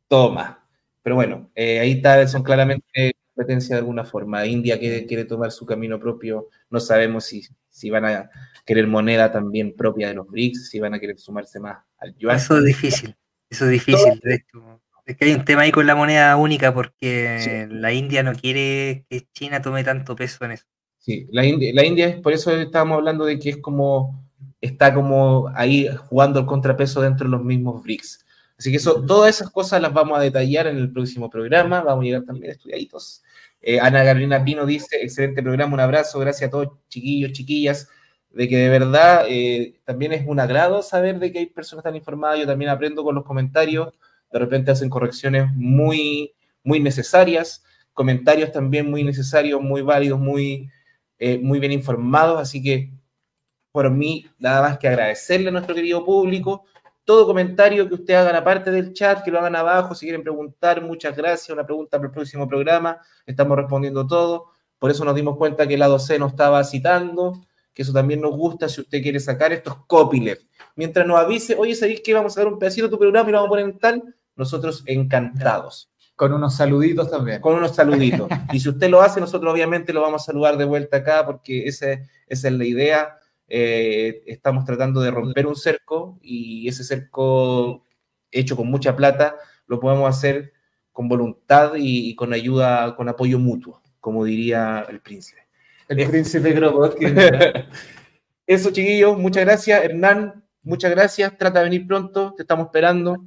Toma. 0.09 0.65
Pero 1.03 1.16
bueno, 1.16 1.51
eh, 1.55 1.81
ahí 1.81 1.93
está, 1.93 2.27
son 2.28 2.43
claramente 2.43 3.15
competencia 3.35 3.77
de 3.77 3.81
alguna 3.81 4.05
forma. 4.05 4.45
India 4.47 4.78
quiere, 4.78 5.07
quiere 5.07 5.24
tomar 5.24 5.53
su 5.53 5.65
camino 5.65 5.99
propio, 5.99 6.49
no 6.70 6.81
sabemos 6.81 7.24
si, 7.24 7.47
si 7.69 7.89
van 7.89 8.05
a 8.05 8.31
querer 8.66 8.86
moneda 8.86 9.31
también 9.31 9.74
propia 9.74 10.09
de 10.09 10.15
los 10.15 10.27
BRICS, 10.28 10.69
si 10.69 10.81
van 10.81 10.95
a 10.95 10.99
querer 10.99 11.19
sumarse 11.19 11.61
más 11.61 11.78
al 11.99 12.16
yuan. 12.16 12.36
Eso 12.36 12.59
es 12.59 12.65
difícil, 12.65 13.16
eso 13.51 13.65
es 13.65 13.70
difícil. 13.70 14.20
De 14.23 14.35
hecho, 14.37 14.81
es 15.07 15.16
que 15.16 15.25
hay 15.25 15.35
un 15.35 15.45
tema 15.45 15.62
ahí 15.62 15.73
con 15.73 15.87
la 15.87 15.95
moneda 15.95 16.37
única 16.37 16.75
porque 16.75 17.66
la 17.70 17.93
India 17.93 18.23
no 18.23 18.35
quiere 18.35 19.07
que 19.09 19.27
China 19.33 19.62
tome 19.62 19.85
tanto 19.85 20.15
peso 20.15 20.45
en 20.45 20.53
eso. 20.53 20.65
Sí, 20.99 21.27
la 21.33 21.45
India, 21.45 21.73
la 21.75 21.85
India 21.85 22.09
es 22.09 22.20
por 22.20 22.33
eso 22.33 22.55
estábamos 22.55 22.99
hablando 22.99 23.25
de 23.25 23.39
que 23.39 23.51
es 23.51 23.57
como 23.59 24.29
está 24.61 24.93
como 24.93 25.51
ahí 25.55 25.89
jugando 26.09 26.41
el 26.41 26.47
contrapeso 26.47 27.01
dentro 27.01 27.25
de 27.27 27.31
los 27.31 27.45
mismos 27.45 27.83
BRICS. 27.83 28.27
Así 28.59 28.70
que 28.70 28.77
eso, 28.79 29.05
todas 29.05 29.37
esas 29.37 29.51
cosas 29.51 29.81
las 29.81 29.93
vamos 29.93 30.19
a 30.19 30.20
detallar 30.20 30.66
en 30.66 30.77
el 30.77 30.93
próximo 30.93 31.31
programa. 31.31 31.81
Vamos 31.81 32.03
a 32.03 32.05
llegar 32.07 32.25
también 32.25 32.51
estudiaditos. 32.51 33.23
Eh, 33.61 33.79
Ana 33.81 34.05
Carolina 34.05 34.45
Pino 34.45 34.66
dice, 34.66 34.97
excelente 35.01 35.43
programa, 35.43 35.75
un 35.75 35.81
abrazo, 35.81 36.19
gracias 36.19 36.49
a 36.49 36.51
todos, 36.51 36.69
chiquillos, 36.89 37.33
chiquillas 37.33 37.89
de 38.30 38.48
que 38.48 38.56
de 38.56 38.68
verdad 38.68 39.24
eh, 39.28 39.80
también 39.84 40.12
es 40.12 40.26
un 40.26 40.40
agrado 40.40 40.82
saber 40.82 41.18
de 41.18 41.32
que 41.32 41.40
hay 41.40 41.46
personas 41.46 41.82
tan 41.82 41.96
informadas. 41.96 42.38
Yo 42.38 42.46
también 42.46 42.70
aprendo 42.70 43.02
con 43.05 43.14
los 43.14 43.24
comentarios. 43.24 43.92
De 44.30 44.38
repente 44.38 44.70
hacen 44.70 44.90
correcciones 44.90 45.50
muy, 45.55 46.34
muy 46.62 46.80
necesarias, 46.80 47.64
comentarios 47.94 48.52
también 48.52 48.90
muy 48.90 49.02
necesarios, 49.02 49.60
muy 49.60 49.82
válidos, 49.82 50.20
muy, 50.20 50.70
eh, 51.18 51.38
muy 51.38 51.59
bien 51.59 51.72
informados. 51.72 52.40
Así 52.40 52.62
que 52.62 52.92
por 53.72 53.90
mí, 53.90 54.26
nada 54.38 54.62
más 54.62 54.78
que 54.78 54.88
agradecerle 54.88 55.48
a 55.48 55.52
nuestro 55.52 55.74
querido 55.74 56.05
público. 56.05 56.64
Todo 57.05 57.26
comentario 57.26 57.88
que 57.88 57.94
ustedes 57.94 58.20
hagan 58.20 58.36
aparte 58.36 58.70
del 58.70 58.92
chat, 58.92 59.24
que 59.24 59.30
lo 59.30 59.38
hagan 59.38 59.56
abajo, 59.56 59.94
si 59.94 60.05
quieren 60.05 60.22
preguntar, 60.22 60.82
muchas 60.82 61.16
gracias. 61.16 61.48
Una 61.50 61.64
pregunta 61.64 61.96
para 61.96 62.09
el 62.09 62.12
próximo 62.12 62.46
programa, 62.46 63.00
estamos 63.24 63.56
respondiendo 63.56 64.06
todo. 64.06 64.50
Por 64.78 64.90
eso 64.90 65.05
nos 65.06 65.14
dimos 65.14 65.36
cuenta 65.38 65.66
que 65.66 65.78
lado 65.78 65.98
C 65.98 66.18
no 66.18 66.26
estaba 66.26 66.62
citando 66.64 67.40
que 67.78 67.82
eso 67.82 67.92
también 67.92 68.20
nos 68.20 68.32
gusta 68.32 68.68
si 68.68 68.80
usted 68.80 69.00
quiere 69.00 69.20
sacar 69.20 69.52
estos 69.52 69.86
copyleft. 69.86 70.42
Mientras 70.74 71.06
nos 71.06 71.16
avise, 71.16 71.55
oye, 71.55 71.76
¿sabéis 71.76 72.00
que 72.00 72.12
vamos 72.12 72.36
a 72.36 72.40
dar 72.40 72.52
un 72.52 72.59
pedacito 72.59 72.88
de 72.88 72.90
tu 72.90 72.98
programa 72.98 73.28
y 73.28 73.30
lo 73.30 73.38
vamos 73.38 73.46
a 73.46 73.50
poner 73.50 73.66
en 73.66 73.78
tal? 73.78 74.16
Nosotros 74.34 74.82
encantados. 74.84 75.88
Con 76.16 76.32
unos 76.32 76.56
saluditos 76.56 77.09
también. 77.09 77.40
Con 77.40 77.55
unos 77.55 77.76
saluditos. 77.76 78.28
y 78.52 78.59
si 78.59 78.68
usted 78.68 78.90
lo 78.90 79.00
hace, 79.00 79.20
nosotros 79.20 79.52
obviamente 79.52 79.92
lo 79.92 80.02
vamos 80.02 80.22
a 80.22 80.24
saludar 80.24 80.56
de 80.56 80.64
vuelta 80.64 80.96
acá 80.96 81.24
porque 81.24 81.68
ese, 81.68 82.09
esa 82.26 82.48
es 82.48 82.55
la 82.55 82.64
idea. 82.64 83.16
Eh, 83.46 84.24
estamos 84.26 84.64
tratando 84.64 85.00
de 85.00 85.12
romper 85.12 85.46
un 85.46 85.55
cerco 85.55 86.18
y 86.20 86.66
ese 86.66 86.82
cerco 86.82 87.84
hecho 88.32 88.56
con 88.56 88.66
mucha 88.66 88.96
plata 88.96 89.36
lo 89.68 89.78
podemos 89.78 90.09
hacer 90.10 90.52
con 90.90 91.09
voluntad 91.09 91.74
y, 91.76 92.16
con 92.16 92.32
ayuda, 92.32 92.96
con 92.96 93.09
apoyo 93.09 93.38
mutuo, 93.38 93.80
como 94.00 94.24
diría 94.24 94.84
el 94.88 95.00
príncipe. 95.00 95.48
El 95.89 96.09
príncipe 96.09 96.55
Kropotkin. 96.55 97.16
Eso, 98.47 98.70
chiquillos, 98.70 99.19
muchas 99.19 99.44
gracias. 99.44 99.85
Hernán, 99.85 100.44
muchas 100.62 100.90
gracias. 100.90 101.36
Trata 101.36 101.59
de 101.59 101.65
venir 101.65 101.86
pronto, 101.86 102.35
te 102.35 102.43
estamos 102.43 102.66
esperando. 102.66 103.24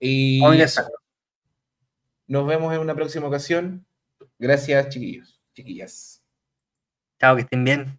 Y 0.00 0.40
nos 2.26 2.46
vemos 2.46 2.74
en 2.74 2.80
una 2.80 2.94
próxima 2.94 3.28
ocasión. 3.28 3.86
Gracias, 4.38 4.88
chiquillos, 4.88 5.40
chiquillas. 5.54 6.22
Chao, 7.20 7.36
que 7.36 7.42
estén 7.42 7.64
bien. 7.64 7.94